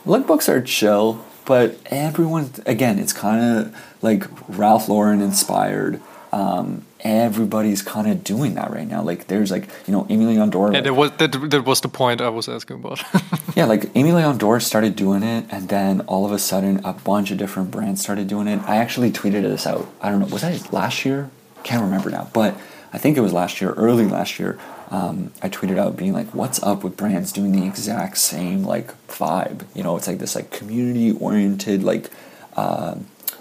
Lookbooks 0.07 0.49
are 0.49 0.61
chill, 0.61 1.25
but 1.45 1.77
everyone 1.87 2.51
again, 2.67 2.99
it's 2.99 3.13
kind 3.13 3.43
of 3.45 3.77
like 4.03 4.25
Ralph 4.49 4.89
Lauren 4.89 5.21
inspired. 5.21 6.01
um, 6.33 6.85
everybody's 7.03 7.83
kind 7.83 8.09
of 8.09 8.23
doing 8.25 8.55
that 8.55 8.71
right 8.71 8.87
now. 8.87 9.03
Like 9.03 9.27
there's 9.27 9.51
like 9.51 9.69
you 9.87 9.93
know 9.93 10.05
Aimé 10.05 10.29
Leon 10.29 10.51
Dore. 10.51 10.73
Yeah, 10.73 10.81
that 10.81 10.95
was 10.95 11.11
that, 11.19 11.33
that 11.33 11.65
was 11.65 11.81
the 11.81 11.89
point 11.89 12.21
I 12.21 12.29
was 12.29 12.49
asking 12.49 12.77
about. 12.77 13.03
yeah, 13.57 13.67
like 13.67 13.83
Aimé 13.95 14.15
Leon 14.15 14.39
Dore 14.39 14.61
started 14.61 14.97
doing 14.97 15.23
it, 15.23 15.47
and 15.51 15.69
then 15.69 16.01
all 16.03 16.25
of 16.25 16.33
a 16.33 16.39
sudden, 16.39 16.81
a 16.85 16.93
bunch 16.93 17.31
of 17.31 17.39
different 17.39 17.71
brands 17.71 18.01
started 18.01 18.29
doing 18.29 18.49
it. 18.49 18.61
I 18.69 18.77
actually 18.77 19.11
tweeted 19.11 19.43
this 19.43 19.67
out. 19.67 19.89
I 20.01 20.11
don't 20.11 20.21
know, 20.21 20.27
was 20.27 20.43
that 20.43 20.73
last 20.73 21.05
year? 21.05 21.31
Can't 21.65 21.83
remember 21.83 22.11
now, 22.11 22.29
but 22.33 22.57
I 22.93 22.99
think 22.99 23.17
it 23.17 23.21
was 23.21 23.33
last 23.33 23.61
year, 23.61 23.73
early 23.73 24.07
last 24.07 24.39
year. 24.39 24.59
Um, 24.91 25.33
I 25.43 25.49
tweeted 25.49 25.79
out 25.79 25.97
being 25.97 26.13
like, 26.13 26.35
"What's 26.35 26.63
up 26.63 26.85
with 26.85 26.97
brands 26.97 27.33
doing 27.33 27.53
the 27.53 27.67
exact 27.67 28.19
same 28.19 28.63
like 28.65 28.93
vibe? 29.09 29.65
You 29.75 29.83
know, 29.83 29.97
it's 29.97 30.07
like 30.07 30.19
this 30.19 30.35
like 30.35 30.51
community 30.51 31.17
oriented 31.19 31.83
like 31.83 32.11
uh, 32.57 32.97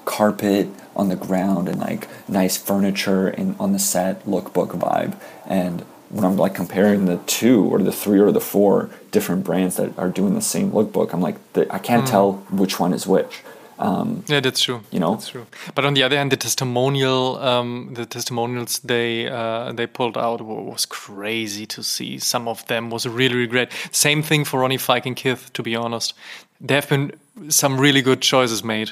carpet 0.06 0.70
on 0.96 1.10
the 1.10 1.16
ground 1.16 1.70
and 1.70 1.80
like 1.80 2.08
nice 2.28 2.58
furniture 2.58 3.28
and 3.28 3.56
on 3.60 3.74
the 3.74 3.80
set 3.80 4.26
lookbook 4.26 4.70
vibe." 4.80 5.20
And 5.46 5.86
when 6.10 6.26
I'm 6.26 6.38
like 6.38 6.54
comparing 6.54 7.06
the 7.06 7.18
two 7.26 7.66
or 7.66 7.80
the 7.80 7.92
three 7.92 8.20
or 8.20 8.32
the 8.32 8.42
four 8.42 8.90
different 9.12 9.44
brands 9.46 9.78
that 9.78 9.98
are 9.98 10.10
doing 10.10 10.34
the 10.36 10.42
same 10.42 10.72
lookbook, 10.72 11.14
I'm 11.14 11.22
like, 11.22 11.38
I 11.70 11.80
can't 11.80 12.06
tell 12.08 12.34
which 12.50 12.80
one 12.80 12.94
is 12.94 13.08
which. 13.08 13.42
Um, 13.82 14.24
yeah, 14.28 14.42
that's 14.42 14.62
true. 14.62 14.82
You 14.92 15.00
know? 15.00 15.16
that's 15.16 15.30
true. 15.30 15.48
But 15.74 15.86
on 15.86 15.96
the 15.96 16.04
other 16.04 16.16
hand, 16.16 16.32
the 16.32 16.38
testimonial, 16.38 17.38
um, 17.38 17.90
the 17.94 18.06
testimonials 18.06 18.80
they 18.80 19.28
uh, 19.28 19.72
they 19.74 19.88
pulled 19.88 20.18
out 20.18 20.42
was 20.42 20.86
crazy 20.86 21.66
to 21.66 21.82
see. 21.82 22.20
Some 22.20 22.48
of 22.48 22.66
them 22.68 22.92
was 22.92 23.08
really, 23.08 23.36
really 23.36 23.48
great. 23.48 23.70
Same 23.92 24.22
thing 24.22 24.46
for 24.46 24.60
Ronnie 24.60 24.78
Fieg 24.78 25.08
and 25.08 25.16
Kith. 25.16 25.52
To 25.54 25.64
be 25.64 25.76
honest, 25.76 26.14
there 26.60 26.80
have 26.80 26.90
been 26.90 27.12
some 27.50 27.80
really 27.80 28.04
good 28.04 28.22
choices 28.22 28.64
made. 28.64 28.92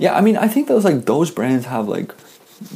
Yeah, 0.00 0.16
I 0.16 0.20
mean, 0.22 0.36
I 0.36 0.48
think 0.48 0.66
those 0.66 0.84
like 0.84 1.04
those 1.04 1.30
brands 1.30 1.66
have 1.66 1.86
like 1.86 2.12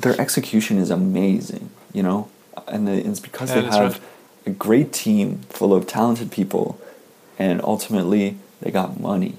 their 0.02 0.18
execution 0.20 0.78
is 0.78 0.90
amazing, 0.90 1.70
you 1.92 2.02
know, 2.02 2.28
and 2.68 2.86
the, 2.86 2.92
it's 2.92 3.18
because 3.20 3.48
Yeah, 3.50 3.62
they 3.62 3.66
have 3.68 3.92
right. 3.94 4.00
a 4.46 4.50
great 4.50 4.92
team 4.92 5.38
full 5.48 5.72
of 5.74 5.86
talented 5.86 6.30
people, 6.30 6.78
and 7.38 7.60
ultimately 7.62 8.36
they 8.60 8.70
got 8.70 9.00
money. 9.00 9.36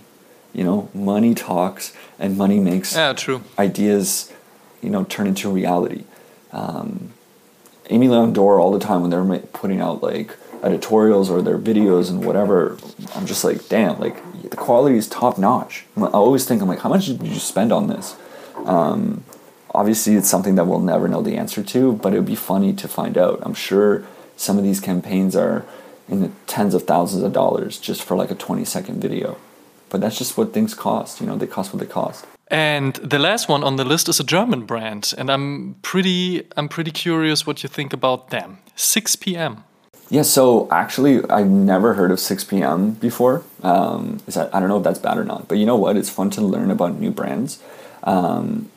You 0.52 0.64
know, 0.64 0.90
money 0.94 1.36
talks, 1.36 1.94
and 2.18 2.38
money 2.38 2.60
makes 2.60 2.96
Yeah, 2.96 3.14
true. 3.14 3.42
ideas, 3.60 4.32
you 4.82 4.90
know, 4.90 5.04
turn 5.04 5.28
into 5.28 5.50
reality. 5.50 6.06
Um, 6.52 7.12
Aimé 7.90 8.10
Leon 8.10 8.34
Dore 8.34 8.60
all 8.60 8.72
the 8.72 8.80
time 8.80 9.02
when 9.02 9.12
they're 9.12 9.40
putting 9.54 9.80
out 9.80 10.02
like 10.02 10.36
editorials 10.64 11.30
or 11.30 11.44
their 11.44 11.60
videos 11.60 12.10
and 12.10 12.26
whatever, 12.26 12.78
I'm 13.14 13.28
just 13.28 13.44
like, 13.44 13.68
damn, 13.70 14.00
like 14.00 14.16
the 14.52 14.58
quality 14.58 14.98
is 14.98 15.08
top 15.08 15.38
notch. 15.38 15.86
I 15.98 16.08
always 16.08 16.46
think 16.46 16.62
I'm 16.62 16.68
like, 16.68 16.80
how 16.80 16.90
much 16.90 17.06
did 17.08 17.22
you 17.24 17.36
spend 17.36 17.72
on 17.72 17.88
this? 17.88 18.16
Um, 18.66 19.24
obviously, 19.74 20.16
it's 20.16 20.30
something 20.30 20.56
that 20.56 20.66
we'll 20.66 20.80
never 20.80 21.08
know 21.08 21.22
the 21.22 21.38
answer 21.38 21.64
to, 21.64 21.94
but 21.94 22.14
it 22.14 22.18
would 22.18 22.26
be 22.26 22.36
funny 22.36 22.74
to 22.74 22.88
find 22.88 23.18
out. 23.18 23.40
I'm 23.44 23.54
sure 23.54 24.04
some 24.38 24.58
of 24.58 24.64
these 24.64 24.80
campaigns 24.80 25.36
are 25.36 25.66
in 26.08 26.22
the 26.22 26.32
tens 26.48 26.74
of 26.74 26.84
thousands 26.84 27.24
of 27.24 27.34
dollars 27.34 27.80
just 27.80 28.04
for 28.04 28.16
like 28.16 28.32
a 28.32 28.36
20 28.36 28.66
second 28.66 29.02
video. 29.02 29.38
But 29.90 30.02
that's 30.02 30.18
just 30.18 30.38
what 30.38 30.54
things 30.54 30.74
cost. 30.74 31.22
You 31.22 31.28
know, 31.28 31.38
they 31.38 31.48
cost 31.48 31.74
what 31.74 31.80
they 31.80 31.86
cost. 31.86 32.26
And 32.48 32.96
the 32.96 33.18
last 33.18 33.50
one 33.50 33.64
on 33.64 33.76
the 33.76 33.86
list 33.86 34.08
is 34.08 34.20
a 34.20 34.24
German 34.24 34.66
brand, 34.66 35.14
and 35.18 35.32
I'm 35.32 35.76
pretty 35.82 36.44
I'm 36.56 36.70
pretty 36.70 36.92
curious 36.92 37.48
what 37.48 37.64
you 37.64 37.70
think 37.70 37.92
about 37.92 38.30
them. 38.30 38.60
6 38.76 39.16
p.m. 39.16 39.64
Yeah, 40.10 40.22
so 40.22 40.68
actually, 40.72 41.28
I've 41.30 41.50
never 41.50 41.96
heard 41.96 42.12
of 42.12 42.20
6 42.20 42.44
p.m. 42.44 42.92
before. 42.92 43.44
Um, 43.64 44.20
is 44.28 44.36
that 44.36 44.54
I 44.54 44.60
don't 44.60 44.70
know 44.70 44.78
if 44.78 44.84
that's 44.84 45.00
bad 45.00 45.18
or 45.18 45.24
not, 45.24 45.48
but 45.48 45.58
you 45.58 45.66
know 45.66 45.76
what? 45.76 45.98
It's 45.98 46.10
fun 46.10 46.30
to 46.32 46.42
learn 46.42 46.70
about 46.70 47.00
new 47.00 47.12
brands. 47.12 47.62
Um, 48.04 48.70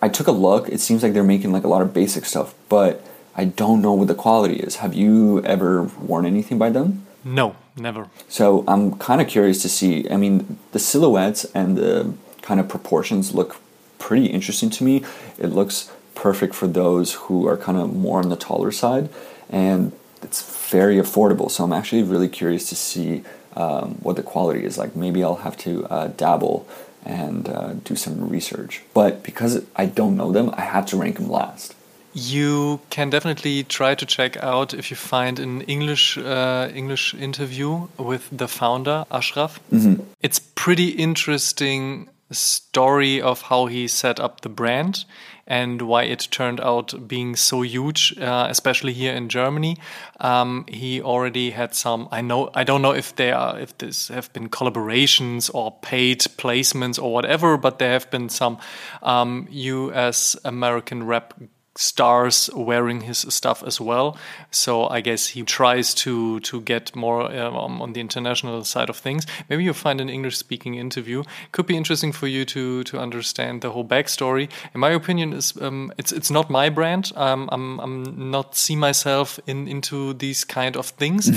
I 0.00 0.08
took 0.08 0.26
a 0.26 0.32
look. 0.32 0.68
It 0.68 0.80
seems 0.80 1.02
like 1.02 1.12
they're 1.12 1.22
making 1.22 1.52
like 1.52 1.62
a 1.62 1.68
lot 1.68 1.80
of 1.80 1.94
basic 1.94 2.24
stuff, 2.24 2.54
but 2.68 3.04
I 3.36 3.44
don't 3.44 3.80
know 3.80 3.92
what 3.92 4.08
the 4.08 4.16
quality 4.16 4.56
is. 4.56 4.76
Have 4.76 4.94
you 4.94 5.42
ever 5.44 5.84
worn 5.84 6.26
anything 6.26 6.58
by 6.58 6.70
them? 6.70 7.06
No, 7.24 7.54
never. 7.76 8.08
So 8.28 8.64
I'm 8.66 8.98
kind 8.98 9.20
of 9.20 9.28
curious 9.28 9.62
to 9.62 9.68
see. 9.68 10.10
I 10.10 10.16
mean, 10.16 10.58
the 10.72 10.80
silhouettes 10.80 11.44
and 11.54 11.78
the 11.78 12.14
kind 12.42 12.58
of 12.58 12.68
proportions 12.68 13.32
look 13.32 13.60
pretty 14.00 14.26
interesting 14.26 14.70
to 14.70 14.84
me. 14.84 15.04
It 15.38 15.48
looks 15.48 15.92
perfect 16.16 16.54
for 16.54 16.66
those 16.66 17.14
who 17.14 17.46
are 17.46 17.56
kind 17.56 17.78
of 17.78 17.94
more 17.94 18.18
on 18.18 18.28
the 18.28 18.36
taller 18.36 18.72
side, 18.72 19.08
and 19.48 19.92
it's 20.22 20.70
very 20.70 20.96
affordable. 20.96 21.50
So 21.50 21.64
I'm 21.64 21.72
actually 21.72 22.02
really 22.02 22.28
curious 22.28 22.68
to 22.68 22.74
see 22.74 23.22
um, 23.56 23.96
what 24.02 24.16
the 24.16 24.22
quality 24.22 24.64
is 24.64 24.78
like. 24.78 24.96
Maybe 24.96 25.22
I'll 25.22 25.36
have 25.36 25.56
to 25.58 25.86
uh, 25.86 26.08
dabble 26.08 26.66
and 27.04 27.48
uh, 27.48 27.74
do 27.84 27.96
some 27.96 28.28
research. 28.28 28.82
But 28.94 29.22
because 29.22 29.64
I 29.76 29.86
don't 29.86 30.16
know 30.16 30.32
them, 30.32 30.50
I 30.54 30.62
had 30.62 30.86
to 30.88 30.96
rank 30.96 31.16
them 31.16 31.28
last. 31.28 31.74
You 32.14 32.80
can 32.90 33.08
definitely 33.10 33.64
try 33.64 33.94
to 33.94 34.04
check 34.04 34.36
out 34.36 34.74
if 34.74 34.90
you 34.90 34.96
find 34.96 35.38
an 35.38 35.62
English 35.62 36.18
uh, 36.18 36.68
English 36.74 37.14
interview 37.14 37.88
with 37.96 38.28
the 38.30 38.48
founder 38.48 39.06
Ashraf. 39.10 39.60
It's 40.20 40.38
pretty 40.38 40.88
interesting 40.88 42.08
story 42.30 43.20
of 43.20 43.42
how 43.42 43.66
he 43.66 43.88
set 43.88 44.20
up 44.20 44.42
the 44.42 44.48
brand 44.48 45.04
and 45.52 45.82
why 45.82 46.04
it 46.04 46.28
turned 46.30 46.62
out 46.62 47.06
being 47.06 47.36
so 47.36 47.60
huge, 47.60 48.18
uh, 48.18 48.46
especially 48.48 48.94
here 48.94 49.12
in 49.12 49.28
Germany. 49.28 49.76
Um, 50.18 50.64
he 50.66 51.02
already 51.02 51.50
had 51.50 51.74
some. 51.74 52.08
I 52.10 52.22
know. 52.22 52.48
I 52.54 52.64
don't 52.64 52.80
know 52.80 52.94
if 52.94 53.14
there 53.16 53.36
are 53.36 53.60
if 53.60 53.76
this 53.76 54.08
have 54.08 54.32
been 54.32 54.48
collaborations 54.48 55.50
or 55.52 55.70
paid 55.82 56.20
placements 56.20 56.98
or 56.98 57.12
whatever, 57.12 57.58
but 57.58 57.78
there 57.78 57.92
have 57.92 58.10
been 58.10 58.30
some 58.30 58.56
um, 59.02 59.46
U.S. 59.50 60.36
American 60.42 61.02
rap 61.02 61.34
stars 61.74 62.50
wearing 62.54 63.02
his 63.02 63.18
stuff 63.18 63.62
as 63.62 63.80
well. 63.80 64.16
So 64.50 64.88
I 64.88 65.00
guess 65.00 65.28
he 65.28 65.42
tries 65.42 65.94
to 65.94 66.40
to 66.40 66.60
get 66.60 66.94
more 66.94 67.32
um, 67.34 67.80
on 67.80 67.92
the 67.92 68.00
international 68.00 68.64
side 68.64 68.90
of 68.90 68.96
things. 68.96 69.26
Maybe 69.48 69.64
you'll 69.64 69.74
find 69.74 70.00
an 70.00 70.08
English 70.08 70.36
speaking 70.36 70.74
interview. 70.74 71.24
Could 71.52 71.66
be 71.66 71.76
interesting 71.76 72.12
for 72.12 72.26
you 72.26 72.44
to 72.46 72.84
to 72.84 72.98
understand 72.98 73.62
the 73.62 73.70
whole 73.70 73.84
backstory. 73.84 74.50
In 74.74 74.80
my 74.80 74.90
opinion, 74.90 75.32
is 75.32 75.54
um, 75.60 75.92
it's 75.96 76.12
it's 76.12 76.30
not 76.30 76.50
my 76.50 76.68
brand. 76.68 77.12
Um, 77.16 77.48
I'm 77.52 77.80
I'm 77.80 78.30
not 78.30 78.54
see 78.54 78.76
myself 78.76 79.40
in 79.46 79.68
into 79.68 80.14
these 80.14 80.44
kind 80.44 80.76
of 80.76 80.86
things. 80.86 81.30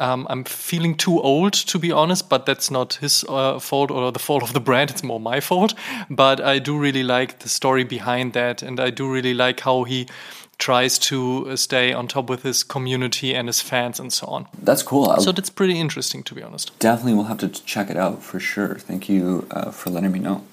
Um, 0.00 0.26
I'm 0.30 0.44
feeling 0.44 0.94
too 0.96 1.20
old 1.20 1.52
to 1.52 1.78
be 1.78 1.90
honest, 1.90 2.28
but 2.28 2.46
that's 2.46 2.70
not 2.70 2.94
his 2.94 3.24
uh, 3.28 3.58
fault 3.58 3.90
or 3.90 4.12
the 4.12 4.18
fault 4.18 4.42
of 4.42 4.52
the 4.52 4.60
brand. 4.60 4.90
It's 4.90 5.02
more 5.02 5.20
my 5.20 5.40
fault. 5.40 5.74
But 6.08 6.40
I 6.40 6.58
do 6.60 6.78
really 6.78 7.02
like 7.02 7.40
the 7.40 7.48
story 7.48 7.84
behind 7.84 8.32
that, 8.34 8.62
and 8.62 8.78
I 8.78 8.90
do 8.90 9.10
really 9.10 9.34
like 9.34 9.60
how 9.60 9.77
he 9.84 10.06
tries 10.58 10.98
to 10.98 11.48
uh, 11.48 11.56
stay 11.56 11.92
on 11.92 12.08
top 12.08 12.28
with 12.28 12.42
his 12.42 12.64
community 12.64 13.34
and 13.34 13.48
his 13.48 13.60
fans 13.60 14.00
and 14.00 14.12
so 14.12 14.26
on. 14.26 14.46
That's 14.60 14.82
cool. 14.82 15.08
I'll 15.08 15.20
So 15.20 15.32
that's 15.32 15.50
pretty 15.50 15.78
interesting, 15.78 16.22
to 16.24 16.34
be 16.34 16.42
honest. 16.42 16.76
definitely 16.80 17.14
we'll 17.14 17.24
have 17.24 17.38
to 17.38 17.48
check 17.48 17.90
it 17.90 17.96
out 17.96 18.22
for 18.22 18.40
sure. 18.40 18.74
Thank 18.76 19.08
you 19.08 19.46
uh, 19.50 19.70
for 19.70 19.90
letting 19.90 20.12
me 20.12 20.18
know. 20.18 20.44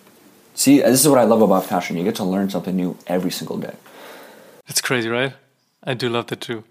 See, 0.54 0.79
this 0.79 1.01
is 1.04 1.09
what 1.09 1.20
I 1.20 1.24
love 1.24 1.41
about 1.41 1.66
fashion. 1.66 1.97
You 1.97 2.04
get 2.04 2.16
to 2.16 2.24
learn 2.24 2.49
something 2.49 2.75
new 2.75 2.97
every 3.08 3.32
single 3.32 3.58
day. 3.58 3.75
It's 4.67 4.82
crazy, 4.82 5.09
right? 5.09 5.33
I 5.83 5.93
do 5.95 6.08
love 6.09 6.28
that 6.28 6.41
too. 6.41 6.63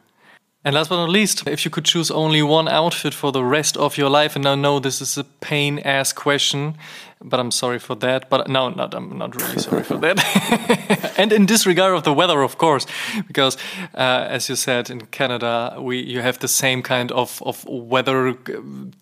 And 0.65 0.75
last 0.75 0.89
but 0.89 0.97
not 0.97 1.11
least, 1.11 1.47
if 1.47 1.67
you 1.67 1.71
could 1.71 1.85
choose 1.85 2.11
only 2.11 2.43
one 2.43 2.69
outfit 2.69 3.13
for 3.13 3.31
the 3.31 3.45
rest 3.45 3.77
of 3.77 3.99
your 3.99 4.09
life, 4.09 4.35
and 4.35 4.47
I 4.47 4.55
know 4.55 4.81
this 4.81 5.03
is 5.03 5.19
a 5.19 5.25
pain 5.25 5.79
ass 5.81 6.15
question, 6.15 6.77
but 7.21 7.39
I'm 7.39 7.51
sorry 7.51 7.79
for 7.79 7.95
that. 7.97 8.31
But 8.31 8.49
no, 8.49 8.71
not 8.71 8.95
I'm 8.95 9.19
not 9.19 9.37
really 9.37 9.59
sorry 9.59 9.83
for 9.83 9.99
that. 9.99 11.15
and 11.19 11.33
in 11.33 11.45
disregard 11.45 11.95
of 11.95 12.05
the 12.05 12.15
weather, 12.15 12.41
of 12.41 12.57
course, 12.57 12.87
because 13.27 13.59
uh, 13.95 14.27
as 14.31 14.49
you 14.49 14.57
said 14.57 14.89
in 14.89 15.07
Canada, 15.07 15.77
we 15.79 16.01
you 16.01 16.23
have 16.23 16.39
the 16.39 16.49
same 16.49 16.83
kind 16.83 17.13
of 17.13 17.43
of 17.43 17.65
weather 17.67 18.29
uh, 18.29 18.35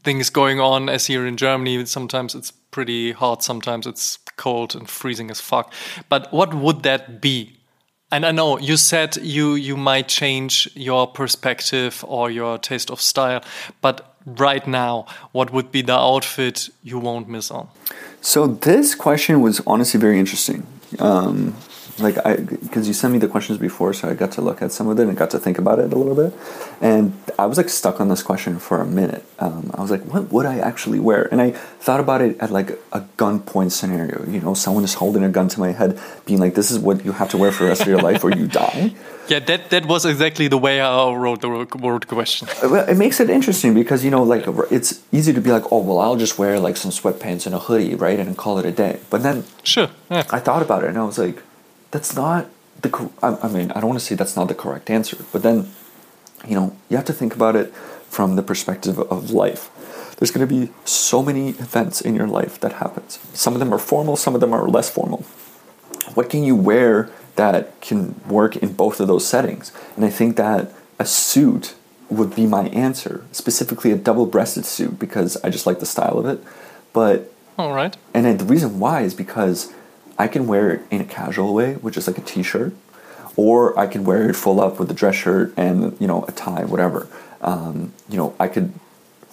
things 0.03 0.31
going 0.31 0.59
on 0.59 0.89
as 0.89 1.07
here 1.07 1.25
in 1.27 1.37
Germany. 1.37 1.87
Sometimes 1.87 2.35
it's 2.35 2.51
pretty 2.73 3.13
hot, 3.13 3.45
sometimes 3.45 3.87
it's 3.87 4.19
cold 4.37 4.75
and 4.75 4.89
freezing 4.89 5.31
as 5.31 5.41
fuck. 5.41 5.73
But 6.09 6.33
what 6.33 6.55
would 6.55 6.83
that 6.83 7.21
be? 7.21 7.62
And 8.13 8.27
I 8.27 8.31
know 8.31 8.59
you 8.59 8.77
said 8.77 9.17
you 9.17 9.55
you 9.55 9.77
might 9.77 10.07
change 10.07 10.69
your 10.75 11.07
perspective 11.07 12.05
or 12.07 12.31
your 12.31 12.59
taste 12.59 12.91
of 12.91 13.01
style, 13.01 13.43
but 13.81 14.15
right 14.27 14.67
now, 14.67 15.07
what 15.33 15.51
would 15.51 15.73
be 15.73 15.83
the 15.83 15.99
outfit 15.99 16.69
you 16.83 16.99
won't 16.99 17.27
miss 17.27 17.51
on? 17.51 17.69
So 18.21 18.47
this 18.47 18.95
question 18.95 19.41
was 19.41 19.63
honestly 19.67 19.99
very 19.99 20.19
interesting. 20.19 20.67
Um, 20.99 21.55
like 21.99 22.17
I, 22.25 22.37
because 22.37 22.89
you 22.89 22.95
sent 22.95 23.13
me 23.13 23.19
the 23.19 23.29
questions 23.29 23.59
before, 23.59 23.93
so 23.93 24.09
I 24.09 24.15
got 24.15 24.33
to 24.33 24.41
look 24.41 24.63
at 24.63 24.73
some 24.73 24.89
of 24.89 24.99
it 24.99 25.07
and 25.07 25.17
got 25.17 25.31
to 25.31 25.39
think 25.39 25.59
about 25.59 25.79
it 25.79 25.93
a 25.93 25.97
little 25.97 26.15
bit. 26.15 26.33
And 26.81 27.13
I 27.39 27.47
was 27.47 27.59
like 27.59 27.69
stuck 27.69 28.01
on 28.01 28.09
this 28.09 28.23
question 28.23 28.59
for 28.59 28.81
a 28.81 28.87
minute. 28.87 29.25
Um, 29.39 29.71
I 29.75 29.81
was 29.83 29.91
like, 29.91 30.03
what 30.03 30.33
would 30.33 30.47
I 30.47 30.59
actually 30.59 31.01
wear? 31.01 31.29
And 31.31 31.41
I 31.41 31.51
thought 31.51 32.01
about 32.01 32.23
it 32.23 32.39
at 32.41 32.51
like 32.51 32.71
a 32.93 33.01
gunpoint 33.19 33.73
scenario. 33.73 34.25
You 34.27 34.41
know, 34.41 34.55
someone 34.55 34.85
is 34.85 34.95
holding 34.95 35.23
a 35.23 35.29
gun 35.29 35.49
to 35.49 35.61
my 35.61 35.73
head, 35.73 36.01
being 36.25 36.41
like, 36.41 36.55
"This 36.55 36.71
is 36.71 36.79
what 36.79 37.05
you 37.05 37.13
have 37.13 37.29
to 37.31 37.37
wear 37.37 37.53
for 37.53 37.65
the 37.65 37.71
rest 37.71 37.83
of 37.83 37.89
your 37.89 38.01
life, 38.09 38.25
or 38.25 38.31
you 38.31 38.47
die." 38.47 38.95
Yeah, 39.29 39.39
that 39.41 39.71
that 39.71 39.87
was 39.87 40.05
exactly 40.05 40.49
the 40.49 40.59
way 40.59 40.81
I 40.81 41.13
wrote 41.13 41.41
the 41.43 41.49
word 41.79 42.07
question. 42.09 42.49
Well, 42.73 42.89
it 42.89 42.97
makes 42.97 43.21
it 43.21 43.29
interesting 43.29 43.75
because 43.75 44.05
you 44.05 44.11
know, 44.11 44.23
like 44.23 44.45
it's 44.71 45.01
easy 45.13 45.33
to 45.33 45.41
be 45.41 45.51
like, 45.51 45.65
"Oh, 45.71 45.83
well, 45.83 45.99
I'll 46.01 46.17
just 46.17 46.39
wear 46.39 46.59
like 46.59 46.77
some 46.77 46.91
sweatpants 46.91 47.47
and 47.47 47.55
a 47.55 47.59
hoodie, 47.59 47.95
right, 47.95 48.19
and 48.19 48.37
call 48.37 48.59
it 48.59 48.67
a 48.67 48.73
day." 48.73 48.99
But 49.11 49.23
then 49.23 49.45
Sure. 49.63 49.89
Yeah. 50.11 50.25
I 50.31 50.39
thought 50.41 50.63
about 50.63 50.85
it 50.85 50.89
and 50.89 50.99
I 50.99 51.05
was 51.05 51.19
like, 51.19 51.43
that's 51.93 52.17
not 52.17 52.49
the 52.81 53.11
I 53.23 53.49
mean, 53.49 53.71
I 53.71 53.75
don't 53.75 53.91
want 53.91 54.01
to 54.01 54.05
say 54.05 54.17
that's 54.17 54.35
not 54.35 54.49
the 54.49 54.55
correct 54.55 54.91
answer, 54.91 55.19
but 55.33 55.43
then, 55.43 55.71
you 56.49 56.57
know, 56.57 56.77
you 56.89 56.97
have 56.97 57.07
to 57.07 57.13
think 57.13 57.35
about 57.35 57.55
it 57.55 57.73
from 58.09 58.35
the 58.35 58.43
perspective 58.43 58.99
of 58.99 59.31
life. 59.31 59.71
There's 60.19 60.31
going 60.31 60.47
to 60.47 60.53
be 60.53 60.73
so 60.85 61.23
many 61.23 61.51
events 61.51 62.01
in 62.01 62.15
your 62.15 62.27
life 62.27 62.59
that 62.61 62.75
happens. 62.75 63.19
Some 63.33 63.55
of 63.55 63.61
them 63.61 63.73
are 63.73 63.79
formal, 63.79 64.17
some 64.17 64.35
of 64.35 64.41
them 64.41 64.53
are 64.53 64.69
less 64.69 64.91
formal. 64.91 65.25
What 66.15 66.29
can 66.29 66.43
you 66.43 66.57
wear 66.57 67.11
that 67.37 67.81
can 67.81 68.21
work 68.29 68.57
in 68.57 68.73
both 68.73 69.01
of 69.01 69.09
those 69.09 69.27
settings? 69.27 69.73
And 69.97 70.05
I 70.05 70.11
think 70.11 70.37
that 70.37 70.73
a 70.99 71.07
suit 71.07 71.75
would 72.11 72.35
be 72.35 72.47
my 72.47 72.69
answer, 72.69 73.25
specifically 73.33 73.91
a 73.91 73.97
double-breasted 73.97 74.67
suit 74.67 74.99
because 74.99 75.37
I 75.43 75.51
just 75.51 75.67
like 75.67 75.81
the 75.81 75.87
style 75.87 76.19
of 76.19 76.27
it. 76.27 76.43
But 76.93 77.33
all 77.59 77.73
right. 77.73 77.97
And 78.13 78.39
the 78.39 78.45
reason 78.45 78.79
why 78.79 79.03
is 79.03 79.15
because 79.15 79.73
I 80.19 80.29
can 80.29 80.47
wear 80.47 80.71
it 80.71 80.83
in 80.91 81.01
a 81.01 81.05
casual 81.05 81.55
way, 81.55 81.75
which 81.75 81.97
is 81.97 82.07
like 82.07 82.19
a 82.19 82.23
t-shirt, 82.23 82.75
or 83.37 83.79
I 83.79 83.87
can 83.87 84.05
wear 84.05 84.29
it 84.29 84.37
full 84.37 84.61
up 84.61 84.79
with 84.79 84.91
a 84.91 84.95
dress 84.95 85.15
shirt 85.17 85.53
and 85.57 85.97
you 86.01 86.07
know 86.07 86.25
a 86.29 86.33
tie, 86.33 86.65
whatever. 86.65 87.09
Um, 87.41 87.93
you 88.09 88.17
know, 88.17 88.35
I 88.39 88.49
could 88.49 88.73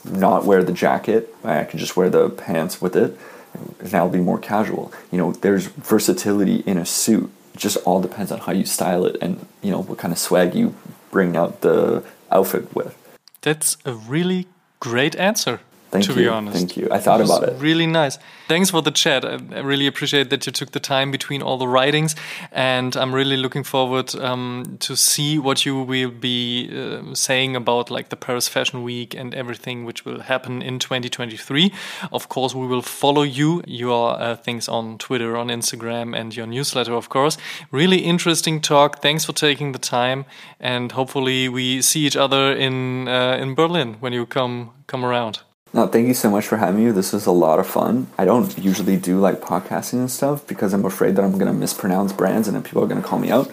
not 0.06 0.46
wear 0.46 0.64
the 0.64 0.72
jacket. 0.72 1.34
I 1.44 1.64
could 1.64 1.80
just 1.80 1.96
wear 1.98 2.10
the 2.10 2.30
pants 2.30 2.82
with 2.82 2.96
it, 2.96 3.18
and 3.54 3.76
that'll 3.80 4.10
be 4.10 4.20
more 4.20 4.40
casual. 4.40 4.92
You 5.12 5.18
know, 5.18 5.32
there's 5.34 5.68
versatility 5.68 6.58
in 6.66 6.78
a 6.78 6.86
suit. 6.86 7.30
It 7.54 7.60
just 7.60 7.78
all 7.86 8.02
depends 8.02 8.32
on 8.32 8.40
how 8.40 8.52
you 8.52 8.66
style 8.66 9.06
it 9.06 9.18
and 9.22 9.46
you 9.62 9.72
know 9.72 9.82
what 9.82 9.98
kind 9.98 10.12
of 10.12 10.18
swag 10.18 10.56
you 10.56 10.76
bring 11.12 11.36
out 11.36 11.62
the 11.62 12.04
outfit 12.32 12.74
with. 12.76 12.96
That's 13.42 13.78
a 13.86 13.94
really 13.94 14.48
great 14.80 15.16
answer. 15.16 15.60
Thank 15.92 16.06
to 16.06 16.12
you. 16.12 16.18
be 16.18 16.28
honest. 16.28 16.56
Thank 16.56 16.78
you. 16.78 16.88
I 16.92 17.00
thought 17.00 17.20
about 17.20 17.44
it. 17.44 17.60
Really 17.60 17.88
nice. 17.88 18.20
Thanks 18.48 18.70
for 18.70 18.82
the 18.82 18.92
chat. 18.92 19.26
I, 19.26 19.40
I, 19.56 19.60
really 19.62 19.88
appreciate 19.88 20.30
that 20.30 20.46
you 20.46 20.52
took 20.52 20.72
the 20.72 20.80
time 20.80 21.10
between 21.10 21.42
all 21.42 21.58
the 21.58 21.68
writings, 21.68 22.16
and 22.52 22.96
I'm 22.96 23.14
really 23.14 23.38
looking 23.38 23.64
forward 23.64 24.14
um, 24.16 24.78
to 24.82 24.96
see 24.96 25.40
what 25.40 25.66
you 25.66 25.82
will 25.82 26.12
be 26.12 26.70
uh, 26.72 27.16
saying 27.16 27.56
about 27.56 27.90
like 27.90 28.10
the 28.10 28.16
Paris 28.16 28.48
Fashion 28.48 28.84
Week 28.84 29.16
and 29.16 29.34
everything 29.34 29.84
which 29.84 30.06
will 30.06 30.22
happen 30.22 30.62
in 30.62 30.78
2023. 30.78 31.74
Of 32.12 32.30
course, 32.30 32.54
we 32.54 32.68
will 32.68 32.84
follow 32.84 33.24
you, 33.24 33.64
your 33.66 34.20
uh, 34.20 34.36
things 34.36 34.70
on 34.70 35.00
Twitter, 35.00 35.36
on 35.36 35.48
Instagram, 35.48 36.16
and 36.16 36.36
your 36.36 36.46
newsletter, 36.46 36.94
of 36.94 37.10
course. 37.10 37.38
Really 37.72 38.00
interesting 38.00 38.62
talk. 38.62 39.02
Thanks 39.02 39.26
for 39.26 39.34
taking 39.34 39.72
the 39.72 39.80
time, 39.80 40.26
and 40.60 40.92
hopefully 40.92 41.50
we 41.50 41.82
see 41.82 42.06
each 42.06 42.16
other 42.16 42.54
in 42.54 43.08
uh, 43.08 43.38
in 43.42 43.56
Berlin 43.56 43.96
when 44.00 44.14
you 44.14 44.28
come 44.28 44.72
come 44.86 45.04
around. 45.04 45.40
No, 45.74 45.88
thank 45.88 46.08
you 46.08 46.14
so 46.14 46.30
much 46.32 46.48
for 46.48 46.58
having 46.58 46.84
me. 46.84 46.92
This 46.92 47.14
was 47.14 47.26
a 47.26 47.32
lot 47.32 47.60
of 47.60 47.68
fun. 47.68 48.08
I 48.18 48.26
don't 48.26 48.58
usually 48.58 48.98
do 48.98 49.20
like 49.20 49.40
podcasting 49.40 50.00
and 50.00 50.12
stuff 50.12 50.46
because 50.48 50.74
I'm 50.74 50.86
afraid 50.86 51.16
that 51.16 51.24
I'm 51.24 51.34
going 51.34 51.46
to 51.46 51.54
mispronounce 51.54 52.12
brands 52.12 52.48
and 52.48 52.56
then 52.56 52.64
people 52.64 52.84
are 52.84 52.88
going 52.88 53.02
to 53.02 53.08
call 53.08 53.20
me 53.20 53.30
out. 53.30 53.52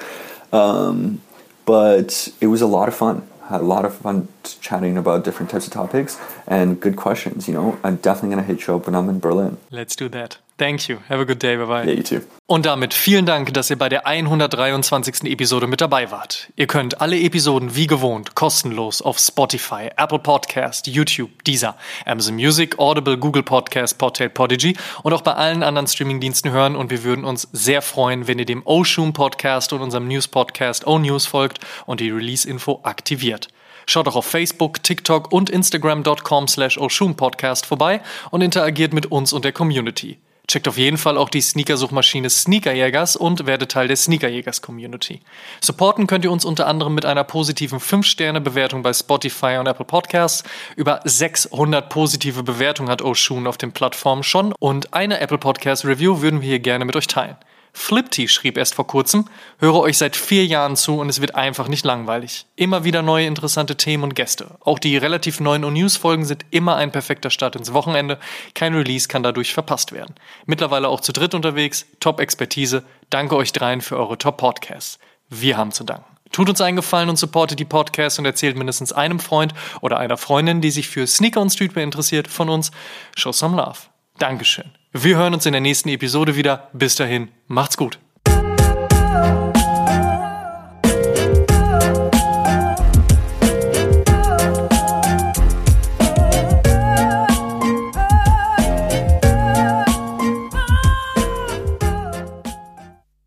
Um, 0.52 1.20
but 1.66 2.32
it 2.40 2.47
was 2.47 2.62
a 2.62 2.66
lot 2.66 2.88
of 2.88 2.94
fun. 2.94 3.28
Had 3.48 3.60
a 3.60 3.64
lot 3.64 3.84
of 3.84 3.94
fun 3.94 4.28
chatting 4.60 4.97
about 4.97 5.24
different 5.24 5.51
types 5.51 5.66
of 5.66 5.72
topics 5.72 6.18
and 6.47 6.80
good 6.80 6.97
questions. 6.97 7.48
You 7.48 7.55
know, 7.55 7.78
I'm 7.84 7.97
definitely 7.97 8.30
going 8.30 8.47
to 8.47 8.52
hit 8.55 8.66
you 8.66 8.76
up 8.76 8.86
when 8.86 8.94
I'm 8.94 9.09
in 9.09 9.20
Berlin. 9.20 9.59
Let's 9.70 9.94
do 9.94 10.09
that. 10.09 10.38
Thank 10.59 10.89
you. 10.89 10.99
Have 11.11 11.20
a 11.20 11.24
good 11.24 11.43
day. 11.43 11.57
Bye 11.57 11.66
bye. 11.66 11.85
Yeah, 11.85 11.97
you 11.97 12.03
too. 12.03 12.20
Und 12.47 12.65
damit 12.65 12.95
vielen 12.95 13.27
Dank, 13.27 13.53
dass 13.53 13.69
ihr 13.69 13.77
bei 13.77 13.91
der 13.91 14.07
123. 14.07 15.24
Episode 15.24 15.66
mit 15.66 15.83
dabei 15.83 16.11
wart. 16.11 16.49
Ihr 16.57 16.66
könnt 16.66 17.01
alle 17.03 17.20
Episoden 17.20 17.77
wie 17.77 17.87
gewohnt 17.87 18.35
kostenlos 18.35 19.03
auf 19.03 19.19
Spotify, 19.19 19.91
Apple 19.97 20.19
Podcast, 20.19 20.87
YouTube, 20.87 21.45
Deezer, 21.45 21.77
Amazon 22.07 22.37
Music, 22.37 22.78
Audible, 22.78 23.19
Google 23.19 23.43
Podcast, 23.43 23.99
Portal 23.99 24.31
Podigy 24.31 24.77
und 25.03 25.12
auch 25.12 25.20
bei 25.20 25.35
allen 25.35 25.62
anderen 25.62 25.89
Streamingdiensten 25.89 26.51
hören 26.51 26.74
und 26.74 26.91
wir 26.91 27.05
würden 27.05 27.27
uns 27.27 27.49
sehr 27.53 27.83
freuen, 27.83 28.27
wenn 28.27 28.39
ihr 28.39 28.47
dem 28.47 28.65
Oshun 28.65 29.12
Podcast 29.12 29.74
und 29.74 29.83
unserem 29.83 30.09
News 30.09 30.27
Podcast 30.27 30.87
O 30.87 30.99
News 30.99 31.27
folgt 31.27 31.59
und 31.85 32.01
die 32.01 32.11
Release 32.11 32.49
Info 32.49 32.81
aktiviert. 32.83 33.49
Schaut 33.87 34.09
auch 34.09 34.16
auf 34.16 34.27
Facebook, 34.27 34.83
TikTok 34.83 35.33
und 35.33 35.51
Instagram.com 35.51 36.49
slash 36.49 36.78
Podcast 37.16 37.66
vorbei 37.66 38.01
und 38.31 38.41
interagiert 38.41 38.95
mit 38.95 39.07
uns 39.07 39.33
und 39.33 39.45
der 39.45 39.53
Community. 39.53 40.19
Checkt 40.48 40.68
auf 40.68 40.78
jeden 40.78 40.97
Fall 40.97 41.18
auch 41.18 41.28
die 41.28 41.40
Sneakersuchmaschine 41.40 42.31
Sneakerjägers 42.31 43.16
und 43.16 43.47
werdet 43.47 43.73
Teil 43.73 43.89
der 43.89 43.97
Sneakerjägers 43.97 44.62
Community. 44.62 45.20
Supporten 45.60 46.06
könnt 46.06 46.24
ihr 46.24 46.31
uns 46.31 46.44
unter 46.44 46.68
anderem 46.68 46.94
mit 46.94 47.05
einer 47.05 47.24
positiven 47.24 47.81
5-Sterne-Bewertung 47.81 48.82
bei 48.82 48.93
Spotify 48.93 49.56
und 49.59 49.66
Apple 49.66 49.85
Podcasts. 49.85 50.44
Über 50.77 51.01
600 51.05 51.89
positive 51.89 52.44
Bewertungen 52.44 52.90
hat 52.90 53.02
Oshun 53.02 53.47
auf 53.47 53.59
den 53.59 53.73
Plattformen 53.73 54.23
schon 54.23 54.55
und 54.60 54.94
eine 54.94 55.18
Apple 55.20 55.39
Podcast 55.39 55.85
Review 55.85 56.20
würden 56.20 56.43
wir 56.43 56.48
hier 56.48 56.60
gerne 56.60 56.85
mit 56.85 56.94
euch 56.94 57.09
teilen. 57.09 57.36
Flipty 57.78 58.27
schrieb 58.27 58.57
erst 58.57 58.74
vor 58.74 58.86
kurzem, 58.86 59.27
höre 59.59 59.77
euch 59.77 59.98
seit 59.98 60.16
vier 60.16 60.47
Jahren 60.47 60.77
zu 60.77 60.98
und 60.98 61.11
es 61.11 61.20
wird 61.20 61.35
einfach 61.35 61.69
nicht 61.69 61.85
langweilig. 61.85 62.47
Immer 62.57 62.85
wieder 62.85 63.03
neue 63.03 63.27
interessante 63.27 63.77
Themen 63.77 64.03
und 64.03 64.16
Gäste. 64.16 64.57
Auch 64.61 64.78
die 64.78 64.97
relativ 64.97 65.40
neuen 65.40 65.62
O-News-Folgen 65.62 66.24
sind 66.24 66.47
immer 66.51 66.77
ein 66.77 66.90
perfekter 66.90 67.28
Start 67.28 67.55
ins 67.55 67.74
Wochenende. 67.74 68.19
Kein 68.55 68.74
Release 68.74 69.09
kann 69.09 69.23
dadurch 69.23 69.53
verpasst 69.53 69.93
werden. 69.93 70.15
Mittlerweile 70.47 70.89
auch 70.89 71.03
zu 71.03 71.12
dritt 71.12 71.35
unterwegs, 71.35 71.86
Top-Expertise. 72.01 72.82
Danke 73.11 73.36
euch 73.36 73.53
dreien 73.53 73.82
für 73.82 73.98
eure 73.98 74.16
Top-Podcasts. 74.16 74.98
Wir 75.28 75.59
haben 75.59 75.70
zu 75.70 75.85
danken. 75.85 76.16
Tut 76.32 76.48
uns 76.48 76.62
einen 76.62 76.77
Gefallen 76.77 77.11
und 77.11 77.19
supportet 77.19 77.61
die 77.61 77.66
Podcasts 77.66 78.19
und 78.19 78.24
erzählt 78.24 78.57
mindestens 78.57 78.93
einem 78.94 79.20
Freund 79.20 79.53
oder 79.82 79.98
einer 79.98 80.16
Freundin, 80.16 80.62
die 80.62 80.70
sich 80.70 80.89
für 80.89 81.07
Sneaker 81.07 81.43
und 81.43 81.51
Streetwear 81.51 81.85
interessiert, 81.85 82.27
von 82.27 82.48
uns. 82.48 82.73
Show 83.15 83.32
some 83.32 83.57
love. 83.57 83.78
Dankeschön. 84.19 84.73
Wir 85.02 85.18
hören 85.18 85.35
uns 85.35 85.44
in 85.44 85.52
der 85.52 85.60
nächsten 85.60 85.90
Episode 85.90 86.36
wieder. 86.36 86.70
Bis 86.73 86.94
dahin, 86.94 87.28
macht's 87.48 87.77
gut. 87.77 87.98